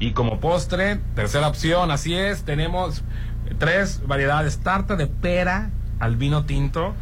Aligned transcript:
Y 0.00 0.10
como 0.10 0.40
postre, 0.40 0.98
tercera 1.14 1.46
opción, 1.46 1.92
así 1.92 2.16
es, 2.16 2.42
tenemos 2.42 3.04
tres 3.60 4.02
variedades, 4.04 4.58
tarta 4.58 4.96
de 4.96 5.06
pera 5.06 5.70
al 6.00 6.16
vino 6.16 6.46
tinto, 6.46 6.94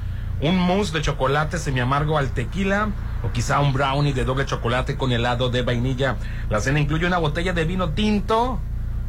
un 0.43 0.59
mousse 0.59 0.93
de 0.93 1.01
chocolate 1.01 1.57
semi 1.57 1.81
amargo 1.81 2.19
al 2.19 2.33
tequila 2.33 2.91
o 3.23 3.33
quizá 3.33 3.61
un 3.61 3.73
brownie 3.73 4.13
de 4.13 4.27
doble 4.27 4.45
chocolate 4.45 4.99
con 4.99 5.11
helado 5.11 5.49
de 5.49 5.63
vainilla. 5.63 6.17
La 6.51 6.61
cena 6.61 6.81
incluye 6.81 7.07
una 7.07 7.17
botella 7.17 7.55
de 7.55 7.65
vino 7.65 7.95
tinto, 7.95 8.61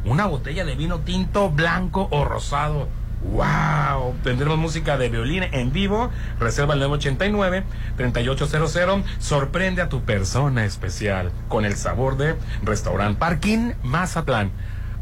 una 0.06 0.24
botella 0.24 0.64
de 0.64 0.74
vino 0.74 1.00
tinto 1.00 1.50
blanco 1.50 2.08
o 2.10 2.24
rosado 2.24 2.88
¡Wow! 3.22 4.14
Tendremos 4.22 4.58
música 4.58 4.98
de 4.98 5.08
violín 5.08 5.44
en 5.44 5.72
vivo. 5.72 6.10
Reserva 6.38 6.74
el 6.74 6.82
989-3800. 6.82 9.02
Sorprende 9.18 9.82
a 9.82 9.88
tu 9.88 10.02
persona 10.02 10.64
especial 10.64 11.32
con 11.48 11.64
el 11.64 11.74
sabor 11.76 12.16
de 12.16 12.36
Restaurant 12.62 13.18
Parking 13.18 13.72
Mazatlán. 13.82 14.52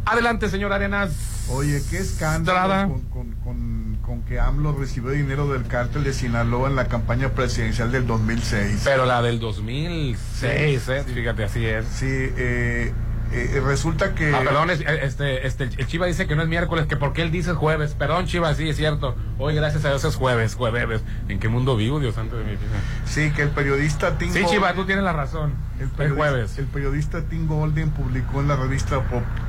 Adelante, 0.06 0.48
señor 0.48 0.72
Arenas. 0.72 1.12
Oye, 1.50 1.82
qué 1.90 1.98
escándalo 1.98 3.00
con, 3.10 3.32
con, 3.42 3.98
con, 4.02 4.22
que 4.22 4.40
AMLO 4.40 4.72
recibió 4.72 5.10
dinero 5.10 5.48
del 5.48 5.66
cártel 5.66 6.04
de 6.04 6.12
Sinaloa 6.12 6.68
en 6.68 6.76
la 6.76 6.88
campaña 6.88 7.30
presidencial 7.30 7.90
del 7.92 8.06
2006. 8.06 8.82
Pero 8.84 9.06
la 9.06 9.22
del 9.22 9.40
2006, 9.40 10.88
¿eh? 10.88 11.04
Fíjate, 11.04 11.44
así 11.44 11.66
es. 11.66 11.86
Sí, 11.86 12.06
eh 12.08 12.92
eh, 13.34 13.60
resulta 13.60 14.14
que. 14.14 14.32
Ah, 14.34 14.42
perdón, 14.44 14.70
este, 14.70 15.46
este, 15.46 15.64
el 15.64 15.86
Chiva 15.86 16.06
dice 16.06 16.26
que 16.26 16.36
no 16.36 16.42
es 16.42 16.48
miércoles, 16.48 16.86
que 16.86 16.96
porque 16.96 17.22
él 17.22 17.30
dice 17.30 17.52
jueves. 17.52 17.94
Perdón, 17.94 18.26
Chiva, 18.26 18.54
sí, 18.54 18.68
es 18.68 18.76
cierto. 18.76 19.16
Hoy, 19.38 19.54
gracias 19.54 19.84
a 19.84 19.88
Dios, 19.88 20.04
es 20.04 20.14
jueves, 20.14 20.54
jueves. 20.54 21.02
¿En 21.28 21.40
qué 21.40 21.48
mundo 21.48 21.76
vivo, 21.76 21.98
Dios 21.98 22.14
santo 22.14 22.36
de 22.36 22.44
mi 22.44 22.52
vida? 22.52 22.60
Sí, 23.04 23.32
que 23.32 23.42
el 23.42 23.50
periodista 23.50 24.18
Tim 24.18 24.32
Sí, 24.32 24.44
Chiva, 24.46 24.74
tú 24.74 24.84
tienes 24.86 25.04
la 25.04 25.12
razón. 25.12 25.54
El, 25.80 26.12
jueves. 26.12 26.58
El 26.58 26.66
periodista 26.66 27.22
Tim 27.22 27.48
Golden 27.48 27.90
publicó 27.90 28.40
en 28.40 28.48
la 28.48 28.56
revista 28.56 29.02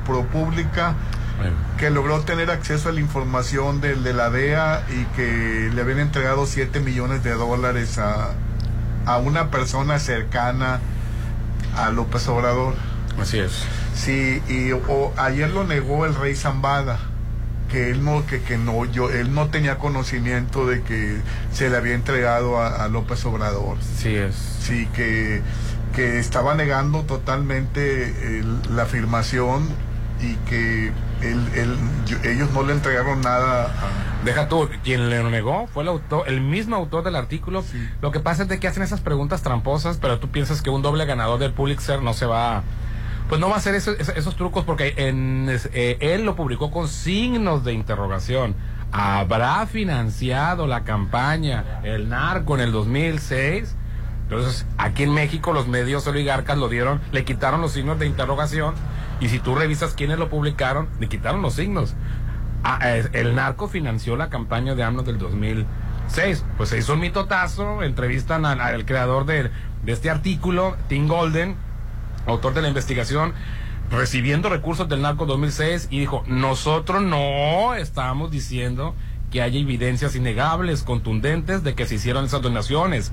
ProPublica 0.06 0.96
que 1.78 1.90
logró 1.90 2.22
tener 2.22 2.50
acceso 2.50 2.90
a 2.90 2.92
la 2.92 3.02
información 3.02 3.82
del 3.82 4.04
de 4.04 4.14
la 4.14 4.30
DEA 4.30 4.86
y 4.90 5.04
que 5.16 5.70
le 5.74 5.82
habían 5.82 6.00
entregado 6.00 6.46
7 6.46 6.80
millones 6.80 7.24
de 7.24 7.34
dólares 7.34 7.98
a, 7.98 8.32
a 9.06 9.18
una 9.18 9.52
persona 9.52 10.00
cercana 10.00 10.80
a 11.76 11.90
López 11.90 12.28
Obrador. 12.28 12.74
Así 13.20 13.40
es. 13.40 13.64
Sí, 13.94 14.42
y 14.50 14.72
ayer 15.18 15.50
lo 15.50 15.64
negó 15.64 16.06
el 16.06 16.16
rey 16.16 16.36
Zambada, 16.36 17.00
que 17.72 17.92
él 17.92 18.04
no, 18.04 18.26
que, 18.26 18.42
que 18.42 18.58
no, 18.58 18.86
yo, 18.86 19.10
él 19.10 19.34
no 19.34 19.48
tenía 19.48 19.78
conocimiento 19.78 20.66
de 20.66 20.82
que 20.84 21.20
se 21.52 21.70
le 21.70 21.78
había 21.78 21.94
entregado 21.94 22.62
a, 22.62 22.88
López 22.88 23.26
Obrador. 23.26 23.78
Sí 23.98 24.16
es. 24.16 24.36
Sí, 24.36 24.88
que, 24.94 25.42
que 25.96 26.20
estaba 26.20 26.56
negando 26.56 27.04
totalmente 27.04 28.44
la 28.70 28.84
afirmación 28.84 29.70
y 30.22 30.36
que 30.50 30.92
él, 31.22 31.78
ellos 32.24 32.52
no 32.52 32.64
le 32.64 32.74
entregaron 32.74 33.22
nada 33.22 33.72
Deja 34.26 34.50
tú, 34.50 34.68
quien 34.84 35.10
le 35.12 35.24
negó 35.24 35.68
fue 35.68 35.84
el 35.84 35.90
autor, 35.90 36.28
el 36.28 36.42
mismo 36.42 36.76
autor 36.76 37.04
del 37.04 37.16
artículo. 37.16 37.64
Lo 38.02 38.12
que 38.12 38.20
pasa 38.20 38.44
es 38.44 38.50
de 38.50 38.60
que 38.60 38.68
hacen 38.68 38.82
esas 38.82 39.00
preguntas 39.00 39.44
tramposas, 39.44 39.98
pero 39.98 40.18
tú 40.18 40.30
piensas 40.30 40.64
que 40.64 40.72
un 40.72 40.82
doble 40.82 41.06
ganador 41.06 41.40
del 41.40 41.54
Pulitzer 41.54 42.02
no 42.02 42.14
se 42.14 42.26
va 42.26 42.64
pues 43.28 43.42
no 43.42 43.50
va 43.50 43.56
a 43.56 43.58
hacer 43.58 43.76
esos, 43.76 44.36
trucos 44.36 44.66
porque 44.66 44.94
en, 44.98 45.48
eh, 45.74 45.98
él 46.00 46.26
lo 46.26 46.36
publicó 46.36 46.72
con 46.72 46.88
signos 46.88 47.64
de 47.64 47.74
interrogación. 47.74 48.56
¿Habrá 48.92 49.66
financiado 49.66 50.68
la 50.68 50.84
campaña 50.84 51.82
el 51.84 52.08
narco 52.08 52.56
en 52.56 52.62
el 52.62 52.72
2006? 52.72 53.76
Entonces, 54.24 54.66
aquí 54.78 55.04
en 55.04 55.14
México 55.14 55.54
los 55.54 55.68
medios 55.68 56.08
oligarcas 56.08 56.58
lo 56.58 56.70
dieron, 56.70 57.02
le 57.12 57.26
quitaron 57.26 57.62
los 57.62 57.74
signos 57.74 58.00
de 58.00 58.06
interrogación 58.06 58.74
y 59.20 59.30
si 59.30 59.40
tú 59.40 59.56
revisas 59.56 59.94
quiénes 59.94 60.18
lo 60.20 60.30
publicaron, 60.30 60.88
le 61.00 61.08
quitaron 61.08 61.42
los 61.42 61.54
signos. 61.54 61.96
Ah, 62.64 62.80
el 63.14 63.36
narco 63.36 63.68
financió 63.68 64.16
la 64.16 64.30
campaña 64.30 64.76
de 64.76 64.84
AMLO 64.84 65.04
del 65.04 65.20
2006. 65.20 66.46
Pues 66.58 66.70
se 66.70 66.78
hizo 66.80 66.94
un 66.94 67.00
mitotazo, 67.00 67.84
entrevistan 67.84 68.46
al, 68.46 68.86
creador 68.86 69.26
de, 69.26 69.52
de 69.84 69.92
este 69.92 70.10
artículo, 70.10 70.76
Tim 70.88 71.08
Golden, 71.08 71.56
autor 72.26 72.54
de 72.54 72.62
la 72.62 72.68
investigación, 72.68 73.34
recibiendo 73.90 74.50
recursos 74.50 74.90
del 74.90 75.02
narco 75.02 75.26
2006 75.26 75.88
y 75.92 76.00
dijo, 76.00 76.24
nosotros 76.28 77.02
no 77.02 77.76
estamos 77.76 78.32
diciendo 78.32 78.96
que 79.32 79.42
haya 79.42 79.60
evidencias 79.60 80.16
innegables, 80.16 80.84
contundentes 80.84 81.64
de 81.64 81.76
que 81.76 81.86
se 81.86 81.96
hicieron 81.96 82.26
esas 82.26 82.42
donaciones. 82.42 83.12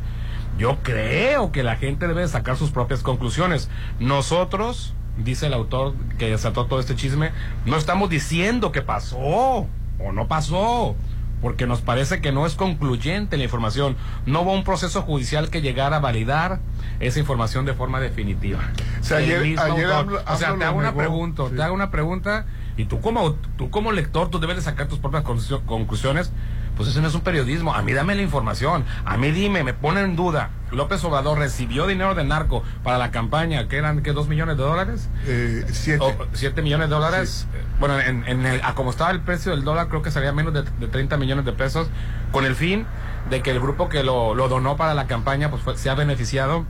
Yo 0.58 0.78
creo 0.82 1.50
que 1.52 1.62
la 1.62 1.76
gente 1.76 2.06
debe 2.06 2.26
sacar 2.28 2.56
sus 2.56 2.70
propias 2.70 3.02
conclusiones. 3.02 3.68
Nosotros, 3.98 4.94
dice 5.16 5.46
el 5.46 5.54
autor 5.54 5.94
que 6.18 6.30
desató 6.30 6.66
todo 6.66 6.80
este 6.80 6.94
chisme, 6.94 7.32
no 7.64 7.76
estamos 7.76 8.10
diciendo 8.10 8.72
que 8.72 8.82
pasó 8.82 9.18
o 9.18 10.12
no 10.12 10.28
pasó 10.28 10.94
porque 11.42 11.66
nos 11.66 11.80
parece 11.80 12.20
que 12.20 12.30
no 12.30 12.46
es 12.46 12.54
concluyente 12.54 13.36
la 13.36 13.44
información. 13.44 13.96
No 14.26 14.42
hubo 14.42 14.52
un 14.52 14.62
proceso 14.62 15.02
judicial 15.02 15.50
que 15.50 15.60
llegara 15.60 15.96
a 15.96 16.00
validar 16.00 16.60
esa 17.02 17.18
información 17.18 17.64
de 17.66 17.74
forma 17.74 18.00
definitiva. 18.00 18.60
O 19.00 19.04
sea, 19.04 19.18
ayer, 19.18 19.58
o 19.58 20.36
sea 20.36 20.56
te 20.56 20.64
hago 20.64 20.78
una 20.78 20.94
pregunta, 20.94 21.44
te 21.54 21.62
hago 21.62 21.74
una 21.74 21.90
pregunta 21.90 22.46
y 22.76 22.86
tú 22.86 23.00
como, 23.00 23.34
tú 23.56 23.70
como 23.70 23.92
lector, 23.92 24.30
tú 24.30 24.38
debes 24.38 24.56
de 24.56 24.62
sacar 24.62 24.88
tus 24.88 24.98
propias 24.98 25.22
conclusiones 25.22 26.32
pues 26.76 26.88
eso 26.88 27.00
no 27.00 27.08
es 27.08 27.14
un 27.14 27.20
periodismo. 27.20 27.74
A 27.74 27.82
mí 27.82 27.92
dame 27.92 28.14
la 28.14 28.22
información. 28.22 28.84
A 29.04 29.16
mí 29.16 29.30
dime, 29.30 29.62
me 29.62 29.74
pone 29.74 30.00
en 30.00 30.16
duda. 30.16 30.50
López 30.70 31.04
Obrador 31.04 31.38
recibió 31.38 31.86
dinero 31.86 32.14
de 32.14 32.24
narco 32.24 32.62
para 32.82 32.96
la 32.96 33.10
campaña, 33.10 33.68
que 33.68 33.76
eran, 33.76 34.02
que 34.02 34.12
¿Dos 34.12 34.28
millones 34.28 34.56
de 34.56 34.62
dólares? 34.62 35.08
Eh, 35.26 35.64
siete. 35.70 36.16
¿Siete 36.32 36.62
millones 36.62 36.88
de 36.88 36.94
dólares? 36.94 37.46
Bueno, 37.78 38.00
en, 38.00 38.24
en 38.26 38.46
el, 38.46 38.60
a 38.62 38.74
como 38.74 38.90
estaba 38.90 39.10
el 39.10 39.20
precio 39.20 39.52
del 39.52 39.64
dólar, 39.64 39.88
creo 39.88 40.02
que 40.02 40.10
sería 40.10 40.32
menos 40.32 40.54
de, 40.54 40.62
de 40.62 40.88
30 40.88 41.16
millones 41.18 41.44
de 41.44 41.52
pesos, 41.52 41.88
con 42.30 42.44
el 42.44 42.54
fin 42.54 42.86
de 43.28 43.42
que 43.42 43.50
el 43.50 43.60
grupo 43.60 43.88
que 43.88 44.02
lo, 44.02 44.34
lo 44.34 44.48
donó 44.48 44.76
para 44.76 44.94
la 44.94 45.06
campaña, 45.06 45.50
pues 45.50 45.78
se 45.78 45.90
ha 45.90 45.94
beneficiado. 45.94 46.64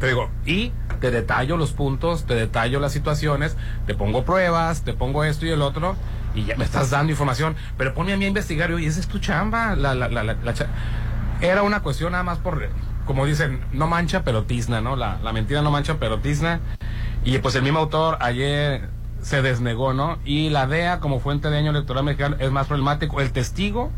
Te 0.00 0.08
digo, 0.08 0.30
y 0.44 0.72
te 1.00 1.10
detallo 1.10 1.56
los 1.56 1.72
puntos, 1.72 2.24
te 2.24 2.34
detallo 2.34 2.80
las 2.80 2.92
situaciones, 2.92 3.56
te 3.86 3.94
pongo 3.94 4.24
pruebas, 4.24 4.82
te 4.82 4.92
pongo 4.92 5.24
esto 5.24 5.46
y 5.46 5.50
el 5.50 5.62
otro, 5.62 5.96
y 6.34 6.44
ya 6.44 6.56
me 6.56 6.64
estás 6.64 6.90
dando 6.90 7.10
información, 7.12 7.56
pero 7.78 7.94
ponme 7.94 8.12
a 8.12 8.16
mí 8.16 8.24
a 8.24 8.28
investigar, 8.28 8.70
y 8.78 8.86
esa 8.86 9.00
es 9.00 9.08
tu 9.08 9.18
chamba. 9.18 9.74
La, 9.74 9.94
la, 9.94 10.08
la, 10.08 10.22
la 10.22 10.54
Era 11.40 11.62
una 11.62 11.80
cuestión 11.80 12.12
nada 12.12 12.24
más 12.24 12.38
por, 12.38 12.68
como 13.06 13.24
dicen, 13.24 13.60
no 13.72 13.86
mancha, 13.86 14.22
pero 14.22 14.44
tizna, 14.44 14.80
¿no? 14.80 14.96
La, 14.96 15.18
la 15.22 15.32
mentira 15.32 15.62
no 15.62 15.70
mancha, 15.70 15.96
pero 15.98 16.18
tizna. 16.18 16.60
Y 17.24 17.38
pues 17.38 17.54
el 17.54 17.62
mismo 17.62 17.78
autor 17.78 18.18
ayer 18.20 18.88
se 19.22 19.42
desnegó, 19.42 19.92
¿no? 19.92 20.18
Y 20.24 20.50
la 20.50 20.66
DEA 20.66 21.00
como 21.00 21.20
fuente 21.20 21.50
de 21.50 21.58
año 21.58 21.70
electoral 21.70 22.04
mexicano 22.04 22.36
es 22.38 22.50
más 22.50 22.66
problemático. 22.66 23.20
El 23.20 23.32
testigo 23.32 23.90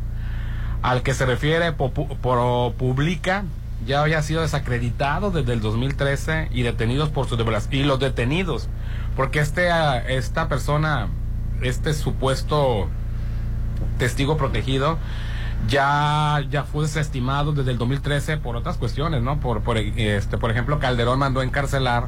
al 0.81 1.03
que 1.03 1.13
se 1.13 1.27
refiere 1.27 1.73
por, 1.73 1.93
publica 1.93 3.45
ya 3.87 4.03
había 4.03 4.23
sido 4.23 4.43
desacreditado 4.43 5.31
desde 5.31 5.53
el 5.53 5.61
2013 5.61 6.49
y 6.53 6.63
detenidos 6.63 7.11
por 7.11 7.27
su 7.29 7.37
y 7.71 7.83
los 7.85 8.01
detenidos 8.01 8.69
porque 9.17 9.41
este 9.41 9.69
esta 10.09 10.49
persona 10.49 11.09
este 11.63 11.95
supuesto 11.95 12.89
testigo 13.99 14.37
protegido 14.37 14.99
ya 15.67 16.45
ya 16.51 16.65
fue 16.65 16.85
desestimado 16.85 17.53
desde 17.53 17.73
el 17.73 17.79
2013 17.79 18.37
por 18.39 18.57
otras 18.57 18.77
cuestiones, 18.77 19.23
¿no? 19.23 19.41
Por 19.41 19.63
por 19.63 19.77
este 19.77 20.39
por 20.39 20.51
ejemplo 20.51 20.79
Calderón 20.79 21.19
mandó 21.19 21.43
encarcelar 21.43 22.07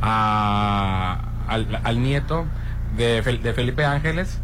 a, 0.00 1.28
al, 1.46 2.02
nieto 2.02 2.44
de, 2.96 3.22
de 3.22 3.52
Felipe 3.52 3.84
Ángeles 3.84 4.41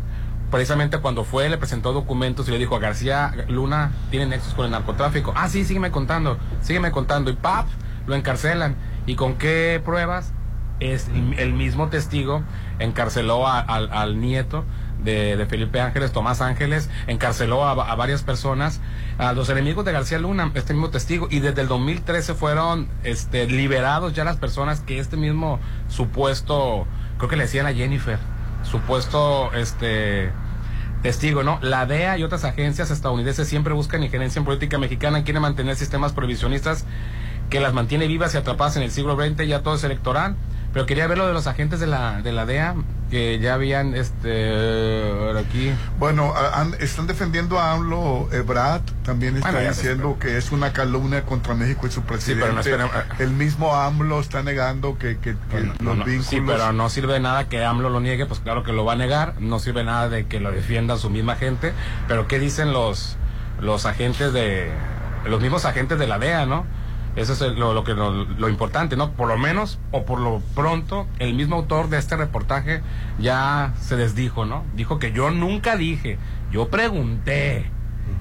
precisamente 0.50 0.98
cuando 0.98 1.24
fue, 1.24 1.48
le 1.48 1.58
presentó 1.58 1.92
documentos 1.92 2.48
y 2.48 2.52
le 2.52 2.58
dijo 2.58 2.76
a 2.76 2.78
García 2.78 3.32
Luna, 3.48 3.92
tiene 4.10 4.26
nexos 4.26 4.54
con 4.54 4.64
el 4.64 4.70
narcotráfico. 4.70 5.32
Ah, 5.36 5.48
sí, 5.48 5.64
sígueme 5.64 5.90
contando, 5.90 6.38
sígueme 6.62 6.90
contando. 6.90 7.30
Y 7.30 7.34
¡pap! 7.34 7.66
Lo 8.06 8.14
encarcelan. 8.14 8.76
¿Y 9.06 9.14
con 9.14 9.36
qué 9.36 9.80
pruebas? 9.84 10.32
es 10.80 11.08
el 11.38 11.52
mismo 11.52 11.88
testigo 11.88 12.42
encarceló 12.78 13.46
al 13.48 14.20
nieto 14.20 14.64
de, 15.02 15.46
Felipe 15.48 15.80
Ángeles, 15.80 16.12
Tomás 16.12 16.40
Ángeles, 16.40 16.90
encarceló 17.06 17.66
a, 17.66 17.94
varias 17.94 18.22
personas, 18.22 18.80
a 19.18 19.32
los 19.32 19.48
enemigos 19.48 19.84
de 19.84 19.92
García 19.92 20.18
Luna, 20.18 20.50
este 20.54 20.74
mismo 20.74 20.90
testigo, 20.90 21.28
y 21.30 21.40
desde 21.40 21.62
el 21.62 21.68
2013 21.68 22.34
fueron 22.34 22.88
este, 23.04 23.46
liberados 23.46 24.12
ya 24.12 24.24
las 24.24 24.36
personas 24.36 24.80
que 24.80 24.98
este 24.98 25.16
mismo 25.16 25.60
supuesto, 25.88 26.86
creo 27.16 27.28
que 27.28 27.36
le 27.36 27.44
decían 27.44 27.66
a 27.66 27.72
Jennifer, 27.72 28.18
supuesto 28.64 29.52
este 29.54 30.30
testigo, 31.02 31.42
¿no? 31.42 31.58
La 31.62 31.86
DEA 31.86 32.18
y 32.18 32.24
otras 32.24 32.44
agencias 32.44 32.90
estadounidenses 32.90 33.48
siempre 33.48 33.74
buscan 33.74 34.02
injerencia 34.02 34.40
en 34.40 34.44
política 34.44 34.78
mexicana, 34.78 35.24
quieren 35.24 35.42
mantener 35.42 35.76
sistemas 35.76 36.12
prohibicionistas 36.12 36.84
que 37.50 37.60
las 37.60 37.72
mantiene 37.72 38.06
vivas 38.06 38.34
y 38.34 38.38
atrapadas 38.38 38.76
en 38.76 38.82
el 38.82 38.90
siglo 38.90 39.16
XX, 39.16 39.46
ya 39.46 39.62
todo 39.62 39.74
es 39.74 39.84
electoral 39.84 40.36
Pero 40.72 40.86
quería 40.86 41.06
ver 41.06 41.18
lo 41.18 41.26
de 41.26 41.32
los 41.32 41.46
agentes 41.46 41.80
de 41.80 41.86
la, 41.86 42.20
de 42.20 42.32
la 42.32 42.44
DEA, 42.44 42.74
que 43.10 43.38
ya 43.38 43.54
habían, 43.54 43.94
este, 43.94 45.10
aquí. 45.38 45.72
Bueno, 45.98 46.34
están 46.78 47.06
defendiendo 47.06 47.58
a 47.58 47.72
AMLO, 47.72 48.28
Brad 48.46 48.82
también 49.02 49.36
está 49.36 49.60
diciendo 49.60 50.18
que 50.20 50.36
es 50.36 50.52
una 50.52 50.72
calumnia 50.72 51.24
contra 51.24 51.54
México 51.54 51.86
y 51.86 51.90
su 51.90 52.02
presidente. 52.02 52.62
Sí, 52.62 52.70
pero 52.70 52.86
no 52.86 52.90
El 53.18 53.30
mismo 53.30 53.74
AMLO 53.74 54.20
está 54.20 54.42
negando 54.42 54.98
que, 54.98 55.18
que, 55.18 55.36
los 55.80 56.04
vínculos... 56.04 56.26
Sí, 56.26 56.42
pero 56.46 56.72
no 56.72 56.90
sirve 56.90 57.18
nada 57.18 57.48
que 57.48 57.64
AMLO 57.64 57.88
lo 57.88 58.00
niegue, 58.00 58.26
pues 58.26 58.40
claro 58.40 58.62
que 58.62 58.72
lo 58.72 58.84
va 58.84 58.92
a 58.92 58.96
negar, 58.96 59.40
no 59.40 59.58
sirve 59.60 59.84
nada 59.84 60.10
de 60.10 60.26
que 60.26 60.38
lo 60.38 60.52
defienda 60.52 60.98
su 60.98 61.08
misma 61.08 61.36
gente, 61.36 61.72
pero 62.08 62.28
¿qué 62.28 62.38
dicen 62.38 62.72
los, 62.72 63.16
los 63.60 63.86
agentes 63.86 64.34
de, 64.34 64.70
los 65.24 65.40
mismos 65.40 65.64
agentes 65.64 65.98
de 65.98 66.06
la 66.06 66.18
DEA, 66.18 66.44
no? 66.46 66.66
Eso 67.18 67.32
es 67.32 67.58
lo, 67.58 67.82
que 67.82 67.94
lo, 67.94 68.48
importante, 68.48 68.96
¿no? 68.96 69.10
Por 69.10 69.26
lo 69.26 69.36
menos, 69.36 69.80
o 69.90 70.04
por 70.04 70.20
lo 70.20 70.40
pronto, 70.54 71.08
el 71.18 71.34
mismo 71.34 71.56
autor 71.56 71.88
de 71.88 71.98
este 71.98 72.16
reportaje 72.16 72.80
ya 73.18 73.74
se 73.80 73.96
desdijo, 73.96 74.46
¿no? 74.46 74.64
Dijo 74.74 75.00
que 75.00 75.10
yo 75.10 75.30
nunca 75.30 75.76
dije, 75.76 76.16
yo 76.52 76.68
pregunté 76.68 77.70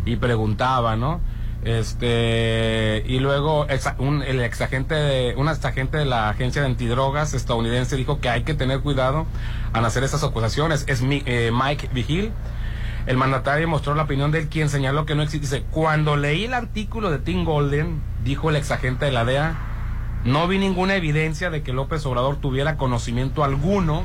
y 0.06 0.16
preguntaba, 0.16 0.96
¿no? 0.96 1.22
Este, 1.64 3.04
y 3.06 3.20
luego 3.20 3.68
un, 4.00 4.24
el 4.24 4.40
exagente 4.40 4.96
de, 4.96 5.36
un 5.36 5.48
de 5.92 6.06
la 6.06 6.30
agencia 6.30 6.62
de 6.62 6.68
antidrogas 6.68 7.34
estadounidense 7.34 7.98
dijo 7.98 8.20
que 8.20 8.30
hay 8.30 8.44
que 8.44 8.54
tener 8.54 8.80
cuidado 8.80 9.26
al 9.74 9.86
hacer 9.86 10.04
estas 10.04 10.24
acusaciones. 10.24 10.86
Es 10.88 11.04
eh, 11.04 11.52
Mike 11.54 11.90
Vigil. 11.94 12.32
El 13.06 13.16
mandatario 13.16 13.68
mostró 13.68 13.96
la 13.96 14.04
opinión 14.04 14.32
de 14.32 14.40
él, 14.40 14.48
quien 14.50 14.70
señaló 14.70 15.06
que 15.06 15.16
no 15.16 15.24
existe. 15.24 15.48
Dice, 15.48 15.66
cuando 15.72 16.18
leí 16.18 16.46
el 16.46 16.54
artículo 16.54 17.10
de 17.10 17.20
Tim 17.20 17.46
Golden, 17.46 18.02
dijo 18.28 18.50
el 18.50 18.58
exagente 18.58 19.06
de 19.06 19.12
la 19.12 19.26
DEA, 19.26 19.56
no 20.24 20.48
vi 20.48 20.60
ninguna 20.60 20.96
evidencia 20.96 21.50
de 21.50 21.64
que 21.64 21.74
López 21.74 22.06
Obrador 22.06 22.36
tuviera 22.38 22.78
conocimiento 22.78 23.44
alguno 23.44 24.04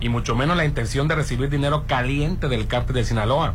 y 0.00 0.08
mucho 0.08 0.36
menos 0.36 0.56
la 0.56 0.64
intención 0.64 1.08
de 1.08 1.16
recibir 1.16 1.50
dinero 1.50 1.84
caliente 1.86 2.48
del 2.48 2.68
cártel 2.68 2.94
de 2.94 3.04
Sinaloa. 3.04 3.54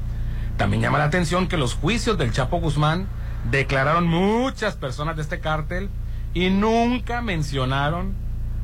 También 0.58 0.84
llama 0.84 0.98
la 0.98 1.06
atención 1.06 1.48
que 1.48 1.58
los 1.58 1.74
juicios 1.74 2.18
del 2.18 2.34
Chapo 2.34 2.60
Guzmán 2.60 3.08
declararon 3.50 4.06
muchas 4.06 4.76
personas 4.76 5.16
de 5.16 5.22
este 5.22 5.40
cártel 5.40 5.90
y 6.34 6.50
nunca 6.50 7.22
mencionaron 7.22 8.14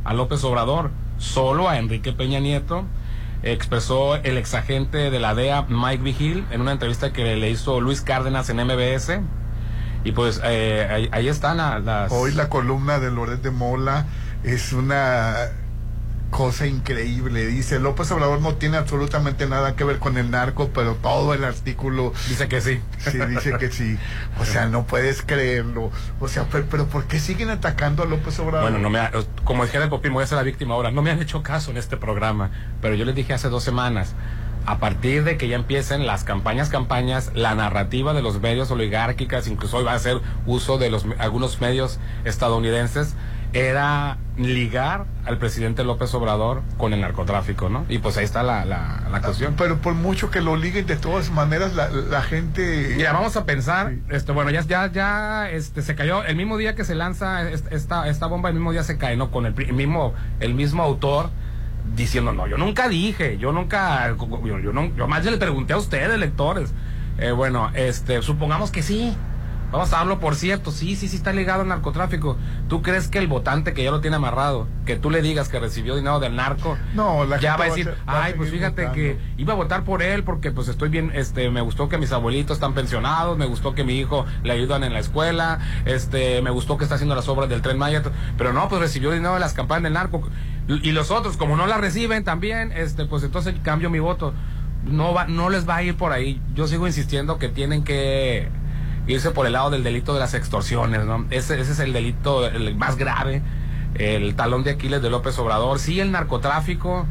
a 0.03 0.13
López 0.13 0.43
Obrador, 0.43 0.91
solo 1.17 1.69
a 1.69 1.77
Enrique 1.77 2.11
Peña 2.11 2.39
Nieto 2.39 2.85
expresó 3.43 4.15
el 4.15 4.37
exagente 4.37 5.09
de 5.09 5.19
la 5.19 5.33
DEA, 5.33 5.65
Mike 5.69 6.03
Vigil, 6.03 6.45
en 6.51 6.61
una 6.61 6.73
entrevista 6.73 7.13
que 7.13 7.35
le 7.35 7.49
hizo 7.49 7.79
Luis 7.79 8.01
Cárdenas 8.01 8.49
en 8.49 8.57
MBS. 8.57 9.21
Y 10.03 10.11
pues 10.11 10.39
eh, 10.43 11.09
ahí, 11.11 11.27
están 11.27 11.57
las... 11.57 12.11
Hoy 12.11 12.31
la 12.33 12.49
columna 12.49 12.99
de 12.99 13.11
Loret 13.11 13.41
de 13.41 13.51
Mola 13.51 14.05
es 14.43 14.71
una 14.73 15.49
cosa 16.29 16.67
increíble. 16.67 17.47
Dice, 17.47 17.79
López 17.79 18.09
Obrador 18.11 18.41
no 18.41 18.55
tiene 18.55 18.77
absolutamente 18.77 19.47
nada 19.47 19.75
que 19.75 19.83
ver 19.83 19.99
con 19.99 20.17
el 20.17 20.31
narco, 20.31 20.69
pero 20.73 20.95
todo 20.95 21.33
el 21.33 21.43
artículo... 21.43 22.13
Dice 22.27 22.47
que 22.47 22.61
sí. 22.61 22.79
Sí, 22.99 23.17
dice 23.17 23.57
que 23.59 23.71
sí. 23.71 23.97
O 24.39 24.45
sea, 24.45 24.67
no 24.67 24.85
puedes 24.85 25.21
creerlo. 25.21 25.91
O 26.19 26.27
sea, 26.27 26.45
pero, 26.49 26.85
¿por 26.87 27.05
qué 27.05 27.19
siguen 27.19 27.49
atacando 27.49 28.03
a 28.03 28.05
López 28.05 28.39
Obrador? 28.39 28.71
Bueno, 28.71 28.79
no 28.79 28.89
me 28.89 28.99
como 29.43 29.65
dijera 29.65 29.83
el 29.83 29.89
Popín, 29.89 30.13
voy 30.13 30.23
a 30.23 30.27
ser 30.27 30.37
la 30.37 30.43
víctima 30.43 30.75
ahora. 30.75 30.91
No 30.91 31.01
me 31.01 31.11
han 31.11 31.21
hecho 31.21 31.43
caso 31.43 31.71
en 31.71 31.77
este 31.77 31.97
programa, 31.97 32.51
pero 32.81 32.95
yo 32.95 33.05
les 33.05 33.15
dije 33.15 33.33
hace 33.33 33.49
dos 33.49 33.63
semanas, 33.63 34.13
a 34.65 34.77
partir 34.77 35.23
de 35.23 35.37
que 35.37 35.47
ya 35.47 35.55
empiecen 35.55 36.05
las 36.05 36.23
campañas, 36.23 36.69
campañas, 36.69 37.31
la 37.33 37.55
narrativa 37.55 38.13
de 38.13 38.21
los 38.21 38.39
medios 38.39 38.71
oligárquicas, 38.71 39.47
incluso 39.47 39.77
hoy 39.77 39.83
va 39.83 39.93
a 39.93 39.95
hacer 39.95 40.21
uso 40.45 40.77
de 40.77 40.89
los 40.89 41.05
algunos 41.17 41.59
medios 41.61 41.99
estadounidenses, 42.25 43.15
era 43.51 44.17
ligar 44.37 45.05
al 45.25 45.37
presidente 45.37 45.83
López 45.83 46.13
Obrador 46.13 46.61
con 46.77 46.93
el 46.93 47.01
narcotráfico, 47.01 47.67
¿no? 47.69 47.85
Y 47.89 47.97
pues 47.97 48.15
ahí 48.17 48.25
está 48.25 48.43
la, 48.43 48.63
la, 48.63 49.21
cuestión. 49.21 49.55
Pero 49.57 49.77
por 49.79 49.95
mucho 49.95 50.29
que 50.29 50.39
lo 50.39 50.55
liguen, 50.55 50.85
de 50.85 50.95
todas 50.95 51.31
maneras, 51.31 51.73
la, 51.73 52.21
gente... 52.21 52.93
Mira, 52.95 53.11
vamos 53.11 53.35
a 53.37 53.45
pensar, 53.45 53.93
este, 54.09 54.31
bueno, 54.31 54.51
ya, 54.51 54.61
ya, 54.61 54.91
ya 54.91 55.49
este, 55.49 55.81
se 55.81 55.95
cayó, 55.95 56.23
el 56.23 56.35
mismo 56.35 56.57
día 56.57 56.75
que 56.75 56.85
se 56.85 56.95
lanza 56.95 57.49
esta, 57.49 58.07
esta 58.07 58.27
bomba, 58.27 58.49
el 58.49 58.55
mismo 58.55 58.71
día 58.71 58.83
se 58.83 58.97
cae, 58.97 59.17
¿no? 59.17 59.31
Con 59.31 59.45
el, 59.45 59.55
mismo, 59.73 60.13
el 60.39 60.53
mismo 60.53 60.83
autor 60.83 61.31
diciendo, 61.95 62.33
no, 62.33 62.47
yo 62.47 62.57
nunca 62.57 62.87
dije, 62.87 63.37
yo 63.37 63.51
nunca, 63.51 64.15
yo, 64.17 64.59
yo, 64.59 64.73
no, 64.73 64.93
yo 64.95 65.07
más 65.07 65.25
le 65.25 65.37
pregunté 65.37 65.73
a 65.73 65.77
ustedes, 65.77 66.17
lectores. 66.19 66.73
Eh, 67.17 67.31
bueno, 67.31 67.71
este, 67.73 68.21
supongamos 68.21 68.71
que 68.71 68.81
sí, 68.81 69.15
Vamos 69.71 69.93
a 69.93 69.99
hablarlo 69.99 70.19
por 70.19 70.35
cierto, 70.35 70.71
sí, 70.71 70.95
sí, 70.95 71.07
sí 71.07 71.17
está 71.17 71.31
ligado 71.31 71.61
al 71.61 71.67
narcotráfico. 71.67 72.37
¿Tú 72.67 72.81
crees 72.81 73.07
que 73.07 73.19
el 73.19 73.27
votante 73.27 73.73
que 73.73 73.83
ya 73.83 73.91
lo 73.91 74.01
tiene 74.01 74.15
amarrado, 74.15 74.67
que 74.85 74.95
tú 74.95 75.11
le 75.11 75.21
digas 75.21 75.47
que 75.47 75.59
recibió 75.59 75.95
dinero 75.95 76.19
del 76.19 76.35
narco, 76.35 76.75
no, 76.95 77.23
ya 77.37 77.55
va 77.55 77.65
a 77.65 77.67
decir, 77.67 77.93
ay, 78.07 78.33
pues 78.35 78.49
fíjate 78.49 78.89
que 78.93 79.19
iba 79.37 79.53
a 79.53 79.55
votar 79.55 79.83
por 79.83 80.01
él 80.01 80.23
porque 80.23 80.51
pues 80.51 80.69
estoy 80.69 80.89
bien, 80.89 81.11
este, 81.13 81.51
me 81.51 81.61
gustó 81.61 81.87
que 81.87 81.99
mis 81.99 82.11
abuelitos 82.11 82.57
están 82.57 82.73
pensionados, 82.73 83.37
me 83.37 83.45
gustó 83.45 83.75
que 83.75 83.83
mi 83.83 83.99
hijo 83.99 84.25
le 84.41 84.53
ayudan 84.53 84.83
en 84.83 84.93
la 84.93 84.99
escuela, 84.99 85.59
este, 85.85 86.41
me 86.41 86.49
gustó 86.49 86.77
que 86.77 86.85
está 86.85 86.95
haciendo 86.95 87.13
las 87.13 87.27
obras 87.27 87.47
del 87.47 87.61
tren 87.61 87.77
Maya, 87.77 88.01
pero 88.39 88.53
no, 88.53 88.69
pues 88.69 88.81
recibió 88.81 89.11
dinero 89.11 89.35
de 89.35 89.39
las 89.39 89.53
campañas 89.53 89.83
del 89.83 89.93
narco 89.93 90.27
y 90.69 90.91
los 90.91 91.09
otros 91.09 91.35
como 91.35 91.57
no 91.57 91.65
la 91.65 91.77
reciben 91.77 92.23
también, 92.23 92.71
este, 92.71 93.05
pues 93.05 93.23
entonces 93.23 93.55
cambio 93.63 93.89
mi 93.89 93.99
voto. 93.99 94.33
No 94.85 95.13
va, 95.13 95.25
no 95.25 95.49
les 95.49 95.67
va 95.67 95.77
a 95.77 95.83
ir 95.83 95.97
por 95.97 96.13
ahí. 96.13 96.41
Yo 96.53 96.67
sigo 96.67 96.87
insistiendo 96.87 97.37
que 97.37 97.49
tienen 97.49 97.83
que 97.83 98.47
irse 99.07 99.31
por 99.31 99.45
el 99.47 99.53
lado 99.53 99.71
del 99.71 99.83
delito 99.83 100.13
de 100.13 100.19
las 100.19 100.33
extorsiones, 100.35 101.05
¿no? 101.05 101.25
Ese, 101.31 101.59
ese 101.59 101.71
es 101.71 101.79
el 101.79 101.91
delito 101.91 102.47
el 102.47 102.75
más 102.75 102.95
grave, 102.95 103.41
el 103.95 104.35
talón 104.35 104.63
de 104.63 104.71
Aquiles 104.71 105.01
de 105.01 105.09
López 105.09 105.37
Obrador. 105.39 105.79
Sí, 105.79 105.99
el 105.99 106.11
narcotráfico, 106.11 107.07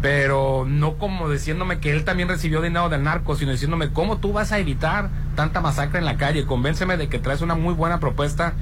pero 0.00 0.64
no 0.66 0.96
como 0.96 1.28
diciéndome 1.28 1.78
que 1.78 1.92
él 1.92 2.04
también 2.04 2.28
recibió 2.28 2.62
dinero 2.62 2.88
del 2.88 3.02
narco, 3.02 3.36
sino 3.36 3.52
diciéndome 3.52 3.90
cómo 3.90 4.18
tú 4.18 4.32
vas 4.32 4.52
a 4.52 4.58
evitar 4.58 5.10
tanta 5.34 5.60
masacre 5.60 5.98
en 5.98 6.06
la 6.06 6.16
calle. 6.16 6.46
Convénceme 6.46 6.96
de 6.96 7.08
que 7.08 7.18
traes 7.18 7.42
una 7.42 7.54
muy 7.54 7.74
buena 7.74 8.00
propuesta, 8.00 8.54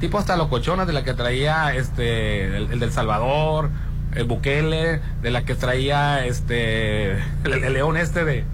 tipo 0.00 0.18
hasta 0.18 0.36
locochonas 0.36 0.86
de 0.86 0.92
la 0.92 1.04
que 1.04 1.14
traía 1.14 1.74
este 1.74 2.56
el, 2.56 2.80
del 2.80 2.92
Salvador, 2.92 3.70
el 4.14 4.24
Bukele, 4.24 5.00
de 5.22 5.30
la 5.30 5.44
que 5.44 5.54
traía 5.54 6.24
este 6.24 7.12
el, 7.44 7.72
león 7.72 7.96
este 7.96 8.24
de, 8.24 8.44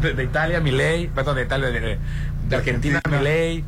de, 0.00 0.24
Italia, 0.24 0.60
Milei, 0.60 1.08
perdón, 1.08 1.36
de 1.36 1.42
Italia, 1.42 1.68
de, 1.68 1.98
de 2.48 2.56
Argentina, 2.56 3.00
Milei, 3.10 3.64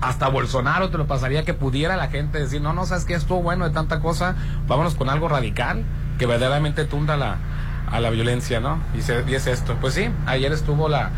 hasta 0.00 0.28
Bolsonaro 0.28 0.90
te 0.90 0.98
lo 0.98 1.06
pasaría 1.06 1.44
que 1.44 1.54
pudiera 1.54 1.96
la 1.96 2.08
gente 2.08 2.38
decir, 2.38 2.60
no, 2.60 2.72
no, 2.74 2.84
sabes 2.84 3.04
que 3.04 3.14
estuvo 3.14 3.40
bueno 3.40 3.66
de 3.66 3.72
tanta 3.72 4.00
cosa, 4.00 4.34
vámonos 4.66 4.96
con 4.96 5.08
algo 5.08 5.28
radical 5.28 5.84
que 6.18 6.26
verdaderamente 6.26 6.84
tunda 6.84 7.16
la, 7.16 7.38
a 7.90 8.00
la 8.00 8.10
violencia, 8.10 8.60
¿no? 8.60 8.78
Y, 8.94 9.30
y 9.30 9.34
es 9.34 9.46
esto. 9.46 9.76
Pues 9.80 9.94
sí, 9.94 10.10
ayer 10.26 10.52
estuvo 10.52 10.88
la, 10.88 11.10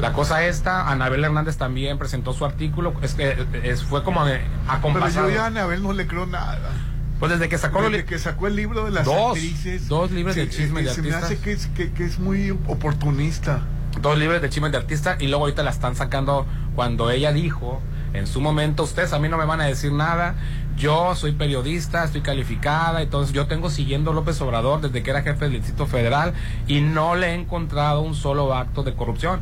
la 0.00 0.12
cosa 0.12 0.44
esta, 0.44 0.90
Anabel 0.90 1.24
Hernández 1.24 1.56
también 1.56 1.98
presentó 1.98 2.32
su 2.32 2.44
artículo, 2.44 2.94
es 3.02 3.14
que 3.14 3.46
es, 3.62 3.82
fue 3.84 4.02
como 4.02 4.24
acompasado. 4.68 5.26
Pero 5.26 5.38
yo 5.38 5.42
a 5.42 5.46
Anabel 5.46 5.82
no 5.82 5.92
le 5.92 6.06
creo 6.06 6.26
nada. 6.26 6.70
Pues 7.18 7.32
desde 7.32 7.48
que 7.48 7.58
sacó, 7.58 7.82
desde 7.82 8.04
que 8.06 8.18
sacó 8.18 8.46
el 8.46 8.56
libro 8.56 8.84
de 8.84 8.92
las 8.92 9.04
dos, 9.04 9.36
actrices. 9.36 9.88
Dos 9.88 10.10
libros 10.10 10.36
de 10.36 10.48
chisme 10.48 10.82
de 10.82 10.88
se 10.88 11.02
me 11.02 11.14
hace 11.14 11.38
que 11.38 11.52
es, 11.52 11.66
que, 11.68 11.92
que 11.92 12.04
es 12.04 12.18
muy 12.18 12.50
oportunista 12.50 13.62
dos 14.00 14.18
libros 14.18 14.40
de 14.40 14.48
chismes 14.48 14.72
de 14.72 14.78
artista 14.78 15.16
y 15.18 15.26
luego 15.26 15.44
ahorita 15.44 15.62
la 15.62 15.70
están 15.70 15.96
sacando 15.96 16.46
cuando 16.74 17.10
ella 17.10 17.32
dijo 17.32 17.80
en 18.12 18.26
su 18.26 18.40
momento, 18.40 18.82
ustedes 18.82 19.12
a 19.12 19.18
mí 19.18 19.28
no 19.28 19.36
me 19.38 19.44
van 19.44 19.60
a 19.60 19.66
decir 19.66 19.92
nada, 19.92 20.34
yo 20.76 21.14
soy 21.14 21.32
periodista, 21.32 22.02
estoy 22.02 22.22
calificada, 22.22 23.02
entonces 23.02 23.32
yo 23.32 23.46
tengo 23.46 23.70
siguiendo 23.70 24.10
a 24.10 24.14
López 24.14 24.40
Obrador 24.40 24.80
desde 24.80 25.02
que 25.02 25.10
era 25.10 25.22
jefe 25.22 25.44
del 25.44 25.54
Distrito 25.54 25.86
Federal 25.86 26.32
y 26.66 26.80
no 26.80 27.14
le 27.14 27.28
he 27.28 27.34
encontrado 27.34 28.00
un 28.00 28.14
solo 28.14 28.54
acto 28.54 28.82
de 28.82 28.94
corrupción, 28.94 29.40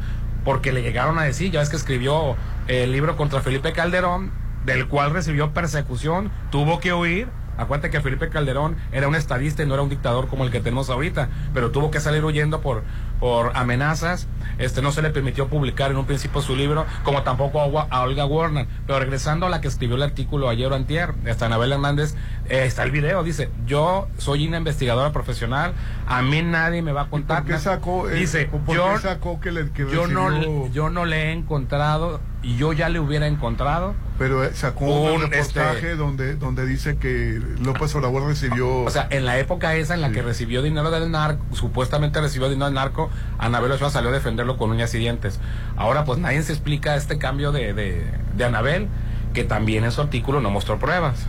porque 0.48 0.72
le 0.72 0.80
llegaron 0.80 1.18
a 1.18 1.24
decir, 1.24 1.50
ya 1.52 1.60
es 1.60 1.68
que 1.68 1.76
escribió 1.76 2.34
el 2.68 2.90
libro 2.90 3.18
contra 3.18 3.42
Felipe 3.42 3.74
Calderón, 3.74 4.30
del 4.64 4.88
cual 4.88 5.10
recibió 5.10 5.52
persecución, 5.52 6.30
tuvo 6.50 6.80
que 6.80 6.94
huir, 6.94 7.28
Acuérdate 7.58 7.90
que 7.90 8.00
Felipe 8.00 8.30
Calderón 8.30 8.76
era 8.92 9.08
un 9.08 9.16
estadista 9.16 9.62
y 9.62 9.66
no 9.66 9.74
era 9.74 9.82
un 9.82 9.90
dictador 9.90 10.28
como 10.28 10.44
el 10.44 10.50
que 10.50 10.60
tenemos 10.60 10.88
ahorita, 10.88 11.28
pero 11.52 11.70
tuvo 11.70 11.90
que 11.90 11.98
salir 12.00 12.24
huyendo 12.24 12.62
por, 12.62 12.84
por 13.20 13.56
amenazas. 13.56 14.26
Este 14.58 14.82
no 14.82 14.90
se 14.90 15.02
le 15.02 15.10
permitió 15.10 15.46
publicar 15.46 15.90
en 15.90 15.98
un 15.98 16.06
principio 16.06 16.42
su 16.42 16.56
libro, 16.56 16.84
como 17.04 17.22
tampoco 17.22 17.60
a, 17.60 18.02
Olga 18.02 18.26
Warner. 18.26 18.66
Pero 18.86 18.98
regresando 18.98 19.46
a 19.46 19.48
la 19.48 19.60
que 19.60 19.68
escribió 19.68 19.96
el 19.96 20.02
artículo 20.02 20.48
ayer 20.48 20.70
o 20.70 20.74
antier, 20.74 21.14
esta 21.26 21.46
Anabel 21.46 21.72
Hernández, 21.72 22.14
eh, 22.48 22.64
está 22.64 22.82
el 22.82 22.90
video, 22.90 23.22
dice, 23.22 23.50
yo 23.66 24.08
soy 24.18 24.48
una 24.48 24.58
investigadora 24.58 25.12
profesional, 25.12 25.74
a 26.06 26.22
mí 26.22 26.42
nadie 26.42 26.82
me 26.82 26.92
va 26.92 27.02
a 27.02 27.10
contar. 27.10 27.44
¿Por 27.44 27.52
qué 27.52 27.58
sacó, 27.58 28.08
eh, 28.08 28.14
dice, 28.14 28.50
yo, 28.68 28.98
sacó 28.98 29.40
que, 29.40 29.52
le, 29.52 29.70
yo, 29.92 30.08
no, 30.08 30.68
yo 30.72 30.90
no 30.90 31.04
le 31.04 31.28
he 31.28 31.32
encontrado 31.32 32.20
y 32.42 32.56
yo 32.56 32.72
ya 32.72 32.88
le 32.88 33.00
hubiera 33.00 33.26
encontrado. 33.26 33.94
Pero 34.18 34.44
eh, 34.44 34.50
sacó 34.52 34.84
un, 34.84 35.22
reportaje 35.22 35.76
este, 35.76 35.96
donde, 35.96 36.34
donde 36.36 36.66
dice 36.66 36.96
que 36.96 37.40
López 37.60 37.94
Obrador 37.94 38.26
recibió. 38.26 38.82
O 38.84 38.90
sea, 38.90 39.06
en 39.10 39.24
la 39.24 39.38
época 39.38 39.74
esa 39.76 39.94
en 39.94 40.00
la 40.00 40.10
que 40.10 40.22
recibió 40.22 40.62
dinero 40.62 40.90
del 40.90 41.10
narco, 41.10 41.44
supuestamente 41.52 42.20
recibió 42.20 42.48
dinero 42.48 42.66
del 42.66 42.74
narco, 42.74 43.07
Anabel 43.38 43.72
Ochoa 43.72 43.90
salió 43.90 44.10
a 44.10 44.12
defenderlo 44.12 44.56
con 44.56 44.70
uñas 44.70 44.94
y 44.94 44.98
dientes. 44.98 45.40
Ahora, 45.76 46.04
pues 46.04 46.18
nadie 46.18 46.42
se 46.42 46.52
explica 46.52 46.96
este 46.96 47.18
cambio 47.18 47.52
de, 47.52 47.72
de, 47.72 48.44
Anabel, 48.44 48.88
que 49.34 49.44
también 49.44 49.84
en 49.84 49.92
su 49.92 50.00
artículo 50.00 50.40
no 50.40 50.50
mostró 50.50 50.78
pruebas. 50.78 51.26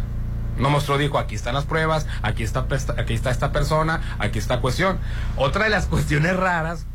No 0.57 0.69
mostró, 0.69 0.98
dijo, 0.98 1.17
aquí 1.17 1.36
están 1.36 1.53
las 1.53 1.65
pruebas, 1.65 2.05
aquí 2.21 2.43
está, 2.43 2.65
aquí 2.98 3.13
está 3.13 3.31
esta 3.31 3.51
persona, 3.51 4.01
aquí 4.19 4.39
está 4.39 4.59
cuestión. 4.59 5.00
Otra 5.38 5.65
de 5.65 5.69
las 5.69 5.86
cuestiones 5.88 6.36
raras 6.36 6.86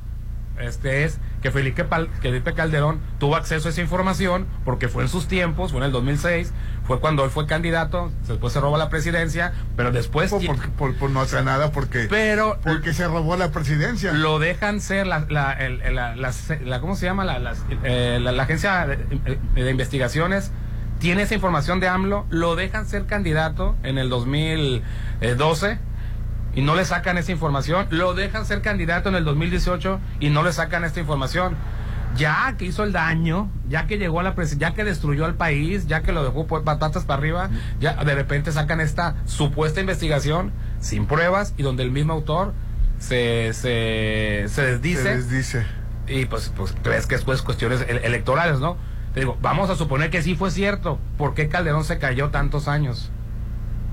este 0.59 1.03
es 1.05 1.19
que 1.43 1.51
Felipe, 1.51 1.85
Felipe 2.21 2.55
Calderón 2.55 3.01
tuvo 3.19 3.35
acceso 3.37 3.69
a 3.69 3.71
esa 3.71 3.81
información 3.81 4.47
porque 4.65 4.89
fue 4.89 5.03
en 5.03 5.09
sus 5.09 5.27
tiempos, 5.27 5.73
fue 5.73 5.81
en 5.81 5.87
el 5.87 5.93
2006, 5.93 6.53
fue 6.87 7.01
cuando 7.01 7.25
él 7.25 7.31
fue 7.31 7.47
candidato, 7.47 8.13
después 8.29 8.53
se 8.53 8.61
robó 8.61 8.77
la 8.77 8.91
presidencia, 8.91 9.53
pero 9.77 9.91
después... 9.91 10.33
Por, 10.77 10.95
por, 10.97 11.11
no 11.11 11.21
hacer 11.21 11.43
nada 11.45 11.73
porque, 11.73 12.07
pero, 12.11 12.59
porque 12.63 12.93
se 12.93 13.07
robó 13.07 13.37
la 13.37 13.51
presidencia. 13.51 14.13
Lo 14.13 14.39
dejan 14.39 14.81
ser 14.81 15.07
la, 15.07 15.27
la, 15.29 15.57
la, 15.91 16.15
la 16.15 16.81
¿cómo 16.81 16.95
se 16.97 17.07
llama? 17.07 17.25
La, 17.25 17.55
eh, 17.85 18.19
la, 18.21 18.43
agencia 18.43 18.87
de, 18.87 19.71
investigaciones 19.71 20.51
tiene 20.99 21.23
esa 21.23 21.35
información 21.35 21.81
de 21.81 21.89
AMLO, 21.89 22.27
lo 22.29 22.55
dejan 22.55 22.87
ser 22.87 23.07
candidato 23.07 23.77
en 23.83 23.97
el 23.97 24.11
2012 24.11 25.79
y 26.55 26.63
no 26.63 26.75
le 26.75 26.85
sacan 26.85 27.19
esa 27.19 27.33
información, 27.33 27.87
lo 27.91 28.15
dejan 28.15 28.45
ser 28.45 28.61
candidato 28.61 29.09
en 29.09 29.15
el 29.15 29.25
2018 29.25 30.01
y 30.21 30.31
no 30.31 30.43
le 30.43 30.53
sacan 30.53 30.85
esta 30.85 31.01
información. 31.01 31.57
Ya 32.17 32.55
que 32.57 32.67
hizo 32.67 32.85
el 32.85 32.93
daño, 32.93 33.51
ya 33.69 33.87
que 33.87 33.99
llegó 33.99 34.21
a 34.21 34.23
la 34.23 34.35
presidencia, 34.35 34.69
ya 34.69 34.75
que 34.75 34.85
destruyó 34.85 35.25
al 35.25 35.35
país, 35.35 35.87
ya 35.87 36.03
que 36.03 36.13
lo 36.13 36.25
dejó 36.25 36.47
pues, 36.47 36.63
patatas 36.63 37.05
para 37.05 37.19
arriba, 37.19 37.51
ya 37.81 38.03
de 38.05 38.15
repente 38.15 38.53
sacan 38.53 38.81
esta 38.81 39.17
supuesta 39.25 39.81
investigación 39.81 40.53
sin 40.81 41.07
pruebas 41.07 41.55
y 41.57 41.63
donde 41.63 41.83
el 41.83 41.91
mismo 41.91 42.13
autor 42.13 42.55
se, 42.99 43.53
se, 43.53 44.45
se 44.49 44.63
desdice. 44.63 45.03
Se 45.03 45.17
desdice. 45.17 45.67
Y 46.07 46.27
pues, 46.27 46.53
pues 46.55 46.75
crees 46.83 47.07
que 47.07 47.15
es 47.15 47.25
pues 47.25 47.43
cuestiones 47.43 47.85
electorales, 47.89 48.61
¿no? 48.61 48.77
Te 49.15 49.21
digo, 49.21 49.39
vamos 49.41 49.71
a 49.71 49.77
suponer 49.77 50.11
que 50.11 50.23
sí 50.23 50.35
fue 50.35 50.51
cierto. 50.51 50.99
¿Por 51.17 51.35
qué 51.35 51.49
Calderón 51.49 51.85
se 51.85 51.99
cayó 51.99 52.31
tantos 52.31 52.69
años? 52.69 53.11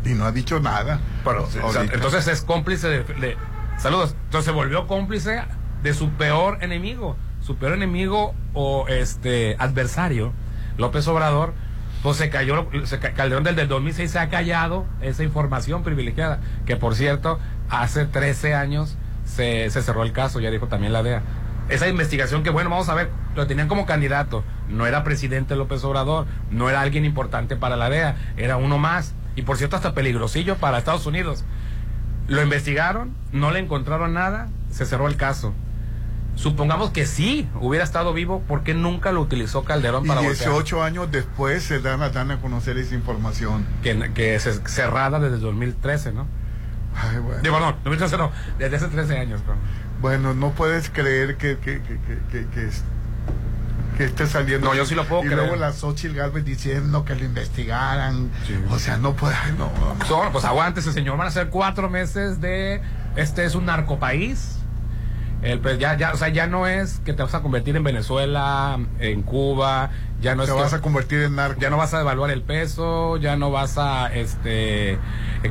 Y 0.03 0.09
no 0.09 0.25
ha 0.25 0.31
dicho 0.31 0.59
nada. 0.59 0.99
Pero, 1.23 1.47
entonces 1.93 2.27
es 2.27 2.41
cómplice 2.41 2.87
de, 2.87 3.37
Saludos. 3.77 4.15
Entonces 4.25 4.45
se 4.45 4.51
volvió 4.51 4.87
cómplice 4.87 5.43
de 5.83 5.93
su 5.93 6.09
peor 6.11 6.57
enemigo. 6.61 7.15
Su 7.51 7.57
peor 7.57 7.73
enemigo 7.73 8.33
o 8.53 8.87
este 8.87 9.57
adversario, 9.59 10.31
López 10.77 11.05
Obrador, 11.09 11.53
pues 12.01 12.15
se 12.15 12.29
cayó, 12.29 12.69
se, 12.85 12.97
Calderón 12.97 13.43
del, 13.43 13.57
del 13.57 13.67
2006 13.67 14.09
se 14.09 14.19
ha 14.19 14.29
callado 14.29 14.85
esa 15.01 15.25
información 15.25 15.83
privilegiada, 15.83 16.39
que 16.65 16.77
por 16.77 16.95
cierto, 16.95 17.39
hace 17.69 18.05
13 18.05 18.55
años 18.55 18.95
se, 19.25 19.69
se 19.69 19.81
cerró 19.81 20.03
el 20.03 20.13
caso, 20.13 20.39
ya 20.39 20.49
dijo 20.49 20.67
también 20.67 20.93
la 20.93 21.03
DEA. 21.03 21.23
Esa 21.67 21.89
investigación 21.89 22.41
que, 22.41 22.51
bueno, 22.51 22.69
vamos 22.69 22.87
a 22.87 22.95
ver, 22.95 23.09
lo 23.35 23.45
tenían 23.47 23.67
como 23.67 23.85
candidato, 23.85 24.45
no 24.69 24.87
era 24.87 25.03
presidente 25.03 25.57
López 25.57 25.83
Obrador, 25.83 26.27
no 26.51 26.69
era 26.69 26.79
alguien 26.79 27.03
importante 27.03 27.57
para 27.57 27.75
la 27.75 27.89
DEA, 27.89 28.15
era 28.37 28.55
uno 28.55 28.77
más 28.77 29.13
y 29.35 29.41
por 29.41 29.57
cierto 29.57 29.75
hasta 29.75 29.93
peligrosillo 29.93 30.55
para 30.55 30.77
Estados 30.77 31.05
Unidos. 31.05 31.43
Lo 32.29 32.41
investigaron, 32.41 33.13
no 33.33 33.51
le 33.51 33.59
encontraron 33.59 34.13
nada, 34.13 34.47
se 34.69 34.85
cerró 34.85 35.09
el 35.09 35.17
caso. 35.17 35.53
Supongamos 36.41 36.89
que 36.89 37.05
sí 37.05 37.47
hubiera 37.59 37.83
estado 37.83 38.13
vivo, 38.13 38.41
¿por 38.47 38.63
qué 38.63 38.73
nunca 38.73 39.11
lo 39.11 39.21
utilizó 39.21 39.63
Calderón 39.63 40.07
para 40.07 40.23
y 40.23 40.25
18 40.25 40.81
años 40.81 41.11
después 41.11 41.61
se 41.61 41.79
dan 41.79 42.01
a, 42.01 42.09
dan 42.09 42.31
a 42.31 42.41
conocer 42.41 42.79
esa 42.79 42.95
información. 42.95 43.63
Que, 43.83 44.11
que 44.13 44.33
es 44.33 44.61
cerrada 44.65 45.19
desde 45.19 45.37
2013, 45.37 46.13
¿no? 46.13 46.25
Ay, 46.95 47.19
bueno. 47.19 47.41
Digo, 47.43 47.59
no, 47.59 47.73
2013 47.83 48.17
no, 48.17 48.31
desde 48.57 48.75
hace 48.75 48.87
13 48.87 49.19
años. 49.19 49.41
Bueno, 50.01 50.33
no 50.33 50.49
puedes 50.51 50.89
creer 50.89 51.37
que, 51.37 51.59
que, 51.59 51.81
que, 51.83 51.99
que, 52.31 52.47
que 52.47 52.69
que 53.97 54.05
esté 54.05 54.25
saliendo. 54.25 54.67
No, 54.67 54.73
yo 54.73 54.85
sí 54.85 54.95
lo 54.95 55.05
puedo 55.05 55.23
y 55.23 55.27
luego 55.27 55.55
la 55.55 55.73
Xochitl 55.73 56.15
Galvez 56.15 56.45
diciendo 56.45 57.05
que 57.05 57.15
lo 57.15 57.23
investigaran. 57.23 58.31
O 58.69 58.79
sea, 58.79 58.97
no 58.97 59.13
puede. 59.15 59.35
No, 59.57 59.69
no. 60.09 60.31
pues 60.31 60.45
aguántese, 60.45 60.91
señor. 60.91 61.17
Van 61.17 61.27
a 61.27 61.31
ser 61.31 61.49
cuatro 61.49 61.89
meses 61.89 62.41
de. 62.41 62.81
Este 63.15 63.45
es 63.45 63.53
un 63.53 63.65
narcopaís. 63.65 64.60
El, 65.41 65.59
pues 65.59 65.79
ya, 65.79 65.97
ya, 65.97 66.13
o 66.13 66.17
sea, 66.17 66.29
ya 66.29 66.45
no 66.45 66.67
es 66.67 66.99
que 66.99 67.13
te 67.13 67.23
vas 67.23 67.33
a 67.33 67.41
convertir 67.41 67.75
en 67.75 67.83
Venezuela, 67.83 68.79
en 68.99 69.23
Cuba, 69.23 69.89
ya 70.21 70.35
no 70.35 70.45
te 70.45 70.51
vas 70.51 70.73
a 70.73 70.81
convertir 70.81 71.21
en 71.21 71.35
narco. 71.35 71.59
Ya 71.59 71.71
no 71.71 71.77
vas 71.77 71.95
a 71.95 71.97
devaluar 71.97 72.29
el 72.29 72.43
peso, 72.43 73.17
ya 73.17 73.35
no 73.37 73.49
vas 73.49 73.79
a 73.79 74.13
este 74.13 74.99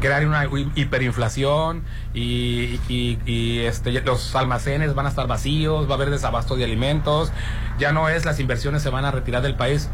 crear 0.00 0.24
una 0.24 0.44
hiperinflación 0.76 1.82
y, 2.14 2.78
y, 2.88 3.58
este 3.60 3.90
los 4.02 4.36
almacenes 4.36 4.94
van 4.94 5.06
a 5.06 5.08
estar 5.08 5.26
vacíos, 5.26 5.88
va 5.88 5.92
a 5.92 5.96
haber 5.96 6.10
desabasto 6.10 6.54
de 6.54 6.64
alimentos, 6.64 7.32
ya 7.78 7.92
no 7.92 8.08
es 8.08 8.24
las 8.24 8.38
inversiones 8.38 8.82
se 8.82 8.90
van 8.90 9.04
a 9.04 9.10
retirar 9.10 9.42
del 9.42 9.56
país. 9.56 9.90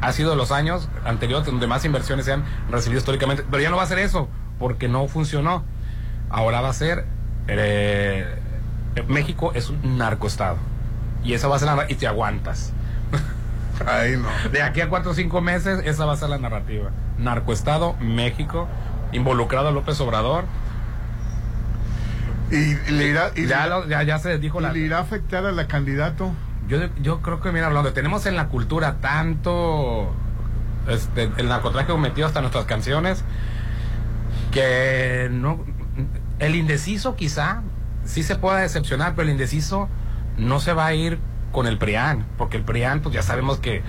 Ha 0.00 0.12
sido 0.12 0.36
los 0.36 0.52
años 0.52 0.88
anteriores 1.04 1.46
donde 1.46 1.66
más 1.66 1.84
inversiones 1.84 2.26
se 2.26 2.32
han 2.32 2.44
recibido 2.70 3.00
históricamente, 3.00 3.44
pero 3.50 3.60
ya 3.60 3.70
no 3.70 3.76
va 3.76 3.82
a 3.82 3.86
ser 3.86 3.98
eso, 3.98 4.28
porque 4.60 4.86
no 4.86 5.08
funcionó. 5.08 5.64
Ahora 6.30 6.60
va 6.60 6.68
a 6.68 6.72
ser 6.72 7.04
eh, 7.48 8.38
México 9.02 9.52
es 9.54 9.70
un 9.70 9.98
narcoestado. 9.98 10.58
Y 11.22 11.34
esa 11.34 11.48
va 11.48 11.56
a 11.56 11.58
ser 11.58 11.68
la 11.74 11.86
y 11.88 11.94
te 11.94 12.06
aguantas. 12.06 12.72
Ay, 13.86 14.16
no. 14.16 14.28
De 14.50 14.62
aquí 14.62 14.80
a 14.80 14.88
cuatro 14.88 15.12
o 15.12 15.14
cinco 15.14 15.40
meses, 15.40 15.80
esa 15.84 16.04
va 16.04 16.12
a 16.12 16.16
ser 16.16 16.28
la 16.28 16.38
narrativa. 16.38 16.90
Narcoestado, 17.18 17.94
México, 17.94 18.68
involucrado 19.12 19.68
a 19.68 19.70
López 19.72 20.00
Obrador. 20.00 20.44
Y, 22.50 22.74
le 22.92 23.08
irá, 23.08 23.30
y 23.34 23.46
ya, 23.46 24.02
ya, 24.02 24.18
se 24.18 24.38
dijo 24.38 24.60
la. 24.60 24.72
¿Le 24.72 24.80
irá 24.80 24.98
a 24.98 25.00
afectar 25.00 25.46
a 25.46 25.52
la 25.52 25.66
candidato? 25.66 26.32
Yo, 26.68 26.78
yo 27.02 27.20
creo 27.20 27.40
que, 27.40 27.52
mira, 27.52 27.66
hablando, 27.66 27.92
tenemos 27.92 28.26
en 28.26 28.36
la 28.36 28.48
cultura 28.48 28.96
tanto 29.00 30.14
este, 30.88 31.30
el 31.36 31.48
narcotráfico 31.48 31.96
metido 31.98 32.26
hasta 32.26 32.40
nuestras 32.40 32.66
canciones 32.66 33.24
que 34.50 35.28
no. 35.30 35.64
El 36.38 36.56
indeciso, 36.56 37.16
quizá, 37.16 37.62
sí 38.04 38.22
se 38.22 38.36
pueda 38.36 38.58
decepcionar, 38.58 39.14
pero 39.14 39.26
el 39.26 39.32
indeciso 39.32 39.88
no 40.36 40.60
se 40.60 40.72
va 40.72 40.86
a 40.86 40.94
ir 40.94 41.18
con 41.54 41.66
el 41.68 41.78
PRIAN, 41.78 42.26
porque 42.36 42.58
el 42.58 42.64
PRIAN, 42.64 43.00
pues 43.00 43.14
ya 43.14 43.22
sabemos 43.22 43.58
que, 43.58 43.82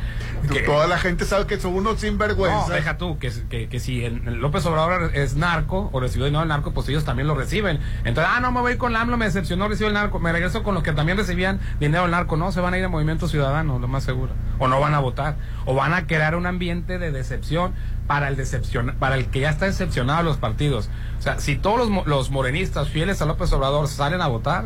Toda 0.65 0.86
la 0.86 1.00
gente 1.00 1.25
sabe 1.25 1.48
que 1.48 1.60
son 1.60 1.74
unos 1.74 2.00
sinvergüenza. 2.00 2.67
No, 2.67 2.74
deja 2.74 2.98
tú, 2.98 3.17
que, 3.17 3.31
que, 3.50 3.79
si 3.79 4.07
López 4.10 4.63
Obrador 4.67 5.12
es 5.15 5.36
narco, 5.36 5.89
o 5.91 6.00
recibió 6.00 6.25
dinero 6.25 6.41
del 6.41 6.50
narco, 6.50 6.72
pues 6.72 6.88
ellos 6.88 7.03
también 7.03 7.27
lo 7.27 7.34
reciben. 7.34 7.79
Entonces, 8.03 8.31
ah, 8.34 8.39
no, 8.39 8.51
me 8.51 8.62
voy 8.62 8.77
con 8.77 8.93
la 8.93 9.01
AMLO, 9.01 9.17
me 9.17 9.25
decepcionó, 9.25 9.67
recibo 9.67 9.88
el 9.88 9.95
narco, 9.95 10.19
me 10.19 10.31
regreso 10.31 10.62
con 10.62 10.75
los 10.75 10.84
que 10.84 10.93
también 10.93 11.17
recibían 11.17 11.60
dinero 11.79 12.03
del 12.03 12.12
narco. 12.12 12.38
No, 12.38 12.51
se 12.51 12.62
van 12.62 12.75
a 12.75 12.77
ir 12.77 12.86
a 12.86 12.89
Movimiento 12.89 13.27
Ciudadano, 13.27 13.79
lo 13.79 13.88
más 13.88 14.03
seguro. 14.03 14.34
O 14.60 14.67
no 14.67 14.79
van 14.79 14.93
a 14.93 15.00
votar. 15.00 15.36
O 15.65 15.74
van 15.74 15.93
a 15.93 16.05
crear 16.05 16.36
un 16.36 16.45
ambiente 16.45 17.00
de 17.00 17.12
decepción 17.12 17.74
para 18.05 18.27
el 18.27 18.36
decepcion 18.36 18.95
para 19.00 19.15
el 19.15 19.25
que 19.27 19.39
ya 19.39 19.50
está 19.50 19.65
decepcionado 19.65 20.22
los 20.22 20.38
partidos. 20.38 20.89
O 21.17 21.22
sea, 21.24 21.39
si 21.39 21.55
todos 21.55 21.89
los, 21.89 22.05
los 22.05 22.29
morenistas 22.29 22.89
fieles 22.89 23.19
a 23.24 23.25
López 23.25 23.51
Obrador 23.51 23.88
salen 23.88 24.22
a 24.22 24.27
votar, 24.27 24.65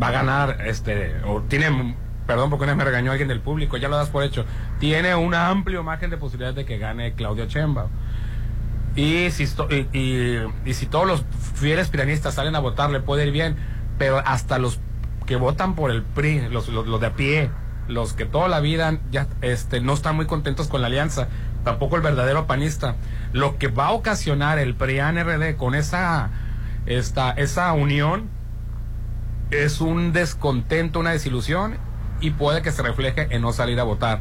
va 0.00 0.08
a 0.08 0.10
ganar, 0.12 0.58
este, 0.66 1.16
o 1.26 1.42
tiene, 1.42 1.96
perdón 2.26 2.50
porque 2.50 2.72
me 2.74 2.84
regañó 2.84 3.10
alguien 3.10 3.28
del 3.28 3.40
público, 3.40 3.76
ya 3.76 3.88
lo 3.88 3.96
das 3.96 4.08
por 4.08 4.22
hecho, 4.22 4.44
tiene 4.78 5.14
un 5.14 5.34
amplio 5.34 5.82
margen 5.82 6.10
de 6.10 6.16
posibilidades 6.16 6.56
de 6.56 6.64
que 6.64 6.78
gane 6.78 7.12
Claudia 7.12 7.46
Chemba. 7.46 7.88
Y 8.96 9.30
si, 9.30 9.44
y, 9.92 10.74
si 10.74 10.86
todos 10.86 11.06
los 11.06 11.24
fieles 11.54 11.88
piranistas 11.88 12.34
salen 12.34 12.56
a 12.56 12.58
votar, 12.58 12.90
le 12.90 13.00
puede 13.00 13.26
ir 13.26 13.32
bien, 13.32 13.56
pero 13.98 14.18
hasta 14.18 14.58
los 14.58 14.80
que 15.26 15.36
votan 15.36 15.74
por 15.76 15.90
el 15.90 16.02
PRI, 16.02 16.48
los, 16.50 16.68
los, 16.68 17.00
de 17.00 17.06
a 17.06 17.14
pie, 17.14 17.50
los 17.86 18.14
que 18.14 18.24
toda 18.24 18.48
la 18.48 18.60
vida 18.60 18.98
ya 19.12 19.28
este, 19.42 19.80
no 19.80 19.92
están 19.92 20.16
muy 20.16 20.26
contentos 20.26 20.66
con 20.66 20.80
la 20.80 20.88
alianza, 20.88 21.28
tampoco 21.62 21.96
el 21.96 22.02
verdadero 22.02 22.46
panista, 22.46 22.96
lo 23.32 23.58
que 23.58 23.68
va 23.68 23.88
a 23.88 23.92
ocasionar 23.92 24.58
el 24.58 24.74
PRI-ANRD 24.74 25.56
con 25.56 25.76
esa, 25.76 26.30
esta, 26.86 27.30
esa 27.30 27.72
unión 27.72 28.39
es 29.50 29.80
un 29.80 30.12
descontento, 30.12 31.00
una 31.00 31.10
desilusión 31.10 31.76
y 32.20 32.30
puede 32.30 32.62
que 32.62 32.72
se 32.72 32.82
refleje 32.82 33.28
en 33.30 33.42
no 33.42 33.52
salir 33.52 33.80
a 33.80 33.84
votar. 33.84 34.20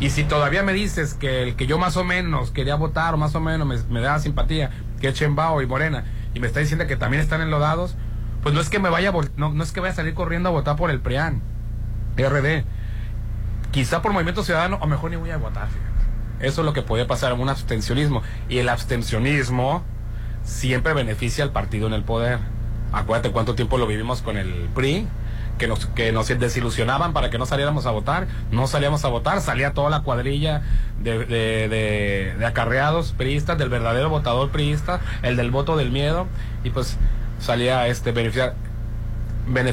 Y 0.00 0.10
si 0.10 0.24
todavía 0.24 0.62
me 0.62 0.72
dices 0.72 1.14
que 1.14 1.42
el 1.42 1.56
que 1.56 1.66
yo 1.66 1.78
más 1.78 1.96
o 1.96 2.04
menos 2.04 2.50
quería 2.50 2.76
votar 2.76 3.14
o 3.14 3.16
más 3.16 3.34
o 3.34 3.40
menos 3.40 3.86
me, 3.88 4.00
da 4.00 4.18
simpatía, 4.18 4.70
que 5.00 5.08
es 5.08 5.14
Chembao 5.14 5.60
y 5.60 5.66
Morena, 5.66 6.04
y 6.34 6.40
me 6.40 6.46
está 6.46 6.60
diciendo 6.60 6.86
que 6.86 6.96
también 6.96 7.22
están 7.22 7.40
enlodados, 7.40 7.96
pues 8.42 8.54
no 8.54 8.60
es 8.60 8.68
que 8.68 8.78
me 8.78 8.90
vaya 8.90 9.12
no, 9.36 9.50
no 9.50 9.62
es 9.62 9.72
que 9.72 9.80
vaya 9.80 9.92
a 9.92 9.96
salir 9.96 10.14
corriendo 10.14 10.50
a 10.50 10.52
votar 10.52 10.76
por 10.76 10.90
el 10.90 11.00
PRIAN, 11.00 11.42
RD. 12.16 12.64
Quizá 13.72 14.00
por 14.00 14.12
Movimiento 14.12 14.44
Ciudadano, 14.44 14.78
o 14.80 14.86
mejor 14.86 15.10
ni 15.10 15.16
voy 15.16 15.30
a 15.30 15.36
votar, 15.36 15.68
Eso 16.40 16.60
es 16.60 16.64
lo 16.64 16.72
que 16.72 16.82
puede 16.82 17.04
pasar, 17.04 17.32
un 17.32 17.48
abstencionismo. 17.48 18.22
Y 18.48 18.58
el 18.58 18.68
abstencionismo 18.68 19.82
siempre 20.44 20.94
beneficia 20.94 21.44
al 21.44 21.50
partido 21.50 21.86
en 21.86 21.92
el 21.92 22.04
poder. 22.04 22.38
Acuérdate 22.92 23.30
cuánto 23.30 23.54
tiempo 23.54 23.78
lo 23.78 23.86
vivimos 23.86 24.22
con 24.22 24.36
el 24.36 24.68
PRI, 24.74 25.06
que 25.58 25.66
nos, 25.66 25.86
que 25.86 26.12
nos 26.12 26.28
desilusionaban 26.28 27.12
para 27.12 27.30
que 27.30 27.38
no 27.38 27.44
saliéramos 27.44 27.86
a 27.86 27.90
votar. 27.90 28.26
No 28.50 28.66
salíamos 28.66 29.04
a 29.04 29.08
votar, 29.08 29.40
salía 29.40 29.72
toda 29.72 29.90
la 29.90 30.00
cuadrilla 30.00 30.62
de, 31.02 31.26
de, 31.26 32.46
acarreados 32.46 33.12
priistas, 33.12 33.58
del 33.58 33.68
verdadero 33.68 34.08
votador 34.08 34.50
priista, 34.50 35.00
el 35.22 35.36
del 35.36 35.50
voto 35.50 35.76
del 35.76 35.90
miedo, 35.90 36.26
y 36.64 36.70
pues 36.70 36.96
salía 37.40 37.86
este 37.88 38.12
beneficiar. 38.12 38.54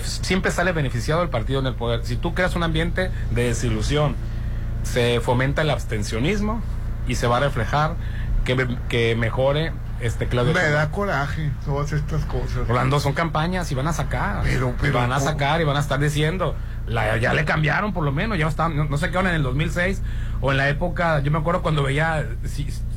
siempre 0.04 0.52
sale 0.52 0.72
beneficiado 0.72 1.24
el 1.24 1.30
partido 1.30 1.60
en 1.60 1.68
el 1.68 1.76
poder. 1.76 2.06
Si 2.06 2.18
tú 2.18 2.34
creas 2.34 2.56
un 2.56 2.64
ambiente 2.64 3.12
de 3.32 3.44
desilusión, 3.44 4.16
se 4.84 5.20
fomenta 5.20 5.62
el 5.62 5.70
abstencionismo 5.70 6.62
y 7.08 7.16
se 7.16 7.28
va 7.28 7.38
a 7.38 7.40
reflejar 7.40 7.96
que, 8.46 8.78
que 8.88 9.16
mejore 9.16 9.74
este 10.00 10.28
Claudio. 10.28 10.54
Me 10.54 10.70
da 10.70 10.92
coraje 10.92 11.52
todas 11.66 11.92
estas 11.92 12.26
cosas. 12.26 12.68
Rolando, 12.68 13.00
son 13.00 13.14
campañas 13.14 13.72
y 13.72 13.76
van 13.76 13.88
a 13.88 13.94
sacar. 13.94 14.44
Pero, 14.44 14.74
pero 14.80 15.00
van 15.00 15.12
a 15.12 15.20
sacar 15.20 15.62
y 15.62 15.64
van 15.64 15.78
a 15.78 15.80
estar 15.80 16.00
diciendo. 16.00 16.56
La, 16.88 17.18
ya 17.18 17.34
le 17.34 17.46
cambiaron 17.46 17.94
por 17.94 18.04
lo 18.04 18.12
menos, 18.12 18.38
ya 18.38 18.48
estaban, 18.48 18.90
no, 18.90 18.98
sé 18.98 19.10
qué 19.10 19.18
onda 19.18 19.32
en 19.32 19.38
el 19.38 19.44
2006 19.44 20.04
o 20.40 20.52
en 20.52 20.58
la 20.58 20.70
época, 20.70 21.20
yo 21.22 21.32
me 21.32 21.40
acuerdo 21.40 21.64
cuando 21.64 21.82
veía 21.82 22.28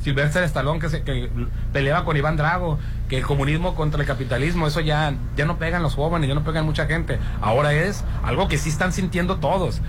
Silvestre 0.03 0.43
Stallone 0.45 0.79
que, 0.79 0.89
se, 0.89 1.01
que 1.01 1.31
peleaba 1.73 2.05
con 2.05 2.15
Iván 2.15 2.37
Drago, 2.37 2.77
que 3.07 3.17
el 3.17 3.25
comunismo 3.25 3.73
contra 3.73 3.99
el 3.99 4.05
capitalismo, 4.05 4.67
eso 4.67 4.79
ya, 4.79 5.15
ya 5.35 5.45
no 5.45 5.57
pegan 5.57 5.81
los 5.81 5.95
jóvenes, 5.95 6.29
ya 6.29 6.35
no 6.35 6.43
pegan 6.43 6.65
mucha 6.65 6.85
gente. 6.85 7.17
Ahora 7.41 7.73
es 7.73 8.03
algo 8.23 8.47
que 8.47 8.59
sí 8.59 8.69
están 8.69 8.93
sintiendo 8.93 9.37
todos. 9.37 9.81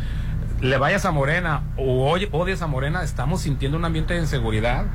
Le 0.62 0.78
vayas 0.78 1.04
a 1.04 1.10
Morena 1.10 1.62
o 1.76 2.10
odies 2.10 2.62
a 2.62 2.66
Morena, 2.66 3.02
estamos 3.02 3.42
sintiendo 3.42 3.76
un 3.76 3.84
ambiente 3.84 4.14
de 4.14 4.20
inseguridad 4.20 4.86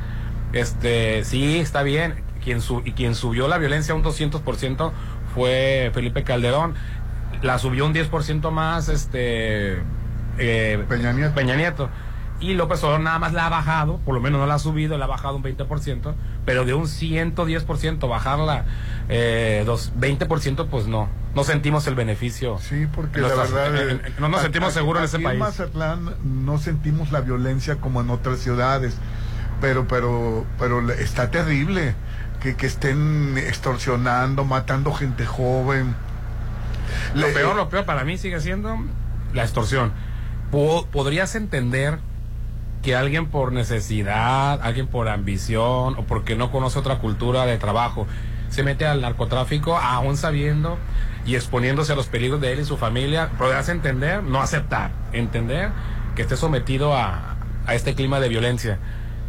este, 0.55 1.25
sí, 1.25 1.59
está 1.59 1.83
bien. 1.83 2.15
Quien, 2.43 2.61
su, 2.61 2.81
y 2.85 2.93
quien 2.93 3.13
subió 3.13 3.47
la 3.47 3.57
violencia 3.57 3.93
un 3.93 4.03
200% 4.03 4.91
fue 5.33 5.91
Felipe 5.93 6.23
Calderón. 6.23 6.75
La 7.41 7.59
subió 7.59 7.85
un 7.85 7.93
10% 7.93 8.51
más 8.51 8.87
este, 8.87 9.79
eh, 10.37 10.85
Peña, 10.87 11.11
Nieto. 11.55 11.89
Y 12.39 12.53
López 12.53 12.81
Obrador 12.83 13.01
nada 13.01 13.19
más 13.19 13.33
la 13.33 13.47
ha 13.47 13.49
bajado, 13.49 13.97
por 13.99 14.13
lo 14.13 14.21
menos 14.21 14.39
no 14.39 14.45
la 14.45 14.55
ha 14.55 14.59
subido, 14.59 14.97
la 14.97 15.05
ha 15.05 15.07
bajado 15.07 15.37
un 15.37 15.43
20%, 15.43 16.13
pero 16.45 16.65
de 16.65 16.73
un 16.73 16.83
110% 16.83 18.09
bajarla 18.09 18.65
eh, 19.07 19.63
dos, 19.65 19.93
20%, 19.97 20.67
pues 20.67 20.87
no, 20.87 21.09
no 21.33 21.43
sentimos 21.43 21.87
el 21.87 21.95
beneficio. 21.95 22.59
Sí, 22.59 22.87
porque 22.93 23.21
la 23.21 23.29
verdad... 23.29 23.99
no 24.19 24.29
nos 24.29 24.41
sentimos 24.41 24.73
seguros 24.73 25.01
en 25.01 25.05
ese 25.05 25.19
país. 25.19 25.33
En 25.33 25.39
Mazatlán 25.39 26.15
no 26.23 26.57
sentimos 26.57 27.11
la 27.11 27.21
violencia 27.21 27.77
como 27.77 28.01
en 28.01 28.09
otras 28.09 28.39
ciudades 28.39 28.97
pero, 29.61 29.87
pero, 29.87 30.45
pero 30.59 30.91
está 30.91 31.31
terrible 31.31 31.95
que, 32.41 32.55
que 32.55 32.67
estén 32.67 33.37
extorsionando, 33.37 34.45
matando 34.45 34.93
gente 34.93 35.25
joven. 35.25 35.95
Lo 37.13 37.27
peor, 37.33 37.55
lo 37.55 37.69
peor 37.69 37.85
para 37.85 38.03
mí 38.03 38.17
sigue 38.17 38.39
siendo 38.39 38.77
la 39.33 39.43
extorsión. 39.43 39.91
podrías 40.91 41.35
entender 41.35 41.99
que 42.83 42.95
alguien 42.95 43.25
por 43.27 43.51
necesidad, 43.51 44.61
alguien 44.61 44.87
por 44.87 45.09
ambición 45.09 45.95
o 45.97 46.03
porque 46.03 46.35
no 46.35 46.51
conoce 46.51 46.77
otra 46.77 46.99
cultura 46.99 47.45
de 47.45 47.57
trabajo 47.57 48.05
se 48.49 48.61
mete 48.61 48.85
al 48.85 49.01
narcotráfico 49.01 49.75
aún 49.75 50.17
sabiendo 50.17 50.77
y 51.25 51.35
exponiéndose 51.35 51.93
a 51.93 51.95
los 51.95 52.07
peligros 52.07 52.39
de 52.39 52.53
él 52.53 52.59
y 52.59 52.65
su 52.65 52.77
familia, 52.77 53.31
podrías 53.39 53.67
entender, 53.69 54.21
no 54.21 54.39
aceptar, 54.39 54.91
entender 55.13 55.71
que 56.15 56.21
esté 56.21 56.37
sometido 56.37 56.95
a, 56.95 57.35
a 57.65 57.73
este 57.73 57.95
clima 57.95 58.19
de 58.19 58.29
violencia 58.29 58.77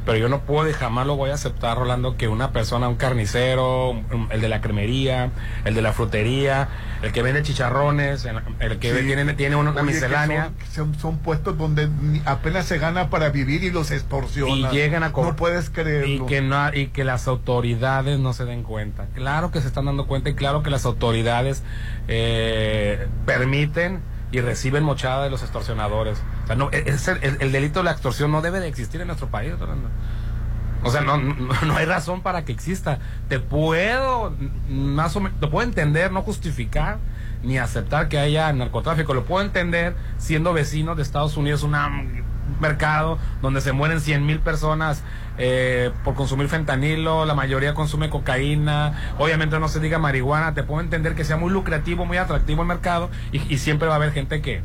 pero 0.07 0.19
yo 0.19 0.29
no 0.29 0.43
puedo 0.43 0.71
y 0.71 0.73
jamás 0.73 1.05
lo 1.07 1.17
voy 1.17 1.31
a 1.31 1.35
aceptar, 1.35 1.77
Rolando, 1.77 2.17
que 2.17 2.29
una 2.29 2.53
persona, 2.53 2.89
un 2.89 2.95
carnicero, 2.95 4.01
el 4.31 4.41
de 4.41 4.49
la 4.49 4.61
cremería, 4.61 5.31
el 5.65 5.75
de 5.75 5.83
la 5.83 5.93
frutería, 5.93 6.69
el 7.03 7.11
que 7.11 7.23
vende 7.23 7.43
chicharrones, 7.43 8.25
el 8.61 8.79
que 8.79 8.95
tiene, 8.95 9.35
tiene 9.35 9.57
una, 9.57 9.83
miscelánea. 9.83 10.53
Son, 10.73 11.19
puestos 11.19 11.59
donde 11.59 11.91
apenas 12.25 12.67
se 12.67 12.79
gana 12.79 13.11
para 13.11 13.31
vivir 13.31 13.65
y 13.65 13.71
los 13.71 13.91
extorsionan. 13.91 14.73
Y 14.73 14.77
llegan 14.77 15.03
a 15.03 15.09
No 15.09 15.35
puedes 15.35 15.71
creerlo. 15.71 16.07
Y 16.25 16.27
que, 16.27 16.41
no, 16.41 16.73
y 16.73 16.87
que 16.87 17.03
las 17.03 17.27
autoridades 17.27 18.21
no 18.21 18.33
se 18.33 18.45
den 18.45 18.63
cuenta. 18.63 19.07
Claro 19.15 19.51
que 19.51 19.61
se 19.61 19.67
están 19.67 19.87
dando 19.87 20.07
cuenta 20.07 20.31
y 20.31 20.35
claro 20.35 20.63
que 20.63 20.71
las 20.71 20.85
autoridades 20.85 21.65
eh, 22.07 23.09
permiten 23.27 24.01
y 24.33 24.41
reciben 24.41 24.85
mochada 24.85 25.25
de 25.25 25.31
los 25.31 25.43
extorsionadores. 25.43 26.23
O 26.45 26.47
sea, 26.47 26.57
no, 26.57 26.71
e, 26.73 26.85
es 26.87 27.09
el, 27.09 27.53
delito 27.53 27.81
de 27.81 27.85
la 27.85 27.93
extorsión 27.93 28.33
no 28.33 28.43
debe 28.43 28.61
de 28.61 28.69
existir 28.69 29.01
en 29.01 29.07
nuestro 29.07 29.29
país, 29.29 29.55
O 30.83 30.91
sea, 30.91 31.01
no, 31.01 31.17
no, 31.19 31.77
hay 31.77 31.87
razón 31.87 32.23
para 32.23 32.45
que 32.45 32.53
exista. 32.53 32.99
Te 33.29 33.39
puedo, 33.39 34.35
más 34.69 35.17
o 35.17 35.21
menos, 35.21 35.41
te 35.41 35.47
puedo 35.47 35.67
entender, 35.67 36.13
no 36.13 36.23
justificar 36.23 36.99
ni 37.43 37.59
aceptar 37.59 38.09
que 38.09 38.19
haya 38.19 38.53
narcotráfico. 38.53 39.15
Lo 39.15 39.25
puedo 39.25 39.45
entender 39.45 39.95
siendo 40.19 40.53
vecino 40.53 40.95
de 40.95 41.03
Estados 41.03 41.37
Unidos, 41.37 41.63
un 41.63 41.77
mercado 42.61 43.19
donde 43.43 43.61
se 43.61 43.73
mueren 43.73 44.01
100 44.01 44.27
mil 44.27 44.41
personas 44.41 45.03
eh, 45.39 45.91
por 46.05 46.15
consumir 46.15 46.49
fentanilo, 46.49 47.27
la 47.27 47.35
mayoría 47.35 47.75
consume 47.75 48.09
cocaína, 48.09 49.15
obviamente 49.19 49.59
no 49.59 49.69
se 49.69 49.81
diga 49.81 49.99
marihuana, 49.99 50.55
te 50.55 50.63
puedo 50.63 50.81
entender 50.81 51.15
que 51.15 51.25
sea 51.25 51.37
muy 51.37 51.51
lucrativo, 51.51 52.07
muy 52.07 52.17
atractivo 52.17 52.63
el 52.63 52.69
mercado 52.69 53.11
y, 53.33 53.59
siempre 53.59 53.89
va 53.89 53.95
a 53.95 53.97
haber 53.97 54.13
gente 54.13 54.41
que, 54.41 54.63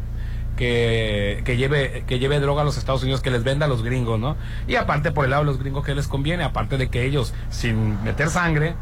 que, 0.55 1.57
lleve, 1.57 2.03
que 2.07 2.19
lleve 2.19 2.39
droga 2.39 2.61
a 2.61 2.65
los 2.65 2.77
Estados 2.77 3.03
Unidos, 3.03 3.21
que 3.21 3.31
les 3.31 3.43
venda 3.43 3.65
a 3.65 3.69
los 3.69 3.83
gringos, 3.83 4.19
¿no? 4.19 4.37
Y 4.67 4.75
aparte 4.75 5.11
por 5.11 5.25
el 5.25 5.31
lado 5.31 5.43
de 5.43 5.47
los 5.47 5.59
gringos 5.59 5.85
que 5.85 5.95
les 5.95 6.07
conviene, 6.07 6.43
aparte 6.43 6.77
de 6.77 6.89
que 6.89 7.05
ellos, 7.05 7.33
sin 7.49 8.01
meter 8.03 8.29
sangre, 8.29 8.75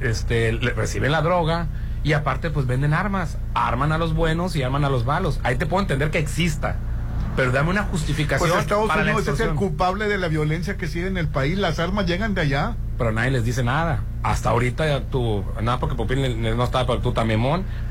este, 0.00 0.52
reciben 0.76 1.12
la 1.12 1.22
droga 1.22 1.68
y 2.04 2.12
aparte 2.12 2.50
pues 2.50 2.66
venden 2.66 2.94
armas, 2.94 3.38
arman 3.54 3.92
a 3.92 3.98
los 3.98 4.14
buenos 4.14 4.56
y 4.56 4.62
arman 4.62 4.84
a 4.84 4.90
los 4.90 5.04
malos. 5.04 5.40
Ahí 5.42 5.56
te 5.56 5.66
puedo 5.66 5.82
entender 5.82 6.10
que 6.10 6.18
exista 6.18 6.76
pero 7.38 7.52
dame 7.52 7.70
una 7.70 7.84
justificación. 7.84 8.50
Pues 8.50 8.62
Estados 8.62 8.90
Unidos 8.96 9.28
es 9.28 9.38
el 9.38 9.54
culpable 9.54 10.08
de 10.08 10.18
la 10.18 10.26
violencia 10.26 10.76
que 10.76 10.88
sigue 10.88 11.06
en 11.06 11.16
el 11.16 11.28
país. 11.28 11.56
Las 11.56 11.78
armas 11.78 12.04
llegan 12.04 12.34
de 12.34 12.40
allá. 12.40 12.74
Pero 12.98 13.12
nadie 13.12 13.30
les 13.30 13.44
dice 13.44 13.62
nada. 13.62 14.02
Hasta 14.24 14.50
ahorita 14.50 14.88
ya 14.88 15.02
tú, 15.02 15.44
nada 15.62 15.78
porque 15.78 15.94
Popín 15.94 16.42
no 16.42 16.64
estaba, 16.64 16.84
pero 16.84 16.98
tú 16.98 17.12
también, 17.12 17.40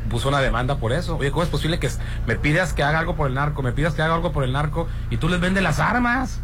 puso 0.10 0.28
una 0.28 0.42
demanda 0.42 0.80
por 0.80 0.92
eso. 0.92 1.16
Oye, 1.16 1.32
¿cómo 1.32 1.44
es 1.44 1.50
posible 1.50 1.80
que 1.80 1.90
me 2.26 2.36
pidas 2.36 2.74
que 2.74 2.84
haga 2.84 3.00
algo 3.00 3.16
por 3.16 3.30
el 3.30 3.36
narco, 3.36 3.64
me 3.64 3.72
pidas 3.72 3.94
que 3.94 4.02
haga 4.02 4.16
algo 4.16 4.34
por 4.34 4.44
el 4.44 4.52
narco 4.52 4.90
y 5.10 5.16
tú 5.16 5.30
les 5.30 5.40
vendes 5.40 5.64
las 5.64 5.80
armas? 5.80 6.42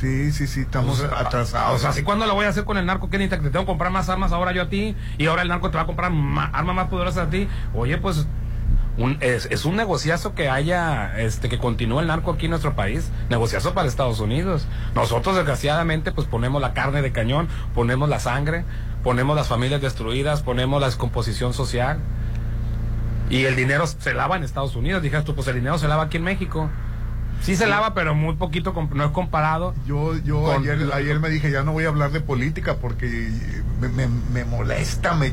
Sí, 0.00 0.32
sí, 0.32 0.46
sí, 0.46 0.60
estamos 0.60 1.00
pues, 1.00 1.12
atrasados. 1.12 1.76
O 1.76 1.78
sea, 1.78 1.92
¿sí 1.92 2.02
cuándo 2.02 2.24
lo 2.24 2.34
voy 2.34 2.46
a 2.46 2.48
hacer 2.48 2.64
con 2.64 2.78
el 2.78 2.86
narco? 2.86 3.10
¿Qué 3.10 3.18
te 3.18 3.28
tengo 3.28 3.50
que 3.50 3.66
comprar 3.66 3.92
más 3.92 4.08
armas 4.08 4.32
ahora 4.32 4.52
yo 4.52 4.62
a 4.62 4.68
ti? 4.70 4.96
Y 5.18 5.26
ahora 5.26 5.42
el 5.42 5.48
narco 5.48 5.70
te 5.70 5.76
va 5.76 5.82
a 5.82 5.86
comprar 5.86 6.10
armas 6.10 6.74
más 6.74 6.88
poderosas 6.88 7.26
a 7.26 7.30
ti. 7.30 7.46
Oye, 7.74 7.98
pues 7.98 8.26
es, 9.20 9.64
un 9.64 9.76
negociazo 9.76 10.34
que 10.34 10.48
haya, 10.50 11.18
este, 11.18 11.48
que 11.48 11.58
continúe 11.58 12.00
el 12.00 12.08
narco 12.08 12.32
aquí 12.32 12.46
en 12.46 12.50
nuestro 12.50 12.74
país, 12.74 13.10
negociazo 13.30 13.72
para 13.72 13.88
Estados 13.88 14.20
Unidos. 14.20 14.66
Nosotros 14.94 15.36
desgraciadamente 15.36 16.12
pues 16.12 16.26
ponemos 16.26 16.60
la 16.60 16.74
carne 16.74 17.00
de 17.00 17.10
cañón, 17.10 17.48
ponemos 17.74 18.08
la 18.08 18.20
sangre, 18.20 18.64
ponemos 19.02 19.34
las 19.34 19.48
familias 19.48 19.80
destruidas, 19.80 20.42
ponemos 20.42 20.80
la 20.80 20.86
descomposición 20.88 21.54
social. 21.54 21.98
Y 23.30 23.44
el 23.44 23.56
dinero 23.56 23.86
se 23.86 24.12
lava 24.12 24.36
en 24.36 24.44
Estados 24.44 24.76
Unidos, 24.76 25.02
dijeras 25.02 25.24
tú, 25.24 25.34
pues 25.34 25.48
el 25.48 25.54
dinero 25.54 25.78
se 25.78 25.88
lava 25.88 26.04
aquí 26.04 26.18
en 26.18 26.24
México. 26.24 26.68
Sí 27.42 27.56
se 27.56 27.66
lava, 27.66 27.92
pero 27.92 28.14
muy 28.14 28.36
poquito, 28.36 28.72
no 28.92 29.04
es 29.04 29.10
comparado. 29.10 29.74
Yo, 29.86 30.16
yo 30.18 30.52
ayer, 30.52 30.90
ayer 30.92 31.18
me 31.18 31.28
dije, 31.28 31.50
ya 31.50 31.62
no 31.62 31.72
voy 31.72 31.84
a 31.84 31.88
hablar 31.88 32.12
de 32.12 32.20
política 32.20 32.76
porque 32.76 33.30
me, 33.88 34.44
molesta, 34.44 35.14
me, 35.14 35.32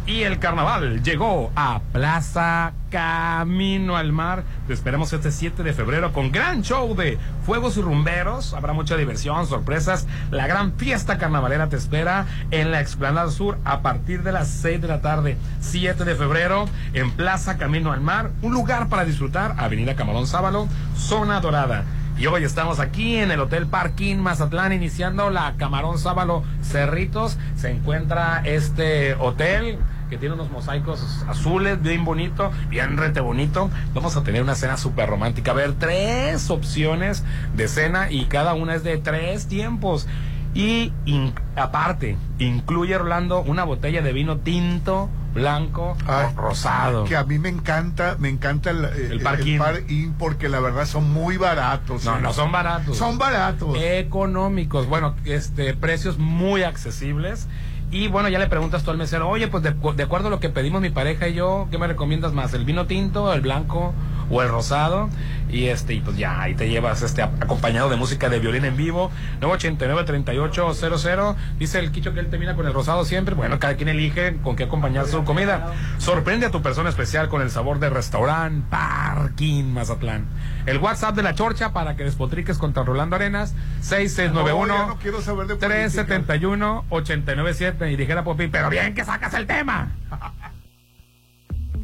Y 0.08 0.22
el 0.22 0.38
carnaval 0.38 1.02
llegó 1.02 1.52
a 1.54 1.82
Plaza 1.92 2.72
Camino 2.90 3.94
al 3.98 4.10
Mar. 4.10 4.42
Te 4.66 4.72
esperamos 4.72 5.12
este 5.12 5.30
7 5.30 5.62
de 5.62 5.74
febrero 5.74 6.14
con 6.14 6.32
gran 6.32 6.62
show 6.62 6.96
de 6.96 7.18
fuegos 7.44 7.76
y 7.76 7.82
rumberos. 7.82 8.54
Habrá 8.54 8.72
mucha 8.72 8.96
diversión, 8.96 9.46
sorpresas. 9.46 10.06
La 10.30 10.46
gran 10.46 10.72
fiesta 10.72 11.18
carnavalera 11.18 11.68
te 11.68 11.76
espera 11.76 12.24
en 12.50 12.70
la 12.70 12.80
Explanada 12.80 13.30
Sur 13.30 13.58
a 13.66 13.82
partir 13.82 14.22
de 14.22 14.32
las 14.32 14.48
6 14.48 14.80
de 14.80 14.88
la 14.88 15.02
tarde. 15.02 15.36
7 15.60 16.02
de 16.06 16.14
febrero 16.14 16.64
en 16.94 17.10
Plaza 17.10 17.58
Camino 17.58 17.92
al 17.92 18.00
Mar. 18.00 18.30
Un 18.40 18.54
lugar 18.54 18.88
para 18.88 19.04
disfrutar. 19.04 19.56
Avenida 19.58 19.94
Camarón 19.94 20.26
Sábalo, 20.26 20.68
Zona 20.96 21.42
Dorada. 21.42 21.84
Y 22.16 22.26
hoy 22.28 22.44
estamos 22.44 22.80
aquí 22.80 23.16
en 23.16 23.30
el 23.30 23.40
Hotel 23.40 23.66
Parking 23.66 24.16
Mazatlán 24.16 24.72
iniciando 24.72 25.28
la 25.28 25.52
Camarón 25.58 25.98
Sábalo 25.98 26.44
Cerritos. 26.62 27.36
Se 27.56 27.70
encuentra 27.70 28.40
este 28.44 29.14
hotel 29.16 29.78
que 30.08 30.18
tiene 30.18 30.34
unos 30.34 30.50
mosaicos 30.50 31.24
azules, 31.28 31.80
bien 31.82 32.04
bonito, 32.04 32.50
bien 32.68 32.96
rete 32.96 33.20
bonito. 33.20 33.70
Vamos 33.94 34.16
a 34.16 34.22
tener 34.22 34.42
una 34.42 34.54
cena 34.54 34.76
súper 34.76 35.08
romántica. 35.08 35.52
A 35.52 35.54
ver, 35.54 35.74
tres 35.74 36.50
opciones 36.50 37.24
de 37.54 37.68
cena 37.68 38.10
y 38.10 38.26
cada 38.26 38.54
una 38.54 38.74
es 38.74 38.84
de 38.84 38.98
tres 38.98 39.46
tiempos. 39.46 40.06
Y 40.54 40.92
aparte, 41.56 42.16
incluye 42.38 42.96
Orlando 42.96 43.42
una 43.42 43.64
botella 43.64 44.02
de 44.02 44.12
vino 44.12 44.38
tinto, 44.38 45.10
blanco, 45.34 45.96
rosado. 46.36 47.04
Que 47.04 47.16
a 47.16 47.24
mí 47.24 47.38
me 47.38 47.48
encanta, 47.48 48.16
me 48.18 48.28
encanta 48.28 48.70
el, 48.70 48.84
eh, 48.84 49.08
el, 49.10 49.20
parking. 49.20 50.12
porque 50.18 50.48
la 50.48 50.60
verdad 50.60 50.86
son 50.86 51.12
muy 51.12 51.36
baratos. 51.36 52.04
No, 52.04 52.16
¿eh? 52.16 52.20
no 52.22 52.32
son 52.32 52.50
baratos. 52.50 52.96
Son 52.96 53.18
baratos. 53.18 53.76
Económicos. 53.80 54.86
Bueno, 54.86 55.14
este, 55.24 55.74
precios 55.74 56.18
muy 56.18 56.62
accesibles. 56.62 57.46
Y 57.90 58.08
bueno, 58.08 58.28
ya 58.28 58.38
le 58.38 58.48
preguntas 58.48 58.84
tú 58.84 58.90
al 58.90 58.98
mesero, 58.98 59.28
oye, 59.28 59.48
pues 59.48 59.62
de, 59.62 59.72
de, 59.72 60.02
acuerdo 60.02 60.28
a 60.28 60.30
lo 60.30 60.40
que 60.40 60.50
pedimos 60.50 60.82
mi 60.82 60.90
pareja 60.90 61.28
y 61.28 61.34
yo, 61.34 61.68
¿qué 61.70 61.78
me 61.78 61.86
recomiendas 61.86 62.34
más? 62.34 62.52
¿El 62.52 62.66
vino 62.66 62.86
tinto, 62.86 63.32
el 63.32 63.40
blanco 63.40 63.94
o 64.30 64.42
el 64.42 64.48
rosado? 64.48 65.08
Y 65.50 65.66
este, 65.68 65.94
y 65.94 66.00
pues 66.00 66.16
ya, 66.16 66.42
ahí 66.42 66.54
te 66.54 66.68
llevas 66.68 67.02
este 67.02 67.22
acompañado 67.22 67.88
de 67.88 67.96
música 67.96 68.28
de 68.28 68.38
violín 68.38 68.64
en 68.64 68.76
vivo. 68.76 69.10
989-3800. 69.40 71.36
Dice 71.58 71.78
el 71.78 71.90
Quicho 71.90 72.12
que 72.12 72.20
él 72.20 72.28
termina 72.28 72.54
con 72.54 72.66
el 72.66 72.74
rosado 72.74 73.04
siempre. 73.04 73.34
Bueno, 73.34 73.58
cada 73.58 73.76
quien 73.76 73.88
elige 73.88 74.36
con 74.42 74.56
qué 74.56 74.64
acompañar 74.64 75.06
su 75.06 75.24
comida. 75.24 75.72
Sorprende 75.98 76.46
a 76.46 76.50
tu 76.50 76.60
persona 76.62 76.90
especial 76.90 77.28
con 77.28 77.40
el 77.40 77.50
sabor 77.50 77.78
de 77.78 77.88
restaurante 77.90 78.66
Parking 78.70 79.64
Mazatlán. 79.64 80.26
El 80.66 80.78
WhatsApp 80.78 81.16
de 81.16 81.22
la 81.22 81.34
Chorcha 81.34 81.72
para 81.72 81.96
que 81.96 82.04
despotriques 82.04 82.58
contra 82.58 82.82
Rolando 82.82 83.16
Arenas. 83.16 83.54
6691 83.80 84.98
371 85.58 86.84
897. 86.90 87.90
Y 87.90 87.96
dijera 87.96 88.22
Popi, 88.22 88.48
pero 88.48 88.68
bien 88.68 88.94
que 88.94 89.04
sacas 89.04 89.32
el 89.34 89.46
tema. 89.46 89.92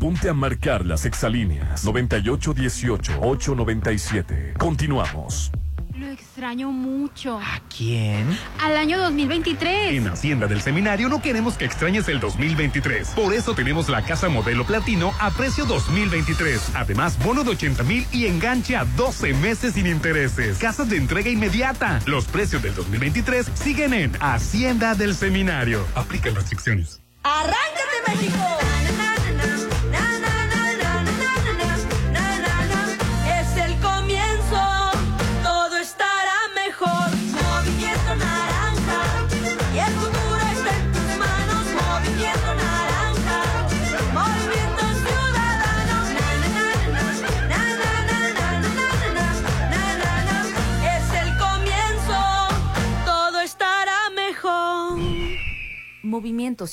Ponte 0.04 0.28
a 0.28 0.34
marcar 0.34 0.84
las 0.84 1.06
exalíneas 1.06 1.86
9818-897. 1.86 4.58
Continuamos. 4.58 5.50
Lo 5.96 6.08
extraño 6.08 6.70
mucho. 6.70 7.38
¿A 7.38 7.62
quién? 7.74 8.26
Al 8.60 8.76
año 8.76 8.98
2023. 8.98 9.94
En 9.94 10.08
Hacienda 10.08 10.46
del 10.46 10.60
Seminario 10.60 11.08
no 11.08 11.22
queremos 11.22 11.56
que 11.56 11.64
extrañes 11.64 12.06
el 12.08 12.20
2023. 12.20 13.12
Por 13.12 13.32
eso 13.32 13.54
tenemos 13.54 13.88
la 13.88 14.04
casa 14.04 14.28
modelo 14.28 14.66
platino 14.66 15.14
a 15.20 15.30
precio 15.30 15.64
2023. 15.64 16.72
Además, 16.74 17.18
bono 17.24 17.42
de 17.42 17.52
80 17.52 17.82
mil 17.84 18.06
y 18.12 18.26
enganche 18.26 18.76
a 18.76 18.84
12 18.84 19.32
meses 19.32 19.72
sin 19.72 19.86
intereses. 19.86 20.58
Casas 20.58 20.90
de 20.90 20.98
entrega 20.98 21.30
inmediata. 21.30 21.98
Los 22.04 22.26
precios 22.26 22.62
del 22.62 22.74
2023 22.74 23.52
siguen 23.54 23.94
en 23.94 24.12
Hacienda 24.20 24.94
del 24.94 25.14
Seminario. 25.14 25.82
Aplican 25.94 26.34
restricciones. 26.34 27.00
¡Arráncate, 27.22 28.02
México! 28.06 28.58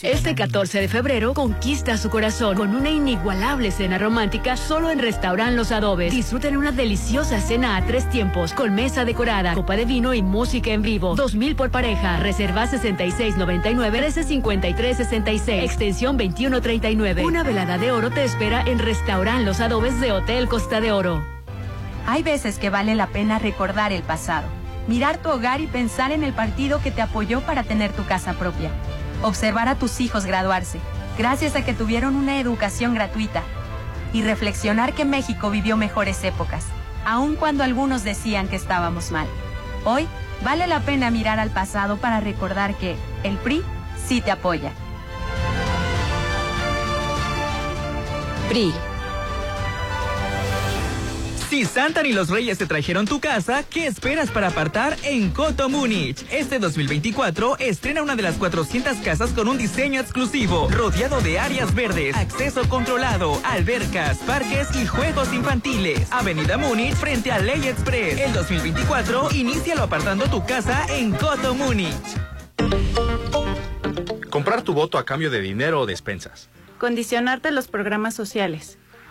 Este 0.04 0.36
14 0.36 0.80
de 0.80 0.88
febrero 0.88 1.34
conquista 1.34 1.98
su 1.98 2.12
corazón 2.12 2.56
con 2.56 2.76
una 2.76 2.92
inigualable 2.92 3.72
cena 3.72 3.98
romántica 3.98 4.56
solo 4.56 4.92
en 4.92 5.00
Restaurant 5.00 5.56
Los 5.56 5.72
Adobes. 5.72 6.14
Disfruten 6.14 6.56
una 6.56 6.72
deliciosa 6.72 7.42
cena 7.42 7.78
a 7.78 7.86
tres 7.86 8.08
tiempos 8.10 8.54
con 8.54 8.76
mesa 8.76 9.06
decorada, 9.06 9.56
copa 9.56 9.76
de 9.76 9.86
vino 9.86 10.14
y 10.14 10.22
música 10.22 10.70
en 10.72 10.84
vivo. 10.84 11.16
2000 11.16 11.56
por 11.56 11.72
pareja. 11.72 12.18
Reserva 12.18 12.68
6699 12.68 14.02
135366. 14.02 15.64
Extensión 15.64 16.16
2139. 16.18 17.26
Una 17.26 17.42
velada 17.42 17.80
de 17.80 17.92
oro 17.92 18.12
te 18.12 18.24
espera 18.24 18.62
en 18.62 18.78
Restaurant 18.78 19.44
Los 19.44 19.62
Adobes 19.62 20.00
de 20.00 20.12
Hotel 20.12 20.48
Costa 20.48 20.80
de 20.80 20.92
Oro. 20.92 21.24
Hay 22.06 22.22
veces 22.22 22.60
que 22.60 22.70
vale 22.70 22.94
la 22.94 23.08
pena 23.08 23.40
recordar 23.40 23.94
el 23.94 24.04
pasado, 24.04 24.48
mirar 24.88 25.18
tu 25.18 25.30
hogar 25.30 25.60
y 25.60 25.66
pensar 25.66 26.12
en 26.12 26.24
el 26.24 26.34
partido 26.34 26.82
que 26.84 26.92
te 26.92 27.02
apoyó 27.02 27.42
para 27.42 27.64
tener 27.64 27.92
tu 27.94 28.06
casa 28.06 28.34
propia 28.34 28.70
observar 29.22 29.68
a 29.68 29.76
tus 29.76 30.00
hijos 30.02 30.26
graduarse, 30.26 30.80
gracias 31.18 31.56
a 31.56 31.64
que 31.64 31.74
tuvieron 31.74 32.16
una 32.16 32.40
educación 32.40 32.94
gratuita, 32.94 33.44
y 34.14 34.24
reflexionar 34.24 34.94
que 34.94 35.06
México 35.06 35.50
vivió 35.50 35.78
mejores 35.78 36.24
épocas, 36.24 36.66
aun 37.06 37.36
cuando 37.36 37.64
algunos 37.64 38.04
decían 38.04 38.48
que 38.48 38.56
estábamos 38.56 39.12
mal. 39.12 39.28
Hoy 39.86 40.08
vale 40.44 40.68
la 40.68 40.82
pena 40.82 41.12
mirar 41.12 41.40
al 41.40 41.50
pasado 41.50 41.98
para 41.98 42.20
recordar 42.20 42.76
que 42.76 42.96
el 43.24 43.38
PRI 43.38 43.64
sí 44.06 44.22
te 44.22 44.32
apoya. 44.32 44.72
PRI 48.50 48.74
si 51.52 51.66
Santa 51.66 52.08
y 52.08 52.14
los 52.14 52.30
Reyes 52.30 52.58
te 52.58 52.66
trajeron 52.66 53.06
tu 53.06 53.20
casa, 53.20 53.64
¿qué 53.64 53.86
esperas 53.86 54.32
para 54.32 54.48
apartar 54.48 54.96
en 55.04 55.32
Coto 55.32 55.68
Múnich? 55.68 56.26
Este 56.32 56.60
2024 56.60 57.58
estrena 57.60 58.02
una 58.02 58.16
de 58.16 58.22
las 58.22 58.36
400 58.36 58.96
casas 59.00 59.32
con 59.32 59.50
un 59.50 59.58
diseño 59.58 60.00
exclusivo, 60.00 60.70
rodeado 60.72 61.20
de 61.20 61.40
áreas 61.40 61.76
verdes, 61.76 62.16
acceso 62.16 62.70
controlado, 62.70 63.38
albercas, 63.44 64.20
parques 64.20 64.74
y 64.82 64.88
juegos 64.88 65.34
infantiles. 65.34 66.10
Avenida 66.10 66.58
Múnich 66.58 66.94
frente 66.94 67.34
a 67.34 67.40
Ley 67.40 67.68
Express. 67.68 68.22
El 68.22 68.32
2024 68.32 69.34
inícialo 69.34 69.84
apartando 69.84 70.30
tu 70.30 70.46
casa 70.46 70.86
en 70.88 71.12
Coto 71.12 71.54
Múnich. 71.54 71.92
Comprar 74.30 74.62
tu 74.62 74.74
voto 74.74 74.98
a 74.98 75.04
cambio 75.04 75.30
de 75.30 75.42
dinero 75.42 75.82
o 75.82 75.86
despensas. 75.86 76.48
Condicionarte 76.80 77.52
los 77.52 77.68
programas 77.68 78.14
sociales 78.16 78.78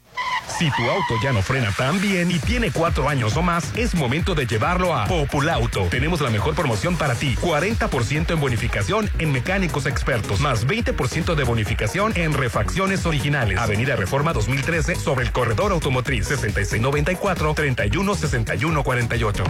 Si 0.58 0.70
tu 0.72 0.90
auto 0.90 1.14
ya 1.22 1.32
no 1.32 1.40
frena 1.40 1.72
tan 1.72 2.00
bien 2.00 2.30
y 2.30 2.38
tiene 2.38 2.70
cuatro 2.70 3.08
años 3.08 3.34
o 3.36 3.42
más, 3.42 3.72
es 3.76 3.94
momento 3.94 4.34
de 4.34 4.46
llevarlo 4.46 4.94
a 4.94 5.06
Populauto. 5.06 5.84
Tenemos 5.84 6.20
la 6.20 6.28
mejor 6.28 6.54
promoción 6.54 6.96
para 6.96 7.14
ti. 7.14 7.34
40% 7.40 8.32
en 8.32 8.40
bonificación 8.40 9.08
en 9.18 9.32
mecánicos 9.32 9.86
expertos, 9.86 10.40
más 10.40 10.66
20% 10.66 11.34
de 11.34 11.44
bonificación 11.44 12.12
en 12.14 12.34
refacciones 12.34 13.06
originales. 13.06 13.58
Avenida 13.58 13.96
Reforma 13.96 14.34
2013 14.34 14.96
sobre 14.96 15.24
el 15.24 15.32
corredor 15.32 15.72
automotriz 15.72 16.26
6694 16.26 17.54
316148. 17.54 19.44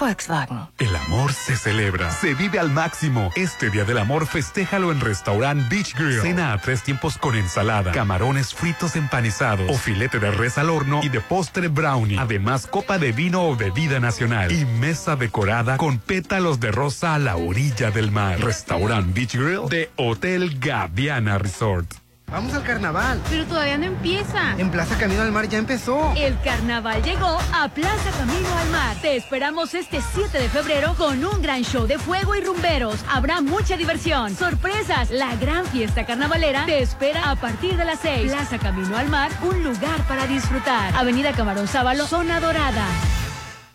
Volkswagen. 0.00 0.60
El 0.78 0.96
amor 0.96 1.32
se 1.32 1.56
celebra, 1.56 2.10
se 2.10 2.34
vive 2.34 2.58
al 2.58 2.70
máximo. 2.70 3.30
Este 3.36 3.68
Día 3.70 3.84
del 3.84 3.98
Amor 3.98 4.26
festéjalo 4.26 4.90
en 4.92 5.00
Restaurant 5.00 5.68
Beach 5.68 5.94
Grill. 5.94 6.22
Cena 6.22 6.54
a 6.54 6.58
tres 6.58 6.82
tiempos 6.82 7.18
con 7.18 7.36
ensalada, 7.36 7.92
camarones 7.92 8.54
fritos 8.54 8.96
empanizados 8.96 9.70
o 9.70 9.74
filete 9.74 10.18
de 10.18 10.30
res 10.30 10.56
al 10.56 10.70
horno 10.70 11.00
y 11.02 11.10
de 11.10 11.20
postre 11.20 11.68
brownie. 11.68 12.18
Además, 12.18 12.66
copa 12.66 12.98
de 12.98 13.12
vino 13.12 13.46
o 13.46 13.56
bebida 13.56 14.00
nacional 14.00 14.50
y 14.50 14.64
mesa 14.64 15.16
decorada 15.16 15.76
con 15.76 15.98
pétalos 15.98 16.60
de 16.60 16.72
rosa 16.72 17.14
a 17.14 17.18
la 17.18 17.36
orilla 17.36 17.90
del 17.90 18.10
mar. 18.10 18.40
Restaurant 18.40 19.14
Beach 19.14 19.34
Grill 19.34 19.68
de 19.68 19.90
Hotel 19.96 20.58
Gaviana 20.58 21.38
Resort. 21.38 21.92
Vamos 22.30 22.54
al 22.54 22.62
carnaval. 22.62 23.20
Pero 23.28 23.44
todavía 23.44 23.76
no 23.76 23.86
empieza. 23.86 24.54
En 24.56 24.70
Plaza 24.70 24.96
Camino 24.96 25.22
al 25.22 25.32
Mar 25.32 25.48
ya 25.48 25.58
empezó. 25.58 26.12
El 26.16 26.38
carnaval 26.40 27.02
llegó 27.02 27.38
a 27.52 27.68
Plaza 27.68 28.10
Camino 28.18 28.48
al 28.56 28.70
Mar. 28.70 28.96
Te 29.02 29.16
esperamos 29.16 29.74
este 29.74 30.00
7 30.14 30.38
de 30.38 30.48
febrero 30.48 30.94
con 30.96 31.24
un 31.24 31.42
gran 31.42 31.62
show 31.62 31.86
de 31.86 31.98
fuego 31.98 32.36
y 32.36 32.40
rumberos. 32.40 33.00
Habrá 33.10 33.40
mucha 33.40 33.76
diversión, 33.76 34.36
sorpresas. 34.36 35.10
La 35.10 35.34
gran 35.36 35.66
fiesta 35.66 36.06
carnavalera 36.06 36.66
te 36.66 36.80
espera 36.80 37.30
a 37.30 37.36
partir 37.36 37.76
de 37.76 37.84
las 37.84 37.98
6. 38.00 38.30
Plaza 38.30 38.58
Camino 38.58 38.96
al 38.96 39.08
Mar, 39.08 39.30
un 39.42 39.64
lugar 39.64 40.00
para 40.06 40.26
disfrutar. 40.26 40.94
Avenida 40.94 41.32
Camarón 41.32 41.66
Sábalo, 41.66 42.06
zona 42.06 42.40
dorada. 42.40 42.86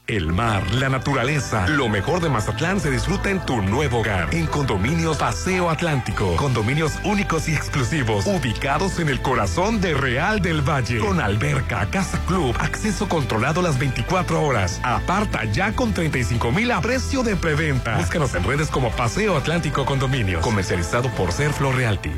El 0.07 0.33
mar, 0.33 0.71
la 0.75 0.87
naturaleza, 0.87 1.67
lo 1.67 1.89
mejor 1.89 2.21
de 2.21 2.29
Mazatlán 2.29 2.79
se 2.79 2.91
disfruta 2.91 3.31
en 3.31 3.43
tu 3.43 3.63
nuevo 3.63 4.01
hogar. 4.01 4.27
En 4.35 4.45
Condominios 4.45 5.17
Paseo 5.17 5.67
Atlántico. 5.67 6.35
Condominios 6.35 6.93
únicos 7.03 7.49
y 7.49 7.55
exclusivos, 7.55 8.27
ubicados 8.27 8.99
en 8.99 9.09
el 9.09 9.19
corazón 9.23 9.81
de 9.81 9.95
Real 9.95 10.41
del 10.41 10.61
Valle. 10.61 10.99
Con 10.99 11.19
alberca, 11.19 11.87
casa 11.89 12.23
club, 12.27 12.55
acceso 12.59 13.09
controlado 13.09 13.63
las 13.63 13.79
24 13.79 14.43
horas. 14.43 14.79
Aparta 14.83 15.43
ya 15.45 15.71
con 15.71 15.91
35 15.91 16.51
mil 16.51 16.71
a 16.71 16.81
precio 16.81 17.23
de 17.23 17.35
preventa. 17.35 17.97
Búscanos 17.97 18.35
en 18.35 18.43
redes 18.43 18.69
como 18.69 18.91
Paseo 18.91 19.35
Atlántico 19.35 19.85
Condominio. 19.85 20.39
Comercializado 20.41 21.09
por 21.15 21.31
Serflo 21.31 21.71
Realty. 21.71 22.11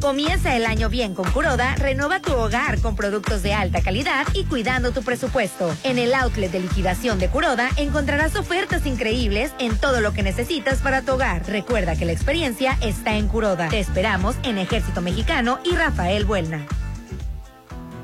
Comienza 0.00 0.56
el 0.56 0.66
año 0.66 0.90
bien 0.90 1.14
con 1.14 1.30
Curoda, 1.30 1.74
renova 1.76 2.20
tu 2.20 2.32
hogar 2.32 2.80
con 2.80 2.94
productos 2.94 3.42
de 3.42 3.54
alta 3.54 3.80
calidad 3.80 4.26
y 4.34 4.44
cuidando 4.44 4.92
tu 4.92 5.02
presupuesto. 5.02 5.74
En 5.82 5.98
el 5.98 6.14
outlet 6.14 6.50
de 6.50 6.60
liquidación 6.60 7.18
de 7.18 7.28
Curoda 7.28 7.70
encontrarás 7.76 8.36
ofertas 8.36 8.86
increíbles 8.86 9.52
en 9.58 9.76
todo 9.78 10.00
lo 10.00 10.12
que 10.12 10.22
necesitas 10.22 10.78
para 10.78 11.02
tu 11.02 11.12
hogar. 11.12 11.46
Recuerda 11.46 11.96
que 11.96 12.04
la 12.04 12.12
experiencia 12.12 12.76
está 12.82 13.16
en 13.16 13.28
Curoda. 13.28 13.68
Te 13.68 13.80
esperamos 13.80 14.36
en 14.42 14.58
Ejército 14.58 15.00
Mexicano 15.00 15.58
y 15.64 15.74
Rafael 15.74 16.24
Buelna. 16.24 16.66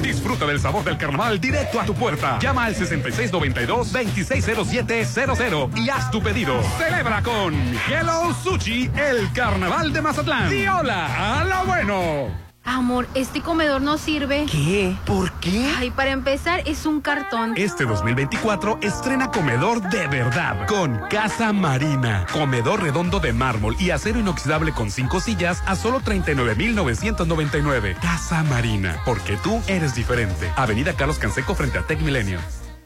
Disfruta 0.00 0.46
del 0.46 0.58
sabor 0.58 0.82
del 0.82 0.96
carnaval 0.96 1.38
directo 1.38 1.78
a 1.78 1.84
tu 1.84 1.92
puerta. 1.92 2.38
Llama 2.38 2.64
al 2.64 2.74
6692-260700 2.76 5.76
y 5.76 5.90
haz 5.90 6.10
tu 6.10 6.22
pedido. 6.22 6.58
Celebra 6.78 7.22
con 7.22 7.54
Hello 7.86 8.34
Sushi 8.42 8.90
el 8.96 9.30
carnaval 9.34 9.92
de 9.92 10.00
Mazatlán. 10.00 10.56
Y 10.56 10.66
hola 10.66 11.40
a 11.40 11.44
lo 11.44 11.66
bueno. 11.66 12.43
Amor, 12.64 13.06
este 13.14 13.42
comedor 13.42 13.82
no 13.82 13.98
sirve. 13.98 14.46
¿Qué? 14.50 14.96
¿Por 15.04 15.30
qué? 15.32 15.70
Ay, 15.76 15.90
para 15.90 16.12
empezar, 16.12 16.62
es 16.64 16.86
un 16.86 17.02
cartón. 17.02 17.52
Este 17.56 17.84
2024 17.84 18.78
estrena 18.80 19.30
comedor 19.30 19.82
de 19.82 20.06
verdad 20.08 20.66
con 20.66 20.98
Casa 21.10 21.52
Marina. 21.52 22.26
Comedor 22.32 22.82
redondo 22.82 23.20
de 23.20 23.34
mármol 23.34 23.76
y 23.78 23.90
acero 23.90 24.18
inoxidable 24.18 24.72
con 24.72 24.90
cinco 24.90 25.20
sillas 25.20 25.62
a 25.66 25.76
solo 25.76 26.00
39,999. 26.00 27.96
Casa 28.00 28.42
Marina, 28.44 28.98
porque 29.04 29.36
tú 29.36 29.60
eres 29.66 29.94
diferente. 29.94 30.50
Avenida 30.56 30.94
Carlos 30.94 31.18
Canseco 31.18 31.54
frente 31.54 31.78
a 31.78 31.82
Tech 31.82 32.00
Milenio. 32.00 32.40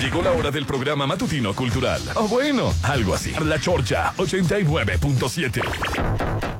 Llegó 0.00 0.22
la 0.22 0.32
hora 0.32 0.50
del 0.50 0.66
programa 0.66 1.06
matutino 1.06 1.54
cultural. 1.54 2.02
O 2.14 2.28
bueno, 2.28 2.74
algo 2.82 3.14
así. 3.14 3.32
La 3.44 3.58
Chorcha 3.58 4.12
89.7. 4.16 6.59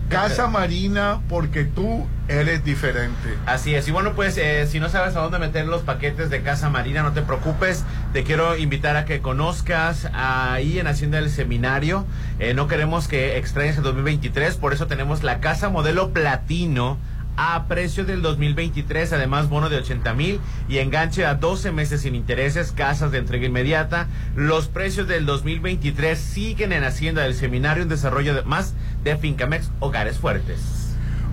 Casa 0.08 0.46
Marina 0.46 1.22
porque 1.28 1.64
tú 1.64 2.06
eres 2.28 2.62
diferente. 2.64 3.38
Así 3.46 3.74
es, 3.74 3.88
y 3.88 3.92
bueno, 3.92 4.12
pues 4.12 4.36
eh, 4.36 4.66
si 4.66 4.78
no 4.78 4.90
sabes 4.90 5.16
a 5.16 5.20
dónde 5.20 5.38
meter 5.38 5.66
los 5.66 5.80
paquetes 5.80 6.28
de 6.28 6.42
Casa 6.42 6.68
Marina, 6.68 7.02
no 7.02 7.12
te 7.12 7.22
preocupes, 7.22 7.84
te 8.12 8.22
quiero 8.22 8.58
invitar 8.58 8.96
a 8.96 9.06
que 9.06 9.22
conozcas 9.22 10.08
ahí 10.12 10.78
en 10.78 10.86
Hacienda 10.86 11.18
del 11.18 11.30
Seminario, 11.30 12.04
Eh, 12.40 12.52
no 12.52 12.68
queremos 12.68 13.08
que 13.08 13.38
extrañes 13.38 13.78
el 13.78 13.84
2023, 13.84 14.56
por 14.56 14.74
eso 14.74 14.86
tenemos 14.86 15.22
la 15.22 15.40
Casa 15.40 15.70
Modelo 15.70 16.10
Platino 16.10 16.98
a 17.36 17.64
precio 17.66 18.04
del 18.04 18.20
2023, 18.22 19.12
además 19.12 19.48
bono 19.48 19.68
de 19.68 19.76
80 19.78 20.12
mil 20.14 20.40
y 20.68 20.78
enganche 20.78 21.24
a 21.24 21.34
12 21.34 21.72
meses 21.72 22.02
sin 22.02 22.14
intereses, 22.14 22.72
casas 22.72 23.10
de 23.10 23.18
entrega 23.18 23.46
inmediata. 23.46 24.06
Los 24.36 24.68
precios 24.68 25.08
del 25.08 25.24
2023 25.26 26.18
siguen 26.18 26.72
en 26.72 26.84
Hacienda 26.84 27.22
del 27.22 27.34
Seminario 27.34 27.82
en 27.82 27.88
desarrollo 27.88 28.34
de, 28.34 28.42
más 28.42 28.74
de 29.04 29.16
Fincamex 29.16 29.70
Hogares 29.80 30.18
Fuertes. 30.18 30.58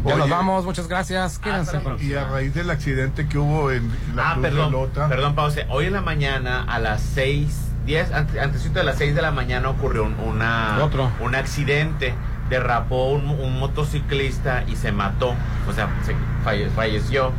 Ya 0.06 0.16
nos 0.16 0.26
Oye. 0.28 0.32
vamos, 0.32 0.64
muchas 0.64 0.88
gracias. 0.88 1.40
Quédense 1.40 1.80
con 1.82 2.02
Y 2.02 2.14
a 2.14 2.26
raíz 2.30 2.54
del 2.54 2.70
accidente 2.70 3.28
que 3.28 3.38
hubo 3.38 3.70
en 3.70 3.90
la 4.16 4.30
Ah, 4.30 4.34
Cruz 4.36 4.44
de 4.44 4.50
perdón, 4.50 4.72
Lota. 4.72 5.10
perdón, 5.10 5.36
pause. 5.36 5.66
Hoy 5.70 5.88
en 5.88 5.94
la 5.94 6.02
mañana 6.02 6.64
a 6.64 6.80
las 6.80 7.02
6, 7.02 7.48
10, 7.86 8.12
ante, 8.14 8.40
antesito 8.40 8.80
de 8.80 8.86
las 8.86 8.98
6 8.98 9.14
de 9.14 9.22
la 9.22 9.32
mañana 9.32 9.68
ocurrió 9.70 10.06
un, 10.06 10.14
una, 10.22 10.78
Otro. 10.82 11.12
un 11.20 11.36
accidente. 11.36 12.14
Derrapó 12.50 13.10
un, 13.12 13.28
un 13.30 13.60
motociclista 13.60 14.64
y 14.68 14.76
se 14.76 14.92
mató, 14.92 15.34
o 15.68 15.74
sea, 15.74 15.88
se 16.06 16.14
falle- 16.44 16.70
falleció. 16.76 17.32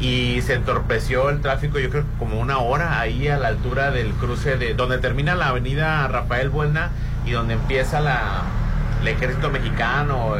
Y 0.00 0.40
se 0.42 0.54
entorpeció 0.54 1.30
el 1.30 1.40
tráfico, 1.40 1.78
yo 1.78 1.88
creo 1.88 2.04
como 2.18 2.40
una 2.40 2.58
hora 2.58 2.98
ahí 2.98 3.28
a 3.28 3.36
la 3.38 3.48
altura 3.48 3.92
del 3.92 4.10
cruce 4.14 4.56
de 4.56 4.74
donde 4.74 4.98
termina 4.98 5.36
la 5.36 5.48
avenida 5.48 6.08
Rafael 6.08 6.48
Buena 6.48 6.90
y 7.24 7.30
donde 7.30 7.54
empieza 7.54 8.00
la, 8.00 8.42
el 9.00 9.08
ejército 9.08 9.50
mexicano. 9.50 10.36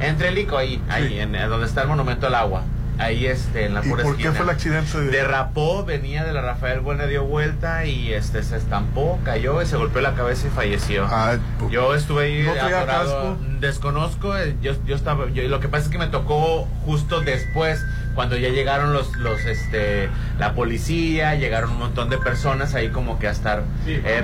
Entre 0.00 0.28
el 0.28 0.38
Ico 0.38 0.58
ahí, 0.58 0.82
ahí, 0.88 1.20
en, 1.20 1.34
en 1.36 1.48
donde 1.48 1.66
está 1.66 1.82
el 1.82 1.88
monumento 1.88 2.26
al 2.26 2.34
agua. 2.34 2.62
Ahí 2.98 3.26
este, 3.26 3.66
en 3.66 3.74
la 3.74 3.84
¿Y 3.84 3.88
pura 3.90 4.02
por 4.04 4.16
qué 4.16 4.32
fue 4.32 4.42
el 4.44 4.50
accidente? 4.50 4.98
De... 4.98 5.10
Derrapó, 5.10 5.84
venía 5.84 6.24
de 6.24 6.32
la 6.32 6.40
Rafael 6.40 6.80
Buena, 6.80 7.04
dio 7.06 7.24
vuelta 7.24 7.84
y 7.84 8.12
este 8.12 8.42
se 8.42 8.56
estampó, 8.56 9.20
cayó 9.22 9.60
y 9.62 9.66
se 9.66 9.76
golpeó 9.76 10.00
la 10.00 10.14
cabeza 10.14 10.48
y 10.48 10.50
falleció. 10.50 11.06
Ah, 11.08 11.34
pu- 11.60 11.68
yo 11.70 11.94
estuve 11.94 12.24
ahí 12.24 12.42
¿No 12.42 12.52
atorado? 12.52 13.36
Desconozco, 13.60 14.36
eh, 14.36 14.54
yo, 14.62 14.72
yo 14.86 14.96
estaba, 14.96 15.28
yo- 15.30 15.42
lo 15.48 15.60
que 15.60 15.68
pasa 15.68 15.84
es 15.86 15.90
que 15.90 15.98
me 15.98 16.06
tocó 16.08 16.66
justo 16.84 17.20
después, 17.20 17.84
cuando 18.14 18.36
ya 18.36 18.48
llegaron 18.48 18.92
los, 18.92 19.14
los, 19.16 19.40
este, 19.44 20.08
la 20.38 20.54
policía, 20.54 21.34
llegaron 21.34 21.70
un 21.72 21.78
montón 21.78 22.08
de 22.10 22.18
personas 22.18 22.74
ahí 22.74 22.88
como 22.88 23.18
que 23.18 23.28
a 23.28 23.30
estar, 23.32 23.62
eh, 23.86 24.22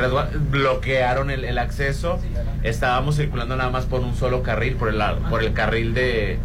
bloquearon 0.51 1.31
el, 1.31 1.45
el 1.45 1.59
acceso, 1.59 2.18
estábamos 2.62 3.16
circulando 3.16 3.57
nada 3.57 3.71
más 3.71 3.85
por 3.85 4.01
un 4.01 4.14
solo 4.16 4.42
carril, 4.42 4.75
por 4.77 4.88
el, 4.88 5.01
por 5.31 5.42
el 5.42 5.53
carril 5.53 5.95
de, 5.95 6.38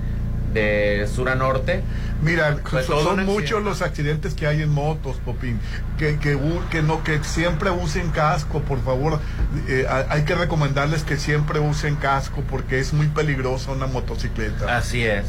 de 0.54 1.08
sur 1.14 1.30
a 1.30 1.36
norte. 1.36 1.82
Mira, 2.22 2.58
Fue 2.64 2.84
son, 2.84 3.26
muchos 3.26 3.64
los 3.64 3.82
accidentes 3.82 4.34
que 4.34 4.48
hay 4.48 4.62
en 4.64 4.70
motos, 4.70 5.18
Popín. 5.18 5.60
Que, 5.98 6.18
que, 6.18 6.38
que 6.72 6.82
no, 6.82 7.04
que 7.04 7.24
siempre 7.24 7.70
usen 7.70 8.10
casco, 8.10 8.62
por 8.62 8.84
favor. 8.84 9.20
Eh, 9.68 9.86
ha- 9.90 10.06
hay 10.12 10.24
que 10.24 10.34
recomendarles 10.36 11.04
que 11.04 11.18
siempre 11.18 11.60
usen 11.60 11.96
casco 11.96 12.44
porque 12.50 12.80
es 12.80 12.94
muy 12.94 13.08
peligroso 13.08 13.72
una 13.72 13.88
motocicleta. 13.88 14.78
Así 14.78 15.04
es. 15.04 15.26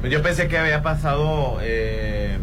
Pues 0.00 0.10
yo 0.12 0.22
pensé 0.22 0.48
que 0.48 0.56
había 0.56 0.82
pasado 0.82 1.58
eh, 1.60 2.38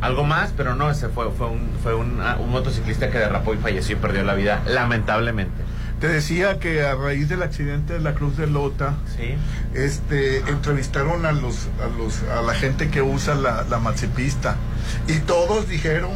algo 0.00 0.24
más, 0.24 0.54
pero 0.56 0.74
no, 0.74 0.90
ese 0.90 1.08
fue, 1.08 1.30
fue, 1.32 1.48
un, 1.48 1.68
fue 1.82 1.94
un, 1.94 2.20
ah, 2.22 2.38
un 2.40 2.50
motociclista 2.50 3.10
que 3.10 3.18
derrapó 3.18 3.52
y 3.52 3.58
falleció 3.58 3.96
y 3.96 3.98
perdió 3.98 4.24
la 4.24 4.34
vida, 4.34 4.62
lamentablemente. 4.66 5.62
Te 6.00 6.06
decía 6.08 6.58
que 6.60 6.84
a 6.86 6.94
raíz 6.94 7.28
del 7.28 7.42
accidente 7.42 7.94
de 7.94 8.00
la 8.00 8.14
Cruz 8.14 8.36
de 8.36 8.46
Lota, 8.46 8.94
Sí. 9.16 9.34
este, 9.74 10.38
entrevistaron 10.48 11.26
a 11.26 11.32
los, 11.32 11.66
a 11.82 11.88
los, 11.98 12.22
a 12.30 12.40
la 12.42 12.54
gente 12.54 12.88
que 12.88 13.02
usa 13.02 13.34
la, 13.34 13.64
la 13.64 13.78
macipista 13.78 14.56
y 15.08 15.14
todos 15.20 15.68
dijeron 15.68 16.12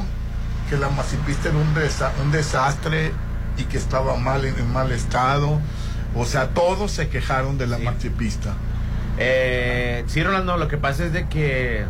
que 0.71 0.77
la 0.77 0.89
macipista 0.89 1.49
era 1.49 1.59
un, 1.59 1.75
desa- 1.75 2.13
un 2.23 2.31
desastre 2.31 3.11
y 3.59 3.65
que 3.65 3.77
estaba 3.77 4.17
mal 4.17 4.45
en, 4.45 4.73
mal 4.73 4.93
estado. 4.93 5.61
O 6.15 6.27
sea, 6.27 6.49
todos 6.51 6.93
se 6.93 7.09
quejaron 7.09 7.59
de 7.59 7.67
la 7.67 7.79
macipista. 7.79 8.55
Eh, 9.19 10.05
sí, 10.07 10.23
Rolando, 10.23 10.57
lo 10.59 10.69
que 10.69 10.77
pasa 10.79 11.05
es 11.05 11.13
de 11.13 11.27
que 11.29 11.85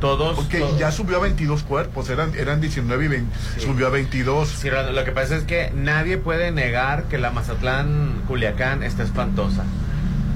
todos... 0.00 0.36
Porque 0.36 0.58
todos- 0.58 0.78
ya 0.78 0.90
subió 0.92 1.16
a 1.18 1.20
22 1.20 1.62
cuerpos, 1.62 2.08
eran, 2.10 2.32
eran 2.36 2.60
19 2.60 3.04
y 3.04 3.08
20, 3.08 3.36
subió 3.58 3.86
a 3.86 3.90
22. 3.90 4.48
Sí, 4.48 4.70
Rolando, 4.70 4.92
lo 4.92 5.04
que 5.04 5.12
pasa 5.12 5.36
es 5.36 5.44
que 5.44 5.72
nadie 5.74 6.16
puede 6.18 6.50
negar 6.52 7.04
que 7.04 7.18
la 7.18 7.30
Mazatlán 7.30 8.22
Culiacán 8.28 8.82
está 8.82 9.02
espantosa. 9.02 9.64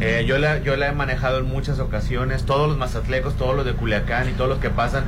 Eh, 0.00 0.24
yo, 0.26 0.38
la, 0.38 0.58
yo 0.58 0.76
la 0.76 0.88
he 0.88 0.92
manejado 0.92 1.38
en 1.40 1.46
muchas 1.46 1.78
ocasiones. 1.78 2.44
Todos 2.44 2.68
los 2.68 2.78
mazatlecos, 2.78 3.36
todos 3.36 3.54
los 3.54 3.66
de 3.66 3.72
Culiacán 3.74 4.28
y 4.30 4.32
todos 4.32 4.48
los 4.48 4.58
que 4.58 4.70
pasan, 4.70 5.04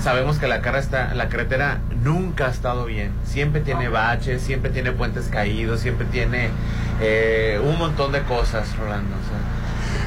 sabemos 0.00 0.38
que 0.38 0.48
la, 0.48 0.60
cara 0.62 0.80
está, 0.80 1.14
la 1.14 1.28
carretera 1.28 1.78
nunca 2.02 2.46
ha 2.46 2.50
estado 2.50 2.84
bien. 2.86 3.12
Siempre 3.24 3.60
tiene 3.60 3.88
baches, 3.88 4.42
siempre 4.42 4.70
tiene 4.70 4.90
puentes 4.90 5.26
caídos, 5.28 5.78
siempre 5.80 6.06
tiene 6.06 6.48
eh, 7.00 7.60
un 7.64 7.78
montón 7.78 8.10
de 8.10 8.22
cosas, 8.22 8.76
Rolando. 8.76 9.14
o 9.14 9.28
sea. 9.28 9.61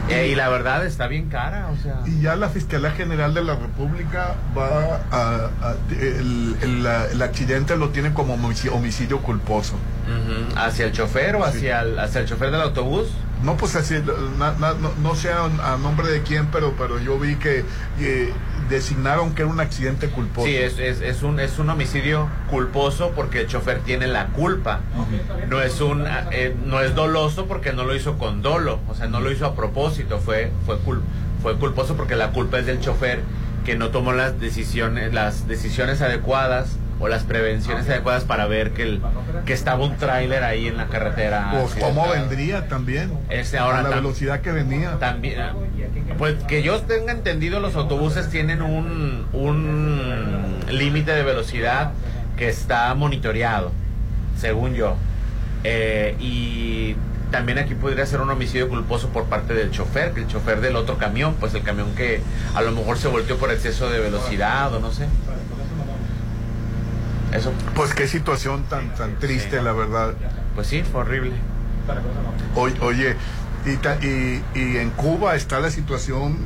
Eh, 0.09 0.27
y 0.31 0.35
la 0.35 0.49
verdad 0.49 0.85
está 0.85 1.07
bien 1.07 1.29
cara, 1.29 1.67
o 1.71 1.77
sea. 1.81 2.01
Y 2.05 2.21
ya 2.21 2.35
la 2.35 2.49
Fiscalía 2.49 2.91
General 2.91 3.33
de 3.33 3.43
la 3.43 3.55
República 3.55 4.35
va 4.57 4.99
a... 5.11 5.49
a- 5.69 5.75
el, 5.89 6.55
el- 6.61 6.85
el 7.11 7.21
accidente 7.21 7.75
lo 7.75 7.89
tiene 7.89 8.13
como 8.13 8.35
homicidio, 8.35 8.75
homicidio 8.75 9.19
culposo. 9.19 9.73
Ujú. 10.05 10.57
¿Hacia 10.59 10.85
el 10.85 10.91
chofer 10.91 11.35
o 11.35 11.43
hacia, 11.43 11.81
el, 11.81 11.97
hacia 11.97 12.21
el 12.21 12.27
chofer 12.27 12.51
del 12.51 12.61
autobús? 12.61 13.07
No, 13.43 13.57
pues 13.57 13.75
así, 13.75 13.95
na- 14.37 14.53
na- 14.59 14.73
no, 14.75 14.91
no 15.01 15.15
sé 15.15 15.31
a, 15.31 15.43
a 15.45 15.77
nombre 15.77 16.07
de 16.07 16.21
quién, 16.21 16.47
pero, 16.47 16.73
pero 16.77 16.99
yo 16.99 17.17
vi 17.19 17.35
que 17.35 17.65
eh, 17.99 18.31
designaron 18.69 19.34
que 19.36 19.43
era 19.43 19.51
un 19.51 19.60
accidente 19.60 20.08
culposo. 20.10 20.47
Sí, 20.47 20.56
es, 20.56 20.80
es, 20.80 21.01
es 21.01 21.23
un, 21.23 21.39
es 21.39 21.60
un 21.60 21.69
homicidio 21.69 22.28
culposo 22.49 23.12
porque 23.15 23.41
el 23.41 23.47
chofer 23.47 23.80
tiene 23.80 24.08
la 24.08 24.28
culpa. 24.28 24.80
No 25.49 25.62
es 25.62 25.82
un 25.82 26.06
eh, 26.32 26.56
no 26.65 26.82
es 26.82 26.95
doloso 26.95 27.45
porque 27.47 27.73
no 27.73 27.84
lo 27.84 27.95
hizo 27.95 28.18
con 28.18 28.41
dolo, 28.41 28.80
o 28.89 28.95
sea, 28.95 29.07
no 29.07 29.20
lo 29.20 29.32
hizo 29.32 29.45
a 29.45 29.55
propósito, 29.55 30.20
fue 30.20 30.51
fue 30.66 30.78
cul- 30.80 31.01
fue 31.41 31.55
culposo 31.57 31.95
porque 31.95 32.16
la 32.16 32.32
culpa 32.32 32.59
es 32.59 32.66
del 32.66 32.80
chofer 32.80 33.22
que 33.66 33.76
no 33.76 33.89
tomó 33.89 34.13
las 34.13 34.39
decisiones 34.39 35.13
las 35.13 35.47
decisiones 35.47 36.01
adecuadas 36.01 36.78
o 36.99 37.07
las 37.09 37.23
prevenciones 37.23 37.89
adecuadas 37.89 38.23
para 38.23 38.45
ver 38.47 38.71
que 38.71 38.83
el 38.83 39.01
que 39.45 39.53
estaba 39.53 39.83
un 39.83 39.97
tráiler 39.97 40.43
ahí 40.43 40.67
en 40.67 40.77
la 40.77 40.87
carretera. 40.87 41.51
O 41.61 41.65
Así, 41.65 41.79
cómo 41.79 42.07
vendría 42.09 42.67
también. 42.67 43.11
Este, 43.29 43.57
ahora 43.57 43.79
a 43.79 43.83
la 43.83 43.89
tam- 43.89 43.95
velocidad 43.95 44.39
que 44.41 44.51
venía. 44.51 44.97
También, 44.99 45.39
ah, 45.41 45.53
pues 46.17 46.35
que 46.45 46.63
yo 46.63 46.81
tenga 46.81 47.11
entendido, 47.11 47.59
los 47.59 47.75
autobuses 47.75 48.29
tienen 48.29 48.61
un, 48.61 49.25
un 49.33 50.59
límite 50.71 51.11
de 51.11 51.23
velocidad 51.23 51.91
que 52.37 52.47
está 52.49 52.93
monitoreado, 52.95 53.71
según 54.39 54.73
yo. 54.73 54.95
Eh, 55.63 56.15
y 56.19 56.95
también 57.31 57.57
aquí 57.57 57.75
podría 57.75 58.05
ser 58.05 58.21
un 58.21 58.29
homicidio 58.29 58.69
culposo 58.69 59.09
por 59.09 59.25
parte 59.25 59.53
del 59.53 59.71
chofer, 59.71 60.11
que 60.13 60.21
el 60.21 60.27
chofer 60.27 60.61
del 60.61 60.75
otro 60.75 60.97
camión, 60.97 61.35
pues 61.39 61.53
el 61.55 61.63
camión 61.63 61.93
que 61.95 62.21
a 62.53 62.61
lo 62.61 62.71
mejor 62.71 62.97
se 62.97 63.07
volteó 63.09 63.37
por 63.37 63.51
exceso 63.51 63.89
de 63.89 63.99
velocidad 63.99 64.73
o 64.73 64.79
no 64.79 64.91
sé. 64.91 65.07
Eso. 67.36 67.51
Pues 67.75 67.93
qué 67.93 68.07
situación 68.07 68.63
tan 68.63 68.93
tan 68.95 69.17
triste, 69.19 69.61
la 69.61 69.73
verdad. 69.73 70.13
Pues 70.55 70.67
sí, 70.67 70.83
fue 70.89 71.01
horrible. 71.01 71.33
Oye, 72.55 72.75
oye 72.81 73.15
y, 73.65 73.75
ta- 73.77 73.97
y, 74.01 74.41
y 74.53 74.77
en 74.77 74.89
Cuba 74.91 75.36
está 75.36 75.59
la 75.59 75.69
situación 75.69 76.38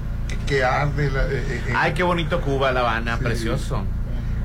que 0.48 0.64
arde. 0.64 1.12
la- 1.12 1.24
eh, 1.26 1.44
eh, 1.68 1.74
Ay, 1.76 1.94
qué 1.94 2.04
bonito 2.04 2.42
Cuba, 2.42 2.72
La 2.72 2.80
Habana, 2.82 3.18
Sí. 3.18 3.24
precioso. 3.24 3.84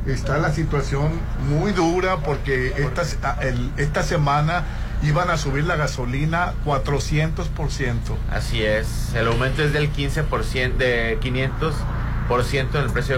está 0.07 0.36
la 0.38 0.53
situación 0.53 1.12
muy 1.49 1.72
dura 1.72 2.18
porque 2.18 2.74
esta, 2.76 3.03
ah, 3.22 3.38
el- 3.42 3.70
esta 3.78 4.03
semana 4.03 4.64
iban 5.03 5.30
a 5.30 5.38
subir 5.38 5.64
la 5.64 5.76
gasolina 5.76 6.53
400%. 6.64 8.16
Así 8.30 8.62
es, 8.62 9.14
el 9.14 9.26
aumento 9.28 9.62
es 9.62 9.72
del 9.72 9.90
15%, 9.90 10.76
de 10.76 11.18
500% 11.22 11.72
en 12.29 12.85
el 12.85 12.91
precio 12.91 13.14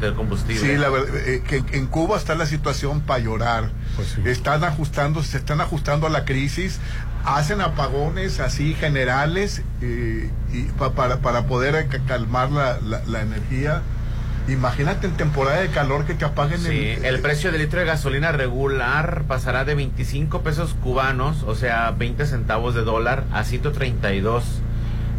del 0.00 0.14
combustible. 0.14 0.60
Sí, 0.60 0.76
la 0.76 0.88
verdad, 0.88 1.16
eh, 1.26 1.42
que 1.46 1.62
en 1.76 1.86
Cuba 1.86 2.16
está 2.16 2.34
la 2.34 2.46
situación 2.46 3.00
para 3.00 3.20
llorar. 3.20 3.70
Están 4.24 4.64
ajustando, 4.64 5.22
se 5.22 5.38
están 5.38 5.60
ajustando 5.60 6.06
a 6.06 6.10
la 6.10 6.24
crisis, 6.24 6.78
hacen 7.24 7.60
apagones 7.60 8.40
así 8.40 8.74
generales 8.74 9.62
eh, 9.80 10.30
y 10.52 10.62
pa- 10.64 10.92
para, 10.92 11.18
para 11.18 11.46
poder 11.46 11.74
eh, 11.76 11.86
ca- 11.88 12.00
calmar 12.06 12.50
la, 12.50 12.78
la- 12.80 13.02
la 13.06 13.22
energía. 13.22 13.82
Imagínate 14.48 15.06
en 15.06 15.12
temporada 15.16 15.60
de 15.60 15.68
calor 15.68 16.04
que 16.04 16.14
te 16.14 16.24
apaguen 16.24 16.58
Sí, 16.60 16.88
el, 16.98 17.04
el 17.04 17.20
precio 17.20 17.52
del 17.52 17.60
litro 17.62 17.78
de 17.78 17.86
gasolina 17.86 18.32
regular 18.32 19.22
pasará 19.28 19.64
de 19.64 19.76
25 19.76 20.42
pesos 20.42 20.74
cubanos, 20.82 21.44
o 21.44 21.54
sea, 21.54 21.92
20 21.92 22.26
centavos 22.26 22.74
de 22.74 22.82
dólar, 22.82 23.22
a 23.32 23.44
132 23.44 24.42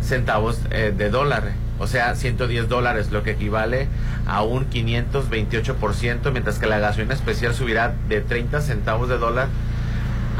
centavos 0.01 0.59
eh, 0.71 0.93
de 0.95 1.09
dólar, 1.09 1.53
o 1.83 1.87
sea, 1.87 2.15
110 2.15 2.67
dólares, 2.69 3.11
lo 3.11 3.21
que 3.23 3.31
equivale 3.31 3.87
a 4.25 4.41
un 4.41 4.69
528%, 4.69 6.31
mientras 6.31 6.57
que 6.59 6.65
la 6.67 6.79
gasolina 6.79 7.13
especial 7.13 7.53
subirá 7.53 7.93
de 8.09 8.21
30 8.21 8.61
centavos 8.61 9.09
de 9.09 9.17
dólar 9.17 9.47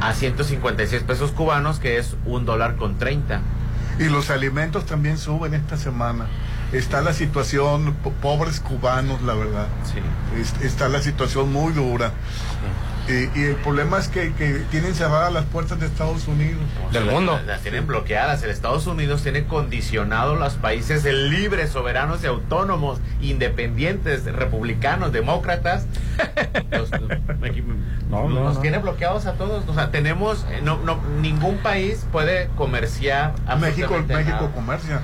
a 0.02 0.14
156 0.14 1.04
pesos 1.04 1.32
cubanos, 1.32 1.80
que 1.80 1.98
es 1.98 2.16
un 2.26 2.46
dólar 2.46 2.76
con 2.78 2.98
30. 2.98 3.41
Y 4.00 4.06
los 4.06 4.30
alimentos 4.32 4.86
también 4.86 5.18
suben 5.18 5.54
esta 5.54 5.78
semana. 5.78 6.26
Está 6.72 7.02
la 7.02 7.14
situación, 7.14 7.94
po- 8.04 8.12
pobres 8.14 8.60
cubanos, 8.60 9.22
la 9.22 9.36
verdad. 9.36 9.68
Es- 10.41 10.56
está 10.66 10.89
la 10.89 11.02
situación 11.02 11.52
muy 11.54 11.72
dura. 11.74 12.12
Y, 13.08 13.38
y 13.38 13.43
el 13.43 13.56
problema 13.58 13.99
es 13.99 14.08
que, 14.08 14.32
que 14.34 14.64
tienen 14.72 14.95
cerradas 14.95 15.34
las 15.34 15.43
puertas 15.45 15.80
de 15.80 15.88
Estados 15.88 16.26
Unidos. 16.28 16.62
Del 16.93 17.06
mundo. 17.06 17.39
Las 17.45 17.62
tienen 17.62 17.86
bloqueadas. 17.86 18.43
El 18.43 18.49
Estados 18.49 18.88
Unidos 18.88 19.24
tiene 19.24 19.43
condicionado 19.45 20.36
los 20.36 20.54
países 20.54 21.04
de 21.04 21.12
libres, 21.12 21.72
soberanos 21.72 22.24
y 22.24 22.28
autónomos, 22.28 22.99
independientes, 23.22 24.24
republicanos, 24.26 25.12
demócratas. 25.12 25.86
Los, 26.72 26.89
No, 28.10 28.30
no, 28.30 28.43
los 28.43 28.56
no. 28.56 28.62
tiene 28.62 28.78
bloqueados 28.78 29.26
a 29.26 29.34
todos. 29.34 29.68
O 29.68 29.74
sea, 29.74 29.91
tenemos, 29.91 30.45
eh, 30.51 30.62
no, 30.64 30.78
no, 30.78 31.01
ningún 31.22 31.58
país 31.58 32.06
puede 32.12 32.47
comerciar. 32.56 33.34
México, 33.60 33.95
absolutamente 33.95 34.16
México 34.16 34.36
nada. 34.41 34.51
comercia. 34.54 35.01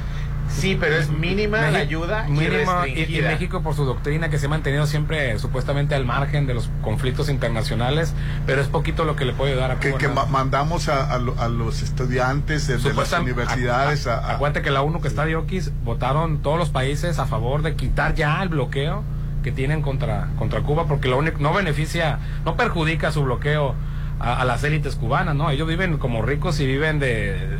Sí, 0.49 0.75
pero 0.79 0.95
es 0.97 1.09
mínima 1.09 1.69
la 1.71 1.77
ayuda 1.79 2.25
y 2.27 2.31
mínima, 2.31 2.87
y. 2.87 3.21
México 3.21 3.61
por 3.61 3.75
su 3.75 3.85
doctrina 3.85 4.29
que 4.29 4.37
se 4.39 4.47
ha 4.47 4.49
mantenido 4.49 4.87
siempre 4.87 5.37
supuestamente 5.39 5.95
al 5.95 6.05
margen 6.05 6.47
de 6.47 6.53
los 6.55 6.69
conflictos 6.81 7.29
internacionales, 7.29 8.13
pero 8.45 8.61
es 8.61 8.67
poquito 8.67 9.05
lo 9.05 9.15
que 9.15 9.25
le 9.25 9.33
puede 9.33 9.51
ayudar 9.53 9.71
a 9.71 9.79
Que, 9.79 9.89
Cuba. 9.91 9.99
que 9.99 10.07
mandamos 10.31 10.89
a, 10.89 11.13
a 11.13 11.19
lo- 11.19 11.39
a 11.39 11.47
los 11.47 11.81
estudiantes 11.81 12.67
de, 12.67 12.77
de 12.77 12.93
las 12.93 13.13
universidades 13.13 14.07
a, 14.07 14.17
a- 14.17 14.35
Acuérdate 14.35 14.61
que 14.63 14.71
la 14.71 14.81
ONU 14.81 14.99
que 15.01 15.07
está 15.07 15.25
de 15.25 15.35
Oquis 15.35 15.71
votaron 15.83 16.39
todos 16.41 16.57
los 16.57 16.69
países 16.69 17.19
a 17.19 17.25
favor 17.25 17.61
de 17.61 17.75
quitar 17.75 18.15
ya 18.15 18.41
el 18.43 18.49
bloqueo 18.49 19.03
que 19.43 19.51
tienen 19.53 19.81
contra, 19.81 20.27
contra 20.37 20.61
Cuba, 20.61 20.85
porque 20.87 21.07
lo 21.07 21.17
único 21.17 21.37
no 21.39 21.53
beneficia, 21.53 22.19
no 22.43 22.57
perjudica 22.57 23.11
su 23.11 23.23
bloqueo 23.23 23.75
a, 24.19 24.41
a 24.41 24.45
las 24.45 24.63
élites 24.65 24.95
cubanas, 24.95 25.35
¿no? 25.35 25.49
Ellos 25.51 25.67
viven 25.67 25.97
como 25.97 26.21
ricos 26.21 26.59
y 26.59 26.65
viven 26.65 26.99
de 26.99 27.59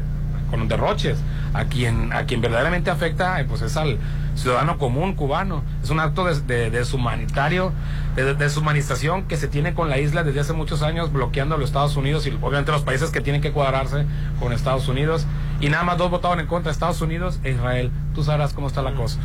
con 0.49 0.67
derroches. 0.67 1.17
A 1.53 1.65
quien, 1.65 2.13
a 2.13 2.25
quien 2.25 2.41
verdaderamente 2.41 2.91
afecta, 2.91 3.39
eh, 3.41 3.45
pues 3.45 3.61
es 3.63 3.75
al 3.75 3.97
ciudadano 4.35 4.77
común 4.77 5.15
cubano. 5.15 5.63
Es 5.83 5.89
un 5.89 5.99
acto 5.99 6.25
de, 6.25 6.39
de- 6.41 6.69
deshumanitario, 6.69 7.71
de, 8.15 8.23
de 8.25 8.33
deshumanización 8.35 9.23
que 9.23 9.35
se 9.37 9.47
tiene 9.47 9.73
con 9.73 9.89
la 9.89 9.97
isla 9.97 10.23
desde 10.23 10.41
hace 10.41 10.53
muchos 10.53 10.81
años, 10.83 11.11
bloqueando 11.11 11.55
a 11.55 11.57
los 11.57 11.69
Estados 11.69 11.95
Unidos 11.97 12.27
y 12.27 12.29
obviamente 12.41 12.71
los 12.71 12.83
países 12.83 13.09
que 13.09 13.21
tienen 13.21 13.41
que 13.41 13.51
cuadrarse 13.51 14.05
con 14.39 14.53
Estados 14.53 14.87
Unidos. 14.87 15.25
Y 15.59 15.69
nada 15.69 15.83
más 15.83 15.97
dos 15.97 16.11
votaron 16.11 16.39
en 16.39 16.47
contra, 16.47 16.71
Estados 16.71 17.01
Unidos 17.01 17.39
e 17.43 17.51
Israel. 17.51 17.91
Tú 18.13 18.23
sabrás 18.23 18.53
cómo 18.53 18.67
está 18.67 18.81
la 18.81 18.93
cosa. 18.93 19.19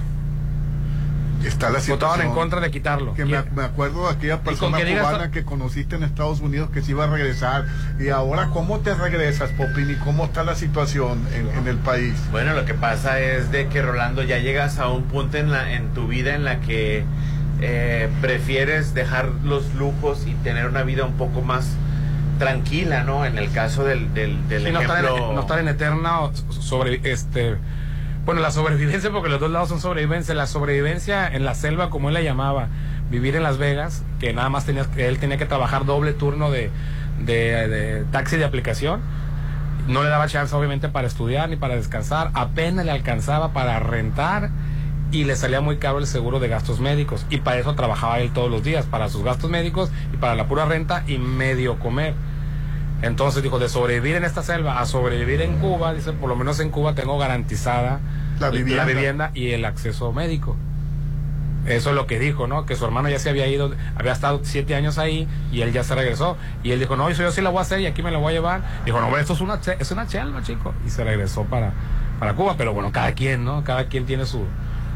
Está 1.49 1.71
la 1.71 1.81
situación. 1.81 2.11
Votaron 2.11 2.27
en 2.27 2.33
contra 2.35 2.61
de 2.61 2.71
quitarlo. 2.71 3.15
Que 3.15 3.25
me, 3.25 3.43
me 3.55 3.63
acuerdo 3.65 4.07
de 4.09 4.15
aquella 4.15 4.41
persona 4.43 4.79
que 4.79 4.85
digas- 4.85 5.07
cubana 5.07 5.31
que 5.31 5.45
conociste 5.45 5.97
en 5.97 6.03
Estados 6.05 6.41
Unidos 6.41 6.71
que 6.71 6.83
se 6.83 6.93
iba 6.93 7.05
a 7.05 7.07
regresar. 7.09 7.67
Y 7.99 8.09
ahora, 8.09 8.49
¿cómo 8.53 8.81
te 8.81 8.95
regresas, 8.95 9.51
Popín? 9.53 9.91
¿Y 9.91 9.95
cómo 9.97 10.25
está 10.25 10.45
la 10.45 10.55
situación 10.55 11.21
en, 11.35 11.49
en 11.59 11.69
el 11.69 11.77
país? 11.79 12.15
Bueno, 12.31 12.55
lo 12.55 12.65
que 12.65 12.75
pasa 12.75 13.21
es 13.21 13.51
de 13.51 13.69
que 13.69 13.83
Rolando 13.83 14.23
ya 14.23 14.39
llegas 14.39 14.79
a 14.79 14.89
un 14.89 15.05
punto 15.05 15.37
en 15.39 15.51
la 15.51 15.73
en 15.73 15.89
tu 15.95 16.07
vida 16.09 16.35
en 16.35 16.45
la 16.45 16.61
que 16.61 17.05
eh, 17.61 18.09
prefieres 18.21 18.95
dejar 18.95 19.29
los 19.45 19.75
lujos 19.75 20.27
y 20.27 20.35
tener 20.43 20.67
una 20.67 20.83
vida 20.83 21.05
un 21.05 21.15
poco 21.15 21.41
más 21.43 21.69
tranquila, 22.39 23.05
¿no? 23.05 23.25
En 23.25 23.39
el 23.39 23.51
caso 23.53 23.85
del, 23.85 24.13
del, 24.13 24.49
del 24.49 24.65
Sí, 24.67 24.73
no, 24.73 24.81
estar 24.81 25.05
ejemplo. 25.05 25.29
en, 25.31 25.35
no 25.37 25.41
estar 25.43 25.59
en 25.61 25.69
eterna 25.69 26.19
sobre 26.51 27.01
este 27.05 27.57
bueno 28.25 28.41
la 28.41 28.51
sobrevivencia 28.51 29.11
porque 29.11 29.29
los 29.29 29.41
dos 29.41 29.51
lados 29.51 29.69
son 29.69 29.81
sobrevivencia. 29.81 30.35
La 30.35 30.47
sobrevivencia 30.47 31.27
en 31.29 31.45
la 31.45 31.55
selva 31.55 31.91
como 31.91 32.09
él 32.09 32.15
la 32.15 32.23
llamaba 32.23 32.69
vivir 33.11 33.37
en 33.37 33.43
Las 33.43 33.59
Vegas 33.59 34.03
que 34.19 34.33
nada 34.33 34.49
más 34.49 34.65
tenía 34.65 34.87
él 34.97 35.19
tenía 35.19 35.37
que 35.37 35.47
trabajar 35.47 35.85
doble 35.85 36.13
turno 36.13 36.51
de, 36.51 36.71
de, 37.25 37.69
de 37.69 38.05
taxi 38.11 38.37
de 38.37 38.45
aplicación 38.45 39.01
no 39.87 40.03
le 40.03 40.09
daba 40.09 40.27
chance 40.27 40.55
obviamente 40.55 40.89
para 40.89 41.07
estudiar 41.07 41.49
ni 41.49 41.57
para 41.57 41.77
descansar. 41.77 42.31
Apenas 42.35 42.85
le 42.85 42.93
alcanzaba 42.93 43.53
para 43.53 43.79
rentar 43.81 44.51
y 45.13 45.25
le 45.25 45.37
salía 45.37 45.61
muy 45.61 45.77
caro 45.77 45.99
el 45.99 46.07
seguro 46.07 46.41
de 46.41 46.49
gastos 46.49 46.81
médicos. 46.81 47.27
Y 47.31 47.39
para 47.39 47.59
eso 47.59 47.75
trabajaba 47.75 48.21
él 48.21 48.33
todos 48.33 48.51
los 48.51 48.65
días 48.65 48.87
para 48.87 49.09
sus 49.09 49.23
gastos 49.23 49.51
médicos 49.51 49.91
y 50.13 50.17
para 50.17 50.35
la 50.35 50.47
pura 50.47 50.65
renta 50.65 51.05
y 51.07 51.19
medio 51.19 51.79
comer 51.79 52.15
entonces 53.03 53.43
dijo, 53.43 53.59
de 53.59 53.69
sobrevivir 53.69 54.17
en 54.17 54.25
esta 54.25 54.43
selva 54.43 54.81
a 54.81 54.87
sobrevivir 54.87 55.43
en 55.43 55.59
Cuba, 55.59 55.93
dice, 55.95 56.13
por 56.13 56.29
lo 56.29 56.37
menos 56.37 56.61
en 56.61 56.71
Cuba 56.71 56.95
tengo 56.95 57.19
garantizada 57.19 58.01
La 58.41 58.51
vivienda. 58.51 58.85
vivienda 58.85 59.31
y 59.35 59.51
el 59.51 59.65
acceso 59.65 60.13
médico. 60.13 60.57
Eso 61.67 61.91
es 61.91 61.97
lo 61.97 62.07
que 62.07 62.19
dijo, 62.19 62.47
¿no? 62.47 62.67
Que 62.67 62.77
su 62.77 62.85
hermano 62.85 63.09
ya 63.09 63.19
se 63.19 63.31
había 63.31 63.47
ido, 63.47 63.73
había 63.97 64.13
estado 64.13 64.41
siete 64.43 64.75
años 64.75 64.99
ahí 64.99 65.27
y 65.51 65.63
él 65.63 65.73
ya 65.73 65.83
se 65.83 65.95
regresó. 65.95 66.37
Y 66.63 66.73
él 66.73 66.79
dijo, 66.79 66.95
no, 66.97 67.09
eso 67.09 67.23
yo 67.23 67.33
sí 67.33 67.41
la 67.41 67.49
voy 67.49 67.61
a 67.61 67.63
hacer 67.63 67.81
y 67.81 67.87
aquí 67.87 68.03
me 68.03 68.11
la 68.11 68.19
voy 68.19 68.33
a 68.33 68.37
llevar. 68.37 68.61
Dijo, 68.85 69.01
no, 69.01 69.07
hombre, 69.07 69.23
esto 69.23 69.33
es 69.33 69.41
una, 69.41 69.59
es 69.79 69.91
una 69.91 70.07
chelva, 70.07 70.43
chico. 70.43 70.75
Y 70.87 70.91
se 70.91 71.05
regresó 71.05 71.45
para, 71.45 71.73
para 72.21 72.35
Cuba. 72.35 72.57
Pero 72.59 72.75
bueno, 72.75 72.93
cada 72.93 73.13
quien, 73.13 73.47
¿no? 73.47 73.65
Cada 73.65 73.87
quien 73.87 74.05
tiene 74.05 74.27
su, 74.27 74.45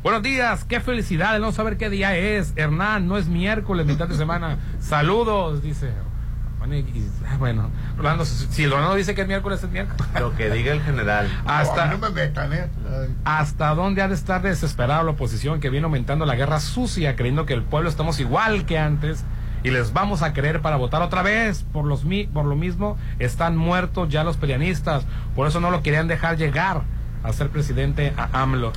buenos 0.03 0.23
días, 0.23 0.64
qué 0.64 0.81
felicidad 0.81 1.35
de 1.35 1.39
no 1.41 1.53
saber 1.53 1.77
qué 1.77 1.91
día 1.91 2.16
es. 2.16 2.55
Hernán, 2.57 3.07
no 3.07 3.19
es 3.19 3.27
miércoles, 3.27 3.85
mitad 3.85 4.09
de 4.09 4.16
semana. 4.16 4.57
Saludos, 4.81 5.62
dice. 5.62 5.91
Bueno, 6.59 6.75
y- 6.77 6.79
y- 6.79 7.11
ah, 7.29 7.37
bueno, 7.39 7.71
Rolando, 7.99 8.25
si 8.25 8.66
Rolando 8.66 8.95
dice 8.95 9.14
que 9.14 9.21
es 9.21 9.29
miércoles, 9.29 9.62
es 9.62 9.71
miércoles. 9.71 10.03
Lo 10.19 10.35
que 10.35 10.51
diga 10.51 10.73
el 10.73 10.81
general. 10.83 11.29
Hasta, 11.47 11.87
No, 11.89 11.99
me 11.99 12.11
metan, 12.11 12.53
¿eh? 12.55 12.69
¿Hasta 13.25 13.75
dónde 13.75 14.01
ha 14.03 14.09
de 14.09 14.14
estar 14.14 14.41
desesperada 14.41 15.03
la 15.03 15.11
oposición 15.11 15.61
que 15.61 15.69
viene 15.69 15.85
aumentando 15.85 16.25
la 16.25 16.37
guerra 16.37 16.61
sucia, 16.61 17.16
creyendo 17.16 17.45
que 17.45 17.53
el 17.55 17.62
pueblo 17.62 17.91
estamos 17.91 18.19
igual 18.19 18.64
que 18.64 18.79
antes 18.79 19.25
y 19.62 19.71
les 19.71 19.93
vamos 19.93 20.23
a 20.23 20.33
creer 20.33 20.61
para 20.62 20.77
votar 20.77 21.03
otra 21.03 21.23
vez? 21.23 21.64
Por, 21.73 21.85
los, 21.85 22.05
mi- 22.05 22.27
por 22.27 22.45
lo 22.47 22.57
mismo, 22.57 22.97
están 23.19 23.57
muertos 23.57 24.09
ya 24.09 24.25
los 24.25 24.37
perianistas, 24.39 25.05
por 25.37 25.47
eso 25.47 25.61
no 25.61 25.71
lo 25.71 25.83
querían 25.83 26.09
dejar 26.09 26.39
llegar 26.39 26.83
a 27.23 27.33
ser 27.33 27.49
presidente 27.51 28.12
a 28.16 28.43
AMLO. 28.43 28.73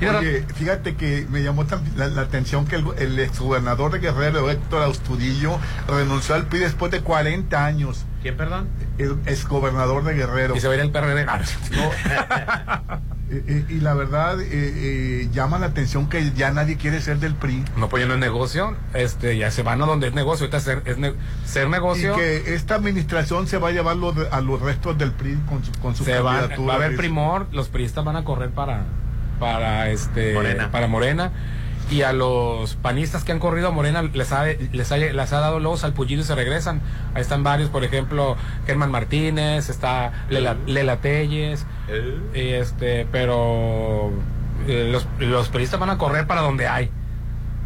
Oye, 0.00 0.44
fíjate 0.54 0.94
que 0.94 1.26
me 1.28 1.42
llamó 1.42 1.66
también 1.66 1.98
la, 1.98 2.06
la 2.06 2.22
atención 2.22 2.66
que 2.66 2.76
el, 2.76 2.84
el 2.98 3.18
exgobernador 3.18 3.90
de 3.90 3.98
Guerrero, 3.98 4.48
Héctor 4.48 4.88
Astudillo, 4.88 5.58
renunció 5.88 6.36
al 6.36 6.46
PRI 6.46 6.60
después 6.60 6.92
de 6.92 7.00
40 7.00 7.64
años. 7.64 8.04
¿Quién, 8.22 8.36
perdón? 8.36 8.68
El 8.98 9.18
exgobernador 9.26 10.04
de 10.04 10.14
Guerrero. 10.14 10.56
Y 10.56 10.60
se 10.60 10.68
va 10.68 10.74
a 10.74 10.76
ir 10.76 10.82
el 10.82 10.92
PRD. 10.92 11.26
Ah, 11.28 11.40
Eh, 13.30 13.42
eh, 13.46 13.64
y 13.68 13.80
la 13.80 13.92
verdad, 13.92 14.40
eh, 14.40 14.46
eh, 14.50 15.28
llama 15.32 15.58
la 15.58 15.66
atención 15.66 16.08
que 16.08 16.32
ya 16.32 16.50
nadie 16.50 16.76
quiere 16.78 17.00
ser 17.02 17.18
del 17.18 17.34
PRI. 17.34 17.62
No, 17.76 17.88
pues 17.90 18.02
ya 18.02 18.08
no 18.08 18.14
es 18.14 18.20
negocio. 18.20 18.74
Este, 18.94 19.36
ya 19.36 19.50
se 19.50 19.62
van 19.62 19.82
a 19.82 19.86
donde 19.86 20.08
es 20.08 20.14
negocio. 20.14 20.44
Ahorita 20.46 20.60
ser, 20.60 20.82
es 20.86 20.96
ne- 20.96 21.12
ser 21.44 21.68
negocio. 21.68 22.14
Y 22.14 22.16
que 22.16 22.54
esta 22.54 22.74
administración 22.76 23.46
se 23.46 23.58
va 23.58 23.68
a 23.68 23.72
llevar 23.72 23.96
los- 23.96 24.16
a 24.32 24.40
los 24.40 24.60
restos 24.62 24.96
del 24.96 25.12
PRI 25.12 25.36
con 25.46 25.62
su, 25.62 25.72
con 25.72 25.94
su 25.94 26.04
se 26.04 26.18
va, 26.20 26.38
candidatura. 26.38 26.68
va 26.68 26.72
a 26.72 26.76
haber 26.86 26.96
primor, 26.96 27.46
los 27.52 27.68
priistas 27.68 28.02
van 28.04 28.16
a 28.16 28.24
correr 28.24 28.48
para 28.50 28.84
para 29.38 29.90
este 29.90 30.32
Morena. 30.34 30.70
para 30.72 30.86
Morena 30.88 31.30
y 31.90 32.02
a 32.02 32.12
los 32.12 32.74
panistas 32.74 33.24
que 33.24 33.32
han 33.32 33.38
corrido 33.38 33.68
a 33.68 33.70
Morena 33.70 34.02
les 34.02 34.32
ha, 34.32 34.44
les 34.44 34.92
ha, 34.92 34.96
les 34.96 35.32
ha 35.32 35.40
dado 35.40 35.58
luego 35.58 35.76
salpullido 35.76 36.22
y 36.22 36.24
se 36.24 36.34
regresan. 36.34 36.80
Ahí 37.14 37.22
están 37.22 37.42
varios, 37.42 37.70
por 37.70 37.84
ejemplo, 37.84 38.36
Germán 38.66 38.90
Martínez, 38.90 39.68
está 39.68 40.12
Lela, 40.28 40.56
Lela 40.66 40.98
Telles, 40.98 41.66
y 42.34 42.40
este, 42.40 43.06
pero 43.10 44.10
eh, 44.66 44.88
los, 44.90 45.06
los 45.18 45.48
periodistas 45.48 45.80
van 45.80 45.90
a 45.90 45.98
correr 45.98 46.26
para 46.26 46.42
donde 46.42 46.66
hay. 46.66 46.90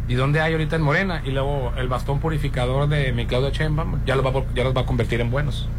¿Y 0.07 0.15
donde 0.15 0.41
hay 0.41 0.51
ahorita 0.53 0.75
en 0.75 0.81
Morena? 0.81 1.21
Y 1.25 1.31
luego 1.31 1.73
el 1.77 1.87
bastón 1.87 2.19
purificador 2.19 2.89
de 2.89 3.13
mi 3.13 3.25
Claudio 3.25 3.51
Sheinbaum 3.51 4.03
ya 4.05 4.15
los 4.15 4.25
va, 4.25 4.43
ya 4.53 4.63
los 4.63 4.75
va 4.75 4.81
a 4.81 4.85
convertir 4.85 5.21
en 5.21 5.31
buenos. 5.31 5.69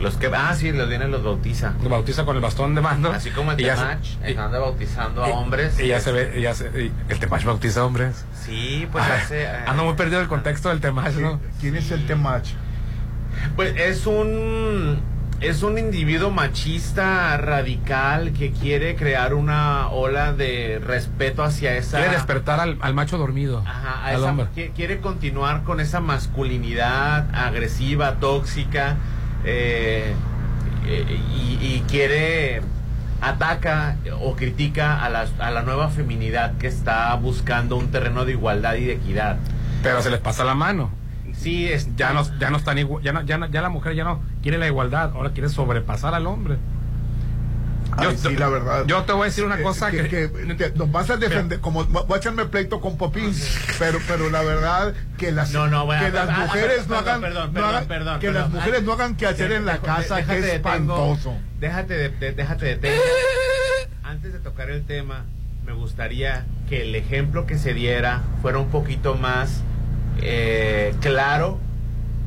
Los 0.00 0.16
que, 0.16 0.28
ah, 0.34 0.54
sí, 0.54 0.72
los 0.72 0.88
vienen 0.88 1.10
los 1.10 1.22
bautiza. 1.22 1.74
Los 1.80 1.90
bautiza 1.90 2.24
con 2.24 2.34
el 2.36 2.42
bastón 2.42 2.74
de 2.74 2.80
mando. 2.80 3.12
Así 3.12 3.30
como 3.30 3.52
el 3.52 3.56
Temach, 3.58 3.98
anda 4.38 4.58
bautizando 4.58 5.22
a 5.22 5.28
y- 5.28 5.32
hombres. 5.32 5.78
Y 5.78 5.88
ya 5.88 6.00
se 6.00 6.10
ve, 6.12 6.34
y 6.38 6.42
ya 6.42 6.54
se, 6.54 6.66
y 6.84 6.92
el 7.08 7.18
Temach 7.18 7.44
bautiza 7.44 7.84
hombres. 7.84 8.24
Sí, 8.44 8.88
pues 8.90 9.04
Ah, 9.06 9.20
hace. 9.22 9.42
eh, 9.44 9.48
Ando 9.66 9.84
muy 9.84 9.94
perdido 9.94 10.20
el 10.20 10.28
contexto 10.28 10.70
del 10.70 10.80
Temach, 10.80 11.14
¿no? 11.16 11.38
¿Quién 11.60 11.76
es 11.76 11.90
el 11.90 12.06
Temach? 12.06 12.46
Pues 13.56 13.74
es 13.76 14.06
un 14.06 15.00
es 15.40 15.62
un 15.62 15.78
individuo 15.78 16.30
machista 16.30 17.34
radical 17.38 18.32
que 18.34 18.50
quiere 18.52 18.94
crear 18.94 19.32
una 19.32 19.88
ola 19.88 20.34
de 20.34 20.78
respeto 20.84 21.42
hacia 21.42 21.74
esa 21.76 21.96
Quiere 21.98 22.12
despertar 22.14 22.60
al, 22.60 22.76
al 22.82 22.92
macho 22.92 23.16
dormido. 23.16 23.62
Ajá, 23.66 24.00
a 24.02 24.06
al 24.08 24.16
esa- 24.16 24.26
hombre. 24.30 24.46
qui- 24.54 24.70
quiere 24.74 25.00
continuar 25.00 25.62
con 25.62 25.80
esa 25.80 26.00
masculinidad 26.00 27.26
agresiva, 27.34 28.16
tóxica, 28.16 28.96
eh, 29.44 30.14
y, 30.86 31.58
y 31.62 31.84
quiere 31.88 32.62
ataca 33.20 33.96
o 34.20 34.34
critica 34.34 35.04
a 35.04 35.10
la, 35.10 35.26
a 35.40 35.50
la 35.50 35.62
nueva 35.62 35.88
feminidad 35.90 36.56
que 36.58 36.66
está 36.66 37.14
buscando 37.16 37.76
un 37.76 37.90
terreno 37.90 38.24
de 38.24 38.32
igualdad 38.32 38.74
y 38.74 38.84
de 38.86 38.92
equidad. 38.94 39.36
Pero 39.82 40.00
se 40.02 40.10
les 40.10 40.20
pasa 40.20 40.44
la 40.44 40.54
mano. 40.54 40.90
Sí, 41.34 41.68
es, 41.68 41.94
Ya 41.96 42.12
no, 42.12 42.22
ya 42.38 42.50
no 42.50 42.56
están 42.56 42.78
igual, 42.78 43.02
ya, 43.02 43.12
no- 43.12 43.22
ya, 43.22 43.38
no- 43.38 43.46
ya 43.46 43.62
la 43.62 43.68
mujer 43.68 43.94
ya 43.94 44.04
no 44.04 44.20
quiere 44.42 44.58
la 44.58 44.66
igualdad, 44.66 45.12
ahora 45.14 45.30
quiere 45.30 45.48
sobrepasar 45.48 46.14
al 46.14 46.26
hombre. 46.26 46.56
Ay, 47.96 48.16
sí, 48.16 48.36
la 48.36 48.48
verdad. 48.48 48.84
Yo 48.86 49.02
te 49.04 49.12
voy 49.12 49.22
a 49.22 49.24
decir 49.26 49.44
una 49.44 49.58
Eh, 49.58 49.62
cosa 49.62 49.90
que, 49.90 50.08
que 50.08 50.72
nos 50.76 50.90
vas 50.92 51.10
a 51.10 51.16
defender, 51.16 51.60
como 51.60 51.84
voy 51.84 52.04
a 52.14 52.16
echarme 52.16 52.44
pleito 52.46 52.80
con 52.80 52.96
Popín, 52.96 53.34
pero 53.78 53.98
pero 54.06 54.30
la 54.30 54.42
verdad 54.42 54.94
que 55.18 55.32
las 55.32 55.50
No, 55.52 55.66
no, 55.68 55.86
bueno, 55.86 56.04
que 56.04 56.10
las 56.12 56.38
mujeres 56.38 56.88
no 56.88 56.96
hagan 56.98 57.20
que 58.20 58.30
las 58.32 58.50
mujeres 58.50 58.82
no 58.82 58.92
hagan 58.92 59.16
que 59.16 59.26
hacer 59.26 59.52
en 59.52 59.66
la 59.66 59.78
casa, 59.78 60.16
déjate 60.16 60.40
que 60.40 60.46
es 60.48 60.54
espantoso. 60.54 61.34
Déjate 61.58 61.94
de, 61.94 62.08
de- 62.10 62.32
déjate 62.32 62.66
de 62.66 62.76
tema. 62.76 62.94
Antes 64.02 64.32
de 64.32 64.38
tocar 64.38 64.70
el 64.70 64.84
tema, 64.84 65.24
me 65.66 65.72
gustaría 65.72 66.46
que 66.68 66.82
el 66.82 66.94
ejemplo 66.94 67.46
que 67.46 67.58
se 67.58 67.74
diera 67.74 68.22
fuera 68.42 68.58
un 68.58 68.68
poquito 68.70 69.14
más 69.14 69.62
eh, 70.22 70.94
claro 71.00 71.58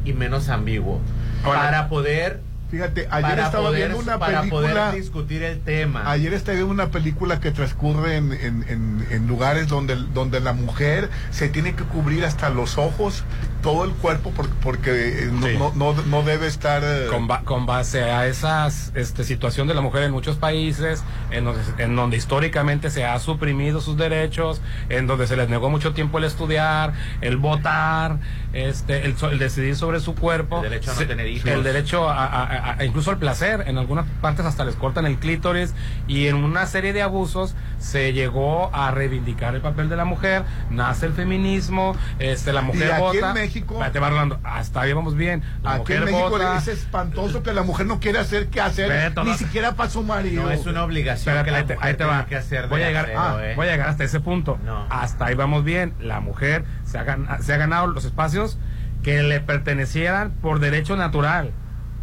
y 0.05 0.14
menos 0.14 0.49
ambiguo. 0.49 1.01
para 1.43 1.89
poder 1.89 2.41
Fíjate, 2.74 3.07
ayer 3.11 3.30
para 3.30 3.45
estaba 3.45 3.67
poder- 3.67 3.89
viendo 3.89 3.99
una 3.99 4.17
para 4.17 4.39
película 4.39 4.67
poder 4.71 4.95
discutir 4.99 5.43
el 5.43 5.59
tema. 5.59 6.09
Ayer 6.09 6.34
estaba 6.34 6.55
viendo 6.55 6.74
una 6.74 6.88
película 6.89 7.39
que 7.39 7.51
transcurre 7.51 8.15
en, 8.17 8.32
en- 8.34 8.65
en- 8.67 9.05
en 9.11 9.28
lugares 9.28 9.67
donde, 9.67 9.95
donde 9.95 10.39
la 10.39 10.53
mujer 10.53 11.11
se 11.30 11.49
tiene 11.49 11.76
que 11.76 11.84
cubrir 11.84 12.26
hasta 12.26 12.49
los 12.49 12.80
ojos, 12.80 13.26
todo 13.64 13.84
el 13.86 13.91
cuerpo, 13.91 14.30
por- 14.32 14.49
porque, 14.57 15.24
eh, 15.24 15.30
no, 15.32 15.47
Sí. 15.47 15.55
no, 15.57 15.74
no, 15.74 15.93
no 16.03 16.22
debe 16.22 16.45
estar... 16.47 16.84
eh, 16.86 17.07
con, 17.09 17.28
ba- 17.28 17.41
con 17.43 17.66
base 17.66 18.03
a 18.03 18.28
esa 18.28 18.68
este, 18.68 19.24
situación 19.24 19.68
de 19.68 19.74
la 19.74 19.82
mujer 19.82 20.03
en 20.03 20.11
muchos 20.11 20.36
países, 20.36 21.03
en 21.32 21.45
donde, 21.45 21.61
en 21.84 21.95
donde 21.95 22.18
históricamente 22.18 22.89
se 22.91 23.05
ha 23.05 23.18
suprimido 23.20 23.82
sus 23.82 23.97
derechos, 23.97 24.61
en 24.89 25.07
donde 25.07 25.26
se 25.26 25.36
les 25.38 25.49
negó 25.49 25.70
mucho 25.70 25.93
tiempo 25.93 26.18
el 26.20 26.26
estudiar, 26.26 26.93
el 27.22 27.38
votar, 27.38 28.20
este, 28.51 29.05
el, 29.05 29.18
so- 29.18 29.32
el 29.32 29.39
decidir 29.39 29.76
sobre 29.76 29.99
su 29.99 30.14
cuerpo, 30.14 30.57
El 30.64 30.70
derecho 30.70 30.91
a 30.91 30.93
no 30.93 30.99
se- 30.99 31.05
tener 31.05 31.28
hijos. 31.28 31.49
el 31.49 31.64
derecho 31.64 32.09
a, 32.09 32.26
a- 32.26 32.43
a- 32.43 32.76
a- 32.80 32.86
incluso 32.86 33.09
al 33.11 33.18
placer, 33.18 33.64
en 33.68 33.78
algunas 33.78 34.05
partes 34.22 34.45
hasta 34.45 34.66
les 34.66 34.76
cortan 34.76 35.05
el 35.05 35.18
clítoris 35.18 35.74
y 36.07 36.28
en 36.28 36.36
una 36.36 36.66
serie 36.66 36.91
de 36.93 37.01
abusos 37.01 37.55
se 37.80 38.14
llegó 38.14 38.70
a 38.76 38.91
reivindicar 38.91 39.55
el 39.55 39.61
papel 39.61 39.88
de 39.89 39.95
la 39.95 40.05
mujer, 40.05 40.43
nace 40.70 41.05
el 41.05 41.14
feminismo, 41.14 41.95
este, 42.20 42.51
la 42.53 42.61
mujer 42.61 42.89
y 42.89 42.91
aquí 42.91 43.01
vota. 43.01 43.34
México, 43.54 43.74
Espérate, 43.76 43.99
va 43.99 44.10
Rolando, 44.10 44.39
hasta 44.43 44.82
ahí 44.82 44.93
vamos 44.93 45.16
bien. 45.16 45.43
La 45.62 45.74
aquí 45.76 45.93
en 45.93 45.99
mujer 45.99 46.14
México 46.14 46.30
vota. 46.32 46.58
es 46.58 46.68
espantoso 46.68 47.43
que 47.43 47.54
la 47.54 47.62
mujer 47.64 47.86
no 47.86 47.99
quiere 47.99 48.18
hacer 48.20 48.47
qué 48.47 48.62
hacer, 48.62 48.89
Beto, 48.89 49.24
ni 49.24 49.32
no- 49.32 49.38
siquiera 49.38 49.76
para 49.76 49.89
su 49.89 50.01
marido. 50.04 50.43
No 50.43 50.49
es 50.51 50.66
una 50.66 50.84
obligación 50.84 51.36
Espérate, 51.38 51.45
que 51.45 51.51
la 51.51 51.58
ahí 51.60 51.64
te, 51.66 51.74
mujer 51.76 51.88
ahí 51.88 51.93
te 51.93 51.97
tenga 52.04 52.18
va. 52.18 52.26
que 52.26 52.36
hacer 52.36 52.68
voy, 52.68 52.82
a 52.82 52.86
de 52.86 52.89
llegar, 52.89 53.06
aseo, 53.06 53.20
ah, 53.20 53.38
¿eh? 53.41 53.54
voy 53.56 53.68
a 53.68 53.72
llegar 53.72 53.89
hasta 53.89 54.04
ese 54.04 54.20
punto. 54.20 54.58
No. 54.66 54.86
Hasta 54.89 55.26
ahí 55.26 55.36
vamos 55.36 55.64
bien. 55.64 55.93
La 55.99 56.20
mujer 56.20 56.66
se 56.84 56.97
ha, 56.97 57.06
gan- 57.06 57.39
se 57.41 57.54
ha 57.54 57.58
ganado 57.58 57.88
los 57.88 58.06
espacios 58.06 58.58
que 59.04 59.22
le 59.22 59.39
pertenecieran 59.39 60.32
por 60.41 60.60
derecho 60.60 60.95
natural, 60.95 61.51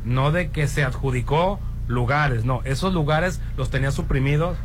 no 0.05 0.31
de 0.31 0.51
que 0.51 0.69
se 0.69 0.85
adjudicó 0.85 1.59
lugares. 1.89 2.45
No, 2.45 2.61
esos 2.65 2.95
lugares 2.95 3.41
los 3.57 3.71
tenía 3.71 3.91
suprimidos 3.91 4.57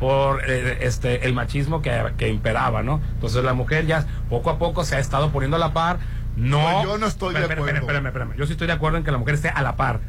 por 0.00 0.42
eh, 0.50 0.78
este 0.82 1.24
el 1.24 1.34
machismo 1.34 1.80
que, 1.80 2.12
que 2.18 2.28
imperaba, 2.28 2.82
¿no? 2.82 3.00
Entonces 3.14 3.44
la 3.44 3.54
mujer 3.54 3.86
ya 3.86 4.04
poco 4.28 4.50
a 4.50 4.58
poco 4.58 4.84
se 4.84 4.96
ha 4.96 4.98
estado 4.98 5.30
poniendo 5.30 5.56
a 5.56 5.60
la 5.60 5.72
par. 5.72 5.98
No, 6.36 6.60
Pues 6.60 6.84
yo 6.84 6.98
no 6.98 7.06
estoy 7.06 7.34
de 7.34 7.40
acuerdo. 7.44 7.62
espérame, 7.66 7.80
espérame, 7.82 8.06
espérame. 8.06 8.36
Yo 8.36 8.46
sí 8.46 8.52
estoy 8.52 8.66
de 8.66 8.72
acuerdo 8.72 8.98
en 8.98 9.04
que 9.04 9.12
la 9.12 9.18
mujer 9.18 9.34
esté 9.34 9.48
a 9.48 9.62
la 9.62 9.76
par. 9.76 10.00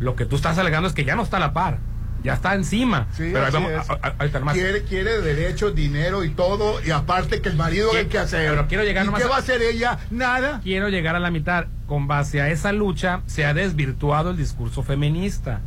Lo 0.00 0.16
que 0.16 0.26
tú 0.26 0.36
estás 0.36 0.58
alegando 0.58 0.88
es 0.88 0.94
que 0.94 1.04
ya 1.04 1.14
no 1.14 1.22
está 1.22 1.36
a 1.36 1.40
la 1.40 1.52
par, 1.52 1.78
ya 2.24 2.34
está 2.34 2.54
encima. 2.54 3.06
Sí, 3.12 3.30
Pero 3.32 3.46
ahí 3.46 3.52
vamos, 3.52 3.70
es. 3.70 3.90
a- 3.90 4.38
a- 4.38 4.40
más. 4.40 4.54
Quiere, 4.54 4.82
quiere 4.82 5.20
derecho, 5.20 5.70
dinero 5.70 6.24
y 6.24 6.30
todo, 6.30 6.82
y 6.84 6.90
aparte 6.90 7.40
que 7.40 7.48
el 7.50 7.56
marido 7.56 7.90
¿Qué? 7.92 7.98
hay 7.98 8.06
que 8.06 8.18
hacer. 8.18 8.50
Pero 8.50 8.66
quiero 8.66 8.82
llegar 8.84 9.04
¿Y 9.04 9.06
nomás 9.06 9.20
qué 9.22 9.26
a- 9.28 9.30
va 9.30 9.36
a 9.36 9.40
hacer 9.40 9.62
ella? 9.62 9.98
Nada. 10.10 10.60
Quiero 10.62 10.88
llegar 10.88 11.14
a 11.14 11.20
la 11.20 11.30
mitad. 11.30 11.66
Con 11.86 12.08
base 12.08 12.40
a 12.40 12.48
esa 12.48 12.72
lucha 12.72 13.20
se 13.26 13.44
ha 13.44 13.54
desvirtuado 13.54 14.30
el 14.30 14.36
discurso 14.36 14.82
feminista. 14.82 15.60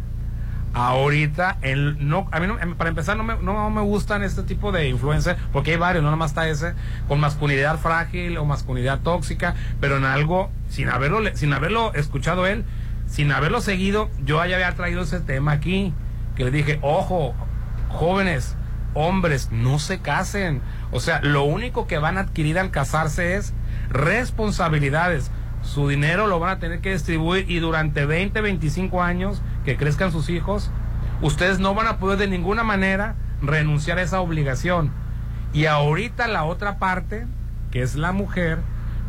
Ahorita, 0.78 1.58
el, 1.62 2.06
no, 2.06 2.28
a 2.32 2.40
mí 2.42 2.48
no- 2.48 2.58
para 2.76 2.90
empezar 2.90 3.16
no 3.16 3.24
me, 3.24 3.38
no 3.38 3.70
me 3.70 3.82
gustan 3.82 4.24
este 4.24 4.44
tipo 4.44 4.74
de 4.74 4.90
influencers, 4.90 5.40
porque 5.54 5.72
hay 5.72 5.78
varios, 5.78 6.04
no 6.04 6.10
nada 6.10 6.18
más 6.18 6.32
está 6.32 6.50
ese, 6.50 6.74
con 7.08 7.22
masculinidad 7.22 7.80
frágil 7.80 8.38
o 8.38 8.44
masculinidad 8.44 9.00
tóxica, 9.00 9.56
pero 9.80 9.96
en 9.98 10.04
algo, 10.04 10.52
sin 10.68 10.90
haberlo, 10.90 11.20
sin 11.36 11.54
haberlo 11.54 11.94
escuchado 11.94 12.46
él, 12.46 12.66
sin 13.08 13.32
haberlo 13.32 13.62
seguido, 13.62 14.10
yo 14.26 14.44
ya 14.46 14.56
había 14.56 14.76
traído 14.76 15.04
ese 15.04 15.22
tema 15.22 15.54
aquí, 15.54 15.94
que 16.36 16.44
le 16.44 16.52
dije, 16.52 16.78
ojo, 16.82 17.34
jóvenes, 17.88 18.58
hombres, 18.96 19.50
no 19.54 19.80
se 19.80 20.00
casen. 20.00 20.62
O 20.92 21.00
sea, 21.00 21.22
lo 21.22 21.44
único 21.44 21.88
que 21.88 22.00
van 22.00 22.18
a 22.18 22.22
adquirir 22.22 22.60
al 22.60 22.72
casarse 22.72 23.36
es 23.36 23.54
responsabilidades. 23.90 25.32
Su 25.62 25.88
dinero 25.88 26.28
lo 26.28 26.40
van 26.40 26.50
a 26.52 26.60
tener 26.60 26.80
que 26.82 26.92
distribuir 26.92 27.50
y 27.50 27.60
durante 27.60 28.06
20, 28.06 28.40
25 28.42 29.02
años 29.02 29.42
que 29.66 29.76
crezcan 29.78 30.12
sus 30.12 30.30
hijos, 30.30 30.72
ustedes 31.22 31.60
no 31.60 31.74
van 31.74 31.88
a 31.88 31.98
poder 31.98 32.18
de 32.18 32.28
ninguna 32.28 32.64
manera 32.64 33.16
renunciar 33.42 33.98
a 33.98 34.02
esa 34.04 34.22
obligación. 34.22 34.92
Y 35.54 35.66
ahorita 35.66 36.28
la 36.28 36.44
otra 36.44 36.78
parte, 36.80 37.26
que 37.72 37.82
es 37.82 37.96
la 37.96 38.12
mujer, 38.12 38.60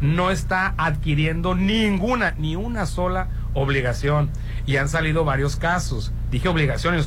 no 0.00 0.30
está 0.30 0.74
adquiriendo 0.76 1.54
ninguna, 1.54 2.34
ni 2.38 2.57
una 2.57 2.86
sola 2.86 3.28
obligación. 3.54 4.30
Y 4.66 4.76
han 4.76 4.88
salido 4.88 5.24
varios 5.24 5.57
casos. 5.57 6.12
Dije 6.30 6.48
obligaciones. 6.48 7.07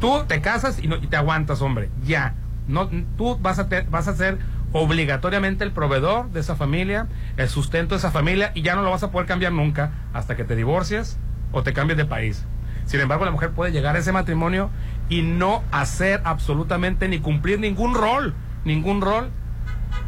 Tú 0.00 0.24
te 0.26 0.40
casas 0.40 0.78
y, 0.82 0.88
no- 0.88 1.00
te 1.00 1.16
aguantas, 1.16 1.62
hombre. 1.62 1.90
Ya. 2.04 2.34
No, 2.66 2.88
tú 3.16 3.38
vas 3.40 3.58
a, 3.58 3.68
vas 3.90 4.08
a 4.08 4.14
ser 4.14 4.38
obligatoriamente 4.72 5.64
el 5.64 5.72
proveedor 5.72 6.30
de 6.30 6.40
esa 6.40 6.54
familia, 6.54 7.06
el 7.38 7.48
sustento 7.48 7.94
de 7.94 7.98
esa 7.98 8.10
familia, 8.10 8.52
y 8.54 8.60
ya 8.62 8.74
no 8.76 8.82
lo 8.82 8.90
vas 8.90 9.02
a 9.02 9.10
poder 9.10 9.26
cambiar 9.26 9.52
nunca 9.52 9.92
hasta 10.12 10.36
que 10.36 10.44
te 10.44 10.54
divorcies 10.54 11.18
o 11.52 11.62
te 11.62 11.72
cambies 11.72 11.96
de 11.96 12.04
país. 12.04 12.44
Sin 12.86 13.00
embargo, 13.00 13.24
la 13.24 13.30
mujer 13.30 13.50
puede 13.50 13.70
llegar 13.72 13.96
a 13.96 13.98
ese 13.98 14.12
matrimonio 14.12 14.70
y 15.08 15.22
no 15.22 15.62
hacer 15.72 16.20
absolutamente 16.24 17.08
ni 17.08 17.18
cumplir 17.18 17.60
ningún 17.60 17.94
rol, 17.94 18.34
ningún 18.64 19.00
rol 19.02 19.30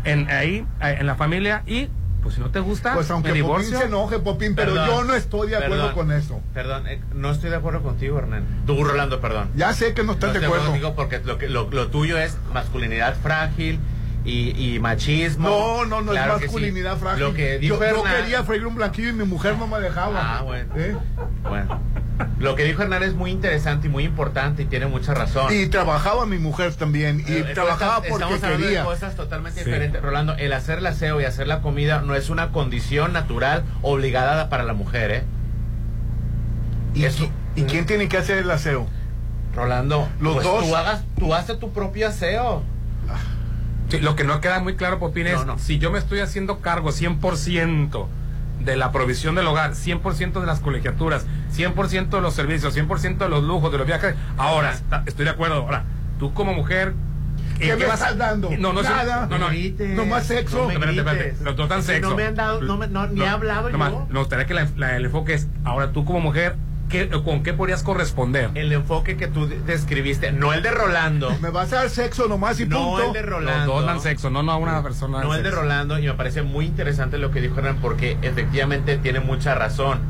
en 0.04 0.30
ahí 0.30 0.66
eh, 0.82 0.96
en 1.00 1.06
la 1.06 1.14
familia 1.14 1.62
y 1.66 1.88
Pues 2.22 2.34
si 2.34 2.40
no 2.42 2.50
te 2.50 2.60
gusta, 2.60 2.92
Pues 2.94 3.10
aunque 3.10 3.32
me 3.32 3.40
Popín 3.40 3.46
divorcio. 3.64 3.78
se 3.78 3.84
enoje, 3.86 4.18
Popín, 4.18 4.54
pero 4.54 4.74
Perdón, 4.74 4.88
yo 4.88 5.04
no 5.04 5.14
estoy 5.14 5.48
de 5.48 5.56
acuerdo 5.56 5.88
perdón, 5.88 5.94
con 5.94 6.12
eso. 6.12 6.40
Perdón, 6.52 6.86
eh, 6.86 7.00
no 7.14 7.30
estoy 7.30 7.48
de 7.50 7.56
acuerdo 7.56 7.82
contigo, 7.82 8.18
Hernán. 8.18 8.44
Tú, 8.66 8.82
Rolando, 8.84 9.20
perdón. 9.20 9.48
Ya 9.56 9.72
sé 9.72 9.94
que 9.94 10.02
no 10.04 10.12
estás 10.12 10.34
No 10.34 10.40
de 10.40 10.46
acuerdo. 10.46 10.66
contigo 10.66 10.94
porque 10.94 11.18
lo, 11.24 11.38
que, 11.38 11.48
lo, 11.48 11.70
lo 11.70 11.88
tuyo 11.88 12.18
es 12.18 12.36
masculinidad 12.52 13.14
frágil 13.22 13.78
y, 14.24 14.74
y 14.74 14.78
machismo. 14.80 15.48
No, 15.48 15.84
no, 15.86 16.00
no 16.02 16.12
Claro 16.12 16.34
es 16.34 16.40
sí. 16.40 16.44
masculinidad 16.46 16.96
frágil. 16.98 17.20
Lo 17.24 17.32
que 17.34 17.58
dijo 17.58 17.76
yo, 17.76 17.80
yo 17.80 17.86
Hernán- 18.04 18.16
quería 18.22 18.42
freír 18.44 18.66
un 18.66 18.74
blanquillo 18.74 19.08
y 19.08 19.12
mi 19.14 19.24
mujer 19.24 19.56
no 19.56 19.66
me 19.66 19.80
dejaba. 19.80 20.38
Ah, 20.38 20.42
bueno. 20.42 20.72
¿Eh? 20.76 20.94
Bueno, 21.48 21.80
lo 22.38 22.54
que 22.54 22.64
dijo 22.64 22.82
Hernán 22.82 23.02
es 23.02 23.14
muy 23.14 23.30
interesante 23.30 23.86
y 23.86 23.90
muy 23.90 24.04
importante 24.04 24.62
y 24.62 24.66
tiene 24.66 24.86
mucha 24.86 25.14
razón. 25.14 25.46
Y 25.54 25.66
trabajaba 25.68 26.26
mi 26.26 26.36
mujer 26.38 26.74
también. 26.74 27.24
Y 27.26 27.32
Eh, 27.32 27.44
trabajaba 27.54 27.96
cosas- 27.96 28.10
porque 28.10 28.34
estamos 28.34 28.56
quería. 28.58 28.80
de 28.80 28.84
cosas 28.84 29.14
totalmente 29.16 29.60
Sí. 29.60 29.64
diferentes. 29.66 30.02
Rolando, 30.02 30.34
el 30.34 30.52
hacer 30.52 30.78
el 30.80 30.86
aseo 30.86 31.18
y 31.20 31.24
hacer 31.24 31.46
la 31.46 31.62
comida 31.62 32.02
no 32.02 32.14
es 32.14 32.28
una 32.28 32.52
condición 32.52 33.12
natural 33.14 33.64
obligada 33.82 34.48
para 34.50 34.64
la 34.64 34.74
mujer, 34.74 35.10
¿eh? 35.10 35.22
¿Y, 36.94 37.06
¿y 37.60 37.64
quién 37.64 37.86
tiene 37.86 38.08
que 38.08 38.18
hacer 38.18 38.38
el 38.38 38.50
aseo? 38.50 38.86
Rolando, 39.54 40.08
Los 40.20 40.34
pues 40.34 40.46
dos. 40.46 40.66
Tú, 40.68 40.76
hagas, 40.76 41.02
tú 41.18 41.34
haces 41.34 41.58
tu 41.58 41.72
propio 41.72 42.08
aseo. 42.08 42.62
Sí, 43.90 43.98
lo 44.00 44.16
que 44.16 44.24
no 44.24 44.40
queda 44.40 44.60
muy 44.60 44.76
claro, 44.76 44.98
Popín, 44.98 45.26
es 45.26 45.34
No, 45.40 45.44
no. 45.44 45.58
si 45.58 45.78
yo 45.78 45.90
me 45.90 45.98
estoy 45.98 46.20
haciendo 46.20 46.60
cargo 46.60 46.90
100% 46.92 48.06
de 48.64 48.76
la 48.76 48.92
provisión 48.92 49.34
del 49.34 49.46
hogar, 49.46 49.74
100% 49.74 50.40
de 50.40 50.46
las 50.46 50.60
colegiaturas, 50.60 51.26
100% 51.52 52.10
de 52.16 52.20
los 52.20 52.34
servicios, 52.34 52.74
100% 52.76 53.24
de 53.24 53.28
los 53.30 53.42
lujos, 53.44 53.72
de 53.72 53.78
los 53.78 53.86
viajes, 53.86 54.14
ahora 54.36 54.72
está- 54.72 55.02
estoy 55.06 55.24
de 55.24 55.30
acuerdo. 55.30 55.54
Ahora, 55.56 55.84
tú 56.18 56.32
como 56.34 56.52
mujer. 56.54 56.94
¿en 57.58 57.68
¿Qué 57.70 57.76
me 57.76 57.86
vas- 57.86 58.00
estás 58.00 58.16
dando? 58.16 58.50
No, 58.58 58.72
no, 58.72 58.82
Nada. 58.82 59.26
no, 59.26 59.38
no, 59.38 59.50
No. 59.50 59.94
Nomás 59.94 60.26
sexo. 60.26 60.58
No 60.70 60.78
me 60.78 60.90
espérate, 60.90 61.34
no, 61.42 61.52
no 61.52 61.68
tan 61.68 61.82
sexo. 61.82 62.10
no 62.10 62.16
me 62.16 62.24
han 62.24 62.34
dado- 62.34 62.60
no 62.62 62.76
me- 62.78 62.86
no, 62.86 63.06
ni 63.08 63.20
he 63.22 63.28
hablado 63.28 63.68
yo. 63.70 63.78
Me 63.78 64.18
gustaría 64.18 64.46
que 64.46 64.54
la- 64.54 64.68
la- 64.76 64.96
el 64.96 65.04
enfoque 65.06 65.34
es, 65.34 65.46
ahora 65.64 65.92
tú 65.92 66.04
como 66.04 66.20
mujer, 66.20 66.56
¿qué- 66.90 67.08
¿con 67.08 67.42
qué 67.42 67.54
podrías 67.54 67.82
corresponder? 67.82 68.50
El 68.54 68.70
enfoque 68.72 69.16
que 69.16 69.26
tú 69.28 69.46
de- 69.48 69.58
describiste, 69.60 70.32
no 70.32 70.52
el 70.52 70.62
de 70.62 70.70
Rolando. 70.70 71.34
Me 71.40 71.48
vas 71.48 71.72
a 71.72 71.76
dar 71.76 71.88
sexo 71.90 72.28
nomás 72.28 72.60
y 72.60 72.66
No 72.66 72.78
punto. 72.90 73.06
el 73.06 73.12
de 73.14 73.22
Rolando. 73.22 73.66
Los 73.66 73.76
dos 73.76 73.86
dan 73.86 74.00
sexo, 74.02 74.28
no, 74.28 74.42
no 74.42 74.52
a 74.52 74.56
una 74.58 74.82
persona. 74.82 75.22
No 75.22 75.34
el 75.34 75.42
de. 75.42 75.50
Rolando, 75.50 75.98
y 75.98 76.02
me 76.06 76.12
parece 76.14 76.42
muy 76.42 76.66
interesante 76.66 77.16
lo 77.16 77.30
que 77.30 77.40
dijo 77.40 77.56
Hernán, 77.58 77.78
porque 77.80 78.18
efectivamente 78.20 78.98
tiene 78.98 79.20
mucha 79.20 79.54
razón. 79.54 80.00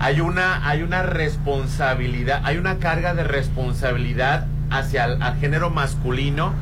Hay 0.00 0.20
una, 0.20 0.66
hay 0.66 0.82
una 0.82 1.02
responsabilidad, 1.02 2.40
hay 2.44 2.56
una 2.56 2.78
carga 2.78 3.14
de 3.14 3.24
responsabilidad 3.24 4.46
hacia 4.70 5.04
el 5.04 5.22
al 5.22 5.38
género 5.38 5.68
masculino 5.70 6.54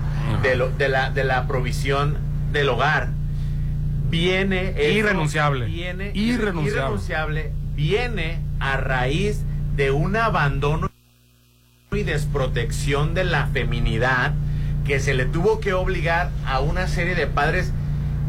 de, 0.42 0.56
lo- 0.56 0.68
de, 0.70 0.88
la, 0.88 1.10
de 1.10 1.24
la 1.24 1.46
provisión 1.46 2.16
del 2.52 2.68
hogar. 2.68 3.08
Viene. 4.10 4.70
eso- 4.76 4.98
Irrenunciable. 4.98 5.66
Viene. 5.66 6.10
Irrenunciable. 6.14 6.70
irrenunciable, 6.80 7.52
Viene 7.76 8.40
a 8.58 8.76
raíz 8.76 9.42
de 9.80 9.90
un 9.90 10.14
abandono 10.14 10.90
y 11.90 12.02
desprotección 12.02 13.14
de 13.14 13.24
la 13.24 13.46
feminidad 13.46 14.34
que 14.84 15.00
se 15.00 15.14
le 15.14 15.24
tuvo 15.24 15.58
que 15.58 15.72
obligar 15.72 16.30
a 16.44 16.60
una 16.60 16.86
serie 16.86 17.14
de 17.14 17.26
padres 17.26 17.72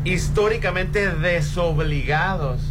históricamente 0.05 1.13
desobligados 1.13 2.61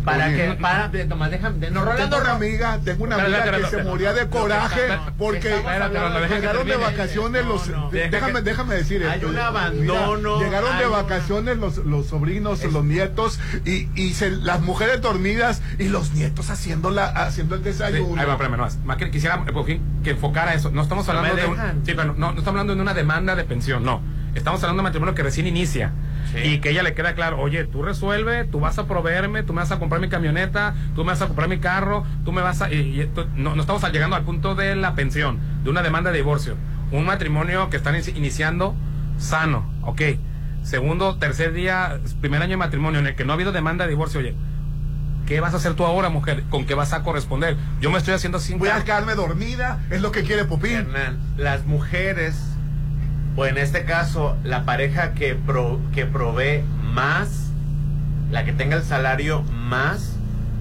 para 0.00 0.26
Oye, 0.26 0.36
que 0.36 0.52
para 0.60 0.88
de- 0.88 1.06
nomás 1.06 1.30
déjame 1.30 1.58
de- 1.58 1.70
no 1.70 1.84
Rolando 1.84 2.02
tengo 2.04 2.16
una 2.22 2.28
no. 2.30 2.36
amiga, 2.36 2.78
tengo 2.84 3.04
una 3.04 3.16
amiga 3.16 3.50
que 3.50 3.66
se 3.66 3.82
moría 3.84 4.12
de 4.12 4.28
coraje 4.28 4.80
porque 5.18 5.50
llegaron 5.50 6.66
de 6.66 6.76
vacaciones 6.76 7.44
los 7.44 7.70
déjame 7.92 8.42
déjame 8.42 8.74
decir 8.74 9.04
Hay 9.06 9.24
un 9.24 9.38
abandono, 9.38 10.40
llegaron 10.40 10.78
de 10.78 10.86
vacaciones 10.86 11.56
los, 11.56 11.78
los 11.78 12.06
sobrinos, 12.06 12.62
los 12.64 12.84
nietos 12.84 13.38
y, 13.64 13.88
y 13.94 14.14
se- 14.14 14.30
las 14.30 14.60
mujeres 14.60 15.00
dormidas 15.00 15.62
y 15.78 15.88
los 15.88 16.12
nietos 16.12 16.50
haciendo 16.50 16.90
la 16.90 17.06
haciendo 17.06 17.54
el 17.54 17.62
desayuno. 17.62 18.20
ahí 18.20 18.26
va, 18.26 18.32
espérame, 18.32 18.56
no 18.56 18.62
más. 18.64 18.78
Más 18.84 18.96
que 18.96 19.10
quisiera 19.10 19.44
eh, 19.46 19.80
que 20.02 20.10
enfocara 20.10 20.54
eso. 20.54 20.70
No 20.70 20.82
estamos 20.82 21.08
hablando 21.08 21.34
de 21.36 21.46
un, 21.46 21.56
sí, 21.84 21.92
pero 21.94 22.04
no, 22.14 22.14
no 22.14 22.28
estamos 22.38 22.48
hablando 22.48 22.74
de 22.74 22.80
una 22.82 22.94
demanda 22.94 23.34
de 23.36 23.44
pensión, 23.44 23.84
no. 23.84 24.02
Estamos 24.34 24.62
hablando 24.62 24.76
de 24.76 24.80
un 24.80 24.84
matrimonio 24.84 25.14
que 25.14 25.22
recién 25.22 25.46
inicia. 25.46 25.92
Sí. 26.32 26.38
Y 26.38 26.58
que 26.60 26.70
ella 26.70 26.82
le 26.82 26.94
queda 26.94 27.14
claro, 27.14 27.38
oye, 27.40 27.64
tú 27.64 27.82
resuelve, 27.82 28.44
tú 28.44 28.60
vas 28.60 28.78
a 28.78 28.86
proveerme, 28.86 29.42
tú 29.42 29.52
me 29.52 29.60
vas 29.60 29.72
a 29.72 29.78
comprar 29.78 30.00
mi 30.00 30.08
camioneta, 30.08 30.74
tú 30.94 31.04
me 31.04 31.12
vas 31.12 31.22
a 31.22 31.26
comprar 31.26 31.48
mi 31.48 31.58
carro, 31.58 32.04
tú 32.24 32.32
me 32.32 32.40
vas 32.42 32.62
a... 32.62 32.72
Y, 32.72 32.80
y 32.96 33.00
esto- 33.00 33.26
no, 33.36 33.54
no 33.54 33.60
estamos 33.62 33.82
llegando 33.92 34.16
al 34.16 34.22
punto 34.24 34.54
de 34.54 34.76
la 34.76 34.94
pensión, 34.94 35.38
de 35.64 35.70
una 35.70 35.82
demanda 35.82 36.10
de 36.10 36.18
divorcio. 36.18 36.56
Un 36.92 37.04
matrimonio 37.04 37.70
que 37.70 37.76
están 37.76 37.94
inici- 37.94 38.16
iniciando 38.16 38.74
sano, 39.18 39.70
ok. 39.82 40.02
Segundo, 40.62 41.16
tercer 41.16 41.52
día, 41.52 42.00
primer 42.20 42.42
año 42.42 42.50
de 42.52 42.56
matrimonio 42.58 43.00
en 43.00 43.06
el 43.06 43.14
que 43.14 43.24
no 43.24 43.32
ha 43.32 43.34
habido 43.34 43.52
demanda 43.52 43.84
de 43.84 43.90
divorcio, 43.90 44.20
oye, 44.20 44.34
¿qué 45.26 45.40
vas 45.40 45.54
a 45.54 45.56
hacer 45.58 45.74
tú 45.74 45.84
ahora, 45.84 46.08
mujer? 46.10 46.42
¿Con 46.50 46.66
qué 46.66 46.74
vas 46.74 46.92
a 46.92 47.02
corresponder? 47.02 47.56
Yo 47.80 47.90
me 47.90 47.98
estoy 47.98 48.14
haciendo 48.14 48.38
sin 48.40 48.58
Voy 48.58 48.68
a 48.68 48.84
quedarme 48.84 49.14
dormida, 49.14 49.80
es 49.90 50.02
lo 50.02 50.12
que 50.12 50.22
quiere 50.22 50.44
Popín. 50.44 50.72
Hernán, 50.72 51.18
las 51.38 51.64
mujeres, 51.66 52.36
o 53.36 53.46
en 53.46 53.58
este 53.58 53.84
caso, 53.84 54.36
la 54.44 54.64
pareja 54.64 55.14
que, 55.14 55.34
pro- 55.34 55.80
que 55.94 56.06
provee 56.06 56.62
más, 56.92 57.50
la 58.30 58.44
que 58.44 58.52
tenga 58.52 58.76
el 58.76 58.82
salario 58.82 59.42
más, 59.42 60.16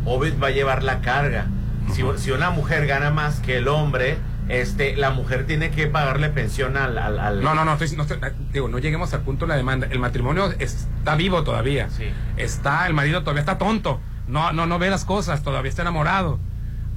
obvio 0.05 0.37
va 0.39 0.47
a 0.47 0.51
llevar 0.51 0.83
la 0.83 1.01
carga. 1.01 1.47
Si, 1.93 2.03
si 2.17 2.31
una 2.31 2.51
mujer 2.51 2.85
gana 2.87 3.09
más 3.09 3.39
que 3.39 3.57
el 3.57 3.67
hombre, 3.67 4.17
este, 4.47 4.95
la 4.95 5.09
mujer 5.11 5.45
tiene 5.45 5.69
que 5.71 5.87
pagarle 5.87 6.29
pensión 6.29 6.77
al... 6.77 6.97
al- 6.97 7.19
al- 7.19 7.41
No, 7.43 7.53
no, 7.55 7.65
no, 7.65 7.73
estoy- 7.73 7.95
no 7.97 8.03
estoy- 8.03 8.19
digo, 8.53 8.67
no 8.67 8.77
lleguemos 8.79 9.13
al 9.13 9.21
punto 9.21 9.45
de 9.45 9.49
la 9.49 9.57
demanda. 9.57 9.87
El 9.89 9.99
matrimonio 9.99 10.51
está 10.59 11.15
vivo 11.15 11.43
todavía. 11.43 11.89
Sí. 11.89 12.05
Está, 12.37 12.87
el 12.87 12.93
marido 12.93 13.21
todavía 13.21 13.41
está 13.41 13.57
tonto. 13.57 13.99
No, 14.27 14.51
no, 14.51 14.65
no 14.67 14.77
ve 14.79 14.89
las 14.91 15.05
cosas, 15.05 15.41
todavía 15.43 15.69
está 15.69 15.81
enamorado. 15.81 16.39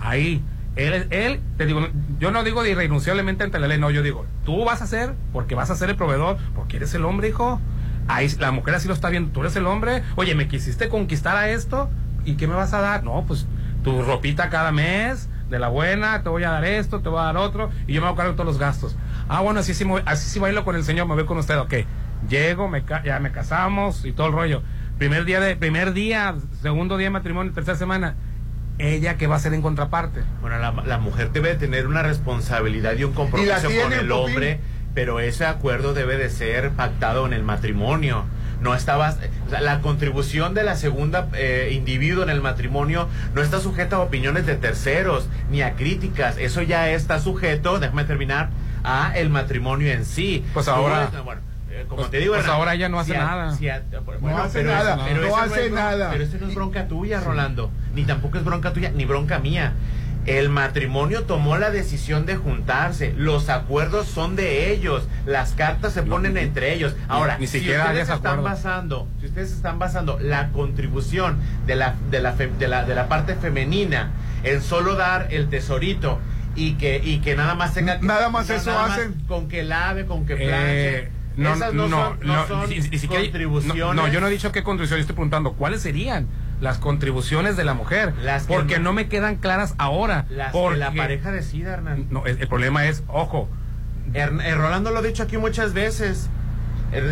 Ahí. 0.00 0.42
Él, 0.76 1.06
él, 1.10 1.40
te 1.58 1.66
digo, 1.66 1.86
yo 2.18 2.30
no 2.30 2.44
digo 2.44 2.62
de 2.62 2.70
irrenunciablemente 2.70 3.44
ante 3.44 3.58
la 3.58 3.68
ley, 3.68 3.78
no, 3.78 3.90
yo 3.90 4.02
digo, 4.02 4.24
tú 4.44 4.64
vas 4.64 4.80
a 4.80 4.86
ser, 4.86 5.14
porque 5.32 5.54
vas 5.54 5.70
a 5.70 5.76
ser 5.76 5.90
el 5.90 5.96
proveedor, 5.96 6.38
porque 6.54 6.78
eres 6.78 6.94
el 6.94 7.04
hombre, 7.04 7.28
hijo. 7.28 7.60
Ahí, 8.08 8.28
la 8.38 8.50
mujer 8.50 8.74
así 8.74 8.88
lo 8.88 8.94
está 8.94 9.10
viendo, 9.10 9.30
tú 9.30 9.40
eres 9.40 9.54
el 9.56 9.66
hombre, 9.66 10.02
oye, 10.16 10.34
me 10.34 10.48
quisiste 10.48 10.88
conquistar 10.88 11.36
a 11.36 11.50
esto, 11.50 11.88
¿y 12.24 12.34
qué 12.34 12.46
me 12.46 12.54
vas 12.54 12.72
a 12.72 12.80
dar? 12.80 13.04
No, 13.04 13.24
pues 13.26 13.46
tu 13.84 14.02
ropita 14.02 14.48
cada 14.48 14.72
mes, 14.72 15.28
de 15.52 15.58
la 15.58 15.68
buena, 15.68 16.22
te 16.22 16.28
voy 16.30 16.44
a 16.44 16.50
dar 16.50 16.64
esto, 16.64 17.00
te 17.00 17.08
voy 17.08 17.20
a 17.20 17.24
dar 17.24 17.36
otro, 17.36 17.70
y 17.86 17.92
yo 17.92 18.00
me 18.00 18.08
voy 18.08 18.14
a 18.14 18.16
cargar 18.16 18.34
todos 18.34 18.46
los 18.46 18.58
gastos. 18.58 18.96
Ah, 19.28 19.40
bueno, 19.40 19.60
así 19.60 19.74
sí, 19.74 19.86
así 20.06 20.28
sí 20.28 20.38
bailo 20.40 20.64
con 20.64 20.74
el 20.74 20.82
Señor, 20.82 21.06
me 21.06 21.14
voy 21.14 21.26
con 21.26 21.38
usted, 21.38 21.58
ok. 21.58 21.74
Llego, 22.28 22.68
me, 22.68 22.84
ya 23.04 23.18
me 23.20 23.30
casamos 23.30 24.04
y 24.04 24.12
todo 24.12 24.28
el 24.28 24.32
rollo. 24.32 24.62
Primer 24.98 25.24
día 25.24 25.40
de, 25.40 25.56
primer 25.56 25.92
día, 25.92 26.34
segundo 26.60 26.96
día 26.96 27.06
de 27.06 27.10
matrimonio, 27.10 27.52
tercera 27.52 27.76
semana. 27.76 28.16
Ella, 28.82 29.16
¿qué 29.16 29.26
va 29.26 29.34
a 29.34 29.38
hacer 29.38 29.54
en 29.54 29.62
contraparte? 29.62 30.20
Bueno, 30.40 30.58
la, 30.58 30.72
la 30.84 30.98
mujer 30.98 31.30
debe 31.32 31.54
tener 31.54 31.86
una 31.86 32.02
responsabilidad 32.02 32.96
y 32.96 33.04
un 33.04 33.12
compromiso 33.12 33.52
con 33.82 33.92
el 33.92 34.10
hombre, 34.12 34.60
pero 34.94 35.20
ese 35.20 35.46
acuerdo 35.46 35.94
debe 35.94 36.16
de 36.16 36.28
ser 36.30 36.70
pactado 36.70 37.24
en 37.26 37.32
el 37.32 37.42
matrimonio. 37.44 38.24
No 38.60 38.74
estaba, 38.74 39.14
la 39.50 39.80
contribución 39.80 40.54
de 40.54 40.62
la 40.62 40.76
segunda 40.76 41.28
eh, 41.34 41.70
individuo 41.72 42.22
en 42.22 42.30
el 42.30 42.40
matrimonio 42.40 43.08
no 43.34 43.42
está 43.42 43.58
sujeta 43.60 43.96
a 43.96 44.00
opiniones 44.00 44.46
de 44.46 44.54
terceros 44.54 45.28
ni 45.50 45.62
a 45.62 45.74
críticas. 45.74 46.36
Eso 46.38 46.62
ya 46.62 46.88
está 46.90 47.18
sujeto, 47.20 47.78
déjame 47.80 48.04
terminar, 48.04 48.50
a 48.84 49.12
el 49.16 49.30
matrimonio 49.30 49.92
en 49.92 50.04
sí. 50.04 50.44
Pues 50.54 50.68
ahora- 50.68 51.10
bueno, 51.24 51.40
como 51.84 51.96
pues- 52.02 52.10
te 52.10 52.18
digo, 52.18 52.34
pues 52.34 52.44
Hernán, 52.44 52.56
ahora 52.58 52.74
ella 52.74 52.88
no 52.88 53.00
hace 53.00 53.12
si 53.12 53.16
a- 53.18 53.24
nada. 53.24 53.54
si 53.56 53.68
a- 53.68 53.82
bueno, 54.20 54.38
hace 54.38 54.58
pero 54.60 54.72
nada, 54.72 54.94
eso- 54.94 55.04
pero 55.06 55.28
no 55.28 55.36
hace 55.36 55.66
es 55.66 55.72
bron- 55.72 55.74
nada. 55.74 56.10
Pero 56.10 56.24
eso 56.24 56.36
no 56.40 56.48
es 56.48 56.54
bronca 56.54 56.88
tuya, 56.88 57.20
Rolando. 57.20 57.70
Ni 57.94 58.04
tampoco 58.04 58.38
es 58.38 58.44
bronca 58.44 58.72
tuya, 58.72 58.90
ni 58.94 59.04
bronca 59.04 59.38
mía. 59.38 59.72
El 60.24 60.50
matrimonio 60.50 61.24
tomó 61.24 61.56
la 61.58 61.72
decisión 61.72 62.26
de 62.26 62.36
juntarse. 62.36 63.12
Los 63.16 63.48
acuerdos 63.48 64.06
son 64.06 64.36
de 64.36 64.72
ellos. 64.72 65.08
Las 65.26 65.50
cartas 65.54 65.92
se 65.94 66.04
ponen 66.04 66.36
entre 66.36 66.72
ellos. 66.74 66.94
Ahora, 67.08 67.38
ni 67.38 67.48
si 67.48 67.58
siquiera 67.58 67.86
ustedes 67.86 68.02
había 68.08 68.14
están 68.14 68.38
acuerdo. 68.38 68.42
basando, 68.44 69.08
si 69.18 69.26
ustedes 69.26 69.50
están 69.50 69.80
basando 69.80 70.20
la 70.20 70.50
contribución 70.52 71.38
de 71.66 71.74
la, 71.74 71.96
de 72.12 72.20
la, 72.20 72.34
fe- 72.34 72.52
de 72.56 72.68
la, 72.68 72.84
de 72.84 72.94
la 72.94 73.08
parte 73.08 73.34
femenina 73.34 74.12
en 74.44 74.62
solo 74.62 74.94
dar 74.94 75.26
el 75.30 75.48
tesorito 75.48 76.20
y 76.54 76.74
que, 76.74 77.00
y 77.02 77.18
que 77.18 77.34
nada 77.34 77.56
más 77.56 77.74
tenga 77.74 77.98
que- 77.98 78.06
Nada 78.06 78.28
más 78.28 78.48
eso 78.48 78.78
hacen. 78.78 79.14
con 79.26 79.48
que 79.48 79.64
lave, 79.64 80.06
con 80.06 80.24
que 80.24 80.36
planche. 80.36 80.98
Eh, 80.98 81.08
no, 81.36 81.54
Esas 81.54 81.72
no, 81.74 81.88
no, 81.88 81.96
son, 82.08 82.20
no 82.20 82.34
no, 82.36 82.46
son 82.46 82.68
ni- 82.70 82.76
ni 82.80 82.98
siquiera- 82.98 83.22
contribuciones. 83.24 83.76
no, 83.78 83.94
no, 83.94 84.08
yo 84.08 84.20
no 84.20 84.26
he 84.26 84.30
dicho 84.30 84.52
qué 84.52 84.62
contribución, 84.62 84.98
yo 84.98 85.02
estoy 85.02 85.14
preguntando 85.14 85.52
cuáles 85.54 85.80
serían 85.82 86.26
las 86.60 86.78
contribuciones 86.78 87.56
de 87.56 87.64
la 87.64 87.74
mujer, 87.74 88.14
Las 88.22 88.44
que 88.46 88.54
porque 88.54 88.78
no- 88.78 88.92
me 88.92 89.08
quedan 89.08 89.36
claras 89.36 89.74
ahora. 89.78 90.26
Las 90.30 90.52
porque 90.52 90.74
que 90.74 90.80
la 90.80 90.92
pareja 90.92 91.32
decida, 91.32 91.72
Hernán. 91.72 92.06
No, 92.10 92.24
el, 92.26 92.40
el 92.40 92.48
problema 92.48 92.86
es, 92.86 93.02
ojo, 93.08 93.48
eh, 94.14 94.26
Rolando 94.54 94.90
lo 94.90 94.98
ha 94.98 95.02
dicho 95.02 95.22
aquí 95.22 95.36
muchas 95.38 95.72
veces. 95.72 96.28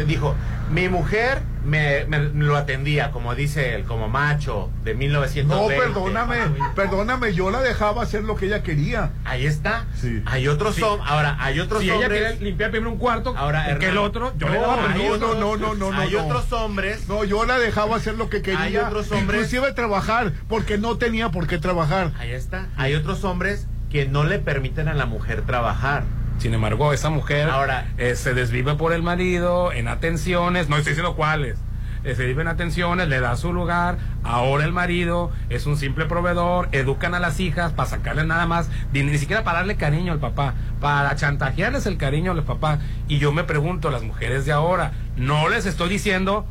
Dijo, 0.06 0.34
mi 0.70 0.88
mujer 0.90 1.40
me, 1.64 2.04
me 2.06 2.18
lo 2.18 2.56
atendía, 2.56 3.10
como 3.12 3.34
dice 3.34 3.74
él, 3.74 3.84
como 3.84 4.08
macho 4.08 4.70
de 4.84 4.92
No, 4.92 4.98
1920. 4.98 5.76
perdóname, 5.82 6.36
perdóname, 6.74 7.32
yo 7.34 7.50
la 7.50 7.60
dejaba 7.62 8.02
hacer 8.02 8.24
lo 8.24 8.36
que 8.36 8.46
ella 8.46 8.62
quería. 8.62 9.10
Ahí 9.24 9.46
está. 9.46 9.86
Sí. 9.94 10.22
Hay 10.26 10.48
otros 10.48 10.74
Sí. 10.76 10.82
hombres. 10.82 11.10
Ahora, 11.10 11.36
hay 11.40 11.60
otros 11.60 11.80
Si 11.80 11.86
ella 11.86 11.94
hombres. 11.94 12.20
quiere 12.32 12.44
limpiar 12.44 12.70
primero 12.70 12.92
un 12.92 12.98
cuarto, 12.98 13.34
Ahora, 13.36 13.78
que 13.78 13.88
el 13.88 13.98
otro, 13.98 14.32
yo 14.38 14.46
no, 14.48 14.52
le 14.52 14.60
daba 14.60 14.76
no, 14.76 14.82
permiso. 14.88 15.18
no, 15.18 15.34
no, 15.34 15.56
no, 15.56 15.74
no, 15.74 15.90
no, 15.92 15.98
hay 15.98 16.12
no. 16.12 16.26
otros 16.26 16.52
hombres. 16.52 17.08
No, 17.08 17.24
yo 17.24 17.44
la 17.46 17.58
dejaba 17.58 17.96
hacer 17.96 18.14
lo 18.16 18.28
que 18.28 18.42
quería. 18.42 18.60
Hay 18.60 18.76
otros 18.76 19.10
hombres- 19.12 19.40
Inclusive 19.46 19.72
trabajar, 19.72 20.32
porque 20.48 20.76
no 20.78 20.98
tenía 20.98 21.30
por 21.30 21.46
qué 21.46 21.58
trabajar. 21.58 22.12
Ahí 22.18 22.32
está. 22.32 22.66
Hay 22.76 22.94
otros 22.94 23.24
hombres 23.24 23.66
que 23.90 24.06
no 24.06 24.24
le 24.24 24.38
permiten 24.38 24.88
a 24.88 24.94
la 24.94 25.06
mujer 25.06 25.42
trabajar. 25.42 26.04
Sin 26.40 26.52
embargo, 26.54 26.92
esa 26.92 27.10
mujer 27.10 27.48
Ahora- 27.48 27.86
eh, 27.98 28.14
se 28.16 28.34
desvive 28.34 28.74
por 28.74 28.92
el 28.92 29.02
marido, 29.02 29.72
en 29.72 29.86
atenciones, 29.88 30.68
no 30.68 30.76
estoy 30.76 30.92
diciendo 30.94 31.14
cuáles, 31.14 31.58
eh, 32.02 32.14
se 32.14 32.22
desvive 32.22 32.40
en 32.42 32.48
atenciones, 32.48 33.08
le 33.08 33.20
da 33.20 33.36
su 33.36 33.52
lugar, 33.52 33.98
ahora 34.24 34.64
el 34.64 34.72
marido 34.72 35.30
es 35.50 35.66
un 35.66 35.76
simple 35.76 36.06
proveedor, 36.06 36.68
educan 36.72 37.14
a 37.14 37.20
las 37.20 37.40
hijas 37.40 37.72
para 37.72 37.90
sacarle 37.90 38.24
nada 38.24 38.46
más, 38.46 38.70
ni, 38.92 39.02
ni 39.02 39.18
siquiera 39.18 39.44
para 39.44 39.58
darle 39.58 39.76
cariño 39.76 40.12
al 40.14 40.18
papá, 40.18 40.54
para 40.80 41.14
chantajearles 41.14 41.84
el 41.84 41.98
cariño 41.98 42.32
al 42.32 42.42
papá. 42.42 42.78
Y 43.06 43.18
yo 43.18 43.32
me 43.32 43.44
pregunto, 43.44 43.90
las 43.90 44.02
mujeres 44.02 44.46
de 44.46 44.52
ahora, 44.52 44.92
no 45.16 45.50
les 45.50 45.66
estoy 45.66 45.90
diciendo 45.90 46.46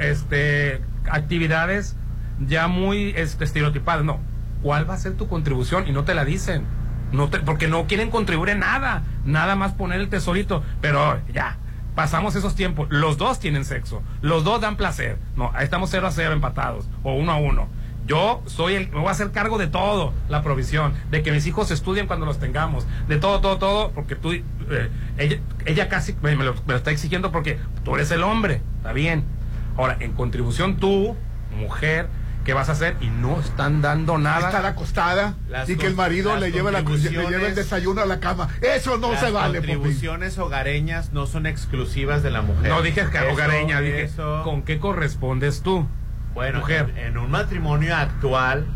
este 0.00 0.80
actividades 1.10 1.96
ya 2.46 2.66
muy 2.68 3.12
este, 3.16 3.44
estereotipadas, 3.44 4.04
no. 4.04 4.20
¿Cuál 4.62 4.88
va 4.88 4.94
a 4.94 4.98
ser 4.98 5.14
tu 5.16 5.28
contribución? 5.28 5.86
Y 5.88 5.92
no 5.92 6.04
te 6.04 6.14
la 6.14 6.24
dicen. 6.24 6.64
No 7.12 7.28
te- 7.28 7.40
porque 7.40 7.68
no 7.68 7.86
quieren 7.86 8.10
contribuir 8.10 8.50
en 8.50 8.60
nada, 8.60 9.02
nada 9.24 9.54
más 9.54 9.72
poner 9.72 10.00
el 10.00 10.08
tesorito. 10.08 10.62
Pero 10.80 11.20
ya, 11.32 11.58
pasamos 11.94 12.34
esos 12.34 12.54
tiempos. 12.54 12.88
Los 12.90 13.18
dos 13.18 13.38
tienen 13.38 13.64
sexo, 13.64 14.02
los 14.22 14.44
dos 14.44 14.60
dan 14.60 14.76
placer. 14.76 15.18
No, 15.36 15.50
ahí 15.54 15.64
estamos 15.64 15.90
cero 15.90 16.06
a 16.06 16.10
cero 16.10 16.32
empatados, 16.32 16.88
o 17.02 17.14
uno 17.14 17.32
a 17.32 17.36
uno. 17.36 17.68
Yo 18.04 18.42
soy 18.46 18.74
el, 18.74 18.88
me 18.90 18.98
voy 18.98 19.06
a 19.08 19.12
hacer 19.12 19.30
cargo 19.30 19.58
de 19.58 19.68
todo, 19.68 20.12
la 20.28 20.42
provisión, 20.42 20.92
de 21.12 21.22
que 21.22 21.30
mis 21.30 21.46
hijos 21.46 21.70
estudien 21.70 22.08
cuando 22.08 22.26
los 22.26 22.40
tengamos, 22.40 22.84
de 23.06 23.16
todo, 23.18 23.40
todo, 23.40 23.58
todo, 23.58 23.90
porque 23.92 24.16
tú, 24.16 24.32
eh, 24.32 24.42
ella, 25.18 25.36
ella 25.66 25.88
casi 25.88 26.16
me, 26.20 26.34
me 26.34 26.42
lo, 26.42 26.54
me 26.66 26.72
lo 26.72 26.76
está 26.76 26.90
exigiendo 26.90 27.30
porque 27.30 27.60
tú 27.84 27.94
eres 27.94 28.10
el 28.10 28.24
hombre, 28.24 28.60
está 28.78 28.92
bien. 28.92 29.22
Ahora, 29.76 29.96
en 30.00 30.12
contribución 30.14 30.78
tú, 30.78 31.14
mujer, 31.56 32.08
¿qué 32.44 32.54
vas 32.54 32.68
a 32.68 32.72
hacer? 32.72 32.96
Y 33.00 33.06
no 33.08 33.40
están 33.40 33.82
dando 33.82 34.18
nada. 34.18 34.46
Estar 34.48 34.66
acostada 34.66 35.34
Las 35.48 35.68
y 35.68 35.76
que 35.76 35.86
el 35.86 35.94
marido 35.94 36.30
las 36.32 36.40
le 36.40 36.52
lleve, 36.52 36.72
la, 36.72 36.80
le 36.80 36.98
lleve 36.98 37.48
el 37.48 37.54
desayuno 37.54 38.00
a 38.02 38.06
la 38.06 38.20
cama. 38.20 38.48
Eso 38.60 38.98
no 38.98 39.12
Las 39.12 39.20
se 39.20 39.30
vale, 39.30 39.60
Popín. 39.60 39.74
contribuciones 39.76 40.38
hogareñas 40.38 41.12
no 41.12 41.26
son 41.26 41.46
exclusivas 41.46 42.22
de 42.22 42.30
la 42.30 42.42
mujer. 42.42 42.68
No 42.70 42.82
dije 42.82 43.06
que 43.10 43.18
Eso- 43.18 43.30
hogareña, 43.32 43.80
dije, 43.80 44.02
eso- 44.04 44.42
¿con 44.44 44.62
qué 44.62 44.78
correspondes 44.78 45.62
tú? 45.62 45.86
Bueno, 46.34 46.60
mujer. 46.60 46.92
En, 46.96 47.06
en 47.08 47.18
un 47.18 47.30
matrimonio 47.30 47.94
actual, 47.96 48.66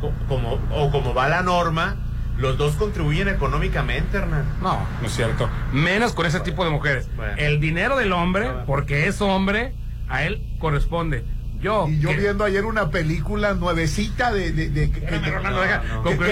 co- 0.00 0.12
como, 0.28 0.58
o 0.70 0.90
como 0.90 1.14
va 1.14 1.28
la 1.28 1.42
norma, 1.42 1.96
los 2.36 2.56
dos 2.56 2.74
contribuyen 2.76 3.28
económicamente, 3.28 4.18
Hernán. 4.18 4.44
No, 4.62 4.78
no 5.00 5.06
es 5.06 5.12
cierto. 5.16 5.48
Menos 5.72 6.12
con 6.12 6.24
ese 6.26 6.38
tipo 6.40 6.64
de 6.64 6.70
mujeres. 6.70 7.08
Bueno. 7.16 7.32
El 7.36 7.58
dinero 7.60 7.96
del 7.96 8.12
hombre, 8.12 8.48
porque 8.66 9.08
es 9.08 9.20
hombre, 9.20 9.74
a 10.08 10.22
él 10.24 10.54
corresponde. 10.60 11.24
Yo, 11.60 11.88
Y 11.88 11.98
yo 11.98 12.10
que- 12.10 12.16
viendo 12.18 12.44
ayer 12.44 12.64
una 12.64 12.90
película 12.90 13.54
nuevecita 13.54 14.32
de, 14.32 14.52
de- 14.52 14.70
de- 14.70 14.90
que, 14.90 15.00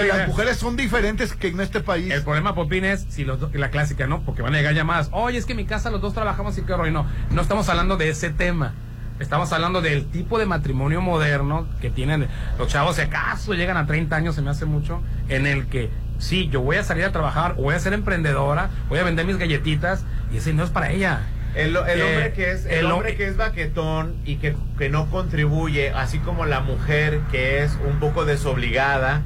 las 0.07 0.27
mujeres 0.27 0.57
son 0.57 0.75
diferentes 0.77 1.33
que 1.33 1.49
en 1.49 1.59
este 1.59 1.81
país. 1.81 2.11
El 2.11 2.23
problema, 2.23 2.55
Popín, 2.55 2.85
es 2.85 3.05
si 3.09 3.25
los 3.25 3.39
dos, 3.39 3.53
la 3.53 3.69
clásica, 3.69 4.07
¿no? 4.07 4.21
Porque 4.21 4.41
van 4.41 4.53
a 4.53 4.57
llegar 4.57 4.73
llamadas. 4.73 5.09
Oye, 5.11 5.37
es 5.37 5.45
que 5.45 5.51
en 5.53 5.57
mi 5.57 5.65
casa 5.65 5.89
los 5.91 6.01
dos 6.01 6.13
trabajamos 6.13 6.57
y 6.57 6.61
qué 6.61 6.73
horror. 6.73 6.87
Y 6.87 6.91
no, 6.91 7.05
no 7.31 7.41
estamos 7.41 7.67
hablando 7.69 7.97
de 7.97 8.09
ese 8.09 8.29
tema. 8.29 8.73
Estamos 9.19 9.51
hablando 9.51 9.81
del 9.81 10.05
tipo 10.05 10.37
de 10.37 10.45
matrimonio 10.45 11.01
moderno 11.01 11.67
que 11.81 11.89
tienen 11.89 12.27
los 12.59 12.67
chavos, 12.67 12.97
si 12.97 13.01
acaso 13.01 13.53
llegan 13.55 13.75
a 13.75 13.87
30 13.87 14.15
años, 14.15 14.35
se 14.35 14.43
me 14.43 14.51
hace 14.51 14.65
mucho, 14.65 15.01
en 15.27 15.47
el 15.47 15.65
que 15.67 15.89
sí, 16.19 16.49
yo 16.51 16.61
voy 16.61 16.75
a 16.77 16.83
salir 16.83 17.03
a 17.03 17.11
trabajar, 17.11 17.55
voy 17.55 17.73
a 17.73 17.79
ser 17.79 17.93
emprendedora, 17.93 18.69
voy 18.89 18.99
a 18.99 19.03
vender 19.03 19.25
mis 19.25 19.37
galletitas, 19.37 20.03
y 20.31 20.37
ese 20.37 20.53
no 20.53 20.63
es 20.63 20.69
para 20.69 20.91
ella. 20.91 21.21
El, 21.55 21.75
el 21.75 21.99
Eh, 21.99 22.03
hombre 22.03 22.33
que 22.33 22.51
es 22.51 22.65
el, 22.65 22.71
el 22.79 22.85
hombre 22.91 23.13
hom- 23.13 23.17
que 23.17 23.27
es 23.27 23.37
baquetón 23.37 24.15
y 24.25 24.35
que, 24.37 24.55
que 24.77 24.89
no 24.89 25.09
contribuye, 25.09 25.89
así 25.91 26.19
como 26.19 26.45
la 26.45 26.59
mujer 26.59 27.21
que 27.31 27.63
es 27.63 27.77
un 27.87 27.99
poco 27.99 28.25
desobligada, 28.25 29.23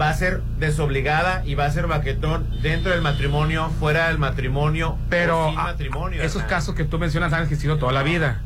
va 0.00 0.08
a 0.10 0.14
ser 0.14 0.42
desobligada 0.58 1.42
y 1.44 1.54
va 1.54 1.66
a 1.66 1.70
ser 1.70 1.86
baquetón 1.86 2.46
dentro 2.62 2.90
del 2.92 3.02
matrimonio, 3.02 3.70
fuera 3.80 4.08
del 4.08 4.18
matrimonio, 4.18 4.96
Pero 5.08 5.48
sin 5.50 5.58
ah, 5.58 5.62
matrimonio. 5.64 6.22
esos 6.22 6.42
casos 6.44 6.74
que 6.74 6.84
tú 6.84 6.98
mencionas 6.98 7.32
han 7.32 7.42
existido 7.42 7.76
toda 7.78 7.92
la 7.92 8.02
vida. 8.02 8.42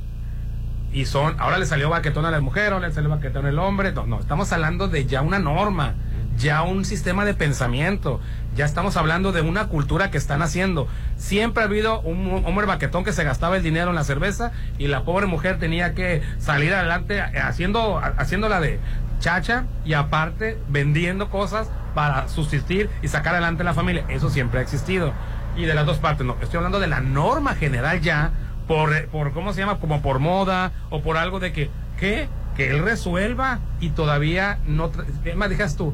Y 0.93 1.07
son, 1.07 1.35
ahora 1.41 1.59
le 1.59 1.67
salió 1.67 1.91
baquetón 1.91 2.25
a 2.25 2.31
la 2.31 2.41
mujer, 2.41 2.73
ahora 2.73 2.87
le 2.89 2.95
salió 2.95 3.11
baquetón 3.11 3.47
al 3.47 3.59
hombre. 3.59 3.93
No, 3.93 4.07
no, 4.07 4.21
estamos 4.21 4.53
hablando 4.53 4.87
de 4.87 5.07
ya 5.07 5.23
una 5.23 5.41
norma, 5.41 5.95
ya 6.39 6.63
un 6.63 6.85
sistema 6.85 7.25
de 7.25 7.35
pensamiento. 7.35 8.21
Ya 8.55 8.65
estamos 8.65 8.97
hablando 8.97 9.33
de 9.33 9.41
una 9.41 9.67
cultura 9.67 10.13
que 10.13 10.19
están 10.19 10.41
haciendo. 10.41 10.87
Siempre 11.17 11.65
ha 11.65 11.67
habido 11.67 12.01
un 12.03 12.45
hombre 12.47 12.67
baquetón 12.67 13.03
que 13.03 13.13
se 13.13 13.25
gastaba 13.25 13.57
el 13.57 13.65
dinero 13.65 13.91
en 13.91 13.97
la 13.97 14.05
cerveza 14.05 14.53
y 14.79 14.87
la 14.87 15.03
pobre 15.03 15.27
mujer 15.27 15.59
tenía 15.59 15.95
que 15.95 16.23
salir 16.39 16.73
adelante 16.73 17.21
haciendo, 17.21 18.01
haciéndola 18.17 18.61
de 18.61 18.79
chacha 19.19 19.65
y 19.85 19.95
aparte 19.95 20.57
vendiendo 20.69 21.31
cosas 21.31 21.69
para 21.97 22.29
subsistir 22.29 22.91
y 23.03 23.09
sacar 23.09 23.35
adelante 23.35 23.65
la 23.65 23.75
familia. 23.75 24.05
Eso 24.09 24.31
siempre 24.31 24.61
ha 24.61 24.63
existido. 24.63 25.13
Y 25.57 25.65
de 25.65 25.75
las 25.75 25.85
dos 25.85 25.99
partes, 25.99 26.25
no. 26.25 26.37
Estoy 26.41 26.59
hablando 26.59 26.79
de 26.79 26.87
la 26.87 27.01
norma 27.01 27.57
general 27.57 28.01
ya, 28.03 28.31
por, 28.69 29.09
por 29.09 29.33
¿cómo 29.33 29.53
se 29.53 29.61
llama? 29.61 29.79
Como 29.79 30.01
por 30.01 30.21
moda 30.21 30.71
o 30.91 31.03
por 31.03 31.17
algo 31.17 31.41
de 31.41 31.53
que, 31.53 31.71
¿qué? 31.99 32.29
Que 32.57 32.71
él 32.71 32.85
resuelva 32.85 33.59
y 33.81 33.91
todavía 33.91 34.59
no. 34.65 34.93
¿Qué 35.25 35.35
más 35.35 35.77
tú? 35.77 35.93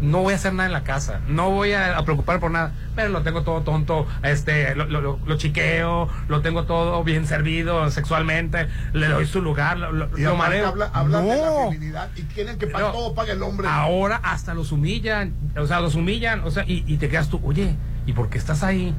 No 0.00 0.22
voy 0.22 0.32
a 0.32 0.36
hacer 0.36 0.52
nada 0.52 0.68
en 0.68 0.72
la 0.72 0.84
casa, 0.84 1.20
no 1.26 1.50
voy 1.50 1.72
a, 1.72 1.98
a 1.98 2.04
preocupar 2.04 2.38
por 2.38 2.52
nada, 2.52 2.72
pero 2.94 3.08
lo 3.08 3.22
tengo 3.22 3.42
todo 3.42 3.62
tonto, 3.62 4.06
este, 4.22 4.74
lo, 4.76 4.84
lo- 4.84 5.00
lo- 5.00 5.18
lo 5.26 5.36
chiqueo, 5.36 6.08
lo 6.28 6.40
tengo 6.40 6.64
todo 6.64 7.02
bien 7.02 7.26
servido 7.26 7.90
sexualmente, 7.90 8.68
le 8.92 9.08
doy 9.08 9.26
su 9.26 9.42
lugar, 9.42 9.76
lo, 9.78 9.90
lo- 9.90 10.16
y 10.16 10.22
mareo. 10.36 10.68
habla, 10.68 10.90
hablan 10.94 11.26
de 11.28 11.36
la 11.36 11.46
No. 11.46 11.70
feminidad 11.70 12.10
y 12.14 12.22
quieren 12.22 12.58
que 12.58 12.66
No. 12.66 12.92
todo 12.92 13.14
pague 13.14 13.32
el 13.32 13.42
hombre. 13.42 13.66
Ahora 13.68 14.20
hasta 14.22 14.54
los 14.54 14.70
humillan, 14.70 15.32
o 15.56 15.66
sea, 15.66 15.80
los 15.80 15.96
humillan, 15.96 16.42
o 16.44 16.50
sea, 16.52 16.64
y, 16.64 16.84
y 16.86 16.96
te 16.98 17.08
quedas 17.08 17.28
tú, 17.28 17.40
oye, 17.42 17.74
¿y 18.06 18.12
por 18.12 18.28
qué 18.30 18.38
estás 18.38 18.62
ahí? 18.62 18.94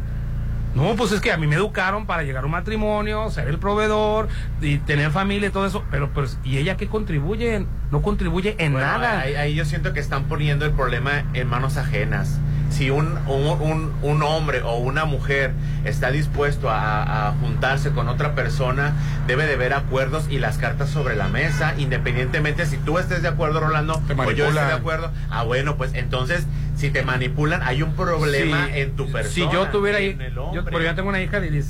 No, 0.76 0.96
pues 0.96 1.12
es 1.12 1.20
que 1.20 1.32
a 1.32 1.38
mí 1.38 1.48
me 1.48 1.56
educaron 1.56 2.06
para 2.06 2.24
llegar 2.24 2.44
a 2.44 2.46
un 2.46 2.52
matrimonio, 2.52 3.30
ser 3.32 3.48
el 3.48 3.58
proveedor 3.58 4.28
y 4.62 4.78
tener 4.78 5.12
familia 5.12 5.50
y 5.50 5.52
todo 5.52 5.66
eso, 5.66 5.84
pero 5.90 6.10
pues, 6.12 6.38
¿y 6.44 6.58
ella 6.58 6.78
qué 6.78 6.88
contribuye? 6.88 7.66
No 7.92 8.02
contribuye 8.02 8.56
en 8.60 8.74
Bueno, 8.74 8.88
nada. 8.88 9.22
Ahí, 9.22 9.36
ahí 9.36 9.56
yo 9.56 9.66
siento 9.66 9.94
que 9.94 10.00
están 10.00 10.26
poniendo 10.26 10.66
el 10.66 10.72
problema 10.72 11.24
en 11.34 11.48
manos 11.48 11.78
ajenas. 11.78 12.40
Si 12.70 12.90
un, 12.92 13.18
un, 13.28 13.92
un- 14.02 14.24
hombre 14.24 14.62
o 14.62 14.78
una 14.78 15.06
mujer 15.06 15.52
está 15.86 16.12
dispuesto 16.12 16.70
a, 16.70 17.30
a 17.30 17.32
juntarse 17.34 17.90
con 17.92 18.08
otra 18.08 18.36
persona, 18.36 18.94
debe 19.28 19.46
de 19.48 19.56
haber 19.56 19.74
acuerdos 19.74 20.28
y 20.30 20.38
las 20.40 20.58
cartas 20.58 20.90
sobre 20.90 21.16
la 21.16 21.28
mesa, 21.28 21.74
independientemente 21.78 22.66
si 22.66 22.78
tú 22.78 23.00
estés 23.00 23.22
de 23.22 23.28
acuerdo, 23.28 23.60
Rolando, 23.60 23.96
o 23.96 24.32
yo 24.38 24.46
esté 24.46 24.60
de 24.68 24.74
acuerdo. 24.80 25.12
Ah, 25.30 25.44
bueno, 25.44 25.78
pues 25.78 25.94
entonces, 25.96 26.46
si 26.76 26.90
te 26.92 27.04
manipulan, 27.04 27.62
hay 27.64 27.82
un 27.82 27.94
problema 27.94 28.68
en 28.78 28.96
tu 28.96 29.12
persona. 29.12 29.34
Si 29.34 29.42
yo 29.52 29.68
tuviera 29.70 29.98
ahí, 29.98 30.16
yo, 30.54 30.64
porque 30.64 30.86
yo 30.86 30.96
tengo 30.96 31.10
una 31.10 31.22
hija 31.22 31.40
de 31.40 31.50
10 31.52 31.66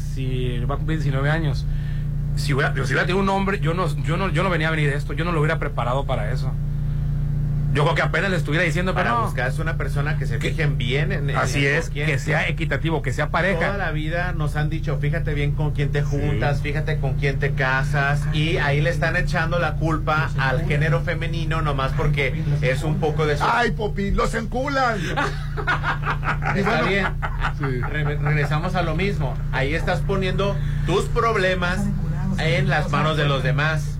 va 0.70 0.76
a 0.76 0.78
cumplir 0.78 1.00
19 1.00 1.30
años. 1.30 1.66
Si 2.36 2.54
hubiera, 2.54 2.74
si 2.74 2.80
hubiera 2.94 3.06
tenido 3.08 3.20
un 3.24 3.30
hombre, 3.30 3.60
yo 3.60 3.74
no, 3.74 3.88
yo 4.04 4.16
no, 4.18 4.30
yo 4.30 4.44
no 4.44 4.50
venía 4.50 4.68
a 4.68 4.72
venir 4.72 4.90
de 4.90 4.96
esto, 4.98 5.14
yo 5.14 5.26
no 5.26 5.32
lo 5.32 5.40
hubiera 5.40 5.60
preparado 5.60 6.06
para 6.06 6.32
eso. 6.32 6.52
Yo 7.72 7.84
creo 7.84 7.94
que 7.96 8.02
apenas 8.02 8.32
le 8.32 8.38
estuviera 8.38 8.66
diciendo, 8.66 8.94
para 8.96 9.10
pero 9.12 9.20
no. 9.20 9.26
buscar 9.28 9.52
una 9.60 9.78
persona 9.78 10.18
que 10.18 10.26
se 10.26 10.40
fijen 10.40 10.78
bien 10.80 11.12
en, 11.12 11.30
Así 11.38 11.68
en 11.68 11.76
es, 11.76 11.90
que 11.92 12.18
sea 12.18 12.48
equitativo, 12.48 13.02
que 13.04 13.14
sea 13.14 13.26
Toda 13.28 13.32
pareja. 13.32 13.78
la 13.78 13.92
vida 13.92 14.34
nos 14.34 14.56
han 14.56 14.70
dicho, 14.70 14.98
fíjate 14.98 15.34
bien 15.36 15.52
con 15.52 15.72
quién 15.72 15.92
te 15.92 16.02
juntas, 16.02 16.62
fíjate 16.62 16.98
con 17.00 17.14
quién 17.16 17.38
te 17.38 17.54
casas, 17.54 18.22
y 18.34 18.58
ahí 18.58 18.82
le 18.82 18.90
están 18.90 19.16
echando 19.16 19.60
la 19.60 19.76
culpa 19.76 20.32
al 20.40 20.66
género 20.66 21.02
femenino 21.02 21.62
nomás 21.62 21.92
porque 21.94 22.42
es 22.62 22.84
un 22.84 23.00
poco 23.00 23.26
de... 23.28 23.38
Ay, 23.40 23.72
Popín, 23.72 24.16
los 24.16 24.34
enculan. 24.34 24.98
Está 26.56 26.82
bien. 26.84 27.08
Re- 27.60 28.18
regresamos 28.18 28.76
a 28.76 28.82
lo 28.82 28.96
mismo. 28.96 29.38
Ahí 29.52 29.76
estás 29.76 30.00
poniendo 30.02 30.56
tus 30.86 31.06
problemas 31.06 31.80
en 32.40 32.68
las 32.68 32.90
manos 32.90 33.16
de 33.18 33.26
los 33.28 33.44
demás. 33.44 33.99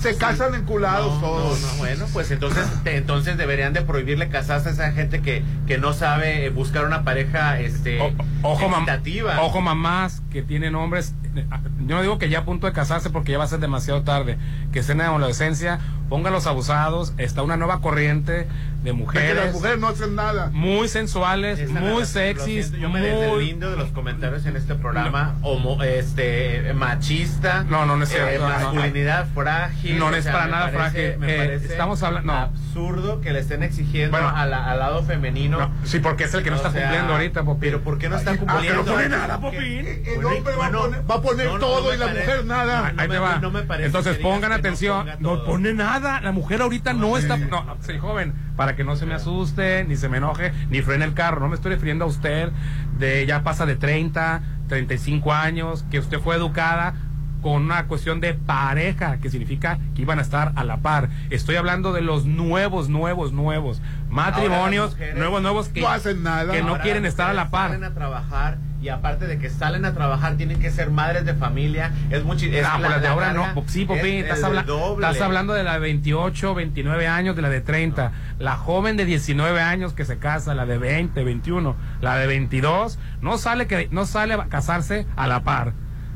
Se 0.00 0.16
casan 0.16 0.54
enculados 0.54 1.14
No, 1.14 1.20
todos. 1.20 1.60
no, 1.60 1.66
no, 1.68 1.74
bueno, 1.74 2.06
pues 2.12 2.30
entonces, 2.30 2.64
te- 2.84 2.96
entonces 2.96 3.36
deberían 3.36 3.72
de 3.74 3.82
prohibirle 3.82 4.28
casarse 4.30 4.70
a 4.70 4.72
esa 4.72 4.92
gente 4.92 5.20
que, 5.20 5.42
que 5.66 5.76
no 5.78 5.92
sabe 5.92 6.46
eh, 6.46 6.50
buscar 6.50 6.86
una 6.86 7.04
pareja 7.04 7.60
este 7.60 8.00
Ojo, 8.42 8.68
mam- 8.68 8.78
equitativa. 8.78 9.40
ojo 9.42 9.60
mamás 9.60 10.22
que 10.30 10.42
tienen 10.42 10.74
hombres. 10.74 11.14
Eh, 11.40 11.46
Yo 11.86 11.96
no 11.96 12.02
digo 12.02 12.18
que 12.18 12.28
ya 12.28 12.40
a 12.40 12.44
punto 12.44 12.66
de 12.66 12.72
casarse 12.72 13.10
porque 13.10 13.32
ya 13.32 13.38
va 13.38 13.44
a 13.44 13.48
ser 13.48 13.60
demasiado 13.60 14.02
tarde. 14.02 14.38
Que 14.72 14.80
estén 14.80 15.00
en 15.00 15.06
la 15.06 15.16
adolescencia, 15.16 15.78
pongan 16.08 16.32
los 16.32 16.46
abusados. 16.46 17.12
Está 17.18 17.42
una 17.42 17.56
nueva 17.56 17.80
corriente 17.80 18.46
de 18.84 18.92
mujeres. 18.94 19.36
las 19.36 19.52
mujeres 19.52 19.78
no 19.78 19.88
hacen 19.88 20.14
nada. 20.14 20.50
Muy 20.52 20.88
sensuales, 20.88 21.58
Esa 21.58 21.80
muy 21.80 22.04
sexys, 22.06 22.72
Yo 22.72 22.88
me 22.88 23.00
deslindo 23.00 23.66
muy... 23.66 23.72
de 23.72 23.76
los 23.76 23.90
comentarios 23.90 24.46
en 24.46 24.56
este 24.56 24.74
programa 24.74 25.34
homo, 25.42 25.82
este 25.82 26.72
machista. 26.74 27.64
No, 27.64 27.84
no, 27.86 27.96
no 27.96 28.04
es 28.04 28.10
eh, 28.10 28.14
cierto, 28.14 28.48
no, 28.48 28.58
no. 28.58 28.72
masculinidad 28.72 29.26
frágil. 29.34 29.98
No, 29.98 30.10
no 30.10 30.16
o 30.16 30.18
es 30.18 30.24
sea, 30.24 30.32
para 30.32 30.44
me 30.46 30.50
nada 30.52 30.64
parece- 30.72 30.78
frágil. 31.14 31.18
Me 31.18 31.34
Eh, 31.34 31.54
estamos 31.56 32.02
hablando- 32.02 32.32
no. 32.32 32.38
absurdo 32.38 33.20
que 33.20 33.32
le 33.32 33.40
estén 33.40 33.62
exigiendo 33.62 34.12
Bueno. 34.16 34.28
a 34.34 34.46
la- 34.46 34.64
al 34.70 34.78
lado 34.78 35.02
femenino. 35.02 35.58
No, 35.58 35.70
sí, 35.84 35.98
porque 35.98 36.24
es 36.24 36.34
el 36.34 36.42
que 36.42 36.50
no 36.50 36.56
O 36.56 36.58
está 36.58 36.70
sea, 36.72 36.82
cumpliendo 36.82 37.12
ahorita, 37.12 37.42
Popín. 37.44 37.60
Pero 37.60 37.80
¿por 37.82 37.98
qué 37.98 38.08
no 38.08 38.16
está 38.16 38.30
Ah, 38.30 38.34
que 38.34 38.40
cumpliendo? 38.40 38.82
no 38.84 38.92
pone 38.92 39.08
nada, 39.08 39.40
Popín. 39.40 39.60
El 39.60 40.02
Bueno, 40.22 40.28
hombre 40.38 40.56
va, 40.56 40.66
a 40.66 40.70
poner, 40.70 41.10
va 41.10 41.14
a 41.16 41.20
poner 41.22 41.29
no, 41.36 41.52
no, 41.54 41.58
todo 41.58 41.88
no 41.88 41.94
y 41.94 41.98
la 41.98 42.06
mujer 42.08 42.44
nada. 42.44 42.92
Ahí 42.96 43.08
no 43.08 43.14
te 43.14 43.18
va. 43.18 43.38
no 43.38 43.50
me 43.50 43.62
parece 43.62 43.86
Entonces 43.86 44.18
pongan 44.18 44.52
atención. 44.52 45.08
No, 45.20 45.44
pone 45.44 45.72
nada. 45.72 46.20
La 46.20 46.32
mujer 46.32 46.62
ahorita 46.62 46.92
no 46.92 47.16
está. 47.16 47.36
No, 47.36 47.76
sí, 47.80 47.98
joven, 47.98 48.34
para 48.56 48.76
que 48.76 48.84
no 48.84 48.96
se 48.96 49.06
me 49.06 49.14
asuste, 49.14 49.84
ni 49.84 49.96
se 49.96 50.08
me 50.08 50.18
enoje, 50.18 50.52
ni 50.68 50.82
frene 50.82 51.04
el 51.04 51.14
carro. 51.14 51.40
No 51.40 51.48
me 51.48 51.54
estoy 51.54 51.72
refiriendo 51.72 52.04
a 52.04 52.08
usted 52.08 52.50
de 52.98 53.26
ya 53.26 53.42
pasa 53.42 53.66
de 53.66 53.76
30, 53.76 54.42
35 54.68 55.32
años, 55.32 55.84
que 55.90 55.98
usted 55.98 56.18
fue 56.20 56.36
educada 56.36 56.94
con 57.42 57.62
una 57.62 57.86
cuestión 57.86 58.20
de 58.20 58.34
pareja, 58.34 59.18
que 59.18 59.30
significa 59.30 59.78
que 59.94 60.02
iban 60.02 60.18
a 60.18 60.22
estar 60.22 60.52
a 60.56 60.64
la 60.64 60.78
par. 60.78 61.08
Estoy 61.30 61.56
hablando 61.56 61.92
de 61.92 62.02
los 62.02 62.26
nuevos, 62.26 62.88
nuevos, 62.88 63.32
nuevos 63.32 63.80
matrimonios, 64.10 64.92
mujeres 64.92 65.16
nuevos, 65.16 65.42
nuevos 65.42 65.68
que 65.68 65.80
no 65.80 65.88
hacen 65.88 66.22
nada. 66.22 66.52
que 66.52 66.62
no 66.62 66.78
quieren 66.80 67.06
estar 67.06 67.30
a 67.30 67.32
la 67.32 67.50
par. 67.50 67.70
Salen 67.70 67.84
a 67.84 67.94
trabajar 67.94 68.58
y 68.82 68.88
aparte 68.88 69.26
de 69.26 69.38
que 69.38 69.50
salen 69.50 69.84
a 69.84 69.92
trabajar 69.92 70.36
tienen 70.36 70.58
que 70.60 70.70
ser 70.70 70.90
madres 70.90 71.24
de 71.24 71.34
familia. 71.34 71.92
Es 72.10 72.24
mucho. 72.24 72.46
Es 72.46 72.64
Ah, 72.64 72.78
la- 72.78 72.78
pues 72.78 72.90
las 72.90 73.00
de 73.02 73.06
la 73.08 73.12
ahora 73.12 73.32
no. 73.32 73.62
Sí, 73.66 73.82
es 73.82 73.86
Popín, 73.86 74.04
el 74.06 74.24
estás, 74.24 74.42
habla- 74.42 74.64
estás 74.94 75.20
hablando 75.20 75.52
de 75.52 75.62
la 75.64 75.74
de 75.74 75.78
28, 75.80 76.54
29 76.54 77.06
años, 77.06 77.36
de 77.36 77.42
la 77.42 77.48
de 77.50 77.60
30. 77.60 78.12
La 78.38 78.56
joven 78.56 78.96
de 78.96 79.04
19 79.04 79.60
años 79.60 79.92
que 79.92 80.04
se 80.04 80.18
casa, 80.18 80.54
la 80.54 80.66
de 80.66 80.78
20, 80.78 81.22
21, 81.24 81.76
la 82.00 82.16
de 82.16 82.26
22, 82.26 82.98
no 83.20 83.38
sale, 83.38 83.66
que, 83.66 83.88
no 83.90 84.06
sale 84.06 84.34
a 84.34 84.46
casarse 84.46 85.06
a 85.16 85.26
la 85.26 85.42
par. 85.42 85.72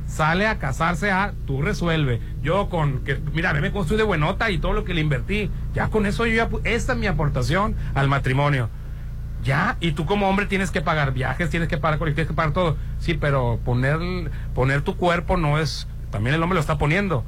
Sale 0.06 0.46
a 0.46 0.58
casarse 0.58 1.10
a 1.10 1.32
tú 1.46 1.62
resuelve. 1.62 2.20
Yo 2.42 2.68
con 2.68 3.04
que, 3.04 3.18
mira, 3.32 3.54
me 3.54 3.72
construí 3.72 3.96
de 3.96 4.04
buenota 4.04 4.50
y 4.50 4.58
todo 4.58 4.74
lo 4.74 4.84
que 4.84 4.92
le 4.94 5.00
invertí. 5.00 5.50
Ya 5.72 5.88
con 5.88 6.04
eso 6.06 6.26
yo 6.26 6.34
ya, 6.34 6.48
esta 6.64 6.92
es 6.92 6.98
mi 6.98 7.06
aportación 7.06 7.74
al 7.94 8.08
matrimonio. 8.08 8.68
Ya, 9.44 9.76
y 9.80 9.92
tú 9.92 10.06
como 10.06 10.28
hombre 10.28 10.46
tienes 10.46 10.70
que 10.70 10.80
pagar 10.80 11.12
viajes, 11.12 11.50
tienes 11.50 11.68
que 11.68 11.76
pagar 11.78 11.98
tienes 11.98 12.26
que 12.26 12.34
pagar 12.34 12.52
todo. 12.52 12.76
Sí, 12.98 13.14
pero 13.14 13.60
poner, 13.64 13.98
poner 14.54 14.82
tu 14.82 14.96
cuerpo 14.96 15.36
no 15.36 15.58
es, 15.58 15.86
también 16.10 16.34
el 16.34 16.42
hombre 16.42 16.54
lo 16.54 16.60
está 16.60 16.78
poniendo. 16.78 17.24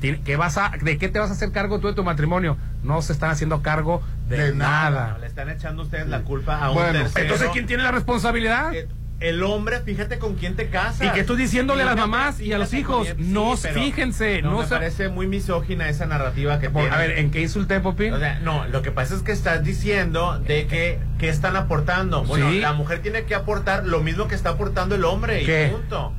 Tiene- 0.00 0.20
¿Qué 0.22 0.34
vas 0.36 0.58
a, 0.58 0.72
¿De 0.82 0.98
qué 0.98 1.08
te 1.08 1.20
vas 1.20 1.30
a 1.30 1.34
hacer 1.34 1.52
cargo 1.52 1.78
tú 1.78 1.86
de 1.86 1.94
tu 1.94 2.02
matrimonio? 2.02 2.56
No 2.82 3.00
se 3.02 3.12
están 3.12 3.30
haciendo 3.30 3.62
cargo 3.62 4.02
de, 4.28 4.48
De 4.48 4.54
nada. 4.54 4.90
nada. 4.90 5.18
Le 5.18 5.26
están 5.28 5.48
echando 5.50 5.82
ustedes 5.84 6.08
la 6.08 6.22
culpa 6.22 6.58
a 6.58 6.70
un 6.72 6.78
tercero. 6.78 7.22
Entonces, 7.24 7.48
¿quién 7.52 7.66
tiene 7.66 7.84
la 7.84 7.92
responsabilidad? 7.92 8.74
Eh, 8.74 8.88
El 9.22 9.42
hombre, 9.42 9.80
fíjate 9.80 10.18
con 10.18 10.34
quién 10.34 10.56
te 10.56 10.68
casas. 10.68 11.06
Y 11.06 11.10
que 11.10 11.24
tú 11.24 11.36
diciéndole 11.36 11.82
a 11.82 11.86
las 11.86 11.96
mamás 11.96 12.40
y 12.40 12.52
a 12.52 12.58
los 12.58 12.72
hijos, 12.74 13.06
quién- 13.06 13.32
no, 13.32 13.56
sí, 13.56 13.68
fíjense, 13.72 14.42
no, 14.42 14.50
no 14.52 14.58
me 14.58 14.64
se- 14.64 14.70
parece 14.74 15.08
muy 15.08 15.26
misógina 15.26 15.88
esa 15.88 16.06
narrativa 16.06 16.58
que 16.58 16.70
Por- 16.70 16.82
tiene. 16.82 16.96
a 16.96 16.98
ver, 16.98 17.18
¿en 17.18 17.30
qué 17.30 17.40
insulté, 17.40 17.80
Popín? 17.80 18.12
O 18.12 18.18
sea, 18.18 18.40
no, 18.40 18.66
lo 18.68 18.82
que 18.82 18.90
pasa 18.90 19.14
es 19.14 19.22
que 19.22 19.32
estás 19.32 19.62
diciendo 19.64 20.38
de 20.40 20.66
que, 20.66 20.98
que 21.18 21.28
están 21.28 21.56
aportando. 21.56 22.24
Bueno, 22.24 22.50
Sí. 22.50 22.60
la 22.60 22.72
mujer 22.72 23.00
tiene 23.02 23.24
que 23.24 23.34
aportar 23.34 23.86
lo 23.86 24.00
mismo 24.00 24.28
que 24.28 24.34
está 24.34 24.50
aportando 24.50 24.94
el 24.94 25.04
hombre. 25.04 25.44
¿Qué? 25.44 25.68
Y 25.68 25.70
punto. 25.72 26.12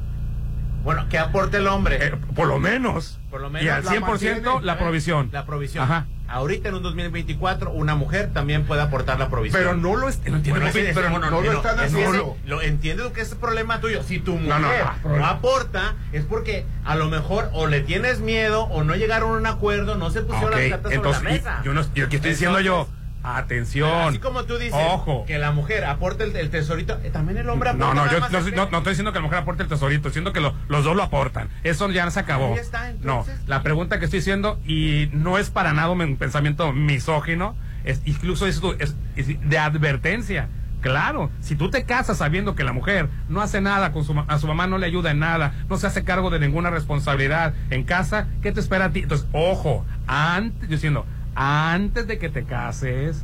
Bueno, 0.84 1.06
¿qué 1.10 1.18
aporta 1.18 1.58
el 1.58 1.68
hombre? 1.68 1.98
Eh, 2.08 2.12
por 2.36 2.48
lo 2.48 2.60
menos. 2.60 3.20
Por 3.30 3.40
lo 3.42 3.50
menos 3.50 3.66
y 3.66 3.70
al 3.70 3.86
la 3.86 3.92
100% 3.92 4.02
mantiene, 4.02 4.42
la 4.66 4.74
¿eh? 4.74 4.78
provisión. 4.78 5.30
La 5.32 5.46
provisión. 5.46 5.84
Ajá. 5.84 6.08
Ahorita 6.28 6.70
en 6.70 6.76
un 6.76 6.84
2024, 6.84 7.72
una 7.72 7.96
mujer 7.96 8.32
también 8.34 8.64
puede 8.66 8.82
aportar 8.82 9.20
la 9.20 9.30
provisión. 9.30 9.62
Pero 9.62 9.76
no 9.76 9.96
lo 9.96 10.10
es, 10.10 10.20
no 10.26 10.38
entiendo, 10.38 10.62
Bueno, 10.62 10.68
ese- 10.68 10.92
pero 10.94 11.10
bueno, 11.12 11.30
no 11.30 11.42
lo 11.42 11.52
están 11.52 11.76
es 11.76 11.94
que 11.94 12.04
haciendo. 12.04 12.36
ese- 12.40 12.50
Lo 12.50 12.62
entiendes 12.62 13.08
que 13.12 13.22
ese 13.22 13.36
problema 13.36 13.80
tuyo. 13.82 14.02
Si 14.04 14.20
tu 14.20 14.34
mujer 14.36 14.48
No, 14.50 14.60
no, 14.60 15.10
no, 15.10 15.18
no. 15.18 15.26
aporta, 15.26 15.96
es 16.12 16.24
porque 16.24 16.66
a 16.86 16.96
lo 16.96 17.10
mejor 17.10 17.50
o 17.54 17.68
le 17.68 17.82
tienes 17.82 18.20
miedo 18.20 18.64
o 18.64 18.84
no 18.84 18.96
llegaron 18.96 19.34
a 19.36 19.38
un 19.38 19.46
acuerdo, 19.46 19.96
no 19.96 20.10
se 20.12 20.22
pusieron 20.22 20.54
Ok, 20.54 20.60
las 20.60 20.70
cartas 20.70 20.92
entonces, 20.94 21.22
sobre 21.22 21.34
la 21.36 21.38
mesa. 21.38 21.62
yo 21.64 21.74
no, 21.74 21.82
yo 21.94 22.06
aquí 22.06 22.16
estoy 22.16 22.32
diciendo 22.32 22.60
yo, 22.62 22.88
atención. 23.24 24.10
Así 24.10 24.20
como 24.20 24.44
tú 24.44 24.58
dices 24.58 24.74
Ojo. 24.92 25.24
que 25.26 25.38
la 25.40 25.52
mujer 25.52 25.86
aporta 25.86 26.24
el, 26.24 26.36
el 26.36 26.50
tesorito, 26.50 27.00
eh, 27.04 27.10
también 27.10 27.38
el 27.38 27.50
hombre 27.50 27.74
No, 27.74 27.86
aporta. 27.86 27.94
no, 27.94 28.06
nada 28.06 28.12
yo 28.12 28.20
no, 28.20 28.56
no- 28.66 28.72
no 28.72 28.78
estoy 28.80 28.92
diciendo 28.92 29.12
que 29.14 29.20
la 29.20 29.24
mujer 29.24 29.40
aporte 29.40 29.64
el 29.64 29.70
tesorito, 29.70 30.10
diciendo 30.10 30.34
que 30.34 30.42
lo- 30.42 30.54
los 30.68 30.84
dos 30.84 30.96
lo 30.96 31.04
aportan. 31.04 31.50
Eso 31.64 31.90
ya 31.90 32.10
se 32.12 32.20
acabó. 32.20 32.54
Ahí 32.54 32.60
está, 32.60 32.92
no, 33.02 33.26
la 33.48 33.64
pregunta 33.64 34.00
que 34.00 34.06
estoy 34.06 34.20
diciendo, 34.20 34.60
y 34.66 35.10
no 35.14 35.38
es 35.38 35.50
para 35.50 35.74
nada 35.74 35.90
un 35.90 36.18
pensamiento 36.18 36.74
misógino, 36.74 37.56
es 37.86 38.02
incluso 38.06 38.46
es, 38.48 38.62
es- 38.80 38.96
es 39.16 39.50
de 39.50 39.58
advertencia. 39.58 40.50
Claro, 40.82 41.32
si 41.40 41.56
tú 41.56 41.70
te 41.70 41.86
casas 41.86 42.18
sabiendo 42.18 42.56
que 42.56 42.66
la 42.66 42.74
mujer 42.74 43.08
no 43.30 43.42
hace 43.42 43.62
nada, 43.62 43.94
con 43.94 44.04
su, 44.04 44.22
a 44.28 44.38
su 44.38 44.48
mamá 44.48 44.68
no 44.68 44.78
le 44.78 44.86
ayuda 44.86 45.12
en 45.12 45.20
nada, 45.20 45.54
no 45.70 45.78
se 45.78 45.88
hace 45.88 46.04
cargo 46.04 46.30
de 46.30 46.40
ninguna 46.40 46.72
responsabilidad 46.72 47.54
en 47.70 47.86
casa, 47.86 48.28
¿qué 48.42 48.52
te 48.52 48.60
espera 48.60 48.86
a 48.86 48.90
ti? 48.92 49.00
Entonces, 49.00 49.26
ojo, 49.32 49.86
antes, 50.08 50.68
diciendo, 50.68 51.06
antes 51.36 52.08
de 52.08 52.18
que 52.18 52.30
te 52.30 52.44
cases, 52.44 53.24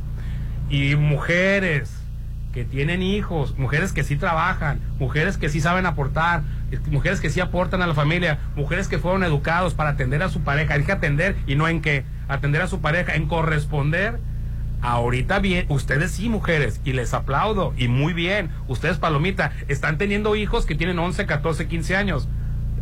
y 0.68 0.94
mujeres 0.96 1.96
que 2.52 2.64
tienen 2.64 3.02
hijos, 3.02 3.56
mujeres 3.58 3.92
que 3.92 4.02
sí 4.02 4.16
trabajan, 4.16 4.80
mujeres 4.98 5.36
que 5.36 5.48
sí 5.48 5.60
saben 5.60 5.86
aportar, 5.86 6.42
es- 6.72 6.84
mujeres 6.88 7.20
que 7.20 7.30
sí 7.30 7.40
aportan 7.40 7.80
a 7.82 7.86
la 7.86 7.94
familia, 7.94 8.38
mujeres 8.56 8.88
que 8.88 8.98
fueron 8.98 9.22
educados 9.22 9.74
para 9.74 9.90
atender 9.90 10.22
a 10.22 10.28
su 10.28 10.40
pareja, 10.40 10.76
dije 10.76 10.90
atender 10.92 11.36
y 11.46 11.54
no 11.54 11.68
en 11.68 11.80
qué, 11.80 12.04
atender 12.28 12.62
a 12.62 12.66
su 12.66 12.80
pareja, 12.80 13.14
en 13.14 13.26
corresponder. 13.26 14.18
Ahorita 14.82 15.38
bien, 15.40 15.66
ustedes 15.68 16.12
sí 16.12 16.28
mujeres, 16.28 16.80
y 16.84 16.92
les 16.94 17.12
aplaudo, 17.14 17.74
y 17.76 17.86
muy 17.88 18.14
bien, 18.14 18.50
ustedes 18.66 18.96
palomita, 18.96 19.52
están 19.68 19.98
teniendo 19.98 20.34
hijos 20.36 20.66
que 20.66 20.74
tienen 20.74 20.98
11, 20.98 21.26
14, 21.26 21.68
15 21.68 21.96
años. 21.96 22.28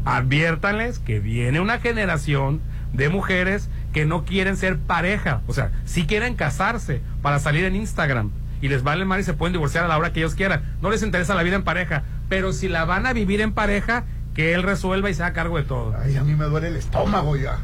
Adviértanles 0.05 0.99
que 1.01 1.21
viene 1.21 1.61
una 1.61 1.79
generación 1.81 2.61
de 2.93 3.09
mujeres 3.09 3.69
que 3.93 4.05
no 4.05 4.25
quieren 4.25 4.57
ser 4.57 4.79
pareja, 4.79 5.43
o 5.47 5.55
sea, 5.55 5.71
sí 5.85 6.07
quieren 6.07 6.35
casarse 6.35 7.03
para 7.23 7.39
salir 7.39 7.65
en 7.65 7.77
Instagram 7.77 8.31
y 8.61 8.69
les 8.69 8.83
vale 8.83 9.05
mal 9.05 9.21
y 9.21 9.25
se 9.25 9.35
pueden 9.35 9.53
divorciar 9.53 9.85
a 9.85 9.89
la 9.89 9.99
hora 9.99 10.13
que 10.13 10.21
ellos 10.21 10.35
quieran. 10.35 10.63
No 10.83 10.91
les 10.91 11.03
interesa 11.03 11.35
la 11.35 11.43
vida 11.43 11.57
en 11.57 11.63
pareja, 11.63 12.03
pero 12.29 12.53
si 12.53 12.69
la 12.69 12.85
van 12.85 13.07
a 13.07 13.13
vivir 13.13 13.41
en 13.41 13.53
pareja, 13.53 14.05
que 14.35 14.55
él 14.55 14.63
resuelva 14.63 15.11
y 15.11 15.15
se 15.15 15.23
haga 15.23 15.35
cargo 15.35 15.57
de 15.57 15.65
todo. 15.65 15.95
Ay, 16.01 16.17
a 16.17 16.23
mí 16.23 16.35
me 16.35 16.45
duele 16.45 16.69
el 16.69 16.77
estómago 16.77 17.37
ya. 17.37 17.59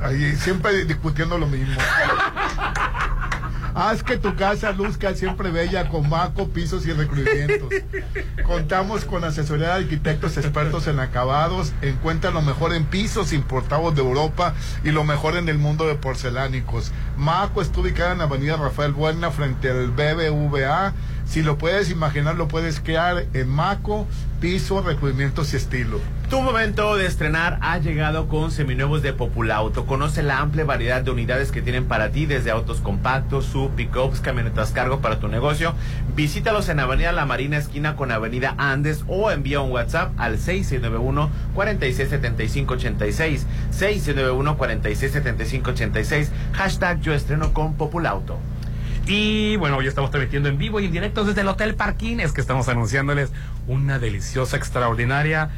Ahí 0.00 0.36
siempre 0.36 0.84
discutiendo 0.84 1.38
lo 1.38 1.46
mismo. 1.46 1.74
Haz 3.74 4.02
que 4.02 4.16
tu 4.16 4.34
casa 4.34 4.72
luzca 4.72 5.14
siempre 5.14 5.50
bella 5.50 5.88
con 5.88 6.08
maco, 6.08 6.48
pisos 6.48 6.86
y 6.86 6.92
recubrimientos. 6.92 7.68
Contamos 8.44 9.04
con 9.04 9.24
asesoría 9.24 9.68
de 9.68 9.84
arquitectos 9.84 10.36
expertos 10.36 10.86
en 10.86 11.00
acabados. 11.00 11.72
Encuentra 11.82 12.30
lo 12.30 12.42
mejor 12.42 12.74
en 12.74 12.84
pisos 12.84 13.32
importados 13.32 13.94
de 13.94 14.02
Europa 14.02 14.54
y 14.84 14.90
lo 14.90 15.04
mejor 15.04 15.36
en 15.36 15.48
el 15.48 15.58
mundo 15.58 15.86
de 15.86 15.94
porcelánicos. 15.94 16.92
Maco 17.16 17.62
está 17.62 17.80
ubicada 17.80 18.12
en 18.12 18.18
la 18.18 18.24
avenida 18.24 18.56
Rafael 18.56 18.92
Buena 18.92 19.30
frente 19.30 19.70
al 19.70 19.90
BBVA. 19.90 20.92
Si 21.28 21.42
lo 21.42 21.58
puedes 21.58 21.90
imaginar, 21.90 22.36
lo 22.36 22.48
puedes 22.48 22.80
crear 22.80 23.26
en 23.34 23.48
Maco, 23.50 24.06
piso, 24.40 24.80
recubrimientos 24.80 25.52
y 25.52 25.58
estilo. 25.58 26.00
Tu 26.30 26.40
momento 26.40 26.96
de 26.96 27.04
estrenar 27.04 27.58
ha 27.60 27.76
llegado 27.78 28.28
con 28.28 28.50
seminuevos 28.50 29.02
de 29.02 29.12
Populauto. 29.12 29.84
Conoce 29.84 30.22
la 30.22 30.38
amplia 30.38 30.64
variedad 30.64 31.02
de 31.02 31.10
unidades 31.10 31.52
que 31.52 31.60
tienen 31.60 31.84
para 31.84 32.12
ti, 32.12 32.24
desde 32.24 32.50
autos 32.50 32.80
compactos, 32.80 33.44
sub, 33.44 33.74
pickups, 33.74 34.20
camionetas 34.20 34.70
cargo 34.70 35.00
para 35.00 35.20
tu 35.20 35.28
negocio. 35.28 35.74
Visítalos 36.16 36.70
en 36.70 36.80
Avenida 36.80 37.12
La 37.12 37.26
Marina, 37.26 37.58
esquina 37.58 37.94
con 37.94 38.10
Avenida 38.10 38.54
Andes, 38.56 39.04
o 39.06 39.30
envía 39.30 39.60
un 39.60 39.70
WhatsApp 39.70 40.12
al 40.16 40.38
6691 40.38 41.30
467586. 41.54 43.46
6691 43.70 44.56
467586. 44.56 46.30
Hashtag 46.54 47.00
yo 47.02 47.12
estreno 47.12 47.52
con 47.52 47.74
Populauto. 47.74 48.38
Y 49.10 49.56
bueno, 49.56 49.78
hoy 49.78 49.86
estamos 49.86 50.10
transmitiendo 50.10 50.50
en 50.50 50.58
vivo 50.58 50.80
y 50.80 50.84
en 50.84 50.92
directo 50.92 51.24
desde 51.24 51.40
el 51.40 51.48
Hotel 51.48 51.74
Parquín. 51.74 52.20
Es 52.20 52.32
que 52.32 52.42
estamos 52.42 52.68
anunciándoles 52.68 53.32
una 53.66 53.98
deliciosa, 53.98 54.58
extraordinaria 54.58 55.48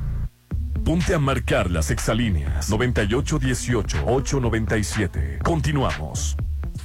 Ponte 0.84 1.14
a 1.14 1.20
marcar 1.20 1.70
las 1.70 1.92
exalíneas 1.92 2.72
9818-897. 2.72 5.44
Continuamos. 5.44 6.36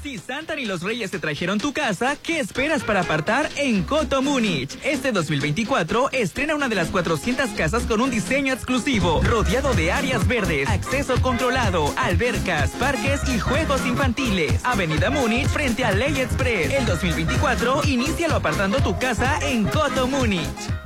Si 0.02 0.18
Santa 0.18 0.60
y 0.60 0.66
los 0.66 0.82
Reyes 0.82 1.10
te 1.10 1.18
trajeron 1.18 1.58
tu 1.58 1.72
casa, 1.72 2.16
¿qué 2.22 2.38
esperas 2.38 2.84
para 2.84 3.00
apartar 3.00 3.48
en 3.56 3.82
Coto 3.82 4.20
Múnich? 4.22 4.78
Este 4.84 5.12
2024 5.12 6.10
estrena 6.12 6.54
una 6.54 6.68
de 6.68 6.74
las 6.76 6.90
400 6.90 7.48
casas 7.50 7.82
con 7.84 8.02
un 8.02 8.10
diseño 8.10 8.52
exclusivo, 8.52 9.22
rodeado 9.24 9.72
de 9.74 9.92
áreas 9.92 10.28
verdes, 10.28 10.68
acceso 10.68 11.20
controlado, 11.22 11.92
albercas, 11.96 12.72
parques 12.72 13.26
y 13.28 13.38
juegos 13.40 13.86
infantiles. 13.86 14.60
Avenida 14.64 15.08
Múnich 15.10 15.46
frente 15.48 15.84
a 15.84 15.92
Ley 15.92 16.20
Express. 16.20 16.72
El 16.72 16.84
2024, 16.86 17.82
inícialo 17.86 18.34
apartando 18.36 18.78
tu 18.78 18.96
casa 18.98 19.38
en 19.42 19.64
Coto 19.64 20.06
Múnich. 20.06 20.85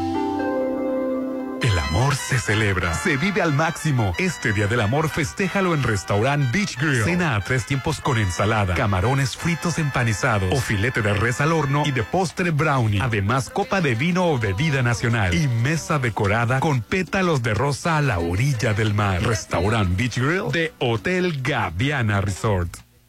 Amor 1.91 2.15
se 2.15 2.39
celebra, 2.39 2.93
se 2.93 3.17
vive 3.17 3.41
al 3.41 3.51
máximo. 3.51 4.13
Este 4.17 4.53
Día 4.53 4.65
del 4.65 4.79
Amor 4.79 5.09
festéjalo 5.09 5.73
en 5.73 5.83
Restaurant 5.83 6.49
Beach 6.49 6.77
Grill. 6.77 7.03
Cena 7.03 7.35
a 7.35 7.41
tres 7.41 7.65
tiempos 7.65 7.99
con 7.99 8.17
ensalada, 8.17 8.75
camarones 8.75 9.35
fritos 9.35 9.77
empanizados 9.77 10.53
o 10.53 10.61
filete 10.61 11.01
de 11.01 11.13
res 11.13 11.41
al 11.41 11.51
horno 11.51 11.83
y 11.85 11.91
de 11.91 12.03
postre 12.03 12.51
brownie. 12.51 13.01
Además, 13.01 13.49
copa 13.49 13.81
de 13.81 13.95
vino 13.95 14.29
o 14.29 14.39
bebida 14.39 14.81
nacional 14.81 15.33
y 15.33 15.49
mesa 15.49 15.99
decorada 15.99 16.61
con 16.61 16.79
pétalos 16.79 17.43
de 17.43 17.53
rosa 17.55 17.97
a 17.97 18.01
la 18.01 18.19
orilla 18.19 18.73
del 18.73 18.93
mar. 18.93 19.21
Restaurant 19.21 19.97
Beach 19.97 20.17
Grill 20.17 20.49
de 20.49 20.71
Hotel 20.79 21.41
Gaviana 21.41 22.21
Resort. 22.21 22.69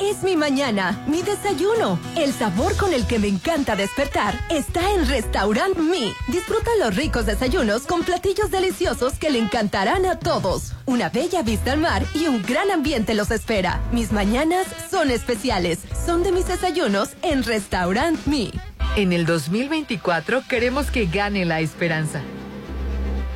Es 0.00 0.24
mi 0.24 0.34
mañana, 0.34 1.04
mi 1.06 1.22
desayuno. 1.22 2.00
El 2.16 2.32
sabor 2.32 2.76
con 2.76 2.92
el 2.92 3.06
que 3.06 3.20
me 3.20 3.28
encanta 3.28 3.76
despertar 3.76 4.34
está 4.50 4.92
en 4.92 5.06
Restaurant 5.06 5.78
Mi. 5.78 6.12
Disfruta 6.26 6.70
los 6.80 6.96
ricos 6.96 7.26
desayunos 7.26 7.82
con 7.82 8.02
platillos 8.02 8.50
deliciosos 8.50 9.14
que 9.14 9.30
le 9.30 9.38
encantarán 9.38 10.04
a 10.04 10.18
todos. 10.18 10.72
Una 10.86 11.10
bella 11.10 11.42
vista 11.42 11.72
al 11.72 11.78
mar 11.78 12.04
y 12.12 12.26
un 12.26 12.42
gran 12.42 12.72
ambiente 12.72 13.14
los 13.14 13.30
espera. 13.30 13.80
Mis 13.92 14.10
mañanas 14.10 14.66
son 14.90 15.12
especiales. 15.12 15.78
Son 16.04 16.24
de 16.24 16.32
mis 16.32 16.48
desayunos 16.48 17.10
en 17.22 17.44
Restaurant 17.44 18.18
Mi. 18.26 18.50
En 18.96 19.12
el 19.12 19.26
2024 19.26 20.42
queremos 20.48 20.90
que 20.90 21.06
gane 21.06 21.44
la 21.44 21.60
esperanza. 21.60 22.20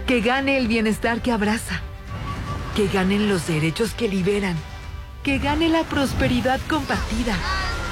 Que 0.09 0.21
gane 0.23 0.59
el 0.59 0.67
bienestar 0.67 1.23
que 1.23 1.31
abraza. 1.31 1.81
Que 2.75 2.89
ganen 2.89 3.29
los 3.29 3.47
derechos 3.47 3.95
que 3.95 4.09
liberan 4.09 4.57
que 5.23 5.39
gane 5.39 5.69
la 5.69 5.85
prosperidad 5.85 6.61
compartida, 6.69 7.37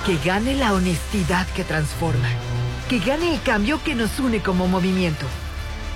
que 0.05 0.17
gane 0.19 0.55
la 0.55 0.73
honestidad 0.73 1.47
que 1.49 1.65
transforma, 1.65 2.29
que 2.89 2.99
gane 2.99 3.35
el 3.35 3.43
cambio 3.43 3.83
que 3.83 3.95
nos 3.95 4.19
une 4.21 4.41
como 4.41 4.69
movimiento. 4.69 5.27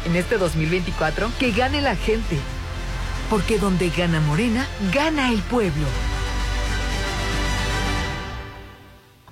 En 0.05 0.17
este 0.17 0.39
2024, 0.39 1.31
que 1.39 1.53
gane 1.53 1.81
la 1.81 1.95
gente, 1.95 2.39
porque 3.29 3.59
donde 3.59 3.91
gana 3.91 4.21
Morena, 4.21 4.67
gana 4.93 5.31
el 5.31 5.41
pueblo. 5.43 5.87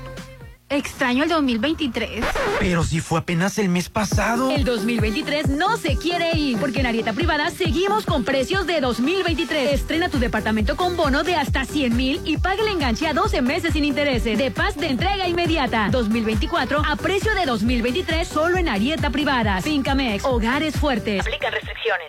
Extraño 0.71 1.23
el 1.23 1.29
2023. 1.29 2.23
Pero 2.57 2.85
si 2.85 3.01
fue 3.01 3.19
apenas 3.19 3.57
el 3.57 3.67
mes 3.67 3.89
pasado. 3.89 4.51
El 4.51 4.63
2023 4.63 5.49
no 5.49 5.75
se 5.75 5.97
quiere 5.97 6.37
ir, 6.37 6.57
porque 6.59 6.79
en 6.79 6.85
Arieta 6.85 7.11
Privada 7.11 7.49
seguimos 7.49 8.05
con 8.05 8.23
precios 8.23 8.65
de 8.65 8.79
2023. 8.79 9.73
Estrena 9.73 10.07
tu 10.07 10.17
departamento 10.17 10.77
con 10.77 10.95
bono 10.95 11.23
de 11.23 11.35
hasta 11.35 11.65
100 11.65 11.97
mil 11.97 12.21
y 12.23 12.37
paga 12.37 12.61
el 12.61 12.69
enganche 12.69 13.05
a 13.05 13.13
12 13.13 13.41
meses 13.41 13.73
sin 13.73 13.83
intereses. 13.83 14.37
De 14.37 14.49
paz 14.49 14.77
de 14.77 14.87
entrega 14.87 15.27
inmediata. 15.27 15.89
2024 15.91 16.81
a 16.87 16.95
precio 16.95 17.35
de 17.35 17.45
2023 17.45 18.25
solo 18.25 18.55
en 18.55 18.69
Arieta 18.69 19.09
Privada. 19.09 19.61
Fincamex, 19.61 20.23
hogares 20.23 20.77
fuertes. 20.77 21.19
Aplican 21.19 21.51
restricciones. 21.51 22.07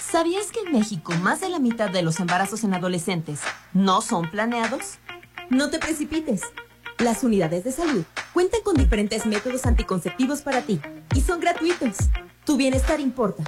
¿Sabías 0.00 0.50
que 0.50 0.60
en 0.60 0.72
México 0.72 1.12
más 1.20 1.42
de 1.42 1.50
la 1.50 1.58
mitad 1.58 1.90
de 1.90 2.00
los 2.00 2.20
embarazos 2.20 2.64
en 2.64 2.72
adolescentes 2.72 3.42
no 3.74 4.00
son 4.00 4.30
planeados? 4.30 4.96
No 5.50 5.68
te 5.68 5.78
precipites. 5.78 6.40
Las 6.98 7.22
unidades 7.24 7.62
de 7.64 7.72
salud 7.72 8.04
cuentan 8.32 8.62
con 8.62 8.74
diferentes 8.74 9.26
métodos 9.26 9.66
anticonceptivos 9.66 10.40
para 10.40 10.62
ti 10.62 10.80
y 11.14 11.20
son 11.20 11.40
gratuitos. 11.40 11.96
Tu 12.44 12.56
bienestar 12.56 13.00
importa. 13.00 13.44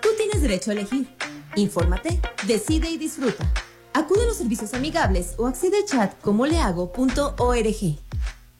Tú 0.00 0.10
tienes 0.16 0.42
derecho 0.42 0.70
a 0.70 0.74
elegir. 0.74 1.08
Infórmate, 1.56 2.20
decide 2.46 2.90
y 2.90 2.96
disfruta. 2.96 3.50
Acude 3.94 4.22
a 4.22 4.26
los 4.26 4.36
servicios 4.36 4.74
amigables 4.74 5.34
o 5.38 5.46
accede 5.46 5.78
a 5.78 5.84
chat 5.84 6.20
como 6.20 6.46
lehago.org. 6.46 7.98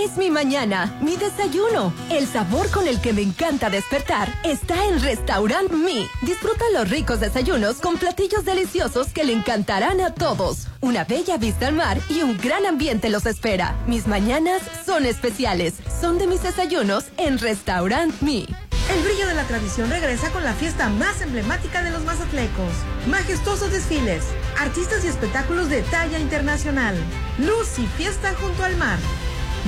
Es 0.04 0.16
mi 0.16 0.30
mañana, 0.30 0.96
mi 1.02 1.18
desayuno. 1.18 1.92
El 2.12 2.28
sabor 2.28 2.70
con 2.70 2.88
el 2.88 3.02
que 3.02 3.14
me 3.14 3.24
encanta 3.24 3.72
despertar 3.72 4.32
está 4.44 4.86
en 4.86 5.02
Restaurant 5.02 5.72
Mi. 5.72 6.08
Disfruta 6.22 6.64
los 6.72 6.88
ricos 6.88 7.20
desayunos 7.20 7.78
con 7.78 7.98
platillos 7.98 8.46
deliciosos 8.46 9.08
que 9.08 9.24
le 9.24 9.34
encantarán 9.34 10.00
a 10.00 10.14
todos. 10.14 10.68
Una 10.82 11.04
bella 11.04 11.38
vista 11.38 11.68
al 11.68 11.74
mar 11.74 12.00
y 12.10 12.22
un 12.22 12.38
gran 12.38 12.68
ambiente 12.68 13.10
los 13.10 13.26
espera. 13.26 13.76
Mis 13.88 14.06
mañanas 14.06 14.62
son 14.86 15.04
especiales. 15.08 15.74
Son 16.00 16.20
de 16.20 16.28
mis 16.28 16.44
desayunos 16.44 17.06
en 17.18 17.40
Restaurant 17.40 18.14
Mi. 18.22 18.48
El 18.94 19.04
brillo 19.04 19.28
de 19.28 19.34
la 19.34 19.46
tradición 19.46 19.90
regresa 19.90 20.30
con 20.30 20.44
la 20.44 20.54
fiesta 20.54 20.90
más 20.90 21.22
emblemática 21.22 21.82
de 21.82 21.90
los 21.90 22.04
mazatlecos. 22.04 22.72
Majestuosos 23.08 23.72
desfiles, 23.72 24.24
artistas 24.60 25.04
y 25.04 25.08
espectáculos 25.08 25.70
de 25.70 25.82
talla 25.82 26.20
internacional. 26.20 26.96
Luz 27.40 27.80
y 27.80 27.88
fiesta 27.98 28.36
junto 28.40 28.64
al 28.64 28.78
mar. 28.78 29.00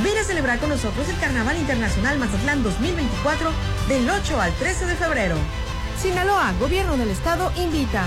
Ven 0.03 0.17
a 0.17 0.23
celebrar 0.23 0.59
con 0.59 0.69
nosotros 0.69 1.09
el 1.09 1.19
Carnaval 1.19 1.57
Internacional 1.57 2.17
Mazatlán 2.17 2.63
2024 2.63 3.51
del 3.89 4.09
8 4.09 4.39
al 4.39 4.53
13 4.53 4.85
de 4.85 4.95
febrero. 4.95 5.35
Sinaloa, 6.01 6.53
Gobierno 6.57 6.95
del 6.95 7.09
Estado, 7.09 7.51
invita. 7.57 8.05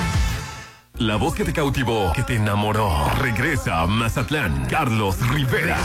La 0.98 1.16
voz 1.16 1.34
que 1.34 1.44
te 1.44 1.52
cautivó, 1.52 2.12
que 2.12 2.22
te 2.22 2.36
enamoró. 2.36 3.10
Regresa 3.18 3.80
a 3.80 3.86
Mazatlán. 3.86 4.66
Carlos 4.66 5.18
Rivera. 5.30 5.78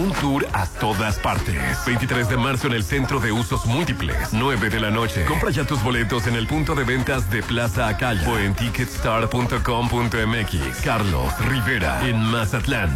Un 0.00 0.12
tour 0.12 0.46
a 0.54 0.66
todas 0.66 1.18
partes. 1.18 1.60
23 1.84 2.30
de 2.30 2.38
marzo 2.38 2.68
en 2.68 2.72
el 2.72 2.82
Centro 2.82 3.20
de 3.20 3.32
Usos 3.32 3.66
Múltiples. 3.66 4.32
9 4.32 4.70
de 4.70 4.80
la 4.80 4.90
noche. 4.90 5.26
Compra 5.26 5.50
ya 5.50 5.64
tus 5.64 5.82
boletos 5.82 6.26
en 6.26 6.36
el 6.36 6.46
punto 6.46 6.74
de 6.74 6.84
ventas 6.84 7.30
de 7.30 7.42
Plaza 7.42 7.86
Acaya 7.86 8.26
o 8.26 8.38
en 8.38 8.54
ticketstar.com.mx. 8.54 10.80
Carlos 10.82 11.38
Rivera 11.40 12.00
en 12.08 12.18
Mazatlán. 12.18 12.90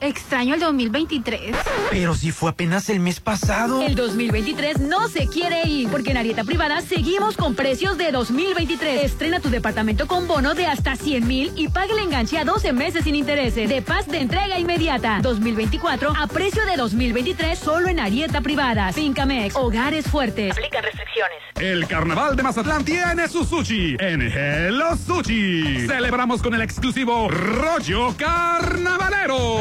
Extraño 0.00 0.54
el 0.54 0.60
2023. 0.60 1.54
Pero 1.90 2.14
si 2.14 2.32
fue 2.32 2.50
apenas 2.50 2.88
el 2.88 3.00
mes 3.00 3.20
pasado. 3.20 3.82
El 3.82 3.94
2023 3.94 4.80
no 4.80 5.08
se 5.08 5.26
quiere 5.26 5.68
ir, 5.68 5.88
porque 5.90 6.12
en 6.12 6.16
Arieta 6.16 6.44
Privada 6.44 6.80
seguimos 6.80 7.36
con 7.36 7.54
precios 7.54 7.98
de 7.98 8.10
2023. 8.10 9.04
Estrena 9.04 9.40
tu 9.40 9.50
departamento 9.50 10.06
con 10.06 10.26
bono 10.26 10.54
de 10.54 10.66
hasta 10.66 10.96
100 10.96 11.26
mil 11.26 11.52
y 11.56 11.68
pague 11.68 11.92
el 11.92 11.98
enganche 11.98 12.38
a 12.38 12.44
12 12.44 12.72
meses 12.72 13.04
sin 13.04 13.14
intereses. 13.14 13.68
De 13.68 13.82
paz 13.82 14.06
de 14.06 14.20
entrega 14.20 14.58
inmediata. 14.58 15.20
2024 15.22 16.14
a 16.16 16.26
precio 16.26 16.64
de 16.64 16.76
2023 16.76 17.58
solo 17.58 17.88
en 17.88 18.00
Arieta 18.00 18.40
Privada. 18.40 18.92
Fincamex, 18.92 19.54
hogares 19.56 20.06
fuertes. 20.06 20.52
Aplica 20.52 20.80
restricciones. 20.80 21.38
El 21.60 21.86
carnaval 21.86 22.36
de 22.36 22.42
Mazatlán 22.42 22.84
tiene 22.86 23.28
su 23.28 23.44
sushi 23.44 23.96
en 24.00 24.22
Hello 24.22 24.96
Sushi. 24.96 25.86
Celebramos 25.86 26.40
con 26.40 26.54
el 26.54 26.62
exclusivo 26.62 27.28
rollo 27.28 28.14
carnavalero. 28.16 29.58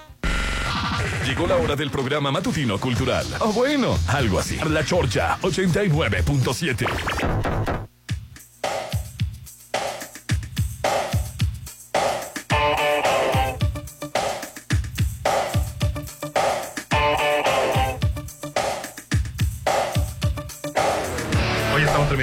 Llegó 1.25 1.47
la 1.47 1.55
hora 1.55 1.75
del 1.75 1.89
programa 1.89 2.31
matutino 2.31 2.77
cultural. 2.77 3.25
O 3.39 3.51
bueno, 3.53 3.97
algo 4.07 4.37
así. 4.37 4.59
La 4.69 4.85
Chorcha 4.85 5.39
89.7. 5.41 7.86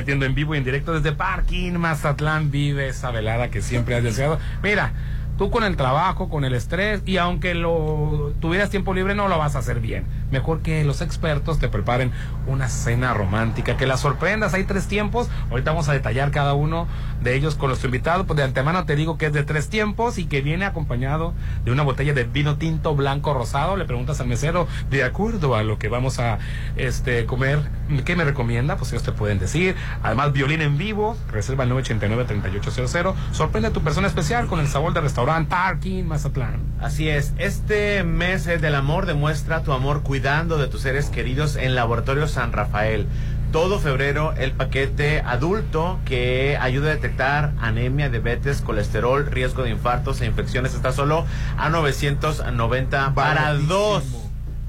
transmitiendo 0.05 0.27
en 0.27 0.35
vivo 0.35 0.55
y 0.55 0.59
en 0.59 0.65
directo 0.65 0.93
desde 0.93 1.13
Parking 1.13 1.73
Mazatlán. 1.73 2.51
Vive 2.51 2.89
esa 2.89 3.11
velada 3.11 3.51
que 3.51 3.63
siempre 3.63 3.97
has 3.97 4.03
deseado. 4.03 4.39
Mira, 4.63 4.93
tú 5.39 5.51
con 5.51 5.65
el 5.65 5.77
trabajo, 5.77 6.29
con 6.29 6.45
el 6.45 6.55
estrés, 6.55 7.03
y 7.07 7.17
aunque 7.17 7.55
lo 7.55 8.35
tuvieras 8.39 8.69
tiempo 8.69 8.93
libre, 8.93 9.15
no 9.15 9.29
lo 9.29 9.39
vas 9.39 9.57
a 9.57 9.61
hacer 9.61 9.81
bien. 9.81 10.05
Mejor 10.31 10.61
que 10.61 10.85
los 10.85 11.01
expertos 11.01 11.59
te 11.59 11.69
preparen 11.69 12.13
una 12.47 12.69
cena 12.69 13.15
romántica, 13.15 13.79
que 13.79 13.87
la 13.87 13.97
sorprendas. 13.97 14.53
Hay 14.53 14.65
tres 14.65 14.87
tiempos. 14.89 15.31
Ahorita 15.51 15.71
vamos 15.71 15.89
a 15.89 15.95
detallar 15.95 16.31
cada 16.31 16.53
uno 16.53 16.87
de 17.25 17.35
ellos 17.35 17.57
con 17.57 17.69
nuestro 17.69 17.89
invitado. 17.89 18.27
Pues 18.27 18.37
de 18.37 18.45
antemano 18.45 18.85
te 18.85 18.95
digo 18.95 19.19
que 19.19 19.27
es 19.27 19.33
de 19.33 19.43
tres 19.43 19.69
tiempos 19.69 20.19
y 20.19 20.27
que 20.27 20.43
viene 20.43 20.65
acompañado 20.65 21.35
de 21.65 21.73
una 21.73 21.83
botella 21.83 22.13
de 22.13 22.25
vino 22.25 22.57
tinto 22.57 22.95
blanco 22.95 23.35
rosado. 23.35 23.77
Le 23.77 23.85
preguntas 23.85 24.21
al 24.21 24.29
mesero, 24.29 24.69
de 24.91 25.03
acuerdo 25.05 25.57
a 25.57 25.63
lo 25.63 25.79
que 25.79 25.89
vamos 25.89 26.21
a 26.21 26.39
este 26.77 27.27
comer, 27.27 27.61
¿qué 28.05 28.15
me 28.15 28.25
recomienda? 28.25 28.77
Pues 28.77 28.93
ellos 28.93 29.03
te 29.03 29.13
pueden 29.13 29.39
decir. 29.39 29.75
Además, 30.03 30.33
violín 30.33 30.61
en 30.61 30.79
vivo, 30.79 31.17
reserva 31.33 31.65
el 31.65 31.73
989-3800. 31.73 33.15
Sorprende 33.33 33.69
a 33.69 33.73
tu 33.73 33.83
persona 33.83 34.07
especial 34.07 34.47
con 34.47 34.61
el 34.61 34.69
sabor 34.69 34.93
de 34.93 35.01
restaurante 35.01 35.51
Parking 35.51 36.05
Mazatlán. 36.05 36.61
Así 36.81 37.09
es, 37.09 37.33
este 37.39 38.05
mes 38.05 38.47
eh, 38.47 38.59
del 38.59 38.75
amor 38.75 39.07
demuestra 39.07 39.63
tu 39.63 39.73
amor 39.73 40.03
cuidando 40.03 40.59
de 40.59 40.69
tus 40.69 40.83
seres 40.83 41.07
queridos 41.07 41.57
en 41.57 41.75
Laboratorio 41.75 42.29
San 42.29 42.53
Rafael. 42.53 43.07
Todo 43.55 43.79
febrero 43.79 44.35
el 44.37 44.51
paquete 44.51 45.21
adulto 45.21 46.01
que 46.05 46.59
ayuda 46.61 46.91
a 46.91 46.95
detectar 46.97 47.53
anemia, 47.61 48.11
diabetes, 48.11 48.61
colesterol, 48.61 49.27
riesgo 49.27 49.63
de 49.63 49.71
infartos 49.71 50.21
e 50.23 50.27
infecciones 50.27 50.75
está 50.75 50.91
solo 50.91 51.25
a 51.57 51.69
990 51.69 53.15
para 53.15 53.55
dos. 53.55 54.03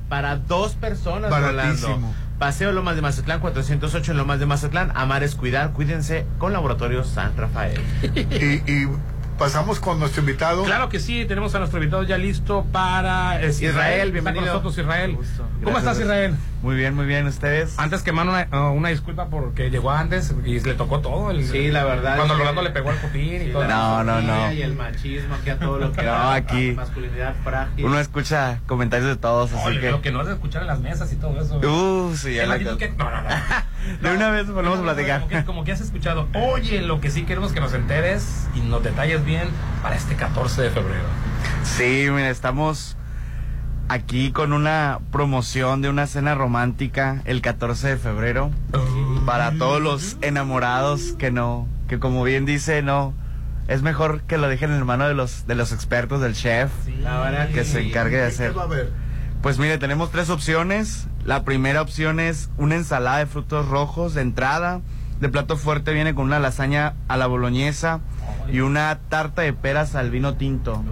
Para 0.07 0.35
dos 0.35 0.75
personas, 0.75 1.31
Baratísimo. 1.31 1.95
Rolando. 1.95 2.13
Paseo 2.37 2.73
Lomas 2.73 2.95
de 2.95 3.01
Mazatlán, 3.01 3.39
408 3.39 4.11
en 4.11 4.17
Lomas 4.19 4.39
de 4.39 4.45
Mazatlán. 4.45 4.91
Amar 4.93 5.23
es 5.23 5.33
cuidar. 5.33 5.71
Cuídense 5.71 6.27
con 6.37 6.53
Laboratorio 6.53 7.03
San 7.03 7.35
Rafael. 7.35 7.81
y, 8.13 8.71
y 8.71 8.87
pasamos 9.39 9.79
con 9.79 9.99
nuestro 9.99 10.21
invitado. 10.21 10.63
Claro 10.63 10.89
que 10.89 10.99
sí, 10.99 11.25
tenemos 11.25 11.55
a 11.55 11.57
nuestro 11.59 11.79
invitado 11.79 12.03
ya 12.03 12.19
listo 12.19 12.65
para 12.71 13.41
es 13.41 13.59
Israel, 13.63 14.01
Está 14.01 14.11
bienvenido. 14.11 14.45
con 14.45 14.63
nosotros 14.63 14.77
Israel. 14.77 15.17
¿Cómo 15.63 15.77
estás 15.79 15.99
Israel? 15.99 16.35
Muy 16.65 16.75
bien, 16.75 16.95
muy 16.95 17.05
bien, 17.05 17.27
¿ustedes? 17.27 17.77
Antes 17.77 18.01
que 18.01 18.11
mano 18.11 18.31
una, 18.31 18.47
uh, 18.51 18.73
una 18.73 18.89
disculpa 18.89 19.27
porque 19.29 19.69
llegó 19.69 19.91
antes 19.91 20.33
y 20.45 20.59
le 20.61 20.73
tocó 20.73 20.99
todo. 20.99 21.29
El, 21.29 21.45
Sí, 21.45 21.67
la 21.69 21.83
verdad 21.83 22.15
Cuando 22.15 22.33
que- 22.33 22.39
Rolando 22.39 22.63
le 22.63 22.71
pegó 22.71 22.89
al 22.89 22.99
copín 22.99 23.39
y 23.49 23.51
todo. 23.51 23.67
No, 23.67 24.03
no, 24.03 24.19
no. 24.19 24.51
Y 24.51 24.63
el 24.63 24.73
machismo, 24.75 25.35
aquí 25.35 25.51
a 25.51 25.59
todo 25.59 25.77
lo 25.77 25.91
que 25.91 25.97
No, 26.01 26.07
da, 26.07 26.33
aquí. 26.33 26.71
Masculinidad 26.71 27.35
frágil. 27.43 27.85
Uno 27.85 27.99
escucha 27.99 28.61
comentarios 28.65 29.07
de 29.09 29.15
todos, 29.15 29.53
así 29.53 29.63
Oye, 29.67 29.79
que... 29.79 29.91
Lo 29.91 30.01
que 30.01 30.11
no 30.11 30.21
es 30.21 30.27
de 30.27 30.33
escuchar 30.33 30.63
en 30.63 30.67
las 30.69 30.79
mesas 30.79 31.13
y 31.13 31.17
todo 31.17 31.39
eso. 31.39 31.57
Uh, 31.59 32.15
sí, 32.15 32.33
ya 32.33 32.41
El 32.43 32.49
la 32.49 32.55
actitud 32.55 32.77
que- 32.79 32.89
no, 32.89 33.11
no, 33.11 33.21
no. 34.01 34.09
De 34.09 34.15
una 34.15 34.29
vez 34.31 34.49
volvemos 34.49 34.79
a 34.79 34.81
platicar. 34.81 35.19
Como 35.21 35.29
que, 35.29 35.45
como 35.45 35.63
que 35.65 35.71
has 35.71 35.81
escuchado. 35.81 36.27
Oye, 36.33 36.81
lo 36.81 36.99
que 36.99 37.11
sí 37.11 37.25
queremos 37.25 37.51
que 37.53 37.59
nos 37.59 37.75
enteres 37.75 38.47
y 38.55 38.61
nos 38.61 38.81
detalles 38.83 39.23
bien 39.23 39.49
para 39.83 39.95
este 39.97 40.15
14 40.15 40.63
de 40.63 40.71
febrero. 40.71 41.03
Sí, 41.63 42.07
mira, 42.09 42.31
estamos 42.31 42.97
aquí 43.87 44.31
con 44.31 44.53
una 44.53 44.99
promoción 45.11 45.81
de 45.81 45.89
una 45.89 46.07
cena 46.07 46.35
romántica 46.35 47.21
el 47.25 47.41
14 47.41 47.89
de 47.89 47.97
febrero 47.97 48.51
para 49.25 49.51
todos 49.51 49.81
los 49.81 50.17
enamorados 50.21 51.13
que 51.17 51.31
no, 51.31 51.67
que 51.87 51.99
como 51.99 52.23
bien 52.23 52.45
dice, 52.45 52.81
no, 52.81 53.13
es 53.67 53.81
mejor 53.81 54.21
que 54.21 54.37
lo 54.37 54.47
dejen 54.47 54.71
en 54.71 54.79
la 54.79 54.85
mano 54.85 55.07
de 55.07 55.13
los, 55.13 55.47
de 55.47 55.55
los 55.55 55.71
expertos 55.71 56.21
del 56.21 56.33
chef 56.33 56.71
verdad 56.85 57.49
que 57.49 57.63
se 57.63 57.81
sí. 57.81 57.89
encargue 57.89 58.17
de 58.17 58.23
¿Qué 58.23 58.27
hacer. 58.27 58.53
Pues 59.41 59.59
mire, 59.59 59.77
tenemos 59.77 60.09
tres 60.09 60.31
opciones. 60.31 61.07
La 61.23 61.43
primera 61.43 61.81
opción 61.81 62.19
es 62.19 62.49
una 62.57 62.75
ensalada 62.75 63.19
de 63.19 63.25
frutos 63.27 63.67
rojos 63.67 64.15
de 64.15 64.21
entrada. 64.21 64.81
De 65.19 65.29
plato 65.29 65.55
fuerte 65.55 65.93
viene 65.93 66.15
con 66.15 66.25
una 66.25 66.39
lasaña 66.39 66.95
a 67.07 67.15
la 67.15 67.27
boloñesa 67.27 67.99
y 68.51 68.61
una 68.61 68.97
tarta 69.07 69.43
de 69.43 69.53
peras 69.53 69.93
al 69.95 70.09
vino 70.09 70.33
tinto. 70.35 70.83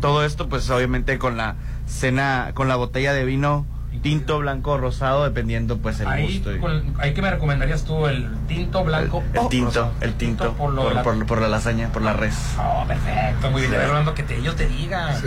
Todo 0.00 0.24
esto 0.24 0.48
pues 0.48 0.70
obviamente 0.70 1.18
con 1.18 1.36
la 1.36 1.56
cena, 1.86 2.50
con 2.54 2.68
la 2.68 2.76
botella 2.76 3.12
de 3.12 3.24
vino 3.24 3.66
tinto, 4.02 4.38
blanco 4.38 4.72
o 4.72 4.78
rosado, 4.78 5.24
dependiendo 5.24 5.78
pues 5.78 5.98
el 6.00 6.06
Ahí, 6.06 6.38
gusto. 6.38 6.50
con- 6.60 6.94
ahí 7.00 7.14
que 7.14 7.22
me 7.22 7.30
recomendarías 7.30 7.84
tú 7.84 8.06
el 8.06 8.28
tinto 8.46 8.84
blanco. 8.84 9.22
el 9.32 9.48
tinto, 9.48 9.66
rosado? 9.68 9.92
el 10.00 10.14
tinto, 10.14 10.52
por, 10.52 10.72
lo 10.74 10.82
por, 10.82 10.88
de 10.90 10.94
la- 10.96 11.02
por- 11.02 11.26
por 11.26 11.40
la 11.40 11.48
lasaña, 11.48 11.88
por 11.88 12.02
la 12.02 12.12
res. 12.12 12.36
Oh, 12.58 12.84
perfecto, 12.86 13.50
muy 13.50 13.62
bien. 13.62 13.72
Sí. 13.72 13.78
Rolando, 13.88 14.14
que 14.14 14.22
te, 14.22 14.36
ellos 14.36 14.54
te 14.54 14.66
digan. 14.66 15.16
Sí. 15.18 15.26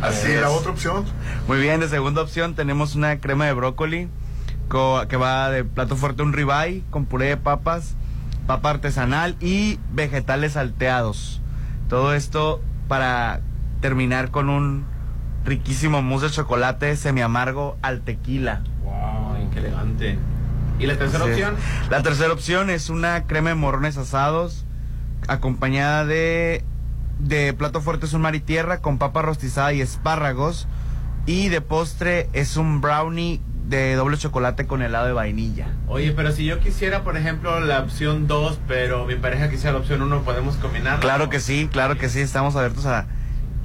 No, 0.00 0.06
Así, 0.06 0.30
es. 0.32 0.40
la 0.40 0.50
otra 0.50 0.70
opción. 0.70 1.04
Muy 1.48 1.58
bien, 1.60 1.80
de 1.80 1.88
segunda 1.88 2.22
opción 2.22 2.54
tenemos 2.54 2.94
una 2.94 3.18
crema 3.18 3.44
de 3.46 3.52
brócoli 3.54 4.08
co- 4.68 5.04
que 5.08 5.16
va 5.16 5.50
de 5.50 5.64
plato 5.64 5.96
fuerte 5.96 6.22
un 6.22 6.32
ribeye 6.32 6.84
con 6.90 7.06
puré 7.06 7.26
de 7.26 7.36
papas, 7.36 7.96
papa 8.46 8.70
artesanal 8.70 9.34
y 9.40 9.80
vegetales 9.92 10.52
salteados. 10.52 11.40
Todo 11.88 12.14
esto 12.14 12.62
para 12.86 13.40
terminar 13.80 14.30
con 14.30 14.48
un 14.48 14.86
riquísimo 15.44 16.02
mousse 16.02 16.26
de 16.26 16.30
chocolate 16.32 16.96
semi 16.96 17.20
amargo 17.20 17.76
al 17.82 18.00
tequila. 18.00 18.62
Wow, 18.82 19.50
qué 19.52 19.58
elegante. 19.60 20.18
¿Y 20.78 20.86
la 20.86 20.96
tercera 20.96 21.24
Sí. 21.24 21.30
opción? 21.32 21.54
La 21.90 22.02
tercera 22.02 22.32
opción 22.32 22.70
es 22.70 22.90
una 22.90 23.24
crema 23.26 23.50
de 23.50 23.54
morrones 23.54 23.96
asados 23.96 24.64
acompañada 25.28 26.04
de 26.04 26.64
de 27.18 27.54
plato 27.54 27.80
fuerte 27.80 28.06
es 28.06 28.12
un 28.12 28.20
mar 28.22 28.34
y 28.34 28.40
tierra 28.40 28.78
con 28.80 28.98
papa 28.98 29.22
rostizada 29.22 29.72
y 29.72 29.80
espárragos. 29.80 30.66
Y 31.26 31.48
de 31.48 31.60
postre 31.60 32.28
es 32.32 32.56
un 32.56 32.80
brownie 32.80 33.40
de 33.68 33.94
doble 33.94 34.18
chocolate 34.18 34.66
con 34.66 34.82
helado 34.82 35.06
de 35.06 35.12
vainilla. 35.12 35.68
Oye, 35.86 36.12
pero 36.12 36.32
si 36.32 36.44
yo 36.44 36.58
quisiera, 36.58 37.02
por 37.02 37.16
ejemplo, 37.16 37.60
la 37.60 37.80
opción 37.80 38.26
2, 38.26 38.58
pero 38.68 39.06
mi 39.06 39.14
pareja 39.14 39.48
quisiera 39.48 39.72
la 39.72 39.78
opción 39.78 40.02
1, 40.02 40.22
¿podemos 40.22 40.56
combinar? 40.56 40.98
Claro 41.00 41.30
que 41.30 41.40
sí, 41.40 41.68
claro 41.72 41.96
que 41.96 42.08
sí, 42.10 42.20
estamos 42.20 42.56
abiertos 42.56 42.84
a 42.84 43.06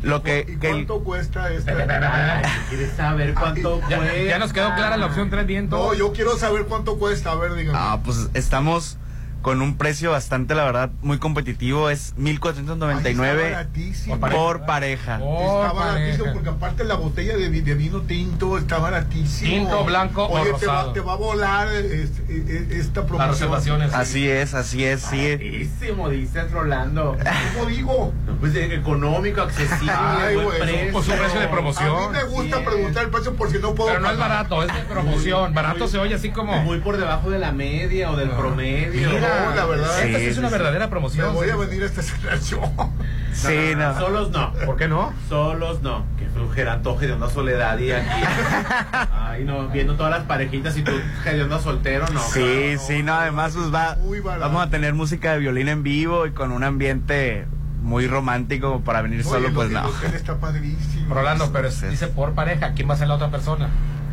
lo 0.02 0.24
que... 0.24 0.46
¿Y 0.48 0.58
que 0.58 0.68
el- 0.68 0.74
cuánto 0.88 1.04
cuesta 1.04 1.52
esta? 1.52 1.74
¿Quieres 2.70 2.92
saber 2.96 3.34
cuánto 3.34 3.82
Ya, 3.90 3.98
cuesta? 3.98 4.24
ya 4.24 4.40
nos 4.40 4.54
quedó 4.54 4.74
clara 4.76 4.98
la 4.98 5.08
opción 5.08 5.30
3 5.30 5.46
bien 5.46 5.70
No, 5.70 5.94
yo 5.94 6.14
quiero 6.14 6.38
saber 6.38 6.66
cuánto 6.66 6.98
cuesta. 6.98 7.32
A 7.32 7.36
ver, 7.36 7.54
dígame. 7.56 7.78
Ah, 7.80 8.00
pues 8.04 8.30
estamos 8.34 8.98
con 9.42 9.62
un 9.62 9.78
precio 9.78 10.12
bastante, 10.12 10.54
la 10.56 10.66
verdad, 10.66 10.90
muy 11.02 11.18
competitivo. 11.18 11.90
Es 11.90 12.14
1499 12.18 13.40
Ay, 13.42 13.46
está 13.48 13.58
baratísimo. 13.58 14.20
por 14.20 14.66
pareja. 14.66 15.16
Está 15.16 15.72
baratísimo 15.74 16.34
porque 16.34 16.50
aparte 16.50 16.84
la 16.84 16.96
botella 16.96 17.38
de, 17.38 17.50
vi- 17.50 17.62
de 17.62 17.74
vino 17.74 18.02
tinto 18.02 18.58
está 18.58 18.78
baratísimo. 18.80 19.50
Tinto, 19.50 19.84
blanco 19.86 20.26
o 20.26 20.40
Oye, 20.40 20.54
te 20.60 20.66
va, 20.66 20.74
rosado. 20.74 20.92
te 20.94 21.00
va 21.02 21.14
a 21.14 21.16
volar 21.16 21.68
este- 21.74 22.24
e- 22.30 22.80
esta 22.80 23.06
promoción. 23.06 23.82
Así 23.94 24.28
es, 24.30 24.54
así 24.54 24.84
es, 24.84 25.02
sí. 25.02 25.18
Baratísimo, 25.18 26.10
dices 26.10 26.52
Rolando. 26.52 27.18
¿Cómo 27.56 27.66
digo? 27.70 28.14
Pues 28.40 28.56
eh, 28.56 28.74
económico, 28.76 29.42
accesible, 29.42 29.92
Ay, 29.94 30.36
buen 30.36 30.48
bueno, 30.48 30.64
precio. 30.66 30.92
pues 30.94 31.08
un 31.08 31.18
precio 31.18 31.40
de 31.40 31.48
promoción. 31.48 31.90
A 31.90 32.08
mí 32.10 32.14
me 32.18 32.24
gusta 32.24 32.64
preguntar 32.64 33.04
el 33.06 33.10
precio 33.10 33.34
por 33.36 33.52
si 33.52 33.58
no 33.60 33.74
puedo 33.76 33.90
Pero 33.90 34.02
no 34.02 34.12
es 34.12 34.18
barato, 34.18 34.64
es 34.64 34.74
de 34.74 34.82
promoción. 34.82 35.54
Barato 35.54 35.88
se 35.88 35.98
oye 35.98 36.16
así 36.16 36.30
como. 36.32 36.60
Muy 36.64 36.80
por 36.80 36.98
debajo 36.98 37.30
de 37.30 37.40
la 37.40 37.52
media 37.52 38.12
o 38.12 38.16
del 38.18 38.30
promedio. 38.30 39.10
Mira, 39.10 39.29
No, 39.50 39.56
la 39.56 39.66
verdad. 39.66 40.04
esta 40.04 40.20
sí 40.20 40.26
es 40.26 40.38
una 40.38 40.50
verdadera 40.50 40.86
Me 40.86 40.90
promoción. 40.90 41.34
voy 41.34 41.50
a 41.50 41.56
venir 41.56 41.84
a 41.84 41.86
esta 41.86 42.02
celebración. 42.02 42.62
Sí, 43.32 43.74
no. 43.78 43.98
Solos 43.98 44.32
no. 44.32 44.52
¿Por 44.66 44.76
qué 44.76 44.88
no? 44.90 45.14
Solos 45.30 45.82
no. 45.82 46.04
Que 46.18 46.26
flujera 46.28 46.74
antoje 46.74 47.08
de 47.08 47.14
una 47.14 47.30
soledad 47.30 47.78
y 47.78 47.92
aquí. 47.92 48.10
Ay, 49.14 49.46
no, 49.46 49.70
viendo 49.70 49.96
todas 49.96 50.12
las 50.12 50.24
parejitas 50.26 50.76
y 50.78 50.82
tú 50.82 50.92
hediondo 51.26 51.60
soltero, 51.60 52.06
no. 52.12 52.20
Sí, 52.20 52.76
sí, 52.80 53.02
no, 53.04 53.14
además 53.14 53.54
pues 53.56 53.74
va, 53.74 53.98
vamos 54.40 54.66
a 54.66 54.70
tener 54.70 54.94
música 54.94 55.34
de 55.34 55.40
violín 55.40 55.70
en 55.70 55.84
vivo 55.84 56.26
y 56.26 56.32
con 56.32 56.52
un 56.52 56.64
ambiente 56.64 57.46
muy 57.82 58.08
romántico 58.08 58.82
para 58.82 59.02
venir 59.02 59.22
Oye, 59.22 59.30
solo, 59.30 59.54
pues 59.54 59.70
no. 59.70 59.90
está 60.14 60.36
padrísimo. 60.38 61.14
Rolando, 61.14 61.52
pero 61.54 61.70
es- 61.70 61.90
dice 61.90 62.08
por 62.08 62.34
pareja. 62.34 62.74
¿Quién 62.74 62.90
va 62.90 62.96
a 62.96 62.98
ser 62.98 63.08
la 63.08 63.16
otra 63.16 63.30
persona? 63.32 63.70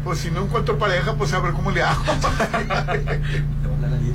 Pues 0.07 0.21
si 0.21 0.31
no 0.31 0.45
encuentro 0.45 0.79
pareja, 0.79 1.15
pues 1.15 1.33
a 1.33 1.41
ver 1.41 1.53
cómo 1.53 1.73
le 1.73 1.83
hago. 1.83 2.05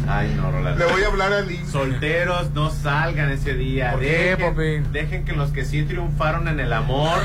Ay, 0.07 0.33
no, 0.37 0.49
Rolando. 0.49 0.85
Le 0.85 0.89
voy 0.89 1.03
a 1.03 1.07
hablar 1.07 1.33
a 1.33 1.41
Lin. 1.41 1.67
Solteros, 1.67 2.51
no 2.51 2.69
salgan 2.69 3.29
ese 3.29 3.55
día. 3.55 3.91
¿Por 3.91 3.99
qué, 3.99 4.83
dejen, 4.93 5.25
que 5.25 5.33
los 5.33 5.51
que 5.51 5.65
sí 5.65 5.83
triunfaron 5.83 6.47
en 6.47 6.61
el 6.61 6.71
amor 6.71 7.19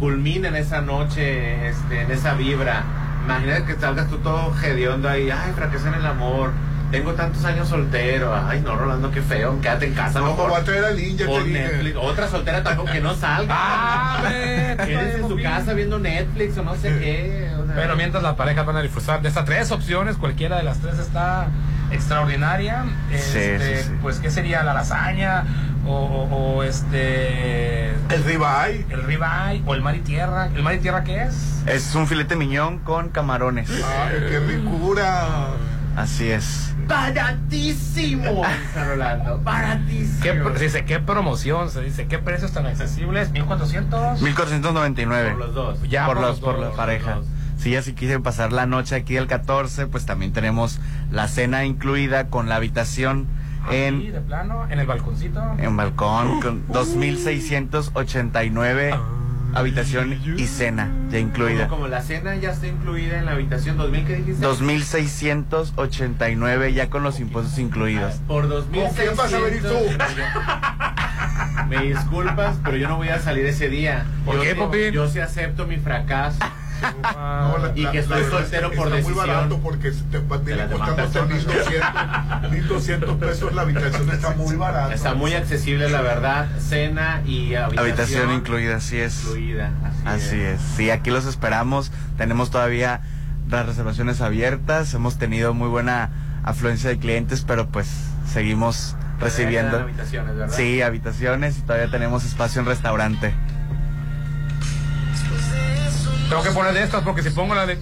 culminen 0.00 0.56
esa 0.56 0.80
noche, 0.80 1.68
este, 1.68 2.00
en 2.00 2.10
esa 2.10 2.32
vibra. 2.32 2.84
Imagínate 3.26 3.64
que 3.66 3.74
salgas 3.74 4.08
tú 4.08 4.16
todo 4.18 4.54
hediondo 4.62 5.10
ahí. 5.10 5.28
Ay, 5.30 5.52
fracasé 5.54 5.88
en 5.88 5.94
el 5.94 6.06
amor. 6.06 6.52
Tengo 6.92 7.14
tantos 7.14 7.44
años 7.44 7.68
soltero. 7.68 8.32
Ay, 8.34 8.60
no, 8.60 8.76
Rolando, 8.76 9.10
qué 9.10 9.22
feo. 9.22 9.60
Quédate 9.60 9.86
en 9.86 9.94
casa, 9.94 10.20
No, 10.20 10.26
mejor. 10.26 10.50
voy 10.50 10.60
a 10.60 10.64
traer 10.64 10.84
a 10.84 10.90
Lin, 10.90 11.16
ya 11.18 11.26
Pon 11.26 11.42
te. 11.44 11.50
Netflix. 11.50 11.96
Otra 12.00 12.28
soltera 12.28 12.62
tampoco 12.62 12.92
que 12.92 13.00
no 13.00 13.14
salga. 13.14 13.52
Ah, 13.58 14.20
ve, 14.22 14.76
Quédense 14.84 15.16
en 15.22 15.28
su 15.28 15.42
casa 15.42 15.72
viendo 15.72 15.98
Netflix 15.98 16.56
o 16.58 16.62
no 16.62 16.74
sé 16.76 16.88
qué. 17.00 17.50
o 17.60 17.66
sea. 17.66 17.74
Pero 17.74 17.96
mientras 17.96 18.22
las 18.22 18.34
parejas 18.36 18.64
van 18.66 18.76
a 18.76 18.82
disfrutar 18.82 19.20
de 19.22 19.28
estas 19.28 19.44
tres 19.46 19.70
opciones, 19.72 20.16
cualquiera 20.16 20.58
de 20.58 20.62
las 20.64 20.78
tres 20.78 20.98
está 20.98 21.46
extraordinaria. 21.90 22.84
Este, 23.10 23.58
sí, 23.58 23.84
sí. 23.88 23.90
Pues, 24.02 24.18
¿qué 24.18 24.30
sería? 24.30 24.62
¿La 24.62 24.74
lasaña? 24.74 25.44
O, 25.86 25.92
o- 25.94 26.56
o 26.58 26.62
este. 26.62 27.88
El 28.10 28.24
ribeye. 28.24 28.86
El 28.90 29.02
ribeye. 29.04 29.62
O 29.66 29.74
el 29.74 29.80
mar 29.82 29.96
y 29.96 30.00
tierra. 30.00 30.48
¿El 30.54 30.62
mar 30.62 30.74
y 30.74 30.78
tierra 30.78 31.04
qué 31.04 31.22
es? 31.22 31.62
Es 31.66 31.94
un 31.94 32.06
filete 32.06 32.36
miñón 32.36 32.78
con 32.80 33.08
camarones. 33.08 33.70
Ay, 33.70 34.26
qué 34.28 34.38
ricura. 34.40 35.48
Así 35.96 36.30
es. 36.30 36.71
Baratísimo, 36.86 38.42
Rolando. 38.76 39.38
Baratísimo. 39.38 40.22
¿Qué, 40.22 40.32
pro- 40.34 40.56
se 40.56 40.64
dice, 40.64 40.84
¿Qué 40.84 40.98
promoción? 41.00 41.70
Se 41.70 41.80
dice, 41.82 42.06
¿qué 42.06 42.18
precios 42.18 42.52
tan 42.52 42.66
accesibles? 42.66 43.32
¿1400? 43.32 44.20
1499. 44.20 45.30
Por 45.30 45.38
los 45.38 45.54
dos. 45.54 45.82
Ya, 45.88 46.06
por 46.06 46.16
por 46.16 46.22
los, 46.22 46.30
los 46.32 46.40
por 46.40 46.56
dos, 46.56 46.70
la 46.70 46.76
pareja. 46.76 47.14
dos. 47.16 47.26
Si 47.58 47.70
ya 47.70 47.82
si 47.82 47.92
quise 47.92 48.18
pasar 48.20 48.52
la 48.52 48.66
noche 48.66 48.96
aquí 48.96 49.16
el 49.16 49.26
14, 49.28 49.86
pues 49.86 50.04
también 50.06 50.32
tenemos 50.32 50.80
la 51.10 51.28
cena 51.28 51.64
incluida 51.64 52.28
con 52.28 52.48
la 52.48 52.56
habitación 52.56 53.26
Sí, 53.70 53.76
en, 53.76 54.12
de 54.12 54.20
plano, 54.20 54.66
en 54.68 54.80
el 54.80 54.86
balconcito. 54.88 55.40
en 55.58 55.76
balcón 55.76 56.40
con 56.40 56.64
2689 56.72 58.94
habitación 59.54 60.18
y 60.36 60.46
cena 60.46 60.90
ya 61.10 61.18
incluida. 61.18 61.68
Como, 61.68 61.82
como 61.82 61.88
la 61.88 62.00
cena 62.02 62.34
ya 62.36 62.52
está 62.52 62.66
incluida 62.66 63.18
en 63.18 63.26
la 63.26 63.32
habitación 63.32 63.76
2000, 63.76 64.06
¿qué 64.06 64.16
dijiste? 64.16 64.40
2689 64.42 66.72
ya 66.72 66.88
con 66.90 67.02
los 67.02 67.20
impuestos 67.20 67.58
incluidos. 67.58 68.14
Por 68.26 68.48
2600. 68.48 68.86
¿Con 68.86 68.94
quién 69.04 69.14
vas 69.16 69.34
a 69.34 69.40
venir 69.40 69.62
tú? 69.62 69.74
Me 71.72 71.82
disculpas, 71.86 72.56
pero 72.64 72.76
yo 72.76 72.88
no 72.88 72.96
voy 72.96 73.08
a 73.08 73.18
salir 73.18 73.44
ese 73.46 73.68
día. 73.68 74.06
¿Por 74.24 74.36
yo 74.36 74.42
qué, 74.42 74.54
Popín? 74.54 74.92
Yo 74.92 75.08
sí 75.08 75.18
acepto 75.20 75.66
mi 75.66 75.78
fracaso. 75.78 76.38
No, 76.82 77.58
la- 77.58 77.72
Y 77.74 77.86
que 77.86 77.92
la 77.92 78.00
estoy 78.00 78.24
soltero 78.24 78.66
está 78.68 78.76
por 78.76 78.88
muy 78.90 78.96
decisión. 78.98 79.26
barato 79.26 79.58
porque 79.58 79.90
te 79.90 80.18
viene 80.44 80.66
personas. 80.66 81.28
1200, 81.28 82.50
1200 82.50 83.16
pesos 83.18 83.54
la 83.54 83.62
habitación 83.62 84.10
está 84.10 84.30
muy 84.30 84.56
barata. 84.56 84.94
Está 84.94 85.14
muy 85.14 85.34
accesible, 85.34 85.88
la 85.90 86.00
verdad. 86.02 86.48
Cena 86.60 87.22
y 87.26 87.54
habitación, 87.54 87.78
Habitación 87.78 88.32
incluida, 88.32 88.76
así 88.76 88.98
es. 88.98 89.24
incluida. 89.24 89.70
Así, 90.04 90.26
Así 90.28 90.40
es. 90.40 90.60
Sí, 90.76 90.90
aquí 90.90 91.10
los 91.10 91.26
esperamos. 91.26 91.92
Tenemos 92.16 92.50
todavía 92.50 93.00
las 93.50 93.66
reservaciones 93.66 94.20
abiertas. 94.20 94.92
Hemos 94.94 95.18
tenido 95.18 95.54
muy 95.54 95.68
buena 95.68 96.10
afluencia 96.44 96.90
de 96.90 96.98
clientes, 96.98 97.44
pero 97.46 97.68
pues 97.68 97.88
seguimos 98.30 98.96
recibiendo. 99.20 99.78
habitaciones, 99.78 100.34
¿verdad? 100.36 100.54
Sí, 100.56 100.82
habitaciones 100.82 101.58
y 101.58 101.60
todavía 101.62 101.90
tenemos 101.90 102.24
espacio 102.24 102.60
en 102.60 102.66
restaurante. 102.66 103.32
Tengo 106.32 106.44
que 106.44 106.50
poner 106.52 106.72
de 106.72 106.82
estas 106.82 107.02
porque 107.02 107.22
si 107.22 107.28
pongo 107.28 107.54
la 107.54 107.66
de 107.66 107.76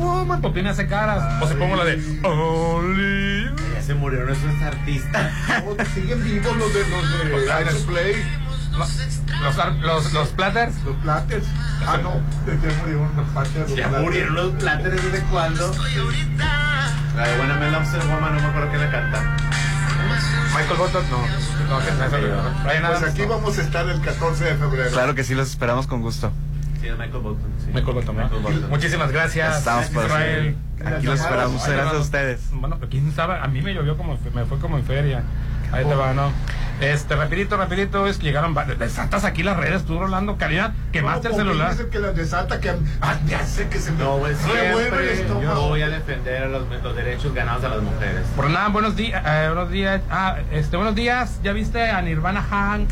woman, 0.00 0.40
Popín 0.40 0.64
me 0.64 0.70
hace 0.70 0.86
caras. 0.86 1.42
O 1.42 1.46
si 1.46 1.52
pongo 1.56 1.76
la 1.76 1.84
de 1.84 1.96
Only 2.24 3.44
you. 3.44 3.56
Ya 3.74 3.82
se 3.82 3.92
murieron 3.92 4.30
esos 4.30 4.62
artistas. 4.62 5.30
No, 5.66 5.84
siguen 5.94 6.24
vivos 6.24 6.56
los 6.56 6.72
de 6.72 6.88
los 6.88 7.18
de 7.18 7.24
Los 7.28 7.42
platters. 7.42 7.70
Iron 7.74 7.86
Play, 7.86 8.24
Los, 8.78 9.56
los, 9.82 10.12
los 10.14 10.28
platters. 10.30 10.74
los 10.84 10.96
platters. 11.02 11.46
Ah, 11.86 11.98
no, 12.02 12.14
ya 12.46 12.72
murieron 12.80 13.14
los 13.14 13.28
platters. 13.28 13.68
los 13.68 13.76
Ya 13.78 13.88
platters. 13.88 14.02
murieron 14.02 14.34
los 14.34 14.52
plátanos 14.54 15.02
desde 15.02 15.20
cuándo. 15.26 15.70
La 17.14 17.28
de 17.28 17.36
Buena 17.36 17.54
Me 17.56 17.70
Loves 17.70 17.92
the 17.92 17.98
Woman, 17.98 18.36
no 18.36 18.40
me 18.40 18.46
acuerdo 18.48 18.68
quién 18.70 18.80
la 18.80 18.90
canta. 18.90 19.36
Michael 20.54 20.78
Button, 20.78 21.04
no. 21.10 21.55
No, 21.68 21.78
que 21.78 21.90
no, 21.92 22.04
eso- 22.04 22.16
Brian 22.64 22.82
Pues 22.86 23.02
aquí 23.02 23.22
no. 23.22 23.28
vamos 23.28 23.58
a 23.58 23.62
estar 23.62 23.88
el 23.88 24.00
14 24.00 24.44
de 24.44 24.54
febrero. 24.56 24.90
Claro 24.90 25.14
que 25.14 25.24
sí, 25.24 25.34
los 25.34 25.50
esperamos 25.50 25.86
con 25.86 26.00
gusto. 26.02 26.30
Sí, 26.80 26.88
Michael 26.90 27.10
Bolton. 27.22 27.50
Sí. 27.58 27.66
Michael 27.74 27.94
Button, 27.94 28.16
¿no? 28.16 28.22
Michael 28.24 28.42
Bolton. 28.42 28.70
Muchísimas 28.70 29.10
gracias. 29.12 29.58
Estamos 29.58 29.86
por 29.86 30.04
Israel. 30.04 30.56
Aquí 30.84 31.06
los 31.06 31.20
esperamos. 31.20 31.66
Gracias 31.66 31.94
a 31.94 31.98
ustedes. 31.98 32.40
Bueno, 32.52 32.76
pero 32.78 32.90
quién 32.90 33.12
sabe, 33.12 33.38
a 33.38 33.46
mí 33.48 33.62
me 33.62 33.74
llovió 33.74 33.96
como, 33.96 34.18
me 34.34 34.44
fue 34.44 34.58
como 34.58 34.76
en 34.78 34.84
feria. 34.84 35.22
Ahí 35.72 35.84
te 35.84 35.94
va, 35.94 36.12
¿no? 36.14 36.30
Este, 36.80 37.16
rapidito, 37.16 37.56
rapidito, 37.56 38.06
es 38.06 38.18
que 38.18 38.24
llegaron, 38.24 38.54
desatas 38.78 39.24
aquí 39.24 39.42
las 39.42 39.56
redes, 39.56 39.84
tú 39.86 39.98
Rolando, 39.98 40.36
calidad, 40.36 40.74
quemaste 40.92 41.28
el 41.28 41.32
No, 41.32 41.38
porque 41.38 41.48
celular. 41.52 41.70
dice 41.72 41.88
que 41.88 41.98
las 42.00 42.14
desata 42.14 42.60
que 42.60 42.70
ah, 43.00 43.16
ya 43.26 43.46
sé 43.46 43.68
que 43.68 43.78
se 43.78 43.92
me 43.92 44.04
No, 44.04 44.18
pues 44.18 44.38
el 44.44 44.50
siempre 44.50 45.06
yo 45.06 45.12
estómago. 45.22 45.68
voy 45.68 45.80
a 45.80 45.88
defender 45.88 46.50
los, 46.50 46.64
los 46.82 46.94
derechos 46.96 47.32
ganados 47.32 47.64
a 47.64 47.68
las 47.70 47.80
mujeres. 47.82 48.26
Por 48.36 48.50
nada, 48.50 48.68
buenos 48.68 48.94
días, 48.94 49.22
eh, 49.26 49.46
buenos 49.54 49.70
días, 49.70 50.02
ah, 50.10 50.36
este, 50.52 50.76
buenos 50.76 50.94
días, 50.94 51.40
ya 51.42 51.52
viste 51.52 51.88
a 51.90 52.02
Nirvana 52.02 52.42
Hank, 52.42 52.90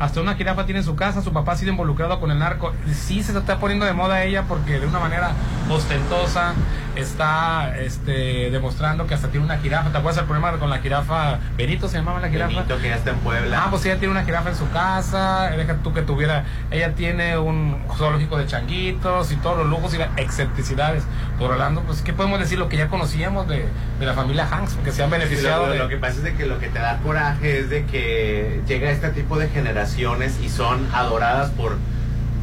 hasta 0.00 0.20
una 0.20 0.34
jirafa 0.34 0.64
tiene 0.64 0.80
en 0.80 0.84
su 0.84 0.96
casa, 0.96 1.22
su 1.22 1.32
papá 1.32 1.52
ha 1.52 1.56
sido 1.56 1.70
involucrado 1.70 2.18
con 2.18 2.32
el 2.32 2.38
narco, 2.40 2.72
sí 2.92 3.22
se 3.22 3.36
está 3.38 3.58
poniendo 3.58 3.86
de 3.86 3.92
moda 3.92 4.24
ella 4.24 4.42
porque 4.48 4.80
de 4.80 4.86
una 4.88 4.98
manera 4.98 5.30
ostentosa 5.68 6.54
está, 6.96 7.76
este, 7.78 8.50
demostrando 8.50 9.06
que 9.06 9.14
hasta 9.14 9.28
tiene 9.28 9.44
una 9.46 9.58
jirafa, 9.58 9.90
¿te 9.90 9.98
acuerdas 9.98 10.20
el 10.22 10.26
problema 10.28 10.52
con 10.58 10.70
la 10.70 10.78
jirafa? 10.78 11.38
Benito 11.56 11.88
se 11.88 11.98
llamaba 11.98 12.20
la 12.20 12.28
jirafa. 12.28 12.52
Benito, 12.54 12.78
que 12.78 12.88
ya 12.88 12.96
está 12.96 13.10
en 13.10 13.18
Puebla. 13.18 13.62
Ah, 13.64 13.66
pues 13.70 13.84
ella 13.86 13.98
tiene 13.98 14.12
una 14.12 14.24
jirafa 14.24 14.50
en 14.50 14.56
su 14.56 14.68
casa, 14.70 15.50
deja 15.56 15.74
tú 15.82 15.92
que 15.92 16.02
tuviera, 16.02 16.44
ella 16.70 16.94
tiene 16.94 17.38
un 17.38 17.78
zoológico 17.96 18.36
de 18.38 18.46
changuitos 18.46 19.32
y 19.32 19.36
todos 19.36 19.58
los 19.58 19.66
lujos 19.68 19.94
y 19.94 19.98
las 19.98 20.08
excentricidades. 20.16 21.04
Por 21.38 21.52
Orlando, 21.52 21.82
pues, 21.82 22.02
¿qué 22.02 22.12
podemos 22.12 22.38
decir? 22.38 22.58
Lo 22.58 22.68
que 22.68 22.76
ya 22.76 22.88
conocíamos 22.88 23.48
de, 23.48 23.66
de 23.98 24.06
la 24.06 24.14
familia 24.14 24.46
Hanks, 24.50 24.74
porque 24.74 24.92
se 24.92 25.02
han 25.02 25.10
Sí, 25.10 25.16
beneficiado 25.18 25.66
lo, 25.66 25.72
de... 25.72 25.78
lo 25.78 25.88
que 25.88 25.96
pasa 25.96 26.14
es 26.18 26.22
de 26.22 26.34
que 26.34 26.46
lo 26.46 26.58
que 26.58 26.68
te 26.68 26.78
da 26.78 26.98
coraje 26.98 27.60
es 27.60 27.70
de 27.70 27.84
que 27.86 28.60
llega 28.66 28.90
este 28.90 29.08
tipo 29.10 29.38
de 29.38 29.48
generaciones 29.48 30.38
y 30.42 30.48
son 30.48 30.86
adoradas 30.92 31.50
por 31.50 31.76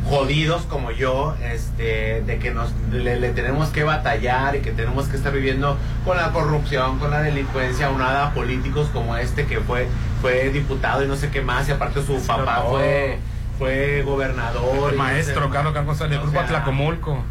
jodidos 0.08 0.64
como 0.64 0.92
yo, 0.92 1.36
este, 1.44 2.22
de 2.26 2.40
que 2.40 2.52
nos 2.52 2.72
le, 2.92 3.20
le 3.20 3.30
tenemos 3.32 3.70
que 3.70 3.84
batallar 3.84 4.56
y 4.56 4.60
que 4.62 4.72
tenemos 4.72 5.08
que 5.08 5.18
estar 5.18 5.32
viviendo 5.34 5.78
con 6.06 6.18
la 6.18 6.32
corrupción, 6.32 6.98
con 7.00 7.12
la 7.12 7.22
delincuencia, 7.22 7.90
unada 7.90 8.28
a 8.28 8.34
políticos 8.34 8.90
como 8.94 9.16
este 9.18 9.46
que 9.46 9.60
fue 9.60 9.88
fue 10.22 10.50
diputado 10.50 11.04
y 11.04 11.08
no 11.08 11.16
sé 11.16 11.30
qué 11.30 11.42
más 11.42 11.68
y 11.70 11.72
aparte 11.72 12.02
su 12.04 12.26
papá 12.26 12.64
fue 12.70 13.20
fue 13.60 14.02
gobernador, 14.04 14.92
El 14.92 14.98
maestro 14.98 15.42
no 15.42 15.48
sé- 15.48 15.54
Carlos 15.54 15.74
Carlos 15.74 16.00
del 16.00 16.10
grupo 16.20 16.32
sea, 16.32 16.42
Atlacomulco. 16.44 17.24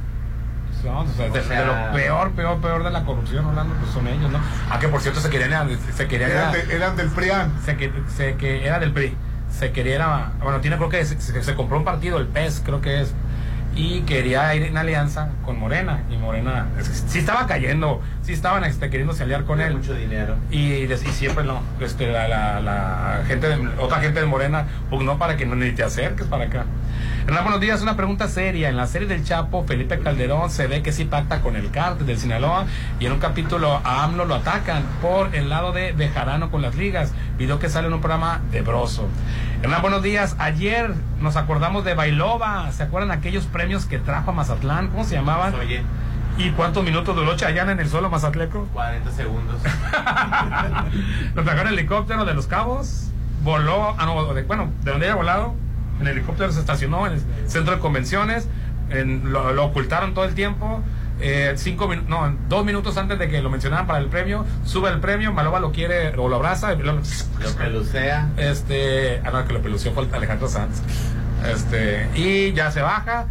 No, 0.85 1.01
o 1.01 1.07
sea, 1.09 1.29
de, 1.31 1.41
o 1.41 1.43
sea- 1.43 1.61
de 1.61 1.67
lo 1.67 1.93
peor, 1.97 2.31
peor, 2.33 2.61
peor 2.61 2.85
de 2.85 2.91
la 2.91 3.05
corrupción, 3.05 3.45
Orlando, 3.47 3.75
pues 3.81 3.91
son 3.93 4.07
ellos, 4.07 4.31
¿no? 4.31 4.39
Ah, 4.71 4.79
que 4.79 4.87
por 4.89 5.01
cierto 5.01 5.21
se 5.21 5.31
querían, 5.31 5.69
se 5.97 6.07
querían 6.07 6.31
Eran, 6.31 6.53
de- 6.53 6.77
eran 6.77 6.97
del 6.97 7.09
PRIAN. 7.09 7.53
se, 7.65 7.77
que, 7.77 7.91
se 8.15 8.37
que 8.37 8.65
era 8.67 8.79
del 8.79 8.93
PRI. 8.93 9.17
Se 9.59 9.73
quería, 9.73 10.33
bueno, 10.43 10.61
tiene 10.61 10.77
creo 10.77 10.89
que 10.89 11.05
se, 11.05 11.55
compró 11.55 11.79
un 11.79 11.85
partido, 11.85 12.19
el 12.19 12.27
PES, 12.27 12.63
creo 12.65 12.81
que 12.81 13.01
es, 13.01 13.15
y 13.75 14.01
quería 14.03 14.55
ir 14.55 14.63
en 14.63 14.77
alianza 14.77 15.31
con 15.45 15.59
Morena. 15.59 16.03
Y 16.11 16.17
Morena, 16.17 16.67
sí 17.07 17.19
estaba 17.19 17.47
cayendo, 17.47 18.01
sí 18.23 18.33
estaban 18.33 18.65
este, 18.65 18.91
queriéndose 18.91 19.23
aliar 19.23 19.45
con 19.45 19.61
él. 19.61 19.77
mucho 19.77 19.95
dinero. 19.95 20.37
Y, 20.51 20.85
y 20.85 20.97
siempre 20.97 21.45
no, 21.45 21.61
este, 21.81 22.11
la, 22.11 22.27
la, 22.29 22.61
la 22.61 23.25
gente 23.27 23.49
de, 23.49 23.69
otra 23.79 24.01
gente 24.01 24.21
de 24.21 24.27
Morena 24.27 24.67
pugnó 24.91 25.19
para 25.19 25.37
que 25.37 25.47
no 25.47 25.55
ni 25.55 25.73
te 25.73 25.83
acerques 25.83 26.27
para 26.27 26.45
acá. 26.45 26.65
Hernán, 27.27 27.43
buenos 27.45 27.61
días. 27.61 27.83
Una 27.83 27.97
pregunta 27.97 28.29
seria. 28.29 28.69
En 28.69 28.77
la 28.77 28.87
serie 28.87 29.09
del 29.09 29.25
Chapo, 29.25 29.65
Felipe 29.65 29.99
Calderón 29.99 30.49
se 30.51 30.67
ve 30.67 30.83
que 30.83 30.93
sí 30.93 31.05
pacta 31.05 31.41
con 31.41 31.57
el 31.57 31.71
cártel 31.71 32.07
del 32.07 32.19
Sinaloa 32.19 32.67
y 33.01 33.07
en 33.07 33.13
un 33.13 33.19
capítulo 33.19 33.81
a 33.85 34.05
AMLO 34.05 34.25
lo 34.27 34.35
atacan 34.37 34.85
por 35.03 35.35
el 35.35 35.49
lado 35.49 35.73
de 35.73 35.93
Bejarano 35.93 36.51
con 36.51 36.63
las 36.63 36.77
ligas. 36.77 37.13
Video 37.39 37.59
que 37.59 37.69
sale 37.69 37.89
en 37.89 37.95
un 37.95 38.01
programa 38.01 38.41
de 38.53 38.63
Broso. 38.63 39.09
Hernán, 39.63 39.83
buenos 39.83 40.03
días. 40.03 40.37
Ayer 40.39 40.95
nos 41.21 41.37
acordamos 41.37 41.85
de 41.85 41.95
Bailova. 41.95 42.71
¿Se 42.73 42.85
acuerdan 42.85 43.11
aquellos 43.11 43.45
premios 43.47 43.87
que 43.87 43.99
trajo 43.99 44.31
a 44.31 44.35
Mazatlán? 44.35 44.89
¿Cómo 44.89 45.05
se 45.05 45.15
llamaban? 45.17 45.55
Oye, 45.55 45.83
¿Y 46.39 46.51
cuántos 46.51 46.85
minutos 46.85 47.17
duró 47.17 47.35
Chayanne 47.35 47.73
en 47.73 47.81
el 47.81 47.89
suelo 47.89 48.11
mazatleco? 48.11 48.69
40 48.75 49.11
segundos. 49.13 49.59
Lo 51.35 51.43
trajeron 51.45 51.69
en 51.73 51.79
helicóptero 51.79 52.27
de 52.27 52.35
los 52.35 52.47
cabos, 52.47 53.09
voló, 53.43 53.95
ah, 53.99 54.05
no, 54.05 54.35
de- 54.35 54.43
bueno, 54.43 54.71
de 54.83 54.91
donde 54.91 55.07
haya 55.07 55.15
volado, 55.15 55.55
el 56.01 56.09
helicóptero 56.09 56.53
se 56.53 56.61
estacionó 56.61 57.07
en 57.07 57.15
el 57.15 57.23
centro 57.47 57.75
de 57.75 57.81
convenciones, 57.81 58.49
en- 58.91 59.33
lo, 59.33 59.53
lo 59.53 59.65
ocultaron 59.65 60.15
todo 60.15 60.25
el 60.25 60.35
tiempo. 60.35 60.83
eh, 61.19 61.55
cinco 61.57 61.89
no, 62.09 62.37
dos 62.49 62.63
minutos 62.67 62.99
antes 62.99 63.19
de 63.19 63.29
que 63.31 63.41
lo 63.41 63.49
mencionaran 63.49 63.87
para 63.87 64.01
el 64.01 64.07
premio, 64.09 64.45
sube 64.67 64.91
el 64.91 65.01
premio, 65.01 65.33
Maloba 65.33 65.61
lo 65.61 65.73
quiere 65.73 66.11
o 66.19 66.29
lo 66.29 66.37
abraza, 66.37 66.75
lo, 66.75 66.93
Lo 66.93 67.01
pelucea. 67.57 68.29
este, 68.37 69.23
ah, 69.25 69.31
no, 69.31 69.47
que 69.47 69.55
lo 69.55 69.63
pelució 69.63 69.93
fue 69.93 70.07
Alejandro 70.13 70.47
Sanz. 70.47 70.83
Este, 71.51 72.09
y 72.15 72.53
ya 72.53 72.71
se 72.71 72.83
baja, 72.83 73.27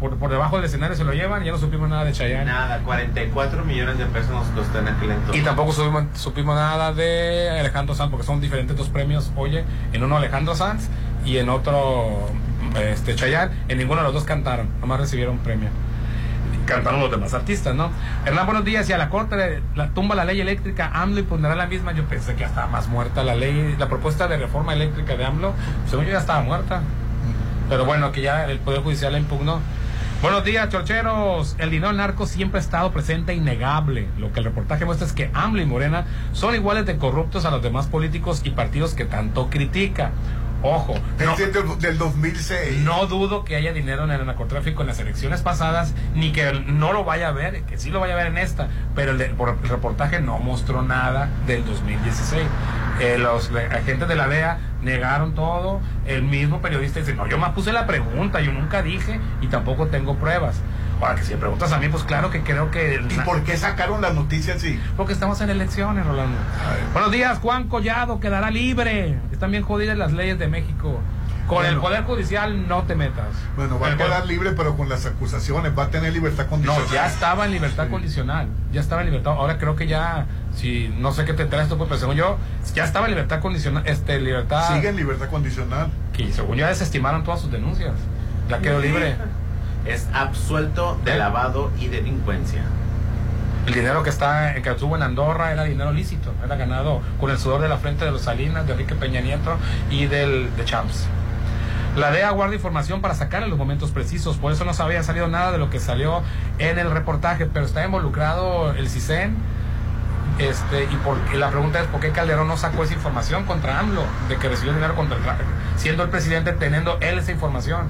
por, 0.00 0.16
por 0.16 0.30
debajo 0.30 0.56
del 0.56 0.64
escenario 0.66 0.96
se 0.96 1.04
lo 1.04 1.12
llevan 1.12 1.42
y 1.42 1.46
ya 1.46 1.52
no 1.52 1.58
supimos 1.58 1.88
nada 1.88 2.04
de 2.04 2.12
Chayanne. 2.12 2.44
Nada, 2.46 2.78
44 2.84 3.64
millones 3.64 3.98
de 3.98 4.06
pesos 4.06 4.30
nos 4.30 4.46
costó 4.48 4.78
en 4.78 4.88
aquel 4.88 5.10
entonces. 5.10 5.40
Y 5.40 5.44
tampoco 5.44 5.72
supimos, 5.72 6.04
supimos 6.14 6.54
nada 6.56 6.92
de 6.92 7.50
Alejandro 7.50 7.94
Sanz, 7.94 8.10
porque 8.10 8.24
son 8.26 8.40
diferentes 8.40 8.76
dos 8.76 8.88
premios, 8.88 9.30
oye, 9.36 9.64
en 9.92 10.02
uno 10.04 10.16
Alejandro 10.16 10.54
Sanz 10.54 10.88
y 11.24 11.38
en 11.38 11.48
otro 11.48 12.28
este 12.80 13.14
en 13.68 13.78
ninguno 13.78 14.00
de 14.00 14.04
los 14.04 14.14
dos 14.14 14.24
cantaron, 14.24 14.68
nomás 14.80 15.00
recibieron 15.00 15.38
premio. 15.38 15.68
Cantaron 16.66 17.00
los 17.00 17.10
demás 17.10 17.34
artistas, 17.34 17.74
¿no? 17.74 17.90
Hernán, 18.24 18.46
buenos 18.46 18.64
días. 18.64 18.88
Y 18.88 18.92
a 18.94 18.98
la 18.98 19.10
corte 19.10 19.62
la, 19.74 19.88
tumba 19.90 20.14
la 20.14 20.24
ley 20.24 20.40
eléctrica, 20.40 20.90
AMLO 20.94 21.20
impondrá 21.20 21.54
la 21.54 21.66
misma. 21.66 21.92
Yo 21.92 22.04
pensé 22.04 22.34
que 22.34 22.40
ya 22.40 22.46
estaba 22.46 22.68
más 22.68 22.88
muerta 22.88 23.22
la 23.22 23.34
ley, 23.34 23.76
la 23.78 23.88
propuesta 23.88 24.28
de 24.28 24.38
reforma 24.38 24.72
eléctrica 24.72 25.14
de 25.14 25.26
AMLO, 25.26 25.52
según 25.88 26.06
yo 26.06 26.12
ya 26.12 26.18
estaba 26.18 26.40
muerta. 26.42 26.82
Pero 27.68 27.84
bueno, 27.84 28.12
que 28.12 28.22
ya 28.22 28.46
el 28.46 28.58
Poder 28.60 28.80
Judicial 28.80 29.12
la 29.12 29.18
impugnó. 29.18 29.60
Buenos 30.22 30.42
días, 30.42 30.70
chorcheros. 30.70 31.54
El 31.58 31.70
dinero 31.70 31.92
narco 31.92 32.26
siempre 32.26 32.58
ha 32.58 32.62
estado 32.62 32.92
presente 32.92 33.34
innegable. 33.34 34.08
Lo 34.18 34.32
que 34.32 34.38
el 34.38 34.46
reportaje 34.46 34.86
muestra 34.86 35.06
es 35.06 35.12
que 35.12 35.30
AMLO 35.34 35.60
y 35.60 35.66
Morena 35.66 36.06
son 36.32 36.54
iguales 36.54 36.86
de 36.86 36.96
corruptos 36.96 37.44
a 37.44 37.50
los 37.50 37.62
demás 37.62 37.88
políticos 37.88 38.40
y 38.42 38.50
partidos 38.50 38.94
que 38.94 39.04
tanto 39.04 39.50
critica. 39.50 40.12
Ojo, 40.66 40.94
no, 41.22 41.36
del, 41.36 41.78
del 41.78 41.98
2006. 41.98 42.80
no 42.80 43.06
dudo 43.06 43.44
que 43.44 43.54
haya 43.54 43.74
dinero 43.74 44.04
en 44.04 44.10
el 44.12 44.24
narcotráfico 44.24 44.80
en 44.80 44.88
las 44.88 44.98
elecciones 44.98 45.42
pasadas, 45.42 45.92
ni 46.14 46.32
que 46.32 46.52
no 46.66 46.94
lo 46.94 47.04
vaya 47.04 47.28
a 47.28 47.32
ver, 47.32 47.62
que 47.64 47.76
sí 47.76 47.90
lo 47.90 48.00
vaya 48.00 48.14
a 48.14 48.16
ver 48.16 48.28
en 48.28 48.38
esta, 48.38 48.68
pero 48.94 49.12
el, 49.12 49.18
de- 49.18 49.26
el 49.26 49.68
reportaje 49.68 50.20
no 50.20 50.38
mostró 50.38 50.80
nada 50.82 51.28
del 51.46 51.66
2016. 51.66 52.42
Eh, 53.00 53.18
los 53.18 53.50
le- 53.50 53.66
agentes 53.66 54.08
de 54.08 54.14
la 54.14 54.26
DEA 54.26 54.58
negaron 54.82 55.34
todo, 55.34 55.80
el 56.06 56.22
mismo 56.22 56.62
periodista 56.62 56.98
dice, 57.00 57.12
no, 57.14 57.26
yo 57.26 57.36
más 57.36 57.50
puse 57.50 57.70
la 57.72 57.86
pregunta, 57.86 58.40
yo 58.40 58.52
nunca 58.52 58.80
dije 58.82 59.20
y 59.42 59.48
tampoco 59.48 59.88
tengo 59.88 60.14
pruebas. 60.16 60.60
Ahora 61.00 61.16
que 61.16 61.22
si 61.22 61.32
me 61.34 61.38
preguntas 61.40 61.70
a 61.72 61.78
mí, 61.78 61.88
pues 61.88 62.02
claro 62.04 62.30
que 62.30 62.42
creo 62.42 62.70
que... 62.70 62.94
el 62.94 63.12
¿Y 63.12 63.16
por 63.20 63.42
qué 63.42 63.56
sacaron 63.56 64.00
la 64.00 64.12
noticia 64.12 64.54
así? 64.54 64.80
porque 64.96 65.12
estamos 65.12 65.40
en 65.40 65.50
elecciones, 65.50 66.06
Rolando. 66.06 66.36
Buenos 66.92 67.12
días, 67.12 67.38
Juan 67.40 67.68
Collado 67.68 68.20
quedará 68.20 68.50
libre. 68.50 69.18
Están 69.32 69.50
bien 69.50 69.62
jodidas 69.64 69.98
las 69.98 70.12
leyes 70.12 70.38
de 70.38 70.48
México. 70.48 71.00
Con 71.46 71.66
el. 71.66 71.76
Poder 71.76 72.04
Judicial 72.04 72.66
no 72.68 72.84
te 72.84 72.94
metas. 72.94 73.26
Bueno, 73.54 73.78
va 73.78 73.88
a 73.88 73.96
quedar 73.98 74.24
libre, 74.24 74.52
pero 74.52 74.78
con 74.78 74.88
las 74.88 75.04
acusaciones. 75.04 75.76
Va 75.78 75.82
a 75.84 75.88
tener 75.90 76.10
libertad 76.14 76.46
condicional. 76.46 76.84
No, 76.88 76.94
ya 76.94 77.06
estaba 77.06 77.44
en 77.44 77.50
libertad 77.52 77.84
Sí. 77.84 77.90
condicional. 77.90 78.48
Ya 78.72 78.80
estaba 78.80 79.02
en 79.02 79.08
libertad. 79.08 79.32
Ahora 79.32 79.58
creo 79.58 79.76
que 79.76 79.86
ya, 79.86 80.24
si 80.54 80.88
no 80.96 81.12
sé 81.12 81.26
qué 81.26 81.34
te 81.34 81.44
traes 81.44 81.68
tú, 81.68 81.76
pues, 81.76 81.88
pero 81.88 82.00
según 82.00 82.16
yo, 82.16 82.38
ya 82.74 82.84
estaba 82.84 83.04
en 83.04 83.10
libertad 83.12 83.40
condicional. 83.40 83.82
Este, 83.86 84.18
libertad. 84.20 84.74
Sigue 84.74 84.88
en 84.88 84.96
libertad 84.96 85.28
condicional. 85.28 85.88
Que 86.14 86.32
según 86.32 86.56
yo 86.56 86.60
ya 86.62 86.68
desestimaron 86.68 87.24
todas 87.24 87.42
sus 87.42 87.52
denuncias. 87.52 87.92
Ya 88.48 88.60
quedó 88.60 88.80
libre. 88.80 89.14
Es 89.84 90.08
absuelto 90.12 90.98
de 91.04 91.12
¿Eh? 91.12 91.18
lavado 91.18 91.70
y 91.78 91.88
delincuencia. 91.88 92.62
El 93.66 93.72
dinero 93.72 94.02
que 94.02 94.10
está 94.10 94.54
que 94.62 94.70
estuvo 94.70 94.94
en 94.94 95.02
Andorra 95.02 95.52
era 95.52 95.64
dinero 95.64 95.90
lícito, 95.90 96.34
era 96.44 96.56
ganado 96.56 97.00
con 97.18 97.30
el 97.30 97.38
sudor 97.38 97.62
de 97.62 97.68
la 97.68 97.78
frente 97.78 98.04
de 98.04 98.10
los 98.10 98.22
Salinas, 98.22 98.66
de 98.66 98.72
Enrique 98.72 98.94
Peña 98.94 99.22
Nieto 99.22 99.56
y 99.90 100.06
del 100.06 100.54
de 100.56 100.64
Champs. 100.66 101.06
La 101.96 102.10
DEA 102.10 102.30
guarda 102.30 102.56
información 102.56 103.00
para 103.00 103.14
sacarle 103.14 103.48
los 103.48 103.56
momentos 103.56 103.92
precisos, 103.92 104.36
por 104.36 104.52
eso 104.52 104.64
no 104.64 104.74
se 104.74 104.82
había 104.82 105.02
salido 105.04 105.28
nada 105.28 105.52
de 105.52 105.58
lo 105.58 105.70
que 105.70 105.78
salió 105.78 106.22
en 106.58 106.78
el 106.78 106.90
reportaje, 106.90 107.46
pero 107.46 107.64
está 107.64 107.84
involucrado 107.84 108.72
el 108.72 108.88
CISEN. 108.88 109.36
Este, 110.38 110.84
y, 110.84 110.96
por, 110.96 111.16
y 111.32 111.36
la 111.36 111.50
pregunta 111.50 111.80
es 111.80 111.86
por 111.86 112.00
qué 112.00 112.10
Calderón 112.10 112.48
no 112.48 112.56
sacó 112.56 112.82
esa 112.82 112.94
información 112.94 113.44
contra 113.44 113.78
AMLO, 113.78 114.02
de 114.28 114.36
que 114.36 114.48
recibió 114.48 114.74
dinero 114.74 114.96
contra 114.96 115.16
el 115.16 115.22
tráfico, 115.22 115.48
siendo 115.76 116.02
el 116.02 116.10
presidente 116.10 116.52
teniendo 116.52 116.98
él 117.00 117.18
esa 117.18 117.30
información. 117.30 117.86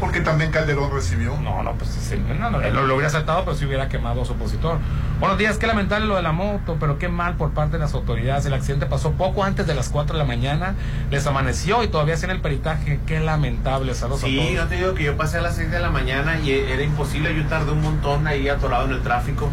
Porque 0.00 0.20
también 0.20 0.52
Calderón 0.52 0.92
recibió. 0.92 1.36
No, 1.40 1.62
no, 1.64 1.72
pues 1.72 1.90
sí, 1.90 2.14
no, 2.38 2.50
no, 2.50 2.58
lo, 2.60 2.86
lo 2.86 2.94
hubiera 2.94 3.08
aceptado, 3.08 3.44
pero 3.44 3.56
si 3.56 3.64
hubiera 3.64 3.88
quemado 3.88 4.22
a 4.22 4.24
su 4.24 4.32
opositor. 4.34 4.78
Buenos 5.18 5.38
días, 5.38 5.58
qué 5.58 5.66
lamentable 5.66 6.06
lo 6.06 6.14
de 6.14 6.22
la 6.22 6.30
moto, 6.30 6.76
pero 6.78 6.98
qué 6.98 7.08
mal 7.08 7.34
por 7.34 7.50
parte 7.50 7.72
de 7.72 7.78
las 7.80 7.94
autoridades. 7.94 8.46
El 8.46 8.54
accidente 8.54 8.86
pasó 8.86 9.12
poco 9.12 9.42
antes 9.42 9.66
de 9.66 9.74
las 9.74 9.88
4 9.88 10.12
de 10.12 10.18
la 10.18 10.24
mañana, 10.24 10.74
les 11.10 11.26
amaneció 11.26 11.82
y 11.82 11.88
todavía 11.88 12.14
hacían 12.14 12.30
el 12.30 12.40
peritaje. 12.40 13.00
Qué 13.06 13.18
lamentable, 13.18 13.92
saludos 13.94 14.20
Sí, 14.20 14.38
a 14.38 14.44
yo 14.44 14.54
todos. 14.58 14.68
te 14.68 14.76
digo 14.76 14.94
que 14.94 15.02
yo 15.02 15.16
pasé 15.16 15.38
a 15.38 15.40
las 15.40 15.56
6 15.56 15.70
de 15.72 15.80
la 15.80 15.90
mañana 15.90 16.38
y 16.38 16.52
era 16.52 16.82
imposible. 16.82 17.34
Yo 17.34 17.44
tardé 17.46 17.72
un 17.72 17.82
montón 17.82 18.26
ahí 18.28 18.48
atorado 18.48 18.84
en 18.86 18.92
el 18.92 19.02
tráfico. 19.02 19.48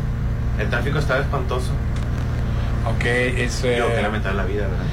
El 0.59 0.69
tráfico 0.69 0.99
estaba 0.99 1.21
espantoso. 1.21 1.71
Ok, 2.87 3.03
es, 3.03 3.63
eh, 3.63 3.77
Yo, 3.79 3.87
que 3.87 3.99
lamentar 3.99 4.35
la 4.35 4.43
vida, 4.45 4.67
¿verdad? 4.67 4.85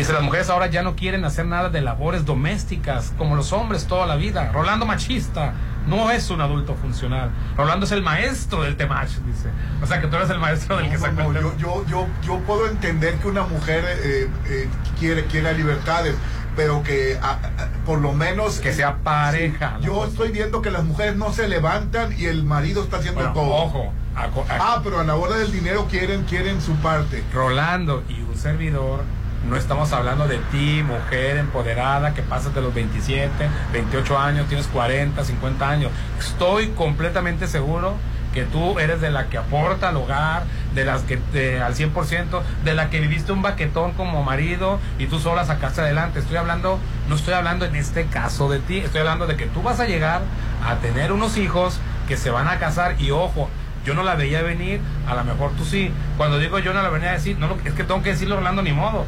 Dice, 0.00 0.12
las 0.12 0.22
mujeres 0.22 0.48
ahora 0.50 0.66
ya 0.66 0.82
no 0.82 0.94
quieren 0.96 1.24
hacer 1.24 1.46
nada 1.46 1.68
de 1.70 1.80
labores 1.80 2.24
domésticas, 2.24 3.12
como 3.18 3.36
los 3.36 3.52
hombres 3.52 3.86
toda 3.86 4.06
la 4.06 4.16
vida. 4.16 4.50
Rolando 4.52 4.86
machista, 4.86 5.54
no 5.86 6.10
es 6.10 6.30
un 6.30 6.40
adulto 6.40 6.74
funcional. 6.74 7.30
Rolando 7.56 7.86
es 7.86 7.92
el 7.92 8.02
maestro 8.02 8.62
del 8.62 8.76
temach, 8.76 9.08
dice. 9.26 9.48
O 9.82 9.86
sea 9.86 10.00
que 10.00 10.06
tú 10.08 10.16
eres 10.16 10.30
el 10.30 10.38
maestro 10.38 10.76
del 10.76 10.88
que 10.90 10.96
No, 10.98 11.00
sacó 11.00 11.32
no, 11.32 11.32
yo, 11.40 11.56
yo, 11.58 11.84
yo, 11.86 12.06
yo 12.24 12.38
puedo 12.40 12.68
entender 12.68 13.14
que 13.16 13.28
una 13.28 13.42
mujer 13.42 13.84
eh, 14.02 14.28
eh, 14.48 14.68
quiere, 14.98 15.24
quiere 15.26 15.54
libertades, 15.54 16.14
pero 16.56 16.82
que 16.82 17.18
a- 17.22 17.32
a- 17.32 17.68
por 17.84 18.00
lo 18.00 18.12
menos... 18.12 18.60
Que 18.60 18.72
sea 18.72 18.96
pareja. 18.96 19.76
Yo 19.82 19.92
cosa. 19.94 20.08
estoy 20.10 20.32
viendo 20.32 20.62
que 20.62 20.70
las 20.70 20.84
mujeres 20.84 21.16
no 21.16 21.32
se 21.32 21.48
levantan 21.48 22.14
y 22.18 22.24
el 22.26 22.44
marido 22.44 22.82
está 22.82 22.96
haciendo 22.96 23.20
Bueno, 23.20 23.34
todo. 23.34 23.50
ojo. 23.54 23.92
a- 24.16 24.28
Ah, 24.58 24.80
pero 24.82 24.98
a 25.00 25.04
la 25.04 25.14
hora 25.16 25.36
del 25.36 25.52
dinero 25.52 25.86
quieren, 25.90 26.22
quieren 26.24 26.62
su 26.62 26.72
parte. 26.76 27.22
Rolando 27.34 28.02
y 28.08 28.22
un 28.22 28.34
servidor, 28.36 29.02
no 29.48 29.56
estamos 29.56 29.92
hablando 29.92 30.26
de 30.26 30.38
ti, 30.50 30.82
mujer 30.82 31.36
empoderada, 31.36 32.14
que 32.14 32.22
pasas 32.22 32.54
de 32.54 32.60
los 32.62 32.74
27, 32.74 33.30
28 33.72 34.18
años, 34.18 34.46
tienes 34.48 34.66
40, 34.68 35.24
50 35.24 35.68
años. 35.68 35.90
Estoy 36.18 36.68
completamente 36.70 37.46
seguro 37.46 37.94
que 38.34 38.42
tú 38.44 38.78
eres 38.78 39.00
de 39.00 39.10
la 39.10 39.28
que 39.28 39.38
aporta 39.38 39.88
al 39.88 39.96
hogar, 39.96 40.42
de 40.74 40.84
las 40.84 41.02
que 41.02 41.16
te- 41.16 41.60
al 41.62 41.74
100%, 41.74 42.42
de 42.64 42.74
la 42.74 42.90
que 42.90 43.00
viviste 43.00 43.32
un 43.32 43.40
baquetón 43.40 43.92
como 43.92 44.22
marido 44.24 44.78
y 44.98 45.06
tú 45.06 45.18
sola 45.20 45.44
sacaste 45.46 45.80
adelante. 45.80 46.18
Estoy 46.18 46.36
hablando, 46.36 46.78
no 47.08 47.14
estoy 47.14 47.32
hablando 47.34 47.64
en 47.64 47.76
este 47.76 48.04
caso 48.06 48.50
de 48.50 48.58
ti, 48.58 48.78
estoy 48.78 49.00
hablando 49.00 49.26
de 49.26 49.36
que 49.36 49.46
tú 49.46 49.62
vas 49.62 49.80
a 49.80 49.86
llegar 49.86 50.20
a 50.66 50.74
tener 50.76 51.12
unos 51.12 51.38
hijos 51.38 51.78
que 52.08 52.16
se 52.18 52.30
van 52.30 52.46
a 52.48 52.58
casar 52.58 53.00
y 53.00 53.10
ojo, 53.10 53.48
yo 53.86 53.94
no 53.94 54.02
la 54.02 54.16
veía 54.16 54.42
venir, 54.42 54.80
a 55.08 55.14
lo 55.14 55.24
mejor 55.24 55.52
tú 55.52 55.64
sí. 55.64 55.90
Cuando 56.18 56.38
digo 56.38 56.58
yo 56.58 56.74
no 56.74 56.82
la 56.82 56.88
venía 56.90 57.10
a 57.10 57.14
decir, 57.14 57.38
no, 57.38 57.56
es 57.64 57.72
que 57.72 57.84
tengo 57.84 58.02
que 58.02 58.10
decirlo 58.10 58.36
Orlando 58.36 58.60
ni 58.60 58.72
modo. 58.72 59.06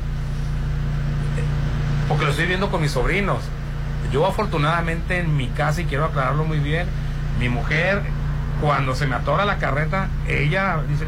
Porque 2.08 2.24
lo 2.24 2.30
estoy 2.30 2.46
viendo 2.46 2.70
con 2.70 2.80
mis 2.80 2.92
sobrinos. 2.92 3.38
Yo 4.10 4.26
afortunadamente 4.26 5.18
en 5.18 5.36
mi 5.36 5.48
casa, 5.48 5.82
y 5.82 5.84
quiero 5.84 6.06
aclararlo 6.06 6.44
muy 6.44 6.58
bien, 6.58 6.86
mi 7.38 7.50
mujer, 7.50 8.02
cuando 8.60 8.94
se 8.94 9.06
me 9.06 9.14
atora 9.14 9.44
la 9.44 9.58
carreta, 9.58 10.08
ella 10.26 10.78
dice, 10.88 11.06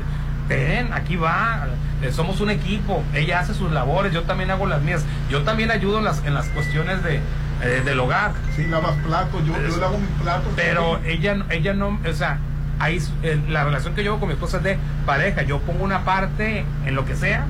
ven, 0.48 0.93
aquí 0.93 1.16
va, 1.16 1.66
somos 2.12 2.40
un 2.40 2.51
equipo, 2.51 3.02
ella 3.14 3.40
hace 3.40 3.55
sus 3.55 3.72
labores, 3.72 4.12
yo 4.12 4.24
también 4.24 4.51
hago 4.51 4.66
las 4.66 4.82
mías, 4.82 5.05
yo 5.31 5.43
también 5.43 5.70
ayudo 5.70 5.98
en 5.98 6.05
las, 6.05 6.24
en 6.27 6.35
las 6.35 6.48
cuestiones 6.48 7.02
de, 7.02 7.20
eh, 7.62 7.82
del 7.85 7.98
hogar. 8.01 8.32
Sí, 8.55 8.66
lavas 8.66 8.97
platos, 9.06 9.43
yo, 9.47 9.55
yo 9.59 9.77
lavo 9.78 9.98
mis 9.98 10.10
platos. 10.22 10.52
Pero 10.55 11.01
ella, 11.05 11.39
ella 11.48 11.72
no, 11.72 11.98
o 12.06 12.12
sea, 12.12 12.39
ahí 12.78 13.02
eh, 13.22 13.40
la 13.48 13.64
relación 13.64 13.94
que 13.94 14.06
hago 14.06 14.20
con 14.20 14.28
mi 14.28 14.35
esposa 14.35 14.59
es 14.59 14.62
de 14.62 14.78
pareja, 15.06 15.43
yo 15.43 15.60
pongo 15.60 15.85
una 15.85 16.05
parte 16.05 16.66
en 16.85 16.94
lo 16.94 17.06
que 17.06 17.16
sea 17.16 17.47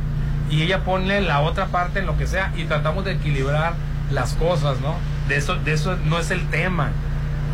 y 0.51 0.63
ella 0.63 0.81
pone 0.81 1.21
la 1.21 1.41
otra 1.41 1.67
parte 1.67 2.01
en 2.01 2.07
lo 2.07 2.19
que 2.19 2.27
sea 2.27 2.53
y 2.57 2.65
tratamos 2.65 3.05
de 3.05 3.13
equilibrar 3.13 3.75
las 4.11 4.35
cosas, 4.35 4.81
¿no? 4.81 4.97
De 5.29 5.37
eso, 5.37 5.55
de 5.57 5.73
eso 5.73 5.97
no 6.05 6.19
es 6.19 6.31
el 6.31 6.47
tema. 6.49 6.91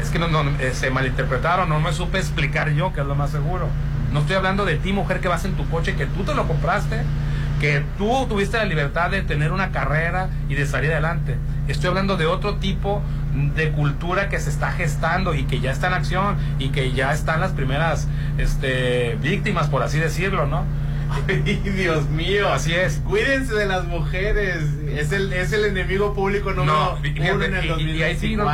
Es 0.00 0.10
que 0.10 0.18
no, 0.18 0.26
eh, 0.58 0.72
se 0.72 0.90
malinterpretaron, 0.90 1.68
no 1.68 1.78
me 1.80 1.92
supe 1.92 2.18
explicar 2.18 2.70
yo, 2.70 2.92
que 2.92 3.02
es 3.02 3.06
lo 3.06 3.14
más 3.14 3.30
seguro. 3.30 3.68
No 4.12 4.20
estoy 4.20 4.36
hablando 4.36 4.64
de 4.64 4.76
ti, 4.76 4.92
mujer, 4.92 5.20
que 5.20 5.28
vas 5.28 5.44
en 5.44 5.54
tu 5.54 5.68
coche, 5.68 5.94
que 5.94 6.06
tú 6.06 6.24
te 6.24 6.34
lo 6.34 6.46
compraste, 6.46 7.02
que 7.60 7.84
tú 7.98 8.26
tuviste 8.28 8.56
la 8.56 8.64
libertad 8.64 9.10
de 9.10 9.22
tener 9.22 9.52
una 9.52 9.70
carrera 9.70 10.30
y 10.48 10.54
de 10.54 10.66
salir 10.66 10.92
adelante. 10.92 11.36
Estoy 11.68 11.88
hablando 11.88 12.16
de 12.16 12.26
otro 12.26 12.56
tipo 12.56 13.02
de 13.54 13.70
cultura 13.72 14.28
que 14.28 14.38
se 14.38 14.48
está 14.48 14.72
gestando 14.72 15.34
y 15.34 15.44
que 15.44 15.60
ya 15.60 15.70
está 15.70 15.88
en 15.88 15.94
acción 15.94 16.36
y 16.58 16.70
que 16.70 16.92
ya 16.92 17.12
están 17.12 17.40
las 17.40 17.52
primeras 17.52 18.08
este, 18.38 19.18
víctimas, 19.20 19.68
por 19.68 19.82
así 19.82 19.98
decirlo, 19.98 20.46
¿no? 20.46 20.64
Ay, 21.28 21.60
Dios 21.76 22.08
mío. 22.10 22.48
Así 22.52 22.74
es. 22.74 23.00
Cuídense 23.06 23.54
de 23.54 23.66
las 23.66 23.84
mujeres. 23.86 24.62
Es 24.88 25.12
el, 25.12 25.32
es 25.32 25.52
el 25.52 25.64
enemigo 25.66 26.14
público 26.14 26.52
número 26.52 26.72
No, 26.74 26.98
uno 27.34 27.44
en 27.44 27.54
el 27.54 27.64
y- 27.64 27.66
y, 27.66 27.68
2024. 27.68 27.94
y 27.96 28.02
ahí 28.02 28.16
sí, 28.16 28.36
no, 28.36 28.46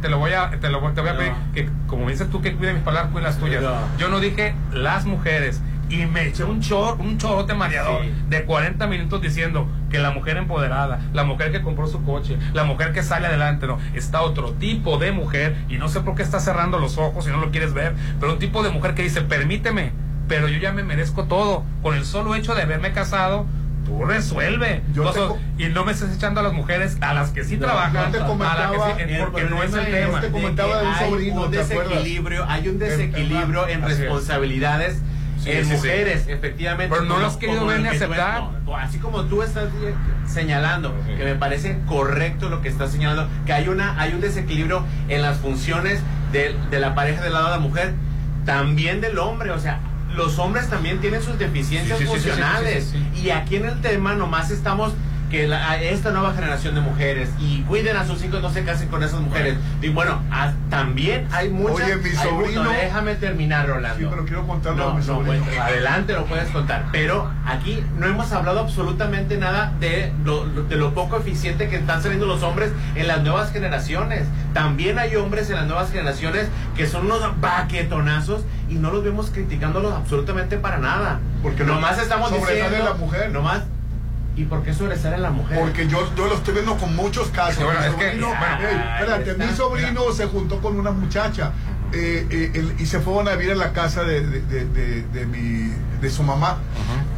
te 0.00 0.08
lo 0.08 0.18
voy 0.18 0.32
a, 0.32 0.50
te 0.60 0.68
lo, 0.68 0.80
voy- 0.80 0.92
te 0.94 1.00
voy 1.00 1.10
a 1.10 1.12
No. 1.14 1.18
pedir 1.18 1.32
que, 1.54 1.68
como 1.86 2.08
dices 2.08 2.28
tú, 2.30 2.40
que 2.42 2.54
cuide 2.54 2.72
mis 2.74 2.82
palabras, 2.82 3.12
cuide 3.12 3.24
las 3.26 3.38
tuyas. 3.38 3.62
No. 3.62 3.74
Yo 3.98 4.08
no 4.08 4.20
dije 4.20 4.54
las 4.72 5.04
mujeres. 5.06 5.60
Y 5.90 6.06
me 6.06 6.26
eché 6.28 6.44
un 6.44 6.60
chor, 6.62 6.96
un 6.98 7.18
chorote 7.18 7.52
mareador 7.54 8.02
Sí. 8.02 8.10
de 8.30 8.44
40 8.44 8.86
minutos 8.86 9.20
diciendo 9.20 9.68
que 9.90 9.98
la 9.98 10.10
mujer 10.12 10.38
empoderada, 10.38 10.98
la 11.12 11.24
mujer 11.24 11.52
que 11.52 11.60
compró 11.60 11.86
su 11.86 12.02
coche, 12.04 12.38
la 12.54 12.64
mujer 12.64 12.92
que 12.92 13.02
sale 13.02 13.26
adelante, 13.26 13.66
no, 13.66 13.78
está 13.92 14.22
otro 14.22 14.52
tipo 14.54 14.96
de 14.96 15.12
mujer, 15.12 15.54
y 15.68 15.76
no 15.76 15.88
sé 15.90 16.00
por 16.00 16.14
qué 16.14 16.22
estás 16.22 16.42
cerrando 16.42 16.78
los 16.78 16.96
ojos 16.96 17.26
si 17.26 17.30
no 17.30 17.36
lo 17.36 17.50
quieres 17.50 17.74
ver, 17.74 17.92
pero 18.18 18.32
un 18.32 18.38
tipo 18.38 18.62
de 18.62 18.70
mujer 18.70 18.94
que 18.94 19.02
dice, 19.02 19.20
permíteme, 19.20 19.92
pero 20.28 20.48
yo 20.48 20.58
ya 20.58 20.72
me 20.72 20.82
merezco 20.82 21.24
todo, 21.24 21.64
con 21.82 21.94
el 21.94 22.04
solo 22.04 22.34
hecho 22.34 22.54
de 22.54 22.62
haberme 22.62 22.92
casado, 22.92 23.46
tú 23.84 24.04
resuelve. 24.04 24.82
Yo 24.94 25.06
Entonces, 25.06 25.42
y 25.58 25.66
no 25.68 25.84
me 25.84 25.92
estés 25.92 26.14
echando 26.16 26.40
a 26.40 26.42
las 26.42 26.52
mujeres, 26.54 26.96
a 27.02 27.12
las 27.12 27.30
que 27.30 27.44
sí 27.44 27.58
Yo- 27.58 27.66
trabajan, 27.66 27.92
te 27.92 27.98
a 27.98 28.04
las 28.04 28.12
que 28.12 28.26
comentaba- 28.26 28.72
sí, 28.96 29.14
porque 29.20 29.42
no 29.44 29.62
es 29.62 29.74
el 29.74 29.84
tema. 29.90 30.20
te 30.22 30.30
comentaba 30.30 30.78
de 30.80 30.86
un 30.88 30.94
hay 30.94 31.10
sobrino, 31.10 31.42
un 31.44 31.50
¿te 31.50 31.60
acuerdas? 31.60 31.88
desequilibrio, 31.90 32.44
hay 32.48 32.68
un 32.68 32.78
desequilibrio 32.78 33.68
en 33.68 33.84
es. 33.84 33.98
responsabilidades 33.98 35.02
Sí, 35.42 35.50
en 35.50 35.64
sí, 35.64 35.70
sí. 35.72 35.76
mujeres, 35.76 36.26
efectivamente. 36.28 36.88
Pero 36.94 37.02
no 37.02 37.08
como- 37.08 37.20
lo 37.20 37.26
has 37.26 37.36
querido 37.36 37.58
como 37.58 37.70
ver 37.72 37.80
ni 37.82 37.88
tú- 37.90 37.94
aceptar. 37.96 38.42
no, 38.64 38.76
así 38.78 38.98
como 38.98 39.24
tú 39.24 39.42
estás 39.42 39.68
señalando, 40.26 40.94
Sí. 41.06 41.14
que 41.16 41.24
me 41.24 41.34
parece 41.34 41.78
correcto 41.86 42.48
lo 42.48 42.62
que 42.62 42.68
estás 42.68 42.90
señalando, 42.90 43.28
que 43.44 43.52
hay 43.52 43.68
una 43.68 44.00
hay 44.00 44.14
un 44.14 44.22
desequilibrio 44.22 44.82
en 45.08 45.20
las 45.20 45.36
funciones 45.38 46.00
de, 46.32 46.56
de 46.70 46.80
la 46.80 46.94
pareja 46.94 47.22
del 47.22 47.34
lado 47.34 47.46
de 47.46 47.50
la 47.52 47.58
mujer, 47.58 47.92
también 48.46 49.00
del 49.02 49.18
hombre, 49.18 49.50
o 49.50 49.58
sea, 49.58 49.80
los 50.14 50.38
hombres 50.38 50.68
también 50.70 51.00
tienen 51.00 51.22
sus 51.22 51.38
deficiencias 51.38 51.98
Sí, 51.98 52.04
sí, 52.04 52.10
funcionales. 52.10 52.88
sí, 52.92 53.20
Y 53.22 53.30
aquí 53.30 53.56
en 53.56 53.66
el 53.66 53.80
tema 53.80 54.14
nomás 54.14 54.50
estamos 54.50 54.92
que 55.34 55.48
la- 55.48 55.68
a 55.68 55.82
esta 55.82 56.12
nueva 56.12 56.32
generación 56.32 56.76
de 56.76 56.80
mujeres 56.80 57.28
y 57.40 57.62
cuiden 57.62 57.96
a 57.96 58.06
sus 58.06 58.22
hijos, 58.24 58.40
no 58.40 58.50
se 58.50 58.62
casen 58.64 58.86
con 58.86 59.02
esas 59.02 59.18
mujeres. 59.20 59.56
Y 59.82 59.88
bueno, 59.88 60.22
a- 60.30 60.52
también 60.70 61.26
hay 61.32 61.48
muchas. 61.50 61.86
Oye, 61.86 61.96
mi 61.96 62.10
sobrino- 62.10 62.62
déjame 62.70 63.16
terminar, 63.16 63.66
Rolando. 63.66 63.98
Sí, 63.98 64.06
pero 64.08 64.24
quiero 64.24 64.46
contarlo 64.46 64.84
No, 64.84 64.90
a 64.90 64.94
mi 64.94 65.00
no, 65.00 65.04
sobrino. 65.06 65.44
adelante 65.60 66.12
lo 66.12 66.24
puedes 66.26 66.48
contar. 66.50 66.84
Pero 66.92 67.28
aquí 67.46 67.82
no 67.98 68.06
hemos 68.06 68.30
hablado 68.30 68.60
absolutamente 68.60 69.36
nada 69.36 69.72
de 69.80 70.12
lo, 70.24 70.44
de 70.46 70.76
lo 70.76 70.94
poco 70.94 71.16
eficiente 71.16 71.68
que 71.68 71.76
están 71.76 72.00
saliendo 72.00 72.26
los 72.26 72.44
hombres 72.44 72.70
en 72.94 73.08
las 73.08 73.20
nuevas 73.24 73.50
generaciones. 73.50 74.28
También 74.52 75.00
hay 75.00 75.16
hombres 75.16 75.50
en 75.50 75.56
las 75.56 75.66
nuevas 75.66 75.90
generaciones 75.90 76.46
que 76.76 76.86
son 76.86 77.06
unos 77.06 77.20
baquetonazos 77.40 78.42
y 78.68 78.74
no 78.74 78.92
los 78.92 79.02
vemos 79.02 79.30
criticándolos 79.30 79.92
absolutamente 79.94 80.58
para 80.58 80.78
nada. 80.78 81.18
Porque 81.42 81.64
nomás 81.64 81.98
estamos 81.98 82.32
diciendo. 82.32 82.84
la 82.84 82.94
mujer. 82.94 83.30
Nomás. 83.32 83.62
¿Y 84.36 84.44
por 84.44 84.62
qué 84.64 84.74
sobresale 84.74 85.18
la 85.18 85.30
mujer? 85.30 85.60
Porque 85.60 85.86
yo, 85.86 86.10
yo 86.16 86.26
lo 86.26 86.34
estoy 86.34 86.54
viendo 86.54 86.76
con 86.76 86.94
muchos 86.96 87.28
casos. 87.28 87.56
Sí, 87.58 87.62
bueno, 87.64 87.80
Mi 87.80 87.86
es 87.86 87.94
que- 87.94 88.04
sobrino- 88.20 88.32
Ah, 88.34 88.58
Ey, 88.60 88.76
espérate, 89.00 89.34
mi 89.46 89.56
sobrino 89.56 90.12
se 90.12 90.26
juntó 90.26 90.60
con 90.60 90.78
una 90.78 90.90
muchacha 90.90 91.52
eh, 91.92 92.26
eh, 92.28 92.50
el- 92.54 92.74
y 92.80 92.86
se 92.86 92.98
fueron 92.98 93.28
a 93.28 93.36
vivir 93.36 93.52
a 93.52 93.56
la 93.56 93.72
casa 93.72 94.02
de, 94.02 94.26
de, 94.26 94.40
de- 94.40 94.64
de- 94.66 95.02
de 95.02 95.26
mi, 95.26 95.72
de 96.00 96.10
su 96.10 96.24
mamá. 96.24 96.58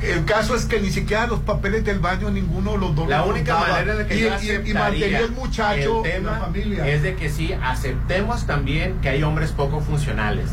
El 0.02 0.26
caso 0.26 0.54
es 0.54 0.66
que 0.66 0.78
ni 0.80 0.90
siquiera 0.90 1.26
los 1.26 1.40
papeles 1.40 1.82
del 1.86 1.98
baño 2.00 2.28
ninguno 2.30 2.72
de 2.72 2.78
los 2.78 2.94
dos 2.94 3.08
La 3.08 3.24
única 3.24 3.56
manera 3.56 3.94
de 3.94 4.06
que 4.06 4.14
y, 4.16 4.20
yo 4.20 4.26
y- 4.26 4.28
y 4.28 4.32
aceptaría 4.34 4.74
mantenía 4.74 5.18
el 5.20 5.30
muchacho 5.32 6.04
el 6.04 6.10
en 6.10 6.16
tema 6.18 6.30
la 6.32 6.38
familia. 6.40 6.86
es 6.86 7.02
de 7.02 7.16
que 7.16 7.30
sí 7.30 7.54
aceptemos 7.64 8.46
también 8.46 9.00
que 9.00 9.08
hay 9.08 9.22
hombres 9.22 9.52
poco 9.52 9.80
funcionales. 9.80 10.50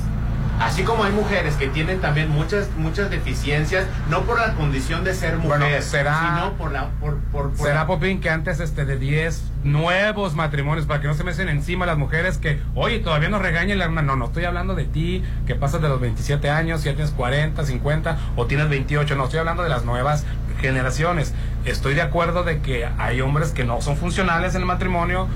Así 0.64 0.84
como 0.84 1.04
hay 1.04 1.12
mujeres 1.12 1.56
que 1.56 1.68
tienen 1.68 2.00
también 2.00 2.30
muchas 2.30 2.70
muchas 2.78 3.10
deficiencias, 3.10 3.86
no 4.10 4.22
por 4.22 4.40
la 4.40 4.54
condición 4.54 5.04
de 5.04 5.14
ser 5.14 5.38
mujer, 5.38 5.60
Bueno, 5.60 5.82
será- 5.82 6.20
sino 6.20 6.54
por 6.54 6.72
la 6.72 6.90
por, 7.00 7.18
por, 7.32 7.52
por 7.52 7.58
Será 7.68 7.82
la- 7.82 7.88
Popín 7.88 8.22
que 8.22 8.30
antes 8.30 8.60
este 8.60 8.86
de 8.86 8.98
10 8.98 9.44
nuevos 9.64 10.36
matrimonios 10.36 10.86
para 10.86 11.02
que 11.02 11.08
no 11.08 11.14
se 11.14 11.24
me 11.24 11.32
hacen 11.32 11.50
encima 11.50 11.86
las 11.86 11.98
mujeres 11.98 12.38
que, 12.38 12.60
oye, 12.76 13.00
todavía 13.00 13.30
nos 13.30 13.42
regañan 13.42 13.78
la 13.78 13.88
No, 13.88 14.16
no 14.16 14.26
estoy 14.26 14.46
hablando 14.46 14.74
de 14.76 14.86
ti, 14.86 15.24
que 15.46 15.56
pasas 15.56 15.82
de 15.82 15.90
los 15.90 16.00
27 16.00 16.50
años, 16.50 16.84
ya 16.84 16.94
tienes 16.94 17.12
40, 17.12 17.64
50 17.66 18.18
o 18.36 18.46
tienes 18.46 18.70
28, 18.70 19.16
no, 19.16 19.26
estoy 19.26 19.40
hablando 19.40 19.64
de 19.64 19.70
las 19.70 19.84
nuevas 19.86 20.26
generaciones. 20.60 21.34
Estoy 21.66 21.94
de 21.94 22.02
acuerdo 22.02 22.44
de 22.44 22.60
que 22.62 22.86
hay 22.98 23.22
hombres 23.22 23.52
que 23.52 23.64
no 23.66 23.82
son 23.82 23.98
funcionales 23.98 24.56
en 24.56 24.62
el 24.62 24.68
matrimonio 24.68 25.28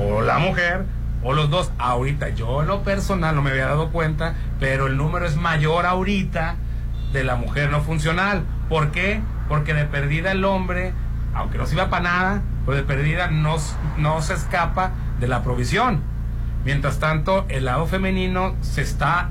o 0.00 0.20
la 0.22 0.38
mujer 0.38 0.84
o 1.26 1.32
los 1.34 1.50
dos. 1.50 1.72
Ahorita 1.78 2.28
yo 2.30 2.62
en 2.62 2.68
lo 2.68 2.82
personal 2.82 3.34
no 3.34 3.42
me 3.42 3.50
había 3.50 3.66
dado 3.66 3.90
cuenta, 3.90 4.34
pero 4.60 4.86
el 4.86 4.96
número 4.96 5.26
es 5.26 5.36
mayor 5.36 5.84
ahorita 5.84 6.54
de 7.12 7.24
la 7.24 7.34
mujer 7.36 7.70
no 7.70 7.80
funcional. 7.80 8.44
¿Por 8.68 8.92
qué? 8.92 9.20
Porque 9.48 9.74
de 9.74 9.84
perdida 9.84 10.30
el 10.32 10.44
hombre, 10.44 10.92
aunque 11.34 11.58
no 11.58 11.66
sirva 11.66 11.90
para 11.90 12.02
nada, 12.02 12.42
pero 12.64 12.76
de 12.76 12.84
perdida 12.84 13.28
no, 13.28 13.56
no 13.98 14.22
se 14.22 14.34
escapa 14.34 14.92
de 15.20 15.26
la 15.28 15.42
provisión. 15.42 16.00
Mientras 16.64 16.98
tanto, 16.98 17.44
el 17.48 17.64
lado 17.64 17.86
femenino 17.86 18.54
se 18.60 18.82
está 18.82 19.30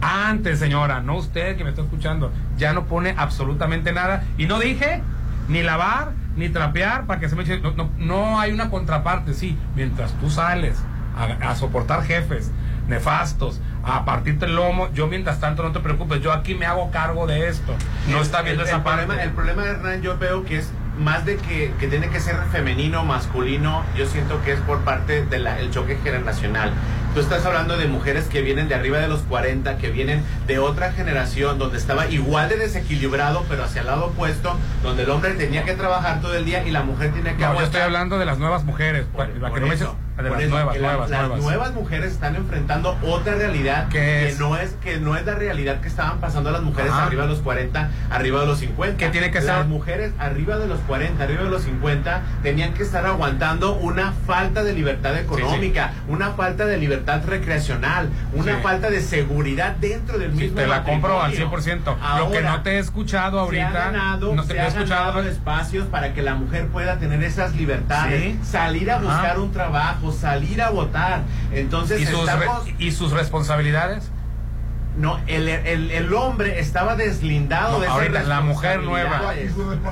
antes, 0.00 0.58
señora, 0.58 1.00
no 1.00 1.16
usted 1.16 1.56
que 1.56 1.64
me 1.64 1.70
está 1.70 1.82
escuchando, 1.82 2.32
ya 2.56 2.72
no 2.72 2.86
pone 2.86 3.14
absolutamente 3.16 3.92
nada. 3.92 4.24
Y 4.38 4.46
no 4.46 4.58
dije 4.58 5.02
ni 5.48 5.62
lavar, 5.62 6.12
ni 6.36 6.48
trapear, 6.48 7.06
para 7.06 7.20
que 7.20 7.28
se 7.28 7.34
me 7.36 7.44
eche- 7.44 7.60
no, 7.74 7.90
no 7.98 8.38
hay 8.40 8.52
una 8.52 8.70
contraparte, 8.70 9.34
sí. 9.34 9.58
Mientras 9.74 10.12
tú 10.14 10.30
sales 10.30 10.80
a, 11.16 11.50
a 11.50 11.54
soportar 11.56 12.02
jefes 12.04 12.50
nefastos, 12.88 13.60
a 13.84 14.04
partirte 14.04 14.46
el 14.46 14.56
lomo, 14.56 14.88
yo 14.92 15.06
mientras 15.06 15.38
tanto 15.40 15.62
no 15.62 15.70
te 15.72 15.78
preocupes, 15.80 16.20
yo 16.22 16.32
aquí 16.32 16.54
me 16.56 16.66
hago 16.66 16.90
cargo 16.90 17.26
de 17.26 17.48
esto. 17.48 17.74
No 18.08 18.16
El- 18.16 18.22
está 18.22 18.42
viendo 18.42 18.62
el, 18.62 18.68
esa 18.68 18.78
el 18.78 18.82
parte. 18.82 19.04
Problema, 19.06 19.22
el 19.22 19.30
problema, 19.30 19.64
Hernán, 19.64 20.02
yo 20.02 20.18
veo 20.18 20.44
que 20.44 20.58
es 20.58 20.70
más 20.98 21.24
de 21.24 21.36
que, 21.36 21.72
que 21.78 21.86
tiene 21.86 22.08
que 22.08 22.18
ser 22.20 22.36
femenino, 22.50 23.04
masculino, 23.04 23.84
yo 23.96 24.06
siento 24.06 24.42
que 24.42 24.52
es 24.52 24.60
por 24.60 24.80
parte 24.80 25.24
del 25.24 25.70
choque 25.70 25.98
generacional. 26.02 26.72
Tú 27.14 27.18
estás 27.18 27.44
hablando 27.44 27.76
de 27.76 27.88
mujeres 27.88 28.26
que 28.26 28.40
vienen 28.40 28.68
de 28.68 28.76
arriba 28.76 28.98
de 28.98 29.08
los 29.08 29.22
40, 29.22 29.78
que 29.78 29.90
vienen 29.90 30.22
de 30.46 30.60
otra 30.60 30.92
generación 30.92 31.58
donde 31.58 31.76
estaba 31.76 32.06
igual 32.06 32.48
de 32.48 32.56
desequilibrado, 32.56 33.44
pero 33.48 33.64
hacia 33.64 33.80
el 33.80 33.88
lado 33.88 34.06
opuesto, 34.06 34.56
donde 34.84 35.02
el 35.02 35.10
hombre 35.10 35.32
tenía 35.34 35.64
que 35.64 35.74
trabajar 35.74 36.20
todo 36.20 36.34
el 36.36 36.44
día 36.44 36.64
y 36.66 36.70
la 36.70 36.82
mujer 36.84 37.10
tiene 37.12 37.34
que 37.34 37.42
No, 37.42 37.54
yo 37.54 37.62
estoy 37.62 37.80
hablando 37.80 38.16
de 38.16 38.26
las 38.26 38.38
nuevas 38.38 38.62
mujeres, 38.62 39.06
Por 39.12 39.26
que 39.28 39.38
no 39.40 39.66
me 39.66 39.74
eches- 39.74 39.82
eso, 39.82 39.96
de 40.16 40.22
por 40.24 40.32
las 40.32 40.40
eso, 40.42 40.50
nuevas, 40.50 40.74
que 40.74 40.80
la- 40.80 40.88
nuevas, 40.88 41.10
las 41.10 41.20
nuevas. 41.22 41.40
nuevas 41.44 41.72
mujeres 41.74 42.12
están 42.12 42.36
enfrentando 42.36 42.96
otra 43.02 43.34
realidad 43.34 43.88
¿Qué 43.88 43.98
que 43.98 44.28
es? 44.28 44.38
no 44.38 44.56
es 44.56 44.72
que 44.82 44.98
no 44.98 45.16
es 45.16 45.24
la 45.26 45.34
realidad 45.34 45.80
que 45.80 45.88
estaban 45.88 46.20
pasando 46.20 46.50
las 46.52 46.62
mujeres 46.62 46.92
Ajá. 46.92 47.06
arriba 47.06 47.22
de 47.24 47.30
los 47.30 47.38
40, 47.40 47.88
arriba 48.10 48.40
de 48.40 48.46
los 48.46 48.58
50. 48.58 48.98
¿Qué 48.98 49.08
tiene 49.10 49.30
que 49.32 49.40
ser? 49.40 49.48
Las 49.50 49.66
mujeres 49.66 50.12
arriba 50.18 50.58
de 50.58 50.68
los 50.68 50.78
40, 50.80 51.24
arriba 51.24 51.42
de 51.42 51.50
los 51.50 51.62
50 51.62 52.22
tenían 52.42 52.72
que 52.74 52.82
estar 52.82 53.04
aguantando 53.06 53.74
una 53.76 54.12
falta 54.26 54.62
de 54.62 54.74
libertad 54.74 55.16
económica, 55.18 55.92
una 56.06 56.30
falta 56.32 56.66
de 56.66 56.76
libertad 56.76 56.99
recreacional, 57.06 58.08
una 58.32 58.56
Sí. 58.56 58.62
falta 58.62 58.90
de 58.90 59.00
seguridad 59.00 59.76
dentro 59.76 60.18
del 60.18 60.32
Sí, 60.32 60.38
mismo 60.44 60.56
te 60.56 60.66
la 60.66 60.82
compro 60.84 61.20
al 61.22 61.30
matrimonio. 61.30 61.36
100%. 61.36 61.90
Lo 62.18 62.30
que 62.30 62.38
Ahora, 62.38 62.50
no 62.56 62.62
te 62.62 62.70
he 62.72 62.78
escuchado 62.78 63.40
ahorita, 63.40 63.70
se 63.72 63.78
ha 63.78 63.84
ganado, 63.90 64.34
no 64.34 64.42
te 64.42 64.48
se 64.52 64.56
he 64.56 64.60
ha 64.60 64.66
escuchado. 64.68 65.22
espacios 65.22 65.86
para 65.86 66.12
que 66.14 66.22
la 66.22 66.34
mujer 66.34 66.66
pueda 66.68 66.98
tener 66.98 67.22
esas 67.22 67.54
libertades, 67.54 68.20
Sí. 68.22 68.38
salir 68.44 68.90
a 68.90 68.96
Ajá. 68.96 69.04
buscar 69.04 69.38
un 69.40 69.52
trabajo, 69.52 70.12
salir 70.12 70.62
a 70.62 70.70
votar. 70.70 71.22
Entonces 71.52 72.00
¿Y 72.00 72.06
sus, 72.06 72.26
re- 72.32 72.74
¿Y 72.78 72.92
sus 72.92 73.12
responsabilidades? 73.12 74.10
no, 74.96 75.18
el, 75.26 75.48
el, 75.48 75.90
el 75.90 76.12
hombre 76.14 76.58
estaba 76.60 76.96
deslindado 76.96 77.72
No, 77.74 77.80
de 77.80 77.86
esa 77.86 77.94
ahorita, 77.94 78.22
la 78.24 78.40
mujer 78.40 78.82
nueva. 78.82 79.32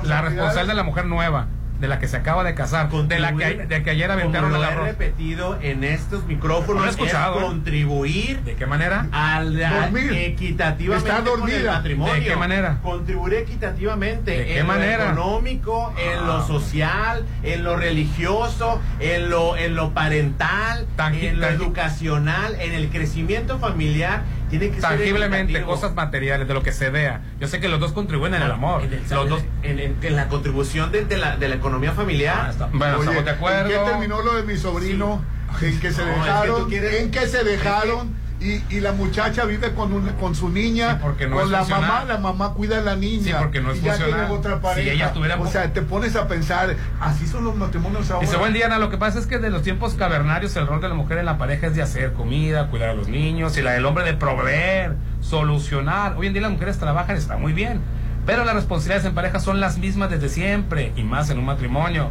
La 0.03 0.21
responsable 0.21 0.67
de 0.69 0.75
la 0.75 0.83
mujer 0.83 1.05
nueva. 1.05 1.47
De 1.79 1.87
la 1.87 1.99
que 1.99 2.07
se 2.07 2.17
acaba 2.17 2.43
de 2.43 2.53
casar, 2.55 2.89
de 2.89 3.19
la 3.19 3.33
que, 3.35 3.65
de 3.67 3.83
que 3.83 3.89
ayer 3.89 4.11
aventaron 4.11 4.51
Como 4.51 4.61
el 4.63 4.67
lo 4.67 4.67
he 4.69 4.73
arroz. 4.73 4.87
repetido 4.87 5.57
en 5.61 5.83
estos 5.83 6.25
micrófonos, 6.25 6.83
No 6.83 6.89
escuchado, 6.89 7.35
es 7.37 7.41
¿eh? 7.41 7.45
contribuir 7.47 8.39
¿De 8.43 8.55
qué 8.55 8.65
manera? 8.65 9.07
al, 9.11 9.63
al- 9.63 9.91
Dormir. 9.91 10.11
equitativamente 10.13 11.09
Está 11.09 11.23
con 11.23 11.33
el 11.33 11.39
dormida. 11.51 11.71
matrimonio. 11.73 12.13
¿De 12.15 12.23
qué 12.23 12.35
manera? 12.35 12.77
Contribuir 12.83 13.33
equitativamente 13.35 14.31
¿De 14.31 14.45
qué 14.45 14.59
en 14.59 14.67
manera? 14.67 15.05
lo 15.05 15.21
económico, 15.21 15.93
en 15.97 16.25
lo 16.27 16.33
Ah. 16.37 16.47
social, 16.47 17.25
en 17.43 17.63
lo 17.63 17.77
religioso, 17.77 18.81
en 18.99 19.29
lo 19.29 19.55
en 19.57 19.75
lo 19.75 19.91
parental, 19.93 20.85
en 21.13 21.39
lo 21.39 21.47
educacional, 21.47 22.55
en 22.59 22.73
el 22.73 22.89
crecimiento 22.89 23.57
familiar. 23.59 24.23
Tiene 24.49 24.67
que 24.69 24.73
ser 24.81 24.81
Tangiblemente, 24.81 25.61
cosas 25.63 25.93
materiales, 25.93 26.47
de 26.47 26.53
lo 26.53 26.63
que 26.63 26.71
se 26.71 26.89
vea. 26.89 27.21
Yo 27.39 27.47
sé 27.47 27.59
que 27.59 27.67
los 27.69 27.79
dos 27.79 27.91
contribuyen 27.91 28.35
en 28.35 28.41
el 28.43 28.51
amor. 28.51 28.83
En, 28.83 28.93
el- 28.93 29.03
los 29.09 29.29
dos. 29.29 29.41
en, 29.63 29.79
en- 29.79 29.95
en 30.01 30.15
la 30.15 30.27
contribución 30.27 30.91
de, 30.91 31.05
de 31.05 31.17
la, 31.17 31.37
de 31.37 31.49
la 31.49 31.55
economía 31.55 31.91
familiar. 31.93 32.45
Ah, 32.47 32.49
está- 32.49 32.65
Bueno, 32.71 32.95
Oye, 32.97 33.01
estamos 33.03 33.25
de 33.25 33.31
acuerdo. 33.31 33.69
¿En 33.69 33.85
qué 33.85 33.91
terminó 33.91 34.21
lo 34.21 34.35
de 34.35 34.43
mi 34.43 34.57
sobrino? 34.57 35.23
En 35.61 35.79
que 35.79 35.91
se 35.91 36.03
No, 36.03 36.09
es 36.09 36.15
que 36.15 36.23
dejaron, 36.25 36.69
quieres- 36.69 37.01
en 37.01 37.11
que 37.11 37.27
se 37.27 37.43
dejaron 37.43 38.13
y, 38.41 38.63
y 38.69 38.79
la 38.79 38.93
muchacha 38.93 39.43
vive 39.45 39.73
con 39.73 39.91
un- 39.91 40.07
con 40.13 40.33
su 40.33 40.49
niña, 40.49 40.91
Sí, 40.93 40.97
porque 41.01 41.27
no 41.27 41.35
con 41.35 41.45
es 41.45 41.51
la 41.51 41.57
funcional. 41.59 41.89
mamá, 41.89 42.05
la 42.05 42.17
mamá 42.19 42.53
cuida 42.53 42.77
a 42.77 42.81
la 42.81 42.95
niña. 42.95 43.23
Sí, 43.23 43.31
porque 43.37 43.61
no 43.61 43.71
es 43.71 43.79
y 43.79 43.81
ya 43.81 43.91
funcional. 43.93 44.19
tiene 44.27 44.35
otra 44.39 44.55
Si 44.55 44.61
pareja. 44.61 44.91
ella 44.91 45.05
estuviera- 45.07 45.39
o 45.39 45.47
sea, 45.47 45.73
te 45.73 45.81
pones 45.81 46.15
a 46.15 46.27
pensar, 46.27 46.75
así 47.01 47.27
son 47.27 47.43
los 47.43 47.55
matrimonios 47.55 48.09
ahora. 48.11 48.25
Dice, 48.25 48.37
buen 48.37 48.53
día, 48.53 48.67
Ana. 48.67 48.79
Lo 48.79 48.89
que 48.89 48.97
pasa 48.97 49.19
es 49.19 49.27
que 49.27 49.39
de 49.39 49.49
los 49.49 49.61
tiempos 49.63 49.95
cavernarios 49.95 50.55
el 50.55 50.67
rol 50.67 50.79
de 50.81 50.87
la 50.89 50.95
mujer 50.95 51.17
en 51.17 51.25
la 51.25 51.37
pareja 51.37 51.67
es 51.67 51.75
de 51.75 51.81
hacer 51.81 52.13
comida, 52.13 52.67
cuidar 52.69 52.89
a 52.89 52.93
los 52.93 53.07
niños, 53.09 53.57
y 53.57 53.61
la 53.61 53.71
del 53.73 53.85
hombre 53.85 54.05
de 54.05 54.13
proveer, 54.13 54.95
solucionar. 55.21 56.15
Hoy 56.17 56.27
en 56.27 56.33
día 56.33 56.41
las 56.43 56.51
mujeres 56.51 56.77
trabajan, 56.77 57.15
está 57.15 57.37
muy 57.37 57.53
bien. 57.53 57.81
Pero 58.25 58.45
las 58.45 58.53
responsabilidades 58.55 59.05
en 59.05 59.15
pareja 59.15 59.39
son 59.39 59.59
las 59.59 59.77
mismas 59.77 60.09
desde 60.09 60.29
siempre, 60.29 60.91
y 60.95 61.03
más 61.03 61.29
en 61.29 61.39
un 61.39 61.45
matrimonio. 61.45 62.09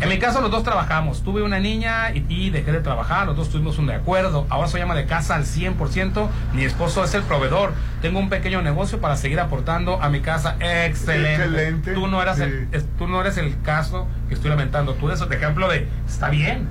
En 0.00 0.08
mi 0.08 0.18
caso, 0.18 0.40
los 0.40 0.50
dos 0.50 0.62
trabajamos. 0.62 1.22
Tuve 1.24 1.42
una 1.42 1.58
niña 1.58 2.12
y, 2.14 2.24
y 2.28 2.50
dejé 2.50 2.70
de 2.70 2.80
trabajar. 2.80 3.26
Los 3.26 3.36
dos 3.36 3.48
tuvimos 3.50 3.78
un 3.78 3.86
de 3.88 3.94
acuerdo. 3.94 4.46
Ahora 4.48 4.68
soy 4.68 4.80
ama 4.80 4.94
de 4.94 5.06
casa 5.06 5.34
al 5.34 5.44
100%. 5.44 6.28
Mi 6.54 6.64
esposo 6.64 7.02
es 7.02 7.14
el 7.14 7.22
proveedor. 7.24 7.72
Tengo 8.00 8.20
un 8.20 8.28
pequeño 8.28 8.62
negocio 8.62 9.00
para 9.00 9.16
seguir 9.16 9.40
aportando 9.40 10.00
a 10.00 10.08
mi 10.08 10.20
casa. 10.20 10.56
Excelente. 10.60 11.44
Excelente. 11.44 11.92
Tú 11.94 12.06
no, 12.06 12.22
eras 12.22 12.36
Sí. 12.36 12.44
el, 12.44 12.68
es- 12.70 12.86
tú 12.96 13.08
no 13.08 13.20
eres 13.20 13.38
el 13.38 13.60
caso 13.62 14.06
que 14.28 14.34
estoy 14.34 14.50
lamentando. 14.50 14.94
Tú 14.94 15.08
eres 15.08 15.20
el 15.20 15.32
ejemplo 15.32 15.68
de, 15.68 15.88
está 16.06 16.28
bien. 16.28 16.68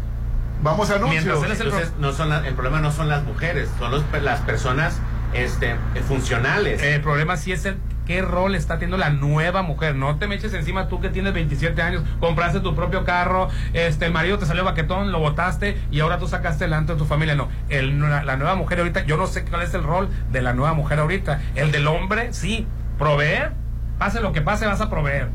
Vamos 0.63 0.89
a 0.89 0.95
anuncios. 0.95 1.25
Mientras 1.25 1.43
él 1.45 1.51
es 1.51 1.59
el 1.59 1.67
Entonces, 1.67 1.93
no 1.99 2.13
son 2.13 2.29
la- 2.29 2.47
el 2.47 2.53
problema 2.53 2.79
no 2.79 2.91
son 2.91 3.09
las 3.09 3.23
mujeres, 3.25 3.69
son 3.77 3.91
los, 3.91 4.03
las 4.23 4.39
personas 4.41 4.99
este, 5.33 5.75
funcionales. 6.07 6.81
El 6.81 7.01
problema 7.01 7.35
sí 7.37 7.51
es 7.51 7.65
el 7.65 7.77
qué 8.07 8.21
rol 8.21 8.55
está 8.55 8.75
teniendo 8.75 8.97
la 8.97 9.09
nueva 9.09 9.61
mujer. 9.61 9.95
No 9.95 10.17
te 10.17 10.27
me 10.27 10.35
eches 10.35 10.53
encima 10.53 10.88
tú 10.88 11.01
que 11.01 11.09
tienes 11.09 11.34
27 11.34 11.79
años, 11.81 12.03
compraste 12.19 12.61
tu 12.61 12.73
propio 12.73 13.03
carro, 13.03 13.49
este 13.73 14.05
el 14.05 14.13
marido 14.13 14.39
te 14.39 14.45
salió 14.45 14.63
baquetón, 14.63 15.11
lo 15.11 15.19
botaste 15.19 15.77
y 15.91 15.99
ahora 15.99 16.17
tú 16.17 16.27
sacaste 16.27 16.63
delante 16.63 16.93
de 16.93 16.97
tu 16.97 17.05
familia. 17.05 17.35
No, 17.35 17.49
el, 17.69 17.99
la 17.99 18.38
nueva 18.38 18.55
mujer 18.55 18.79
ahorita, 18.79 19.05
yo 19.05 19.17
no 19.17 19.27
sé 19.27 19.43
cuál 19.43 19.61
es 19.61 19.73
el 19.73 19.84
rol 19.84 20.09
de 20.31 20.41
la 20.41 20.53
nueva 20.53 20.73
mujer 20.73 20.99
ahorita. 20.99 21.41
El 21.55 21.71
del 21.71 21.85
hombre, 21.88 22.34
sí, 22.34 22.65
proveer, 22.97 23.51
pase 23.99 24.21
lo 24.21 24.31
que 24.31 24.41
pase, 24.41 24.65
vas 24.65 24.81
a 24.81 24.89
proveer. 24.89 25.27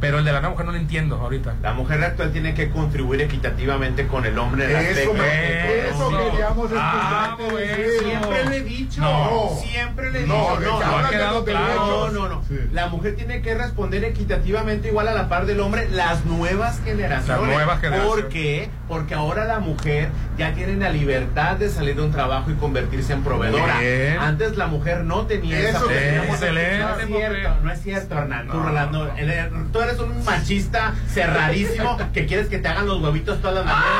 Pero 0.00 0.18
el 0.18 0.24
de 0.24 0.32
la 0.32 0.40
nueva 0.40 0.50
mujer 0.54 0.66
no 0.66 0.72
lo 0.72 0.78
entiendo 0.78 1.16
ahorita. 1.16 1.54
La 1.62 1.74
mujer 1.74 2.02
actual 2.02 2.32
tiene 2.32 2.54
que 2.54 2.70
contribuir 2.70 3.20
equitativamente 3.20 4.06
con 4.06 4.24
el 4.24 4.38
hombre 4.38 4.64
en 4.64 4.70
el 4.76 4.86
Eso, 4.98 5.12
eso 5.14 6.10
queríamos 6.30 6.70
Ah. 6.74 7.36
Siempre 7.38 8.44
lo 8.44 8.52
he 8.52 8.60
dicho. 8.62 9.00
No. 9.00 9.50
Siempre 9.62 10.10
lo 10.10 10.18
he 10.18 10.26
No, 10.26 10.34
dicho. 10.34 10.60
No, 10.60 10.80
no, 10.80 10.86
hablan 10.86 11.04
ha 11.04 11.10
quedado 11.10 11.44
claro. 11.44 12.10
no, 12.12 12.28
no. 12.28 12.42
Sí. 12.48 12.58
La 12.72 12.88
mujer 12.88 13.16
tiene 13.16 13.42
que 13.42 13.54
responder 13.54 14.04
equitativamente 14.04 14.88
igual 14.88 15.08
a 15.08 15.12
la 15.14 15.28
par 15.28 15.46
del 15.46 15.60
hombre 15.60 15.88
las 15.90 16.24
nuevas 16.24 16.80
generaciones. 16.84 17.28
Las 17.28 17.40
nuevas 17.54 17.80
generaciones. 17.80 18.08
¿Por 18.22 18.28
qué? 18.28 18.70
Porque 18.88 19.14
ahora 19.14 19.44
la 19.44 19.60
mujer 19.60 20.08
ya 20.36 20.52
tiene 20.54 20.76
la 20.76 20.90
libertad 20.90 21.56
de 21.56 21.68
salir 21.68 21.96
de 21.96 22.02
un 22.02 22.12
trabajo 22.12 22.50
y 22.50 22.54
convertirse 22.54 23.12
en 23.12 23.22
proveedora. 23.22 23.78
Bien. 23.78 24.18
Antes 24.18 24.56
la 24.56 24.66
mujer 24.66 25.04
no 25.04 25.26
tenía 25.26 25.58
Eso 25.58 25.68
esa 25.68 25.80
posibilidad. 25.80 26.24
excelente, 26.24 26.78
No 26.80 26.96
es 26.98 27.06
cierto, 27.06 27.56
no 27.62 27.72
es 27.72 27.82
cierto, 27.82 28.14
Hernán. 28.18 28.46
Tú, 28.48 28.54
No. 28.56 28.62
Rolando, 28.64 29.12
eres- 29.16 29.48
tú 29.72 29.80
eres 29.80 29.89
un 29.98 30.24
machista 30.24 30.94
cerradísimo 31.08 31.98
que 32.12 32.26
quieres 32.26 32.48
que 32.48 32.58
te 32.58 32.68
hagan 32.68 32.86
los 32.86 33.00
huevitos 33.02 33.40
todas 33.40 33.56
las 33.56 33.64
mañanas. 33.64 33.90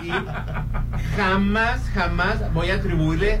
Y 0.04 1.16
jamás, 1.16 1.80
jamás 1.94 2.52
voy 2.52 2.70
a 2.70 2.76
atribuirle 2.76 3.40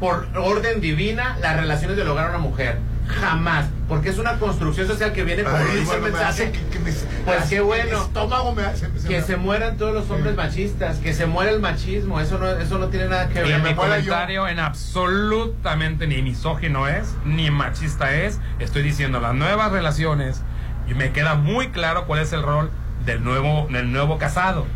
por 0.00 0.26
orden 0.36 0.80
divina 0.80 1.36
las 1.40 1.56
relaciones 1.60 1.96
del 1.96 2.08
hogar 2.08 2.26
a 2.26 2.30
una 2.30 2.38
mujer. 2.38 2.78
Jamás. 3.20 3.66
Porque 3.88 4.10
es 4.10 4.18
una 4.18 4.38
construcción 4.38 4.86
social 4.86 5.12
que 5.14 5.24
viene, 5.24 5.42
como 5.42 5.56
Ay, 5.56 5.82
bueno, 5.84 6.02
me 6.02 6.10
mensaje. 6.10 6.28
hace 6.28 6.52
que, 6.52 6.58
que 6.68 6.78
me- 6.78 6.92
Pues 6.92 7.44
qué 7.48 7.60
bueno. 7.60 8.02
Estómago 8.02 8.54
me 8.54 8.62
hace. 8.64 8.86
se 8.98 9.08
Que 9.08 9.20
me- 9.20 9.22
se 9.26 9.36
mueran 9.36 9.76
todos 9.78 9.94
los 9.94 10.10
hombres 10.10 10.36
machistas, 10.36 10.98
que 10.98 11.14
se 11.14 11.24
muera 11.26 11.50
el 11.50 11.58
machismo, 11.60 12.20
eso 12.20 12.38
no, 12.38 12.48
eso 12.50 12.78
no 12.78 12.88
tiene 12.88 13.08
nada 13.08 13.28
que 13.28 13.40
Y 13.40 13.42
ver. 13.48 13.62
mi 13.62 13.74
muera 13.74 13.98
yo. 13.98 14.12
comentario 14.12 14.46
en 14.48 14.58
absolutamente 14.60 16.06
ni 16.06 16.20
misógino 16.22 16.86
es, 16.86 17.14
ni 17.24 17.50
machista 17.50 18.14
es. 18.14 18.40
Estoy 18.58 18.82
diciendo 18.82 19.20
las 19.20 19.34
nuevas 19.34 19.72
relaciones 19.72 20.42
y 20.90 20.94
me 20.94 21.10
queda 21.12 21.34
muy 21.34 21.68
claro 21.68 22.06
cuál 22.06 22.20
es 22.20 22.32
el 22.32 22.42
rol 22.42 22.70
del 23.04 23.22
nuevo, 23.24 23.66
del 23.70 23.92
nuevo 23.92 24.18
casado. 24.18 24.66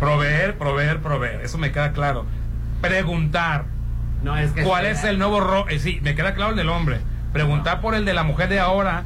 Proveer, 0.00 0.56
proveer, 0.58 1.00
proveer. 1.00 1.40
Eso 1.42 1.58
me 1.58 1.70
queda 1.72 1.92
claro. 1.92 2.26
Preguntar 2.80 3.64
No, 4.22 4.36
es 4.36 4.52
que 4.52 4.62
cuál 4.62 4.86
es 4.86 5.04
el 5.04 5.18
nuevo 5.18 5.40
rol. 5.40 5.64
eh, 5.70 5.78
sí, 5.78 6.00
me 6.02 6.14
queda 6.14 6.34
claro 6.34 6.50
el 6.50 6.56
del 6.56 6.68
hombre. 6.68 6.98
Preguntar 7.32 7.80
por 7.80 7.94
el 7.94 8.04
de 8.04 8.14
la 8.14 8.22
mujer 8.22 8.48
de 8.48 8.60
ahora 8.60 9.04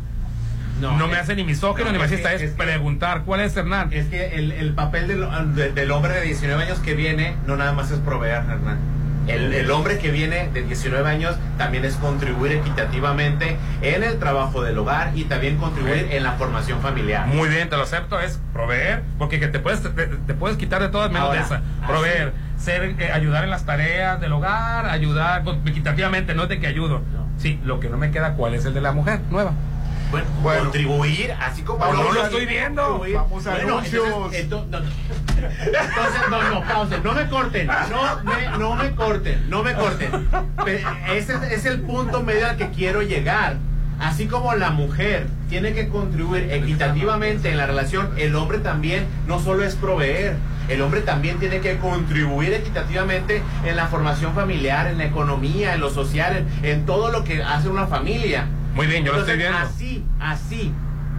no, 0.81 0.93
me 1.07 1.15
es- 1.15 1.19
hace 1.21 1.35
ni 1.35 1.45
misógino 1.45 1.87
no, 1.87 1.93
ni 1.93 1.99
machista. 1.99 2.33
Es, 2.33 2.43
es 2.43 2.51
preguntar 2.53 3.23
cuál 3.25 3.41
es 3.41 3.57
Hernán. 3.57 3.93
Es 3.93 4.07
que 4.07 4.35
el, 4.37 4.53
el 4.53 4.75
papel 4.75 5.09
del, 5.09 5.55
de- 5.55 5.73
del 5.73 5.91
hombre 5.91 6.13
de 6.15 6.21
19 6.23 6.63
años 6.65 6.79
que 6.81 6.95
viene 6.95 7.35
no 7.47 7.57
nada 7.57 7.73
más 7.73 7.91
es 7.91 7.99
proveer, 8.01 8.43
Hernán. 8.43 8.79
El, 9.29 9.53
el 9.53 9.71
hombre 9.71 9.99
que 9.99 10.11
viene 10.11 10.49
de 10.53 10.63
19 10.63 11.09
años 11.09 11.37
también 11.57 11.85
es 11.85 11.95
contribuir 11.97 12.53
equitativamente 12.53 13.57
en 13.83 14.03
el 14.03 14.19
trabajo 14.19 14.63
del 14.63 14.79
hogar 14.79 15.13
y 15.15 15.25
también 15.25 15.59
contribuir 15.59 16.09
en 16.11 16.23
la 16.23 16.33
formación 16.33 16.81
familiar. 16.81 17.27
Muy 17.27 17.49
bien, 17.49 17.69
te 17.69 17.77
lo 17.77 17.83
acepto, 17.83 18.19
es 18.21 18.41
proveer, 18.53 19.03
porque 19.19 19.39
que 19.39 19.49
te 19.49 19.59
puedes 19.59 19.83
te, 19.83 19.91
te 19.91 20.35
puedes 20.35 20.57
quitar 20.57 20.81
de 20.81 20.89
todas 20.89 21.11
menos 21.11 21.29
Ahora, 21.29 21.41
de 21.41 21.45
esa. 21.45 21.63
Proveer, 21.87 22.33
ser 22.59 22.97
eh, 22.99 23.13
ayudar 23.13 23.45
en 23.45 23.51
las 23.51 23.65
tareas 23.65 24.21
del 24.21 24.33
hogar, 24.33 24.87
ayudar 24.87 25.43
equitativamente, 25.67 26.35
no 26.35 26.45
es 26.45 26.49
de 26.49 26.59
que 26.59 26.67
ayudo. 26.67 27.03
Sí, 27.39 27.61
lo 27.65 27.79
que 27.79 27.89
no 27.89 27.97
me 27.99 28.11
queda 28.11 28.35
cuál 28.35 28.55
es 28.55 28.65
el 28.65 28.75
de 28.75 28.81
la 28.81 28.93
mujer 28.93 29.21
nueva. 29.31 29.53
Bueno, 30.11 30.27
Bueno. 30.43 30.63
contribuir, 30.65 31.33
así 31.41 31.63
como 31.63 31.85
no 31.85 32.13
lo 32.13 32.25
estoy 32.25 32.47
viendo. 32.47 32.99
Vamos 33.15 33.47
a 33.47 33.51
Bueno, 33.51 33.81
entonces, 33.85 34.49
ento- 34.49 34.67
no, 34.69 34.81
no. 34.81 34.87
Entonces, 35.39 36.21
no, 36.31 36.43
no, 36.51 36.63
pausen, 36.65 37.03
no 37.03 37.13
me 37.13 37.29
corten, 37.29 37.67
no 37.67 38.23
me, 38.25 38.59
no 38.59 38.75
me 38.75 38.91
corten, 38.95 39.51
no 39.51 39.63
me 39.63 39.75
corten. 39.75 40.29
Ese 41.13 41.35
es- 41.35 41.53
es 41.53 41.65
el 41.67 41.81
punto 41.83 42.23
medio 42.23 42.47
al 42.49 42.57
que 42.57 42.71
quiero 42.71 43.03
llegar. 43.03 43.57
Así 44.01 44.27
como 44.29 44.55
la 44.55 44.71
mujer 44.71 45.27
tiene 45.49 45.73
que 45.75 45.89
contribuir 45.89 46.51
equitativamente 46.53 47.51
en 47.51 47.57
la 47.59 47.67
relación, 47.67 48.11
el 48.17 48.35
hombre 48.37 48.59
también 48.59 49.07
no 49.27 49.41
solo 49.41 49.65
es 49.65 49.75
proveer, 49.75 50.37
el 50.69 50.83
hombre 50.83 51.01
también 51.01 51.39
tiene 51.39 51.59
que 51.61 51.79
contribuir 51.79 52.53
equitativamente 52.53 53.43
en 53.65 53.75
la 53.77 53.89
formación 53.89 54.35
familiar, 54.35 54.87
en 54.87 54.99
la 54.99 55.05
economía, 55.07 55.75
en 55.75 55.81
lo 55.81 55.91
social, 55.91 56.47
en, 56.63 56.65
en 56.65 56.87
todo 56.87 57.11
lo 57.11 57.25
que 57.25 57.43
hace 57.43 57.69
una 57.69 57.87
familia. 57.89 58.47
Muy 58.79 58.87
bien, 58.87 59.05
yo 59.05 59.13
lo 59.13 59.19
estoy 59.19 59.37
viendo. 59.39 59.59
Así, 59.59 60.05
así 60.21 60.73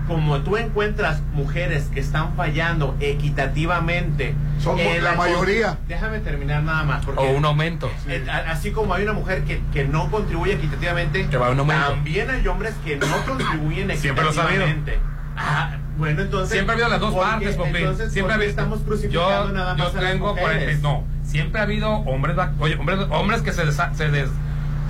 como 0.07 0.37
tú 0.43 0.55
encuentras 0.55 1.21
mujeres 1.33 1.89
que 1.93 1.99
están 1.99 2.33
fallando 2.37 2.95
equitativamente. 3.01 4.33
Somos 4.63 4.79
en 4.79 5.03
la 5.03 5.15
mayoría. 5.15 5.77
Déjame 5.89 6.19
terminar 6.19 6.63
nada 6.63 6.83
más. 6.83 7.03
Porque 7.05 7.19
O 7.21 7.31
un 7.31 7.43
aumento. 7.43 7.91
eh, 8.07 8.25
Así 8.47 8.71
como 8.71 8.93
hay 8.93 9.03
una 9.03 9.11
mujer 9.11 9.43
que, 9.43 9.61
que 9.73 9.83
no 9.83 10.09
contribuye 10.09 10.53
equitativamente, 10.53 11.27
Que 11.27 11.35
va 11.37 11.47
a 11.47 11.49
un 11.49 11.59
aumento. 11.59 11.85
también 11.89 12.29
hay 12.31 12.47
hombres 12.47 12.75
que 12.85 12.95
no 12.95 13.07
contribuyen 13.27 13.91
Siempre 13.97 14.23
lo 14.23 14.31
sabido. 14.31 14.63
equitativamente. 14.63 14.99
Ah, 15.35 15.75
bueno, 15.97 16.21
entonces. 16.21 16.53
Siempre 16.53 16.71
ha 16.71 16.73
habido 16.75 16.87
las 16.89 16.99
dos 17.01 17.13
¿por 17.13 17.23
qué- 17.25 17.29
partes. 17.49 17.57
Entonces, 17.75 18.13
Siempre 18.13 18.33
ha 18.33 18.37
¿por 18.37 18.45
qué 18.45 18.45
habido. 18.45 18.49
estamos 18.51 18.79
crucificando 18.83 19.47
yo, 19.49 19.53
nada 19.53 19.75
yo 19.75 19.83
más 19.83 19.95
a 19.95 20.01
las 20.01 20.11
tengo 20.13 20.27
mujeres? 20.29 20.79
40 20.79 20.87
no, 20.87 21.03
siempre 21.23 21.59
ha 21.59 21.63
habido 21.63 21.89
hombres, 21.91 22.37
oye, 22.59 22.75
hombres, 22.75 22.99
hombres 23.09 23.41
que 23.41 23.51
se, 23.51 23.65
desa- 23.65 23.93
se, 23.95 24.07
des- 24.09 24.29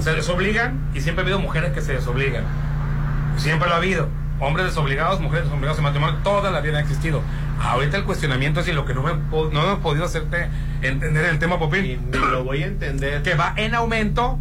se 0.02 0.14
desobligan 0.14 0.80
y 0.94 1.02
siempre 1.02 1.22
ha 1.22 1.26
habido 1.26 1.40
mujeres 1.40 1.72
que 1.74 1.82
se 1.82 1.94
desobligan. 1.94 2.44
Siempre 3.38 3.68
lo 3.70 3.76
ha 3.76 3.78
habido. 3.78 4.08
Hombres 4.40 4.68
desobligados, 4.68 5.20
mujeres 5.20 5.46
desobligadas 5.46 5.78
en 5.80 5.84
matrimonio, 5.84 6.20
toda 6.24 6.50
la 6.52 6.62
vida 6.62 6.78
ha 6.78 6.82
existido. 6.82 7.22
Ahorita 7.62 7.98
el 7.98 8.06
cuestionamiento 8.06 8.62
es 8.62 8.68
y 8.70 8.72
lo 8.72 8.86
que 8.86 8.94
no 8.94 9.04
me, 9.04 9.14
no 9.52 9.74
he 9.74 9.76
podido 9.78 10.06
hacerte 10.06 10.48
entender 10.82 11.26
el 11.26 11.40
tema, 11.40 11.56
Y 11.56 11.58
Popín, 11.60 12.10
ni 12.12 12.18
lo 12.18 12.44
voy 12.46 12.64
a 12.64 12.68
entender. 12.68 13.22
que 13.22 13.36
va 13.36 13.54
en 13.58 13.76
aumento 13.76 14.40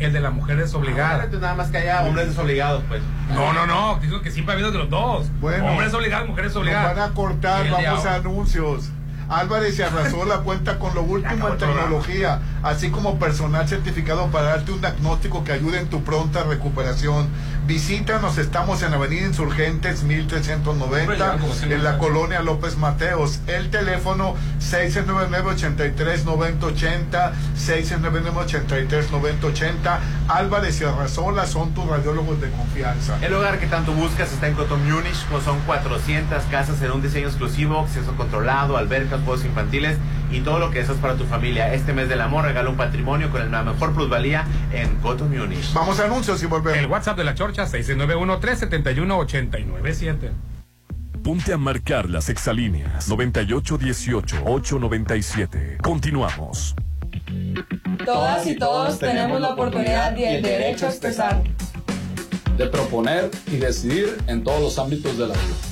el 0.00 0.12
de 0.12 0.20
la 0.20 0.30
mujer 0.30 0.56
desobligada. 0.56 1.16
Entonces, 1.24 1.40
nada 1.40 1.54
más 1.54 1.68
que 1.70 1.78
haya 1.78 2.02
hombres 2.02 2.28
desobligados, 2.28 2.82
pues. 2.88 3.00
No, 3.32 3.52
no, 3.52 3.66
no, 3.66 3.98
digo 4.02 4.20
que 4.22 4.32
siempre 4.32 4.52
ha 4.52 4.56
habido 4.56 4.72
de 4.72 4.78
los 4.78 4.90
dos. 4.90 5.28
Bueno. 5.40 5.66
Hombres 5.66 5.94
obligados, 5.94 6.28
mujeres 6.28 6.52
Nos 6.52 6.62
obligadas. 6.62 6.96
van 6.96 7.10
a 7.10 7.14
cortar, 7.14 7.70
vamos 7.70 8.04
a 8.04 8.14
anuncios. 8.16 8.90
Álvarez 9.32 9.78
y 9.78 9.82
Arrasola 9.82 10.38
cuenta 10.38 10.78
con 10.78 10.94
lo 10.94 11.02
último 11.02 11.48
en 11.48 11.56
tecnología, 11.56 12.40
así 12.62 12.90
como 12.90 13.18
personal 13.18 13.66
certificado 13.66 14.26
para 14.26 14.48
darte 14.48 14.72
un 14.72 14.80
diagnóstico 14.80 15.42
que 15.42 15.52
ayude 15.52 15.80
en 15.80 15.88
tu 15.88 16.02
pronta 16.02 16.44
recuperación. 16.44 17.28
Visítanos, 17.66 18.38
estamos 18.38 18.82
en 18.82 18.92
Avenida 18.92 19.24
Insurgentes 19.24 20.02
1390, 20.02 21.38
en 21.62 21.84
la 21.84 21.96
colonia 21.96 22.42
López 22.42 22.76
Mateos. 22.76 23.38
El 23.46 23.70
teléfono 23.70 24.34
699-83-9080, 24.58 27.30
699-83-9080. 27.56 29.98
Álvarez 30.26 30.80
y 30.80 30.84
Arrasola 30.84 31.46
son 31.46 31.72
tus 31.72 31.86
radiólogos 31.86 32.40
de 32.40 32.50
confianza. 32.50 33.16
El 33.22 33.32
hogar 33.34 33.60
que 33.60 33.68
tanto 33.68 33.92
buscas 33.92 34.32
está 34.32 34.48
en 34.48 34.54
Cotton 34.54 34.84
Munich, 34.90 35.24
pues 35.30 35.44
son 35.44 35.60
400 35.60 36.42
casas 36.50 36.82
en 36.82 36.90
un 36.90 37.00
diseño 37.00 37.28
exclusivo, 37.28 37.78
acceso 37.78 38.12
controlado, 38.16 38.76
albercas, 38.76 39.20
juegos 39.22 39.44
infantiles 39.44 39.98
y 40.32 40.40
todo 40.40 40.58
lo 40.58 40.70
que 40.70 40.80
es 40.80 40.88
para 40.88 41.16
tu 41.16 41.24
familia. 41.24 41.74
Este 41.74 41.92
mes 41.92 42.08
del 42.08 42.20
amor 42.20 42.44
regala 42.44 42.70
un 42.70 42.76
patrimonio 42.76 43.30
con 43.30 43.48
la 43.50 43.62
mejor 43.62 43.92
plusvalía 43.92 44.44
en 44.72 44.96
Cotton 44.96 45.30
Munich. 45.36 45.72
Vamos 45.74 46.00
a 46.00 46.06
anuncios 46.06 46.42
y 46.42 46.46
volvemos. 46.46 46.78
El 46.78 46.86
WhatsApp 46.86 47.16
de 47.16 47.22
la 47.24 47.34
Chorcha 47.34 47.66
691-371-897. 47.66 50.30
Ponte 51.22 51.52
a 51.52 51.58
marcar 51.58 52.10
las 52.10 52.28
exalíneas 52.28 53.08
9818-897. 53.08 55.80
Continuamos. 55.80 56.74
Todas 58.04 58.44
y 58.46 58.56
todos 58.56 58.98
tenemos 58.98 59.40
la 59.40 59.50
oportunidad 59.50 60.16
y 60.16 60.24
el 60.24 60.42
derecho 60.42 60.86
a 60.86 60.88
expresar. 60.88 61.40
De 62.56 62.66
proponer 62.66 63.30
y 63.46 63.56
decidir 63.56 64.18
en 64.26 64.42
todos 64.42 64.60
los 64.60 64.76
ámbitos 64.78 65.16
de 65.16 65.28
la 65.28 65.34
vida. 65.34 65.71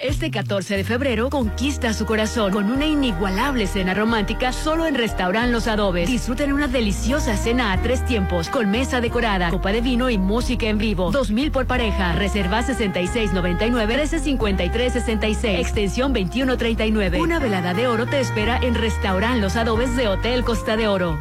Este 0.00 0.30
14 0.30 0.78
de 0.78 0.84
febrero 0.84 1.28
conquista 1.28 1.92
su 1.92 2.06
corazón 2.06 2.52
con 2.52 2.70
una 2.70 2.86
inigualable 2.86 3.66
cena 3.66 3.92
romántica 3.92 4.50
solo 4.50 4.86
en 4.86 4.94
Restaurant 4.94 5.52
Los 5.52 5.66
Adobes. 5.66 6.08
Disfruten 6.08 6.54
una 6.54 6.68
deliciosa 6.68 7.36
cena 7.36 7.72
a 7.72 7.82
tres 7.82 8.02
tiempos 8.06 8.48
con 8.48 8.70
mesa 8.70 9.02
decorada, 9.02 9.50
copa 9.50 9.72
de 9.72 9.82
vino 9.82 10.08
y 10.08 10.16
música 10.16 10.68
en 10.68 10.78
vivo. 10.78 11.10
2000 11.10 11.50
por 11.50 11.66
pareja. 11.66 12.14
Reserva 12.14 12.62
6699 12.62 13.98
135366. 13.98 15.60
Extensión 15.60 16.14
2139. 16.14 17.20
Una 17.20 17.38
velada 17.38 17.74
de 17.74 17.86
oro 17.86 18.06
te 18.06 18.20
espera 18.20 18.56
en 18.56 18.76
Restaurant 18.76 19.38
Los 19.38 19.56
Adobes 19.56 19.94
de 19.96 20.08
Hotel 20.08 20.44
Costa 20.44 20.78
de 20.78 20.88
Oro. 20.88 21.20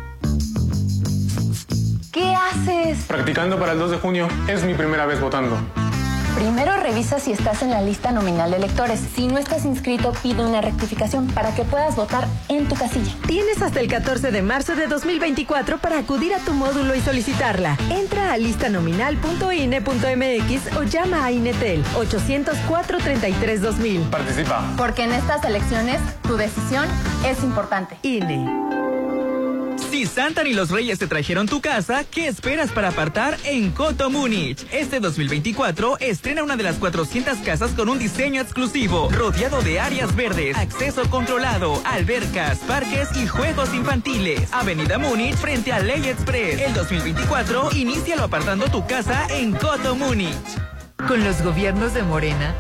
¿Qué 2.14 2.34
haces? 2.34 3.04
Practicando 3.08 3.60
para 3.60 3.74
el 3.74 3.80
2 3.80 3.92
de 3.92 3.98
junio. 3.98 4.30
Es 4.48 4.64
mi 4.64 4.74
primera 4.74 5.06
vez 5.06 5.20
votando. 5.20 5.58
Primero 6.36 6.76
revisa 6.78 7.20
si 7.20 7.32
estás 7.32 7.62
en 7.62 7.70
la 7.72 7.82
lista 7.82 8.12
nominal 8.12 8.52
de 8.52 8.58
electores. 8.58 9.00
Si 9.16 9.28
no 9.28 9.38
estás 9.38 9.64
inscrito, 9.66 10.12
pide 10.24 10.44
una 10.46 10.62
rectificación 10.62 11.28
para 11.28 11.54
que 11.54 11.64
puedas 11.64 11.96
votar 11.96 12.28
en 12.48 12.68
tu 12.68 12.74
casilla. 12.76 13.14
Tienes 13.28 13.62
hasta 13.62 13.80
el 13.80 13.88
14 13.88 14.32
de 14.32 14.42
marzo 14.42 14.76
de 14.76 14.88
2024 14.88 15.78
para 15.80 16.00
acudir 16.00 16.34
a 16.34 16.40
tu 16.40 16.54
módulo 16.54 16.96
y 16.96 17.02
solicitarla. 17.02 17.78
Entra 17.90 18.34
a 18.34 18.38
listanominal.ine.mx 18.38 20.78
o 20.78 20.84
llama 20.84 21.26
a 21.26 21.32
Inetel 21.32 21.84
804-33-2000. 21.86 24.10
Participa. 24.10 24.64
Porque 24.78 25.04
en 25.04 25.12
estas 25.14 25.44
elecciones 25.46 26.00
tu 26.24 26.36
decisión 26.38 26.88
es 27.26 27.44
importante. 27.44 27.98
INE. 28.04 28.46
Si 30.00 30.06
Santa 30.06 30.48
y 30.48 30.54
los 30.54 30.70
Reyes 30.70 30.98
te 30.98 31.08
trajeron 31.08 31.46
tu 31.46 31.60
casa, 31.60 32.06
¿qué 32.06 32.30
esperas 32.30 32.72
para 32.72 32.88
apartar 32.88 33.38
en 33.44 33.70
Coto 33.72 34.10
Múnich? 34.10 34.66
Este 34.72 35.02
2024 35.02 35.98
estrena 36.00 36.42
una 36.42 36.56
de 36.56 36.64
las 36.64 36.78
400 36.78 37.40
casas 37.40 37.72
con 37.72 37.90
un 37.90 38.00
diseño 38.00 38.42
exclusivo, 38.42 39.10
rodeado 39.12 39.62
de 39.62 39.82
áreas 39.82 40.16
verdes, 40.16 40.56
acceso 40.56 41.10
controlado, 41.10 41.82
albercas, 41.84 42.60
parques 42.60 43.10
y 43.18 43.28
juegos 43.28 43.74
infantiles. 43.74 44.48
Avenida 44.54 44.98
Múnich 45.00 45.36
frente 45.36 45.74
a 45.74 45.80
Ley 45.82 46.08
Express. 46.08 46.62
El 46.62 46.74
2024 46.76 47.72
inícialo 47.74 48.24
apartando 48.24 48.72
tu 48.72 48.88
casa 48.88 49.28
en 49.30 49.52
Coto 49.52 49.98
Múnich. 49.98 50.32
Con 51.10 51.26
los 51.26 51.42
gobiernos 51.42 51.94
de 51.94 52.04
Morena, 52.04 52.56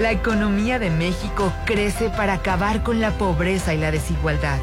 la 0.00 0.10
economía 0.10 0.78
de 0.78 0.88
México 0.88 1.52
crece 1.66 2.08
para 2.08 2.32
acabar 2.32 2.82
con 2.82 2.98
la 2.98 3.10
pobreza 3.18 3.74
y 3.74 3.76
la 3.76 3.90
desigualdad. 3.90 4.58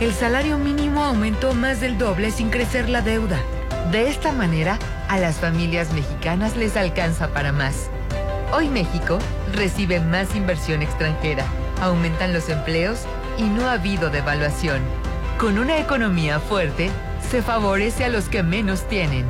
El 0.00 0.14
salario 0.14 0.56
mínimo 0.56 1.04
aumentó 1.04 1.52
más 1.52 1.82
del 1.82 1.98
doble 1.98 2.30
sin 2.30 2.48
crecer 2.48 2.88
la 2.88 3.02
deuda. 3.02 3.38
De 3.90 4.08
esta 4.08 4.32
manera, 4.32 4.78
a 5.08 5.18
las 5.18 5.36
familias 5.36 5.92
mexicanas 5.92 6.56
les 6.56 6.74
alcanza 6.78 7.28
para 7.34 7.52
más. 7.52 7.90
Hoy 8.50 8.70
México 8.70 9.18
recibe 9.52 10.00
más 10.00 10.34
inversión 10.34 10.80
extranjera, 10.80 11.44
aumentan 11.82 12.32
los 12.32 12.48
empleos 12.48 13.00
y 13.36 13.42
no 13.42 13.68
ha 13.68 13.72
habido 13.72 14.08
devaluación. 14.08 14.80
Con 15.36 15.58
una 15.58 15.78
economía 15.78 16.40
fuerte, 16.40 16.90
se 17.30 17.42
favorece 17.42 18.06
a 18.06 18.08
los 18.08 18.30
que 18.30 18.42
menos 18.42 18.88
tienen. 18.88 19.26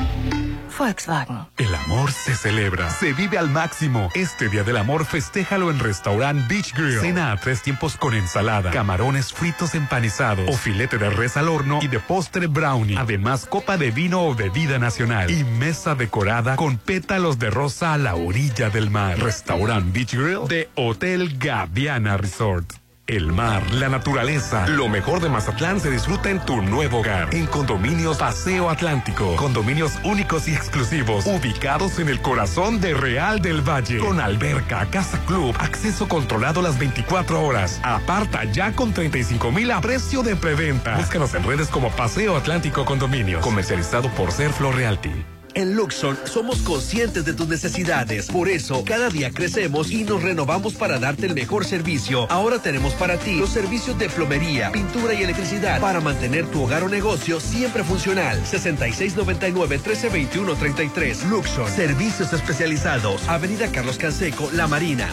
Volkswagen. 0.78 1.46
El 1.56 1.74
amor 1.74 2.12
se 2.12 2.34
celebra, 2.34 2.90
se 2.90 3.12
vive 3.12 3.38
al 3.38 3.50
máximo. 3.50 4.10
Este 4.14 4.48
Día 4.48 4.62
del 4.62 4.76
Amor 4.76 5.04
festéjalo 5.04 5.70
en 5.70 5.78
Restaurant 5.78 6.46
Beach 6.48 6.74
Grill. 6.74 7.00
Cena 7.00 7.32
a 7.32 7.36
tres 7.36 7.62
tiempos 7.62 7.96
con 7.96 8.14
ensalada, 8.14 8.70
camarones 8.70 9.32
fritos 9.32 9.74
empanizados 9.74 10.48
o 10.48 10.52
filete 10.56 10.98
de 10.98 11.10
res 11.10 11.36
al 11.36 11.48
horno 11.48 11.78
y 11.82 11.88
de 11.88 12.00
postre 12.00 12.46
brownie. 12.46 12.96
Además, 12.98 13.46
copa 13.46 13.76
de 13.76 13.90
vino 13.90 14.24
o 14.26 14.34
bebida 14.34 14.78
nacional 14.78 15.30
y 15.30 15.44
mesa 15.44 15.94
decorada 15.94 16.56
con 16.56 16.78
pétalos 16.78 17.38
de 17.38 17.50
rosa 17.50 17.94
a 17.94 17.98
la 17.98 18.14
orilla 18.14 18.70
del 18.70 18.90
mar. 18.90 19.18
Restaurant 19.18 19.92
Beach 19.92 20.14
Grill 20.14 20.48
de 20.48 20.68
Hotel 20.74 21.38
Gaviana 21.38 22.16
Resort. 22.16 22.85
El 23.08 23.32
mar, 23.32 23.62
la 23.72 23.88
naturaleza, 23.88 24.66
lo 24.66 24.88
mejor 24.88 25.20
de 25.20 25.28
Mazatlán 25.28 25.78
se 25.78 25.92
disfruta 25.92 26.28
en 26.28 26.44
tu 26.44 26.60
nuevo 26.60 26.98
hogar. 26.98 27.32
En 27.32 27.46
Condominios 27.46 28.16
Paseo 28.16 28.68
Atlántico. 28.68 29.36
Condominios 29.36 29.92
únicos 30.02 30.48
y 30.48 30.54
exclusivos, 30.54 31.24
ubicados 31.24 32.00
en 32.00 32.08
el 32.08 32.20
corazón 32.20 32.80
de 32.80 32.94
Real 32.94 33.40
del 33.40 33.60
Valle. 33.60 34.00
Con 34.00 34.18
alberca, 34.18 34.86
casa 34.86 35.24
club, 35.24 35.54
acceso 35.60 36.08
controlado 36.08 36.62
las 36.62 36.80
24 36.80 37.40
horas. 37.40 37.78
Aparta 37.84 38.42
ya 38.42 38.72
con 38.72 38.92
35 38.92 39.52
mil 39.52 39.70
a 39.70 39.80
precio 39.80 40.24
de 40.24 40.34
preventa. 40.34 40.96
Búscanos 40.96 41.32
en 41.34 41.44
redes 41.44 41.68
como 41.68 41.90
Paseo 41.92 42.36
Atlántico 42.36 42.84
Condominios. 42.84 43.40
Comercializado 43.40 44.08
por 44.16 44.32
Ser 44.32 44.50
Realty. 44.58 45.35
En 45.56 45.74
Luxon 45.74 46.16
somos 46.26 46.58
conscientes 46.58 47.24
de 47.24 47.32
tus 47.32 47.48
necesidades. 47.48 48.26
Por 48.26 48.46
eso, 48.46 48.84
cada 48.84 49.08
día 49.08 49.30
crecemos 49.30 49.90
y 49.90 50.04
nos 50.04 50.22
renovamos 50.22 50.74
para 50.74 50.98
darte 50.98 51.24
el 51.24 51.34
mejor 51.34 51.64
servicio. 51.64 52.30
Ahora 52.30 52.58
tenemos 52.58 52.92
para 52.92 53.16
ti 53.16 53.36
los 53.36 53.48
servicios 53.48 53.98
de 53.98 54.10
plomería, 54.10 54.70
pintura 54.70 55.14
y 55.14 55.22
electricidad 55.22 55.80
para 55.80 56.02
mantener 56.02 56.44
tu 56.46 56.62
hogar 56.62 56.82
o 56.82 56.90
negocio 56.90 57.40
siempre 57.40 57.82
funcional. 57.84 58.38
6699-1321-33. 58.44 61.24
Luxon. 61.30 61.70
Servicios 61.70 62.34
especializados. 62.34 63.26
Avenida 63.26 63.72
Carlos 63.72 63.96
Canseco, 63.96 64.50
La 64.52 64.66
Marina. 64.66 65.08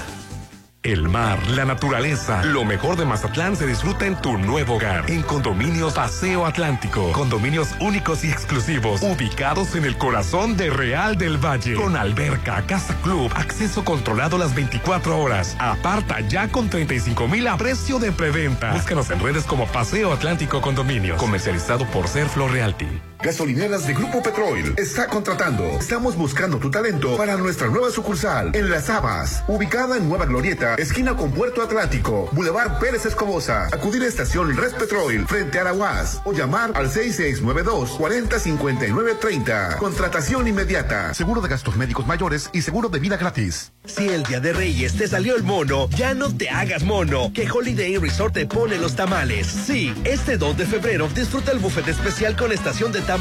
El 0.83 1.07
mar, 1.07 1.39
la 1.47 1.63
naturaleza, 1.63 2.43
lo 2.43 2.65
mejor 2.65 2.97
de 2.97 3.05
Mazatlán 3.05 3.55
se 3.55 3.65
disfruta 3.65 4.05
en 4.05 4.21
tu 4.21 4.37
nuevo 4.37 4.75
hogar. 4.75 5.09
En 5.09 5.21
Condominios 5.21 5.93
Paseo 5.93 6.45
Atlántico. 6.45 7.13
Condominios 7.13 7.69
únicos 7.79 8.25
y 8.25 8.29
exclusivos, 8.29 9.01
ubicados 9.01 9.75
en 9.75 9.85
el 9.85 9.97
corazón 9.97 10.57
de 10.57 10.69
Real 10.69 11.17
del 11.17 11.37
Valle. 11.37 11.75
Con 11.75 11.95
alberca, 11.95 12.65
casa 12.67 12.97
club, 13.01 13.31
acceso 13.33 13.85
controlado 13.85 14.37
las 14.37 14.53
24 14.55 15.17
horas. 15.17 15.55
Aparta 15.57 16.19
ya 16.19 16.49
con 16.49 16.69
35 16.69 17.29
mil 17.29 17.47
a 17.47 17.55
precio 17.55 17.97
de 17.97 18.11
preventa. 18.11 18.73
Búscanos 18.73 19.09
en 19.09 19.21
redes 19.21 19.45
como 19.45 19.67
Paseo 19.67 20.11
Atlántico 20.11 20.59
Condominios. 20.59 21.17
Comercializado 21.17 21.85
por 21.91 22.09
Serflo 22.09 22.49
Realty. 22.49 23.12
Gasolineras 23.23 23.87
de 23.87 23.93
Grupo 23.93 24.21
Petrol 24.21 24.73
está 24.77 25.07
contratando. 25.07 25.63
Estamos 25.79 26.17
buscando 26.17 26.57
tu 26.57 26.69
talento 26.69 27.15
para 27.15 27.37
nuestra 27.37 27.67
nueva 27.67 27.89
sucursal 27.89 28.53
en 28.53 28.69
Las 28.69 28.89
Habas, 28.89 29.45
ubicada 29.47 29.95
en 29.95 30.09
Nueva 30.09 30.25
Glorieta, 30.25 30.75
esquina 30.75 31.15
con 31.15 31.31
Puerto 31.31 31.61
Atlántico, 31.61 32.29
Boulevard 32.33 32.79
Pérez 32.79 33.05
Escobosa. 33.05 33.67
Acudir 33.67 34.03
a 34.03 34.07
estación 34.07 34.57
Res 34.57 34.73
Petrol 34.73 35.25
frente 35.25 35.57
a 35.57 35.63
la 35.63 35.73
UAS 35.73 36.21
o 36.25 36.33
llamar 36.33 36.73
al 36.75 36.89
6692 36.91 37.91
405930. 37.91 39.77
Contratación 39.77 40.49
inmediata. 40.49 41.13
Seguro 41.13 41.39
de 41.39 41.47
gastos 41.47 41.77
médicos 41.77 42.05
mayores 42.05 42.49
y 42.51 42.61
seguro 42.61 42.89
de 42.89 42.99
vida 42.99 43.15
gratis. 43.15 43.71
Si 43.85 44.09
el 44.09 44.23
día 44.23 44.41
de 44.41 44.51
Reyes 44.51 44.97
te 44.97 45.07
salió 45.07 45.37
el 45.37 45.43
mono, 45.43 45.89
ya 45.91 46.13
no 46.13 46.35
te 46.35 46.49
hagas 46.49 46.83
mono, 46.83 47.31
que 47.33 47.49
Holiday 47.49 47.95
Inn 47.95 48.01
Resort 48.01 48.33
te 48.33 48.45
pone 48.45 48.77
los 48.77 48.95
tamales. 48.95 49.47
Sí, 49.47 49.93
este 50.03 50.37
2 50.37 50.57
de 50.57 50.65
febrero 50.65 51.07
disfruta 51.15 51.51
el 51.51 51.59
buffet 51.59 51.87
especial 51.87 52.35
con 52.35 52.51
estación 52.51 52.91
de 52.91 52.99
tamales, 53.01 53.12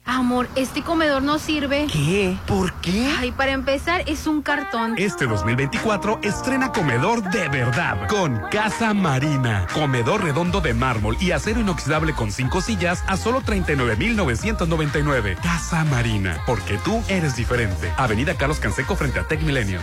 Amor, 0.07 0.49
este 0.55 0.83
comedor 0.83 1.23
no 1.23 1.39
sirve. 1.39 1.87
¿Qué? 1.91 2.37
¿Por 2.47 2.75
qué? 2.75 3.11
Ay, 3.19 3.33
para 3.33 3.53
empezar, 3.53 4.03
es 4.07 4.27
un 4.27 4.43
cartón. 4.43 4.95
Este 4.99 5.27
2024 5.27 6.21
estrena 6.23 6.73
comedor 6.73 7.23
de 7.23 7.49
verdad 7.49 8.07
con 8.09 8.39
Casa 8.51 8.93
Marina. 8.93 9.67
Comedor 9.73 10.23
redondo 10.23 10.61
de 10.61 10.75
mármol 10.75 11.17
y 11.21 11.31
acero 11.31 11.61
inoxidable 11.61 12.13
con 12.13 12.31
cinco 12.33 12.61
sillas 12.61 13.03
a 13.07 13.17
solo 13.17 13.41
39,999. 13.41 15.39
Casa 15.43 15.85
Marina, 15.85 16.39
porque 16.47 16.77
tú 16.85 17.03
eres 17.09 17.37
diferente. 17.37 17.91
Avenida 17.97 18.35
Carlos 18.35 18.59
Canseco 18.59 18.97
frente 18.97 19.21
a 19.21 19.27
Tech 19.27 19.41
Milenio. 19.41 19.81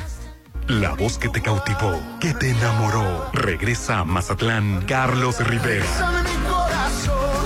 La 0.67 0.93
voz 0.93 1.17
que 1.17 1.29
te 1.29 1.41
cautivó, 1.41 1.99
que 2.19 2.35
te 2.35 2.51
enamoró. 2.51 3.29
Regresa 3.33 3.99
a 3.99 4.05
Mazatlán, 4.05 4.83
Carlos 4.85 5.39
Rivera. 5.45 5.85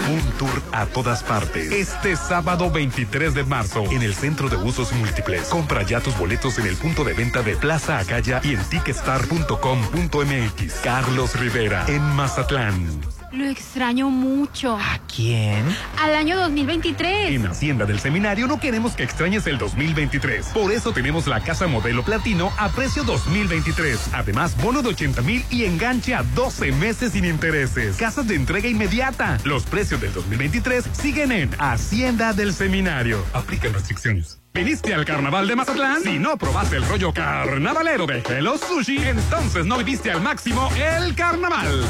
Un 0.09 0.21
tour 0.37 0.61
a 0.71 0.85
todas 0.85 1.23
partes. 1.23 1.71
Este 1.71 2.15
sábado 2.15 2.69
23 2.69 3.33
de 3.33 3.43
marzo 3.43 3.83
en 3.91 4.03
el 4.03 4.13
Centro 4.13 4.49
de 4.49 4.57
Usos 4.57 4.93
Múltiples. 4.93 5.47
Compra 5.47 5.81
ya 5.83 5.99
tus 5.99 6.15
boletos 6.17 6.59
en 6.59 6.67
el 6.67 6.75
punto 6.75 7.03
de 7.03 7.13
venta 7.13 7.41
de 7.41 7.55
Plaza 7.55 7.97
Acaya 7.99 8.41
y 8.43 8.53
en 8.53 8.63
ticketstar.com.mx. 8.65 10.73
Carlos 10.83 11.39
Rivera 11.39 11.85
en 11.87 12.01
Mazatlán. 12.01 13.14
Lo 13.35 13.43
extraño 13.49 14.09
mucho. 14.09 14.77
¿A 14.77 14.97
quién? 15.13 15.61
Al 15.99 16.15
año 16.15 16.39
2023. 16.39 17.31
En 17.31 17.45
Hacienda 17.45 17.85
del 17.85 17.99
Seminario 17.99 18.47
no 18.47 18.61
queremos 18.61 18.93
que 18.93 19.03
extrañes 19.03 19.45
el 19.45 19.57
2023. 19.57 20.47
Por 20.53 20.71
eso 20.71 20.93
tenemos 20.93 21.27
la 21.27 21.41
casa 21.41 21.67
modelo 21.67 22.03
platino 22.03 22.53
a 22.57 22.69
precio 22.69 23.03
2023. 23.03 24.11
Además, 24.13 24.55
bono 24.63 24.81
de 24.81 24.87
80 24.87 25.21
mil 25.23 25.43
y 25.49 25.65
enganche 25.65 26.15
a 26.15 26.23
12 26.23 26.71
meses 26.71 27.11
sin 27.11 27.25
intereses. 27.25 27.97
Casas 27.97 28.25
de 28.25 28.35
entrega 28.35 28.69
inmediata. 28.69 29.37
Los 29.43 29.63
precios 29.63 29.99
del 29.99 30.13
2023 30.13 30.85
siguen 30.93 31.33
en 31.33 31.49
Hacienda 31.59 32.31
del 32.31 32.53
Seminario. 32.53 33.21
Aplican 33.33 33.73
restricciones. 33.73 34.39
¿Viniste 34.53 34.93
al 34.93 35.03
carnaval 35.03 35.45
de 35.49 35.57
Mazatlán? 35.57 36.01
Si 36.03 36.19
no 36.19 36.37
probaste 36.37 36.77
el 36.77 36.87
rollo 36.87 37.11
carnavalero 37.13 38.05
de 38.05 38.23
Hello 38.25 38.57
Sushi, 38.57 38.99
entonces 38.99 39.65
no 39.65 39.77
viviste 39.77 40.09
al 40.09 40.21
máximo 40.21 40.69
el 40.77 41.13
carnaval. 41.15 41.83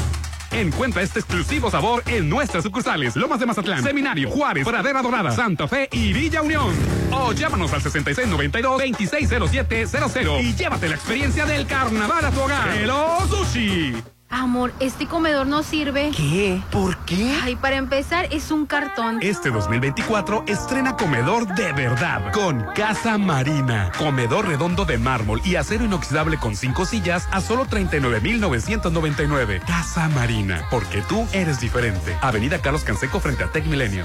Encuentra 0.56 1.02
este 1.02 1.18
exclusivo 1.18 1.70
sabor 1.70 2.02
en 2.06 2.30
nuestras 2.30 2.64
sucursales 2.64 3.14
Lomas 3.14 3.38
de 3.38 3.44
Mazatlán, 3.44 3.82
Seminario, 3.82 4.30
Juárez, 4.30 4.64
Pradera 4.64 5.02
Dorada, 5.02 5.30
Santa 5.30 5.68
Fe 5.68 5.86
y 5.92 6.14
Villa 6.14 6.40
Unión. 6.40 6.74
O 7.12 7.32
llámanos 7.32 7.74
al 7.74 7.82
6692-260700 7.82 10.42
y 10.42 10.54
llévate 10.54 10.88
la 10.88 10.94
experiencia 10.94 11.44
del 11.44 11.66
carnaval 11.66 12.24
a 12.24 12.30
tu 12.30 12.40
hogar. 12.40 12.74
Hello 12.74 13.18
Sushi. 13.28 14.15
Amor, 14.28 14.72
este 14.80 15.06
comedor 15.06 15.46
no 15.46 15.62
sirve. 15.62 16.10
¿Qué? 16.16 16.60
¿Por 16.72 16.96
qué? 17.04 17.38
Ay, 17.42 17.54
para 17.56 17.76
empezar, 17.76 18.26
es 18.32 18.50
un 18.50 18.66
cartón. 18.66 19.18
Este 19.22 19.50
2024 19.50 20.44
estrena 20.48 20.96
comedor 20.96 21.46
de 21.54 21.72
verdad 21.72 22.32
con 22.32 22.64
Casa 22.74 23.18
Marina. 23.18 23.92
Comedor 23.96 24.48
redondo 24.48 24.84
de 24.84 24.98
mármol 24.98 25.40
y 25.44 25.54
acero 25.56 25.84
inoxidable 25.84 26.38
con 26.38 26.56
cinco 26.56 26.86
sillas 26.86 27.28
a 27.30 27.40
solo 27.40 27.66
39,999. 27.66 29.60
Casa 29.66 30.08
Marina, 30.08 30.66
porque 30.70 31.02
tú 31.08 31.26
eres 31.32 31.60
diferente. 31.60 32.16
Avenida 32.20 32.60
Carlos 32.60 32.82
Canseco 32.82 33.20
frente 33.20 33.44
a 33.44 33.52
Tech 33.52 33.64
Milenio. 33.66 34.04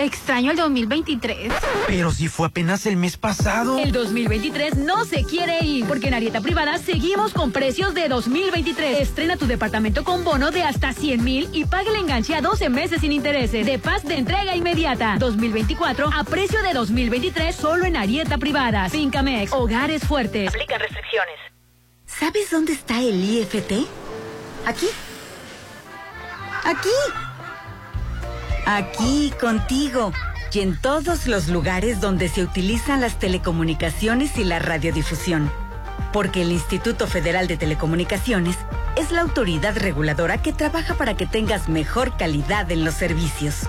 Extraño 0.00 0.50
el 0.50 0.56
2023. 0.56 1.52
Pero 1.86 2.10
si 2.10 2.28
fue 2.28 2.46
apenas 2.46 2.86
el 2.86 2.96
mes 2.96 3.18
pasado. 3.18 3.78
El 3.78 3.92
2023 3.92 4.76
no 4.76 5.04
se 5.04 5.24
quiere 5.24 5.62
ir, 5.62 5.84
porque 5.84 6.08
en 6.08 6.14
Arieta 6.14 6.40
Privada 6.40 6.78
seguimos 6.78 7.34
con 7.34 7.52
precios 7.52 7.92
de 7.92 8.08
2023. 8.08 9.00
Estrena 9.00 9.36
tu 9.36 9.46
departamento 9.46 10.02
con 10.02 10.24
bono 10.24 10.50
de 10.50 10.62
hasta 10.62 10.94
100 10.94 11.22
mil 11.22 11.50
y 11.52 11.66
paga 11.66 11.90
el 11.90 11.96
enganche 11.96 12.34
a 12.34 12.40
12 12.40 12.70
meses 12.70 13.02
sin 13.02 13.12
intereses. 13.12 13.66
De 13.66 13.78
paz 13.78 14.02
de 14.04 14.16
entrega 14.16 14.56
inmediata. 14.56 15.16
2024 15.18 16.08
a 16.14 16.24
precio 16.24 16.62
de 16.62 16.72
2023 16.72 17.54
solo 17.54 17.84
en 17.84 17.96
Arieta 17.96 18.38
Privada. 18.38 18.88
Fincamex, 18.88 19.52
hogares 19.52 20.02
fuertes. 20.02 20.48
Aplican 20.48 20.80
restricciones. 20.80 21.34
¿Sabes 22.06 22.50
dónde 22.50 22.72
está 22.72 23.00
el 23.00 23.22
IFT? 23.22 23.86
Aquí. 24.64 24.86
Aquí. 26.64 27.29
Aquí, 28.66 29.32
contigo. 29.40 30.12
Y 30.52 30.60
en 30.60 30.80
todos 30.80 31.26
los 31.26 31.48
lugares 31.48 32.00
donde 32.00 32.28
se 32.28 32.42
utilizan 32.42 33.00
las 33.00 33.18
telecomunicaciones 33.18 34.36
y 34.36 34.44
la 34.44 34.58
radiodifusión. 34.58 35.50
Porque 36.12 36.42
el 36.42 36.50
Instituto 36.50 37.06
Federal 37.06 37.46
de 37.46 37.56
Telecomunicaciones 37.56 38.56
es 38.96 39.12
la 39.12 39.20
autoridad 39.20 39.76
reguladora 39.76 40.42
que 40.42 40.52
trabaja 40.52 40.94
para 40.94 41.16
que 41.16 41.26
tengas 41.26 41.68
mejor 41.68 42.16
calidad 42.16 42.70
en 42.70 42.84
los 42.84 42.94
servicios. 42.94 43.68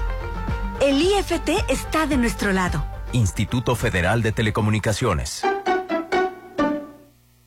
El 0.81 0.99
IFT 1.01 1.49
está 1.69 2.07
de 2.07 2.17
nuestro 2.17 2.51
lado. 2.51 2.83
Instituto 3.11 3.75
Federal 3.75 4.23
de 4.23 4.31
Telecomunicaciones. 4.31 5.43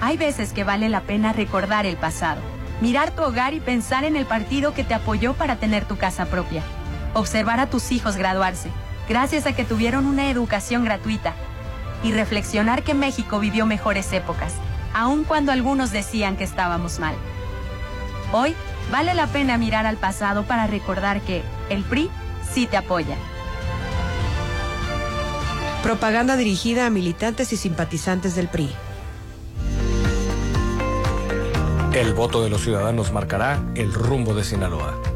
Hay 0.00 0.16
veces 0.16 0.52
que 0.52 0.64
vale 0.64 0.88
la 0.88 1.02
pena 1.02 1.32
recordar 1.32 1.86
el 1.86 1.96
pasado, 1.96 2.40
mirar 2.80 3.12
tu 3.12 3.22
hogar 3.22 3.54
y 3.54 3.60
pensar 3.60 4.02
en 4.02 4.16
el 4.16 4.26
partido 4.26 4.74
que 4.74 4.82
te 4.82 4.94
apoyó 4.94 5.34
para 5.34 5.60
tener 5.60 5.84
tu 5.84 5.96
casa 5.96 6.26
propia 6.26 6.64
observar 7.16 7.60
a 7.60 7.70
tus 7.70 7.92
hijos 7.92 8.16
graduarse, 8.16 8.70
gracias 9.08 9.46
a 9.46 9.54
que 9.54 9.64
tuvieron 9.64 10.06
una 10.06 10.30
educación 10.30 10.84
gratuita, 10.84 11.34
y 12.02 12.12
reflexionar 12.12 12.82
que 12.82 12.94
México 12.94 13.40
vivió 13.40 13.64
mejores 13.64 14.12
épocas, 14.12 14.52
aun 14.94 15.24
cuando 15.24 15.50
algunos 15.50 15.92
decían 15.92 16.36
que 16.36 16.44
estábamos 16.44 16.98
mal. 16.98 17.14
Hoy 18.32 18.54
vale 18.92 19.14
la 19.14 19.26
pena 19.28 19.56
mirar 19.56 19.86
al 19.86 19.96
pasado 19.96 20.44
para 20.44 20.66
recordar 20.66 21.22
que 21.22 21.42
el 21.70 21.84
PRI 21.84 22.10
sí 22.52 22.66
te 22.66 22.76
apoya. 22.76 23.16
Propaganda 25.82 26.36
dirigida 26.36 26.86
a 26.86 26.90
militantes 26.90 27.52
y 27.52 27.56
simpatizantes 27.56 28.34
del 28.34 28.48
PRI. 28.48 28.70
El 31.94 32.12
voto 32.12 32.42
de 32.42 32.50
los 32.50 32.60
ciudadanos 32.60 33.10
marcará 33.10 33.58
el 33.74 33.94
rumbo 33.94 34.34
de 34.34 34.44
Sinaloa. 34.44 35.15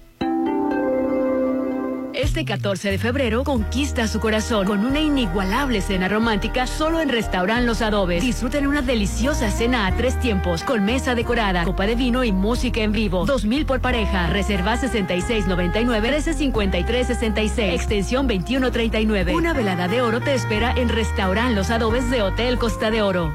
Este 2.21 2.45
14 2.45 2.91
de 2.91 2.99
febrero 2.99 3.43
conquista 3.43 4.07
su 4.07 4.19
corazón 4.19 4.67
con 4.67 4.85
una 4.85 4.99
inigualable 4.99 5.81
cena 5.81 6.07
romántica 6.07 6.67
solo 6.67 7.01
en 7.01 7.09
Restaurant 7.09 7.65
Los 7.65 7.81
Adobes. 7.81 8.21
Disfruten 8.21 8.67
una 8.67 8.83
deliciosa 8.83 9.49
cena 9.49 9.87
a 9.87 9.97
tres 9.97 10.19
tiempos 10.19 10.61
con 10.61 10.85
mesa 10.85 11.15
decorada, 11.15 11.63
copa 11.63 11.87
de 11.87 11.95
vino 11.95 12.23
y 12.23 12.31
música 12.31 12.81
en 12.81 12.91
vivo. 12.91 13.25
2000 13.25 13.65
por 13.65 13.81
pareja. 13.81 14.27
Reserva 14.27 14.77
6699 14.77 16.11
135366. 16.11 17.73
Extensión 17.73 18.27
2139. 18.27 19.33
Una 19.33 19.53
velada 19.53 19.87
de 19.87 20.03
oro 20.03 20.21
te 20.21 20.35
espera 20.35 20.75
en 20.77 20.89
Restaurant 20.89 21.55
Los 21.55 21.71
Adobes 21.71 22.11
de 22.11 22.21
Hotel 22.21 22.59
Costa 22.59 22.91
de 22.91 23.01
Oro. 23.01 23.33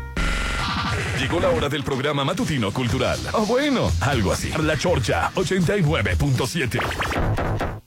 Llegó 1.19 1.41
la 1.41 1.49
hora 1.49 1.69
del 1.69 1.83
programa 1.83 2.25
matutino 2.25 2.71
cultural. 2.71 3.19
O 3.33 3.45
bueno, 3.47 3.91
algo 4.01 4.31
así. 4.31 4.53
La 4.63 4.79
Chorcha 4.79 5.33
89.7. 5.35 7.86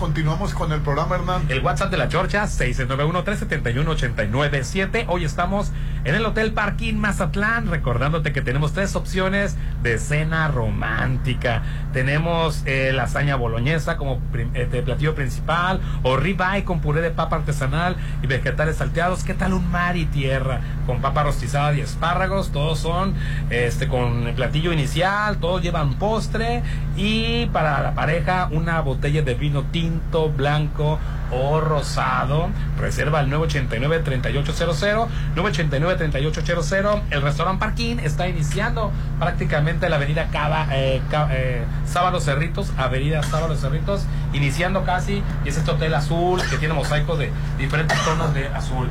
continuamos 0.00 0.54
con 0.54 0.72
el 0.72 0.80
programa, 0.80 1.16
Hernán. 1.16 1.44
El 1.50 1.60
WhatsApp 1.60 1.90
de 1.90 1.98
la 1.98 2.08
Chorcha, 2.08 2.44
691-371-897. 2.44 5.04
Hoy 5.08 5.26
estamos 5.26 5.72
en 6.04 6.14
el 6.14 6.24
Hotel 6.24 6.52
Parking 6.52 6.94
Mazatlán, 6.94 7.68
recordándote 7.68 8.32
que 8.32 8.40
tenemos 8.40 8.72
tres 8.72 8.96
opciones 8.96 9.56
de 9.82 9.98
cena 9.98 10.48
romántica. 10.48 11.62
Tenemos 11.92 12.62
eh, 12.66 12.92
lasaña 12.94 13.36
boloñesa 13.36 13.96
como 13.96 14.20
este, 14.54 14.82
platillo 14.82 15.14
principal, 15.14 15.80
o 16.02 16.16
ribeye 16.16 16.64
con 16.64 16.80
puré 16.80 17.00
de 17.02 17.10
papa 17.10 17.36
artesanal 17.36 17.96
y 18.22 18.26
vegetales 18.26 18.76
salteados. 18.76 19.24
¿Qué 19.24 19.34
tal 19.34 19.52
un 19.52 19.70
mar 19.70 19.96
y 19.96 20.06
tierra? 20.06 20.60
Con 20.86 21.00
papa 21.00 21.24
rostizada 21.24 21.74
y 21.74 21.80
espárragos. 21.80 22.50
Todos 22.50 22.78
son 22.78 23.14
este 23.50 23.88
con 23.88 24.26
el 24.26 24.34
platillo 24.34 24.72
inicial, 24.72 25.38
todos 25.38 25.62
llevan 25.62 25.94
postre 25.94 26.62
y 26.96 27.46
para 27.46 27.82
la 27.82 27.94
pareja 27.94 28.48
una 28.50 28.80
botella 28.80 29.22
de 29.22 29.34
vino 29.34 29.64
tinto, 29.64 30.30
blanco, 30.30 30.98
o 31.30 31.60
rosado. 31.60 32.48
Reserva 32.78 33.20
el 33.20 33.30
989-3800, 33.30 35.08
989-3800. 35.36 37.02
El 37.10 37.22
restaurante 37.22 37.60
Parquín 37.60 38.00
está 38.00 38.28
iniciando 38.28 38.92
prácticamente 39.18 39.88
la 39.88 39.96
avenida 39.96 40.28
Cava, 40.30 40.66
eh, 40.72 41.00
eh, 41.30 41.64
Sábalo 41.86 42.20
Cerritos, 42.20 42.72
avenida 42.76 43.22
Sábalo 43.22 43.56
Cerritos, 43.56 44.04
iniciando 44.32 44.84
casi, 44.84 45.22
y 45.44 45.48
es 45.48 45.56
este 45.56 45.70
hotel 45.70 45.94
azul 45.94 46.40
que 46.50 46.56
tiene 46.56 46.74
mosaicos 46.74 47.18
de 47.18 47.30
diferentes 47.58 48.02
tonos 48.04 48.32
de 48.34 48.46
azul. 48.48 48.88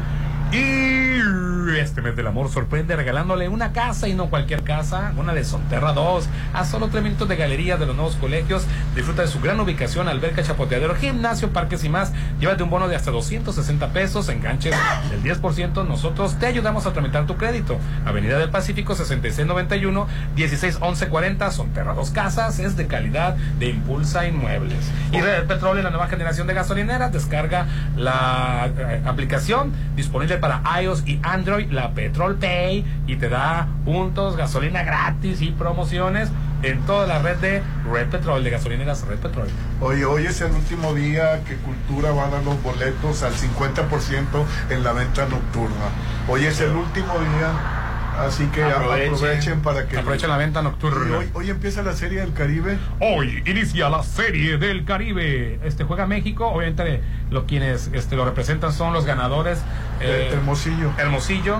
Y 0.51 1.77
este 1.77 2.01
mes 2.01 2.15
del 2.15 2.25
amor 2.25 2.49
sorprende 2.49 2.95
regalándole 2.95 3.47
una 3.47 3.71
casa 3.71 4.07
y 4.07 4.15
no 4.15 4.29
cualquier 4.29 4.63
casa, 4.63 5.13
una 5.15 5.33
de 5.33 5.43
Sonterra 5.43 5.93
2, 5.93 6.27
a 6.53 6.65
solo 6.65 6.87
tres 6.87 7.03
minutos 7.03 7.29
de 7.29 7.35
galería 7.35 7.77
de 7.77 7.85
los 7.85 7.95
nuevos 7.95 8.15
colegios. 8.15 8.65
Disfruta 8.95 9.21
de 9.21 9.27
su 9.27 9.39
gran 9.39 9.59
ubicación, 9.59 10.07
alberca, 10.07 10.41
chapoteadero, 10.41 10.95
gimnasio, 10.95 11.51
parques 11.51 11.83
y 11.83 11.89
más. 11.89 12.11
Llévate 12.39 12.63
un 12.63 12.71
bono 12.71 12.87
de 12.87 12.95
hasta 12.95 13.11
260 13.11 13.89
pesos, 13.93 14.27
enganches 14.29 14.75
del 15.11 15.23
10%. 15.23 15.87
Nosotros 15.87 16.39
te 16.39 16.47
ayudamos 16.47 16.87
a 16.87 16.93
tramitar 16.93 17.27
tu 17.27 17.37
crédito. 17.37 17.77
Avenida 18.05 18.39
del 18.39 18.49
Pacífico 18.49 18.95
6691 18.95 20.07
161140, 20.35 21.51
Sonterra 21.51 21.93
2 21.93 22.09
Casas, 22.09 22.59
es 22.59 22.75
de 22.75 22.87
calidad 22.87 23.35
de 23.59 23.67
Impulsa 23.69 24.27
Inmuebles. 24.27 24.89
Y 25.11 25.21
Red 25.21 25.45
Petróleo, 25.45 25.83
la 25.83 25.91
nueva 25.91 26.07
generación 26.07 26.47
de 26.47 26.55
gasolineras, 26.55 27.13
descarga 27.13 27.67
la 27.95 28.69
eh, 28.75 29.01
aplicación 29.05 29.71
disponible 29.95 30.38
para 30.39 30.61
iOS 30.81 31.07
y 31.07 31.19
Android, 31.23 31.71
la 31.71 31.91
Petrol 31.93 32.35
Pay, 32.35 32.85
y 33.07 33.15
te 33.15 33.29
da 33.29 33.67
puntos, 33.85 34.35
gasolina 34.35 34.83
gratis 34.83 35.41
y 35.41 35.51
promociones 35.51 36.29
en 36.63 36.81
toda 36.81 37.07
la 37.07 37.19
red 37.19 37.37
de 37.37 37.61
Red 37.89 38.09
Petrol, 38.09 38.43
de 38.43 38.49
gasolineras 38.49 39.05
Red 39.07 39.19
Petrol. 39.19 39.47
Oye, 39.81 40.05
hoy 40.05 40.25
es 40.25 40.41
el 40.41 40.51
último 40.51 40.93
día 40.93 41.43
que 41.45 41.55
Cultura 41.55 42.11
va 42.11 42.25
a 42.25 42.29
dar 42.29 42.43
los 42.43 42.61
boletos 42.61 43.23
al 43.23 43.33
50% 43.33 44.25
en 44.69 44.83
la 44.83 44.93
venta 44.93 45.25
nocturna. 45.25 45.85
Hoy 46.27 46.45
es 46.45 46.59
el 46.61 46.71
último 46.71 47.13
día, 47.13 47.88
así 48.27 48.45
que 48.47 48.63
Aprovechen. 48.63 49.13
aprovechen, 49.13 49.61
para 49.61 49.87
que... 49.87 49.97
Aprovechen 49.97 50.29
la 50.29 50.37
venta 50.37 50.61
nocturna. 50.61 51.17
Hoy, 51.17 51.29
hoy 51.33 51.49
empieza 51.49 51.81
la 51.81 51.93
serie 51.93 52.19
del 52.21 52.33
Caribe. 52.33 52.77
Hoy 52.99 53.43
inicia 53.45 53.89
la 53.89 54.03
serie 54.03 54.57
del 54.57 54.85
Caribe. 54.85 55.59
Este 55.63 55.83
juega 55.83 56.05
México, 56.05 56.47
obviamente 56.47 57.01
lo 57.29 57.45
quienes 57.45 57.89
este, 57.93 58.15
lo 58.15 58.25
representan 58.25 58.73
son 58.73 58.93
los 58.93 59.05
ganadores. 59.05 59.61
eh, 60.01 60.29
Hermosillo. 60.33 60.91
Hermosillo. 60.97 61.59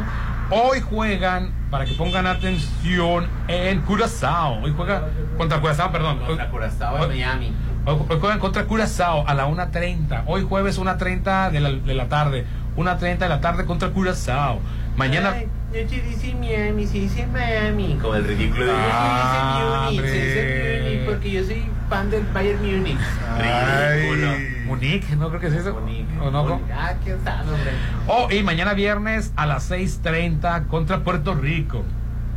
Hoy 0.51 0.81
juegan, 0.81 1.51
para 1.69 1.85
que 1.85 1.93
pongan 1.93 2.25
atención, 2.25 3.27
en 3.47 3.81
Curazao. 3.81 4.61
Hoy 4.63 4.73
juega 4.75 5.09
contra 5.37 5.59
Curazao, 5.61 5.91
perdón. 5.91 6.19
Contra 6.25 6.49
Curazao 6.49 7.03
en 7.03 7.09
Miami. 7.09 7.53
Hoy, 7.85 7.97
hoy 8.09 8.17
juegan 8.19 8.39
contra 8.39 8.65
Curazao 8.65 9.27
a 9.27 9.33
la 9.35 9.47
1.30. 9.47 10.23
Hoy 10.25 10.43
jueves 10.49 10.79
1.30 10.79 11.51
de 11.51 11.59
la, 11.59 11.69
de 11.71 11.93
la 11.93 12.07
tarde. 12.09 12.45
1.30 12.77 13.17
de 13.19 13.29
la 13.29 13.41
tarde 13.41 13.65
contra 13.65 13.89
Curazao. 13.89 14.59
Mañana... 14.99 15.31
Ay, 15.33 15.47
no 15.69 15.89
se 15.89 16.01
dice 16.01 16.35
Miami, 16.35 16.85
se 16.85 16.97
dice 16.97 17.25
Miami. 17.27 17.97
Como 18.01 18.15
el 18.15 18.25
ridículo 18.25 18.65
de 18.65 18.71
Ah, 18.75 19.87
se 19.87 19.93
dice 19.93 20.03
Munich, 20.03 20.11
se 20.11 20.25
dice. 20.25 20.81
Munich, 20.83 21.05
porque 21.05 21.31
yo 21.31 21.43
soy 21.45 21.65
fan 21.89 22.11
del 22.11 22.23
Bayern 22.33 22.59
Munich. 22.59 22.99
Ridículo. 23.37 24.27
Munich, 24.65 25.09
no 25.11 25.29
creo 25.29 25.39
que 25.39 25.51
sea 25.51 25.59
eso. 25.61 25.77
¿O 26.21 26.31
no? 26.31 26.43
Munich. 26.43 26.65
Ah, 26.73 26.95
quién 27.01 27.17
sabe, 27.23 27.49
hombre. 27.49 27.71
Oh, 28.07 28.27
y 28.29 28.43
mañana 28.43 28.73
viernes 28.73 29.31
a 29.37 29.45
las 29.45 29.71
6.30 29.71 30.67
contra 30.67 30.99
Puerto 30.99 31.33
Rico. 31.33 31.85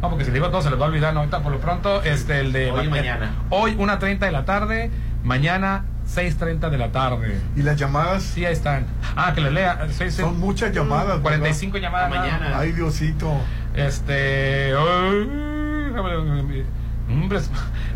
No, 0.01 0.11
porque 0.11 0.25
si 0.25 0.31
digo 0.31 0.49
todo 0.51 0.63
se 0.63 0.71
les 0.71 0.81
va 0.81 0.85
a 0.85 0.89
olvidar, 0.89 1.15
no, 1.15 1.21
ahorita 1.21 1.41
por 1.41 1.51
lo 1.51 1.59
pronto, 1.59 2.01
este, 2.05 2.39
el 2.39 2.53
de... 2.53 2.71
Hoy 2.71 2.87
mañana. 2.87 3.33
Hoy 3.51 3.75
1.30 3.75 4.21
de 4.21 4.31
la 4.31 4.45
tarde, 4.45 4.91
mañana 5.25 5.85
6.30 6.09 6.71
de 6.71 6.79
la 6.79 6.93
tarde. 6.93 7.41
¿Y 7.57 7.63
las 7.63 7.77
llamadas? 7.77 8.23
Sí, 8.23 8.45
ahí 8.45 8.53
están. 8.53 8.87
Ah, 9.17 9.33
que 9.35 9.41
les 9.41 9.53
lea. 9.53 9.87
Son 10.11 10.39
muchas 10.39 10.73
llamadas. 10.75 11.07
¿verdad? 11.07 11.23
45 11.23 11.79
llamadas. 11.79 12.11
nada. 12.11 12.59
Ay, 12.59 12.73
Diosito. 12.73 13.33
Este... 13.75 14.75
ay, 14.77 16.65
hombre, 17.09 17.41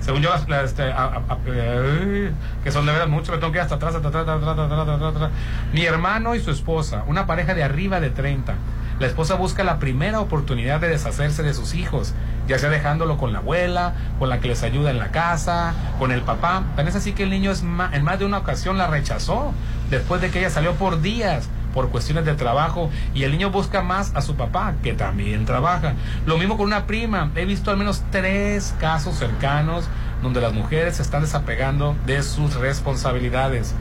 según 0.01 0.23
yo, 0.23 0.31
las, 0.49 0.65
este, 0.71 0.83
a- 0.85 0.97
a- 1.05 1.23
a- 1.29 1.39
ay, 1.47 2.31
que 2.65 2.71
son 2.73 2.87
de 2.87 2.93
veras 2.93 3.09
mucho, 3.09 3.33
me 3.33 3.39
tengo 3.39 3.53
que 3.53 3.59
ir 3.59 3.63
hasta 3.63 3.77
atrás, 3.77 3.95
hasta 3.95 4.09
atrás, 4.09 4.23
hasta 4.29 4.35
atrás, 4.53 4.59
hasta 4.59 4.83
atrás, 4.83 5.03
hasta 5.03 5.09
atrás. 5.27 5.31
Mi 5.73 5.85
hermano 5.85 6.35
y 6.35 6.41
su 6.41 6.51
esposa, 6.51 7.05
una 7.07 7.27
pareja 7.27 7.55
de 7.55 7.63
arriba 7.63 8.01
de 8.01 8.11
30. 8.11 8.55
La 8.99 9.07
esposa 9.07 9.35
busca 9.35 9.63
la 9.65 9.79
primera 9.79 10.21
oportunidad 10.21 10.81
de 10.81 10.89
deshacerse 10.89 11.43
de 11.43 11.53
sus 11.55 11.75
hijos, 11.75 12.15
ya 12.49 12.59
sea 12.59 12.71
dejándolo 12.71 13.17
con 13.19 13.33
la 13.33 13.39
abuela, 13.41 13.95
con 14.19 14.29
la 14.29 14.41
que 14.41 14.49
les 14.49 14.63
ayuda 14.63 14.91
en 14.91 14.99
la 14.99 15.09
casa, 15.09 15.75
con 15.99 16.13
el 16.13 16.23
papá. 16.23 16.63
Tan 16.77 16.87
es 16.89 16.97
así 16.97 17.13
que 17.13 17.25
el 17.25 17.31
niño 17.31 17.51
es 17.51 17.63
ma- 17.63 17.91
en 17.93 18.05
más 18.05 18.19
de 18.19 18.25
una 18.25 18.39
ocasión 18.39 18.79
la 18.79 18.87
rechazó, 18.87 19.53
después 19.91 20.21
de 20.21 20.31
que 20.31 20.39
ella 20.41 20.51
salió 20.51 20.75
por 20.75 21.01
días 21.01 21.49
por 21.75 21.91
cuestiones 21.91 22.25
de 22.25 22.33
trabajo 22.35 22.89
y 23.15 23.25
el 23.25 23.33
niño 23.33 23.51
busca 23.51 23.83
más 23.83 24.13
a 24.15 24.23
su 24.23 24.35
papá, 24.35 24.75
que 24.83 24.95
también 24.95 25.45
trabaja. 25.45 25.93
Lo 26.25 26.39
mismo 26.39 26.57
con 26.57 26.65
una 26.67 26.87
prima. 26.87 27.31
He 27.35 27.45
visto 27.45 27.71
al 27.71 27.77
menos 27.77 28.03
tres 28.11 28.75
casos 28.81 29.17
cercanos 29.17 29.85
donde 30.23 30.41
las 30.41 30.55
mujeres 30.55 30.97
se 30.97 31.03
están 31.03 31.21
desapegando 31.21 31.95
de 32.07 32.23
sus 32.23 32.55
responsabilidades. 32.55 33.75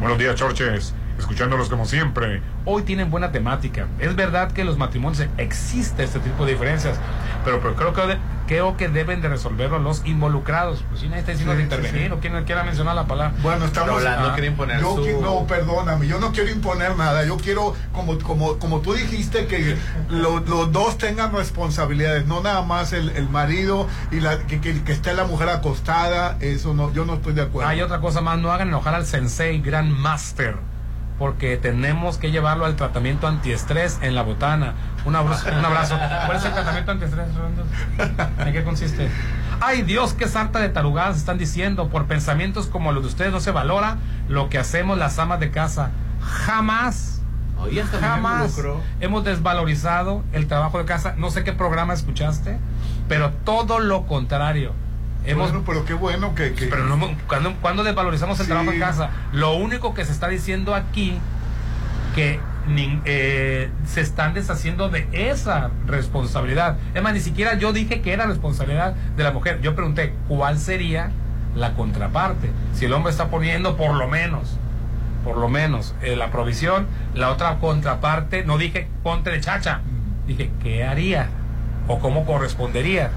Buenos 0.00 0.18
días, 0.18 0.34
Chorches. 0.34 0.92
Escuchándolos 1.18 1.68
como 1.68 1.86
siempre. 1.86 2.42
Hoy 2.64 2.82
tienen 2.82 3.10
buena 3.10 3.32
temática. 3.32 3.86
Es 3.98 4.14
verdad 4.16 4.52
que 4.52 4.60
en 4.62 4.66
los 4.66 4.76
matrimonios 4.76 5.26
existe 5.38 6.04
este 6.04 6.18
tipo 6.20 6.44
de 6.44 6.52
diferencias, 6.52 6.98
pero, 7.44 7.60
pero 7.60 7.74
creo, 7.74 7.92
que, 7.94 8.18
creo 8.46 8.76
que 8.76 8.88
deben 8.88 9.22
de 9.22 9.28
resolverlo 9.28 9.78
los 9.78 10.04
involucrados. 10.04 10.84
Pues 10.88 11.00
si 11.00 11.06
nadie 11.08 11.20
está 11.20 11.32
diciendo 11.32 11.54
Sí, 11.54 11.58
de 11.62 11.68
sí, 11.68 11.74
intervenir 11.74 12.08
sí. 12.08 12.12
o 12.12 12.20
quien 12.20 12.44
quiera 12.44 12.64
mencionar 12.64 12.94
la 12.94 13.06
palabra. 13.06 13.34
Bueno, 13.42 13.64
estamos. 13.64 14.02
Ah, 14.04 14.36
yo 14.80 14.96
qui- 14.98 15.20
No, 15.20 15.46
perdóname, 15.46 16.06
yo 16.06 16.18
no 16.20 16.32
quiero 16.32 16.50
imponer 16.50 16.96
nada. 16.96 17.24
Yo 17.24 17.36
quiero, 17.38 17.74
como, 17.92 18.18
como, 18.18 18.58
como 18.58 18.80
tú 18.80 18.92
dijiste, 18.94 19.46
que 19.46 19.76
lo- 20.10 20.40
los 20.40 20.70
dos 20.72 20.98
tengan 20.98 21.32
responsabilidades, 21.32 22.26
no 22.26 22.40
nada 22.42 22.62
más 22.62 22.92
el, 22.92 23.10
el 23.10 23.28
marido 23.28 23.86
y 24.10 24.20
la, 24.20 24.38
que, 24.40 24.60
que, 24.60 24.82
que 24.82 24.92
esté 24.92 25.14
la 25.14 25.24
mujer 25.24 25.48
acostada. 25.48 26.36
Eso 26.40 26.74
no, 26.74 26.92
yo 26.92 27.04
no 27.04 27.14
estoy 27.14 27.32
de 27.34 27.42
acuerdo. 27.42 27.68
Hay 27.70 27.80
otra 27.80 28.00
cosa 28.00 28.20
más, 28.20 28.38
no 28.38 28.50
hagan 28.52 28.68
enojar 28.68 28.94
al 28.94 29.06
sensei 29.06 29.60
Grand 29.60 29.90
Master, 29.90 30.56
porque 31.18 31.56
tenemos 31.56 32.18
que 32.18 32.30
llevarlo 32.30 32.66
al 32.66 32.76
tratamiento 32.76 33.26
antiestrés 33.26 33.98
en 34.02 34.14
la 34.14 34.22
botana. 34.22 34.74
Un 35.04 35.16
abrazo. 35.16 35.48
Un 35.48 35.64
abrazo. 35.64 35.98
¿Cuál 36.26 36.36
es 36.36 36.44
el 36.44 36.52
tratamiento 36.52 36.90
antiestrés, 36.92 37.34
Rolando? 37.34 37.64
¿En 38.44 38.52
qué 38.52 38.64
consiste? 38.64 39.08
Ay 39.60 39.82
Dios, 39.82 40.12
qué 40.12 40.28
sarta 40.28 40.58
de 40.58 40.68
tarugadas 40.68 41.16
están 41.16 41.38
diciendo. 41.38 41.88
Por 41.88 42.06
pensamientos 42.06 42.66
como 42.66 42.92
los 42.92 43.02
de 43.02 43.08
ustedes 43.08 43.32
no 43.32 43.40
se 43.40 43.50
valora 43.50 43.96
lo 44.28 44.48
que 44.50 44.58
hacemos 44.58 44.98
las 44.98 45.18
amas 45.18 45.40
de 45.40 45.50
casa. 45.50 45.90
Jamás. 46.20 47.22
Hoy 47.58 47.80
Jamás 48.00 48.60
hemos 49.00 49.24
desvalorizado 49.24 50.22
el 50.32 50.46
trabajo 50.46 50.78
de 50.78 50.84
casa. 50.84 51.14
No 51.16 51.30
sé 51.30 51.42
qué 51.42 51.54
programa 51.54 51.94
escuchaste, 51.94 52.58
pero 53.08 53.30
todo 53.44 53.78
lo 53.78 54.06
contrario. 54.06 54.72
Hemos, 55.26 55.50
Bueno, 55.50 55.64
pero 55.66 55.84
qué 55.84 55.94
bueno 55.94 56.34
que. 56.34 56.52
que- 56.54 56.66
pero 56.66 56.84
no, 56.84 56.98
cuando, 57.26 57.54
cuando 57.60 57.82
desvalorizamos 57.84 58.38
el 58.40 58.46
Sí. 58.46 58.50
trabajo 58.52 58.72
en 58.72 58.78
casa, 58.80 59.10
lo 59.32 59.54
único 59.56 59.92
que 59.94 60.04
se 60.04 60.12
está 60.12 60.28
diciendo 60.28 60.74
aquí 60.74 61.18
que 62.14 62.40
eh, 63.04 63.70
se 63.86 64.00
están 64.00 64.34
deshaciendo 64.34 64.88
de 64.88 65.06
esa 65.12 65.70
responsabilidad. 65.86 66.76
Es 66.94 67.02
más, 67.02 67.12
ni 67.12 67.20
siquiera 67.20 67.54
yo 67.54 67.72
dije 67.72 68.00
que 68.00 68.12
era 68.12 68.26
responsabilidad 68.26 68.94
de 69.16 69.22
la 69.22 69.30
mujer. 69.30 69.60
Yo 69.60 69.74
pregunté 69.76 70.12
cuál 70.26 70.58
sería 70.58 71.10
la 71.54 71.74
contraparte. 71.74 72.50
Si 72.74 72.86
el 72.86 72.92
hombre 72.92 73.12
está 73.12 73.28
poniendo 73.28 73.76
por 73.76 73.94
lo 73.94 74.08
menos, 74.08 74.56
por 75.24 75.36
lo 75.36 75.48
menos, 75.48 75.94
eh, 76.02 76.16
la 76.16 76.30
provisión, 76.32 76.86
la 77.14 77.30
otra 77.30 77.58
contraparte, 77.60 78.44
no 78.44 78.58
dije 78.58 78.88
ponte 79.04 79.30
de 79.30 79.40
chacha, 79.40 79.80
dije 80.26 80.50
qué 80.62 80.84
haría 80.84 81.28
o 81.86 81.98
cómo 82.00 82.26
correspondería. 82.26 83.10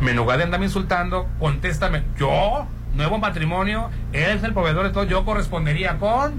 Me 0.00 0.10
en 0.10 0.16
lugar 0.16 0.38
de 0.38 0.44
andarme 0.44 0.66
insultando, 0.66 1.28
contéstame, 1.38 2.04
yo, 2.16 2.66
nuevo 2.94 3.18
matrimonio, 3.18 3.90
él 4.12 4.36
es 4.36 4.42
el 4.44 4.52
proveedor 4.52 4.84
de 4.84 4.90
todo, 4.90 5.04
yo 5.04 5.24
correspondería 5.24 5.98
con, 5.98 6.34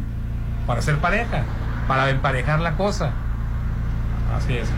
para 0.67 0.81
ser 0.81 0.97
pareja, 0.97 1.43
para 1.87 2.09
emparejar 2.09 2.59
la 2.59 2.75
cosa. 2.75 3.11
Así 4.35 4.57
es. 4.57 4.69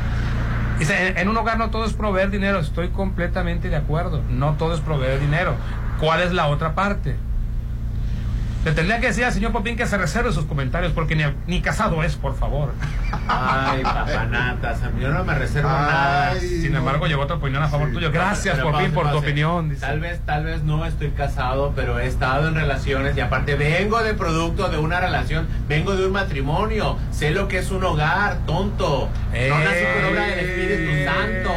Dice, 0.80 1.08
en, 1.08 1.18
en 1.18 1.28
un 1.28 1.38
hogar 1.38 1.58
no 1.58 1.70
todo 1.70 1.86
es 1.86 1.94
proveer 1.94 2.30
dinero, 2.30 2.60
estoy 2.60 2.90
completamente 2.90 3.70
de 3.70 3.76
acuerdo, 3.76 4.22
no 4.30 4.54
todo 4.54 4.76
es 4.76 4.82
proveer 4.82 5.20
dinero. 5.20 5.56
¿Cuál 6.00 6.22
es 6.22 6.32
la 6.32 6.48
otra 6.48 6.76
parte? 6.76 7.16
Le 8.66 8.74
tendría 8.74 9.00
que 9.00 9.08
decir 9.08 9.24
al 9.24 9.32
señor 9.32 9.54
Popín 9.54 9.78
que 9.78 9.86
se 9.86 9.98
reserve 9.98 10.34
sus 10.34 10.44
comentarios 10.46 10.92
porque 10.92 11.16
ni, 11.16 11.24
ni 11.46 11.62
casado 11.62 12.04
es, 12.04 12.16
por 12.16 12.36
favor. 12.36 12.74
Ay, 13.28 13.82
papanatas, 13.82 14.80
yo 15.00 15.10
no 15.10 15.24
me 15.24 15.36
reservo 15.36 15.70
nada. 15.70 16.36
Sin 16.40 16.76
embargo, 16.76 17.08
llegó 17.08 17.22
otra 17.24 17.38
opinión 17.38 17.64
a 17.64 17.70
favor 17.70 17.92
tuyo. 17.94 18.12
Gracias, 18.12 18.56
Pero 18.58 18.72
Popín, 18.72 18.92
pause, 18.92 19.04
por 19.04 19.12
tu 19.12 19.18
opinión. 19.20 19.70
dice. 19.70 19.82
Tal 19.82 20.00
vez, 20.02 20.20
tal 20.26 20.44
vez 20.44 20.64
no 20.64 20.86
estoy 20.86 21.12
casado, 21.12 21.72
pero 21.76 22.00
he 22.00 22.08
estado 22.08 22.50
en 22.50 22.56
relaciones 22.56 23.16
y 23.16 23.22
aparte 23.22 23.56
vengo 23.56 24.04
de 24.04 24.14
producto 24.16 24.68
de 24.70 24.78
una 24.78 25.00
relación, 25.00 25.48
vengo 25.70 25.96
de 25.96 26.08
un 26.08 26.12
matrimonio, 26.12 26.98
sé 27.12 27.32
lo 27.32 27.48
que 27.48 27.60
es 27.60 27.72
un 27.72 27.84
hogar, 27.86 28.40
tonto. 28.46 29.10
No 29.32 29.60
nací 29.60 29.84
por 29.96 30.12
obra 30.12 30.24
del 30.28 30.40
Espíritu 30.40 31.10
Santo. 31.10 31.52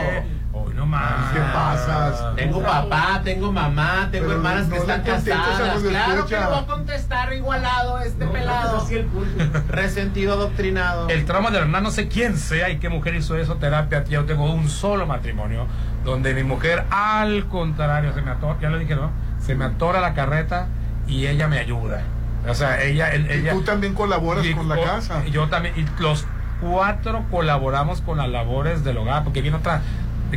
No 0.90 0.96
más. 0.96 1.32
¿Qué 1.32 1.38
pasas? 1.40 2.36
Tengo 2.36 2.62
papá, 2.62 3.20
tengo 3.24 3.52
mamá, 3.52 4.08
tengo 4.10 4.26
Pero 4.26 4.36
hermanas 4.38 4.66
no 4.68 4.74
que 4.74 4.80
están 4.80 5.02
casadas. 5.02 5.82
Claro 5.82 6.12
que 6.12 6.18
escucha. 6.18 6.40
le 6.40 6.46
voy 6.46 6.58
a 6.58 6.66
contestar 6.66 7.32
igualado 7.32 7.98
este 8.00 8.26
pelado. 8.26 8.86
sí 8.86 8.96
el. 8.96 9.08
Resentido, 9.68 10.34
adoctrinado. 10.34 11.08
El 11.08 11.24
trauma 11.24 11.50
de 11.50 11.60
la 11.60 11.64
verdad, 11.66 11.80
no 11.82 11.90
sé 11.90 12.08
quién 12.08 12.36
sea 12.36 12.70
y 12.70 12.78
qué 12.78 12.88
mujer 12.88 13.14
hizo 13.14 13.36
eso, 13.36 13.56
terapia. 13.56 14.04
Yo 14.04 14.24
tengo 14.24 14.52
un 14.52 14.68
solo 14.68 15.06
matrimonio 15.06 15.66
donde 16.04 16.34
mi 16.34 16.42
mujer, 16.42 16.84
al 16.90 17.46
contrario, 17.48 18.12
se 18.14 18.22
me 18.22 18.30
atora, 18.30 18.56
ya 18.60 18.70
lo 18.70 18.78
dije, 18.78 18.96
¿no? 18.96 19.10
Se 19.40 19.54
me 19.54 19.64
atora 19.64 20.00
la 20.00 20.14
carreta 20.14 20.66
y 21.06 21.26
ella 21.26 21.46
me 21.48 21.58
ayuda. 21.58 22.02
O 22.48 22.54
sea, 22.54 22.82
ella. 22.82 23.10
el- 23.12 23.30
ella 23.30 23.52
y 23.52 23.54
tú 23.54 23.62
también 23.62 23.94
colaboras 23.94 24.44
y 24.46 24.54
con 24.54 24.68
la 24.68 24.76
casa. 24.80 25.22
y 25.26 25.30
Yo 25.30 25.48
también. 25.48 25.74
Y 25.76 26.02
los 26.02 26.24
cuatro 26.60 27.24
colaboramos 27.30 28.00
con 28.00 28.18
las 28.18 28.28
labores 28.28 28.82
del 28.84 28.96
hogar. 28.98 29.24
Porque 29.24 29.42
viene 29.42 29.56
otra 29.58 29.82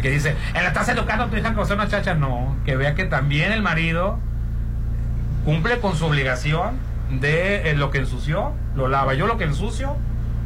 que 0.02 0.10
dice: 0.10 0.32
"Eh, 0.32 0.36
¿La 0.56 0.68
estás 0.68 0.90
educando 0.90 1.26
a 1.26 1.28
tu 1.30 1.36
hija 1.38 1.54
ser 1.66 1.76
una 1.78 1.88
chacha? 1.88 2.14
No. 2.14 2.56
Que 2.66 2.76
vea 2.76 2.96
que 2.96 3.06
también 3.06 3.52
el 3.52 3.62
marido 3.62 4.20
cumple 5.46 5.80
con 5.80 5.96
su 5.96 6.06
obligación 6.06 6.78
de 7.12 7.70
eh, 7.70 7.76
lo 7.76 7.92
que 7.92 8.00
ensució, 8.00 8.54
lo 8.76 8.88
lava. 8.88 9.14
Yo 9.14 9.28
lo 9.28 9.38
que 9.38 9.44
ensucio, 9.44 9.96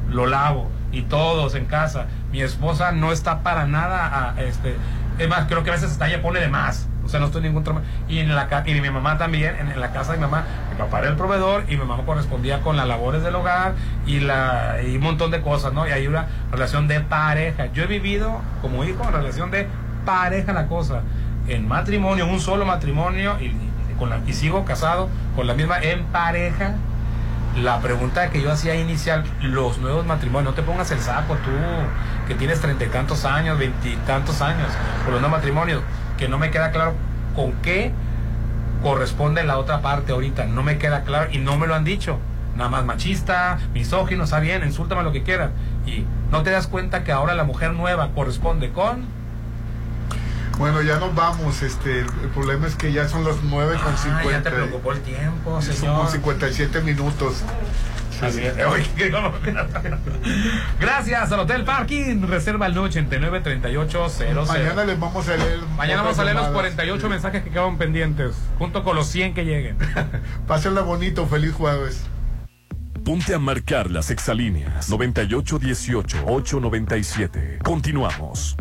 lo 0.10 0.26
lavo. 0.28 0.70
Y 0.92 1.04
todos 1.04 1.56
en 1.56 1.66
casa. 1.66 2.06
Mi 2.32 2.42
esposa 2.42 2.92
no 2.92 3.12
está 3.12 3.42
para 3.44 3.66
nada. 3.68 4.34
a- 4.36 4.42
este, 4.42 4.76
es 5.20 5.28
más, 5.30 5.46
creo 5.48 5.64
que 5.64 5.70
a 5.70 5.74
veces 5.74 5.92
hasta 5.92 6.08
ella 6.08 6.22
pone 6.22 6.40
de 6.40 6.48
más. 6.48 6.88
O 7.08 7.10
sea, 7.10 7.22
no 7.22 7.28
estoy 7.28 7.42
ningún 7.42 7.64
trauma. 7.64 7.84
Y, 8.10 8.20
en 8.20 8.36
la, 8.36 8.50
y 8.66 8.74
mi 8.82 8.90
mamá 8.90 9.18
también, 9.18 9.56
en, 9.56 9.80
la 9.80 9.94
casa 9.94 10.12
de 10.12 10.18
mi 10.18 10.26
mamá, 10.26 10.44
mi 10.70 10.76
papá 10.78 11.00
era 11.00 11.08
el 11.08 11.16
proveedor 11.16 11.64
y 11.70 11.78
mi 11.78 11.86
mamá 11.86 12.04
correspondía 12.06 12.60
con 12.60 12.76
las 12.76 12.86
labores 12.86 13.24
del 13.24 13.34
hogar 13.34 13.76
y, 14.06 14.20
la, 14.20 14.76
y 14.86 14.98
un 14.98 15.04
montón 15.04 15.32
de 15.32 15.42
cosas, 15.42 15.72
¿no? 15.72 15.88
Y 15.88 15.92
hay 15.92 16.06
una 16.06 16.28
relación 16.52 16.90
de 16.90 17.00
pareja. 17.00 17.68
Yo 17.68 17.84
he 17.84 17.88
vivido 17.88 18.42
como 18.62 18.84
hijo 18.84 19.06
en 19.06 19.14
relación 19.14 19.52
de 19.52 19.68
pareja 20.06 20.52
la 20.52 20.68
cosa. 20.68 21.02
En 21.48 21.66
matrimonio, 21.66 22.28
un 22.28 22.42
solo 22.42 22.66
matrimonio 22.66 23.38
y, 23.40 23.46
y 23.46 23.96
con 23.98 24.10
la, 24.10 24.20
y 24.28 24.34
sigo 24.34 24.66
casado 24.66 25.08
con 25.38 25.48
la 25.48 25.54
misma 25.54 25.80
en 25.80 26.04
pareja. 26.08 26.76
La 27.56 27.80
pregunta 27.80 28.30
que 28.32 28.42
yo 28.42 28.52
hacía 28.52 28.76
inicial, 28.76 29.24
los 29.42 29.78
nuevos 29.78 30.06
matrimonios, 30.06 30.52
no 30.52 30.62
te 30.62 30.62
pongas 30.62 30.92
el 30.92 31.00
saco 31.00 31.36
tú, 31.36 31.52
que 32.28 32.36
tienes 32.36 32.60
treinta 32.60 32.84
y 32.84 32.90
tantos 32.90 33.24
años, 33.26 33.58
veintitantos 33.58 34.42
años, 34.42 34.68
por 35.04 35.14
los 35.14 35.22
nuevos 35.22 35.40
matrimonios, 35.40 35.82
que 36.18 36.28
no 36.28 36.38
me 36.38 36.52
queda 36.52 36.72
claro 36.72 36.94
con 37.36 37.54
qué 37.62 37.92
corresponde 38.84 39.44
la 39.44 39.58
otra 39.58 39.82
parte 39.82 40.12
ahorita, 40.12 40.46
no 40.46 40.64
me 40.64 40.78
queda 40.78 41.04
claro 41.04 41.30
y 41.32 41.38
no 41.40 41.58
me 41.58 41.68
lo 41.68 41.76
han 41.76 41.84
dicho. 41.84 42.20
Nada 42.56 42.70
más 42.70 42.86
machista, 42.86 43.60
misógino, 43.74 44.24
está 44.24 44.40
bien, 44.40 44.64
insúltame 44.64 45.04
lo 45.04 45.12
que 45.12 45.22
quieras. 45.24 45.52
Y 45.86 46.06
no 46.32 46.42
te 46.44 46.50
das 46.50 46.68
cuenta 46.68 47.04
que 47.04 47.12
ahora 47.12 47.36
la 47.36 47.44
mujer 47.44 47.74
nueva 47.74 48.10
corresponde 48.16 48.72
con 48.72 49.06
Bueno, 50.58 50.82
ya 50.82 50.98
nos 51.00 51.14
vamos. 51.14 51.62
Este, 51.62 52.00
el 52.00 52.30
problema 52.34 52.66
es 52.66 52.76
que 52.76 52.92
ya 52.92 53.08
son 53.08 53.24
las 53.24 53.36
9 53.44 53.78
con 53.84 53.94
Ah, 53.94 53.98
50. 53.98 54.32
ya 54.32 54.42
te 54.44 54.50
preocupó 54.50 54.92
el 54.92 55.02
tiempo, 55.02 55.62
Son 55.62 55.76
señor. 55.76 55.98
como 55.98 56.10
57 56.10 56.82
minutos. 56.82 57.44
Así 58.22 58.42
es. 58.42 58.56
Gracias 60.80 61.32
al 61.32 61.40
Hotel 61.40 61.64
Parking. 61.64 62.28
Reserva 62.28 62.68
el 62.68 62.76
989 62.76 63.42
3800 63.42 64.48
Mañana 64.48 64.86
les 64.86 65.00
vamos 65.00 65.28
a 65.28 65.38
leer. 65.38 65.60
Mañana 65.76 66.02
vamos 66.02 66.20
a 66.20 66.24
leer 66.24 66.36
los 66.36 66.46
llamadas. 66.46 66.64
48 66.64 67.10
mensajes 67.10 67.44
que 67.44 67.50
quedaban 67.50 67.78
pendientes, 67.78 68.36
junto 68.58 68.84
con 68.84 68.96
los 68.96 69.08
100 69.08 69.34
que 69.34 69.44
lleguen. 69.46 69.78
Pásenla 70.48 70.82
bonito. 70.82 71.26
Feliz 71.28 71.54
jueves. 71.54 72.06
Ponte 73.04 73.34
a 73.34 73.40
marcar 73.40 73.90
las 73.90 74.12
exalíneas 74.12 74.92
9818-897. 74.92 77.64
Continuamos. 77.64 78.58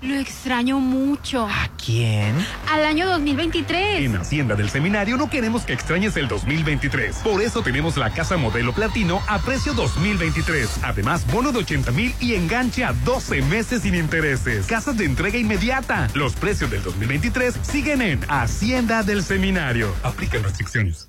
Lo 0.00 0.14
extraño 0.14 0.78
mucho. 0.78 1.48
¿Quién? 1.84 2.34
Al 2.70 2.84
año 2.84 3.06
2023. 3.08 4.00
En 4.00 4.16
Hacienda 4.16 4.54
del 4.54 4.70
Seminario 4.70 5.16
no 5.16 5.28
queremos 5.28 5.64
que 5.64 5.72
extrañes 5.72 6.16
el 6.16 6.28
2023. 6.28 7.16
Por 7.16 7.42
eso 7.42 7.62
tenemos 7.62 7.96
la 7.96 8.10
casa 8.10 8.36
modelo 8.36 8.72
platino 8.72 9.20
a 9.26 9.40
precio 9.40 9.74
2023. 9.74 10.80
Además, 10.84 11.26
bono 11.32 11.50
de 11.50 11.58
80 11.58 11.90
mil 11.90 12.14
y 12.20 12.34
enganche 12.34 12.84
a 12.84 12.92
12 12.92 13.42
meses 13.42 13.82
sin 13.82 13.96
intereses. 13.96 14.66
Casas 14.66 14.96
de 14.96 15.04
entrega 15.04 15.36
inmediata. 15.36 16.08
Los 16.14 16.34
precios 16.34 16.70
del 16.70 16.82
2023 16.84 17.54
siguen 17.62 18.00
en 18.02 18.20
Hacienda 18.28 19.02
del 19.02 19.24
Seminario. 19.24 19.92
Aplican 20.04 20.44
restricciones. 20.44 21.08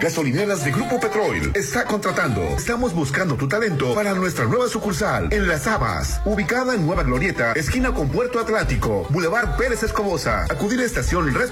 Gasolineras 0.00 0.64
de 0.64 0.72
Grupo 0.72 0.98
Petrol 0.98 1.52
está 1.54 1.84
contratando. 1.84 2.42
Estamos 2.56 2.92
buscando 2.92 3.36
tu 3.36 3.46
talento 3.46 3.94
para 3.94 4.12
nuestra 4.12 4.44
nueva 4.44 4.66
sucursal 4.68 5.28
en 5.32 5.46
Las 5.46 5.68
Habas, 5.68 6.20
ubicada 6.24 6.74
en 6.74 6.84
Nueva 6.84 7.04
Glorieta, 7.04 7.52
esquina 7.52 7.92
con 7.92 8.08
Puerto 8.08 8.40
Atlántico, 8.40 9.06
Boulevard 9.10 9.56
Pérez 9.56 9.84
Escobosa. 9.84 10.46
Acudir 10.50 10.80
a 10.80 10.84
estación 10.84 11.32
Red 11.32 11.50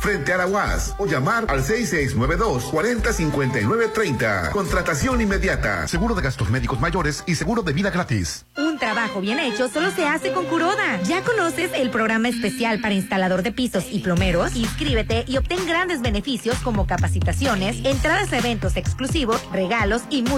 frente 0.00 0.32
a 0.32 0.36
la 0.36 0.46
UAS 0.46 0.94
o 0.98 1.06
llamar 1.06 1.46
al 1.48 1.64
6692 1.64 2.64
405930. 2.70 4.50
Contratación 4.52 5.20
inmediata. 5.20 5.88
Seguro 5.88 6.14
de 6.14 6.22
gastos 6.22 6.48
médicos 6.48 6.80
mayores 6.80 7.24
y 7.26 7.34
seguro 7.34 7.62
de 7.62 7.72
vida 7.72 7.90
gratis. 7.90 8.46
Un 8.56 8.78
trabajo 8.78 9.20
bien 9.20 9.40
hecho 9.40 9.68
solo 9.68 9.90
se 9.90 10.06
hace 10.06 10.32
con 10.32 10.46
Curoda. 10.46 11.02
¿Ya 11.02 11.22
conoces 11.22 11.72
el 11.74 11.90
programa 11.90 12.28
especial 12.28 12.80
para 12.80 12.94
instalador 12.94 13.42
de 13.42 13.50
pisos 13.52 13.84
y 13.90 13.98
plomeros? 13.98 14.54
Inscríbete 14.54 15.24
y 15.26 15.36
obtén 15.36 15.66
grandes 15.66 16.00
beneficios 16.00 16.56
como 16.58 16.86
capacitaciones, 16.86 17.79
entradas 17.84 18.32
a 18.32 18.38
eventos 18.38 18.76
exclusivos, 18.76 19.42
regalos 19.52 20.02
y 20.10 20.22
mucho 20.22 20.28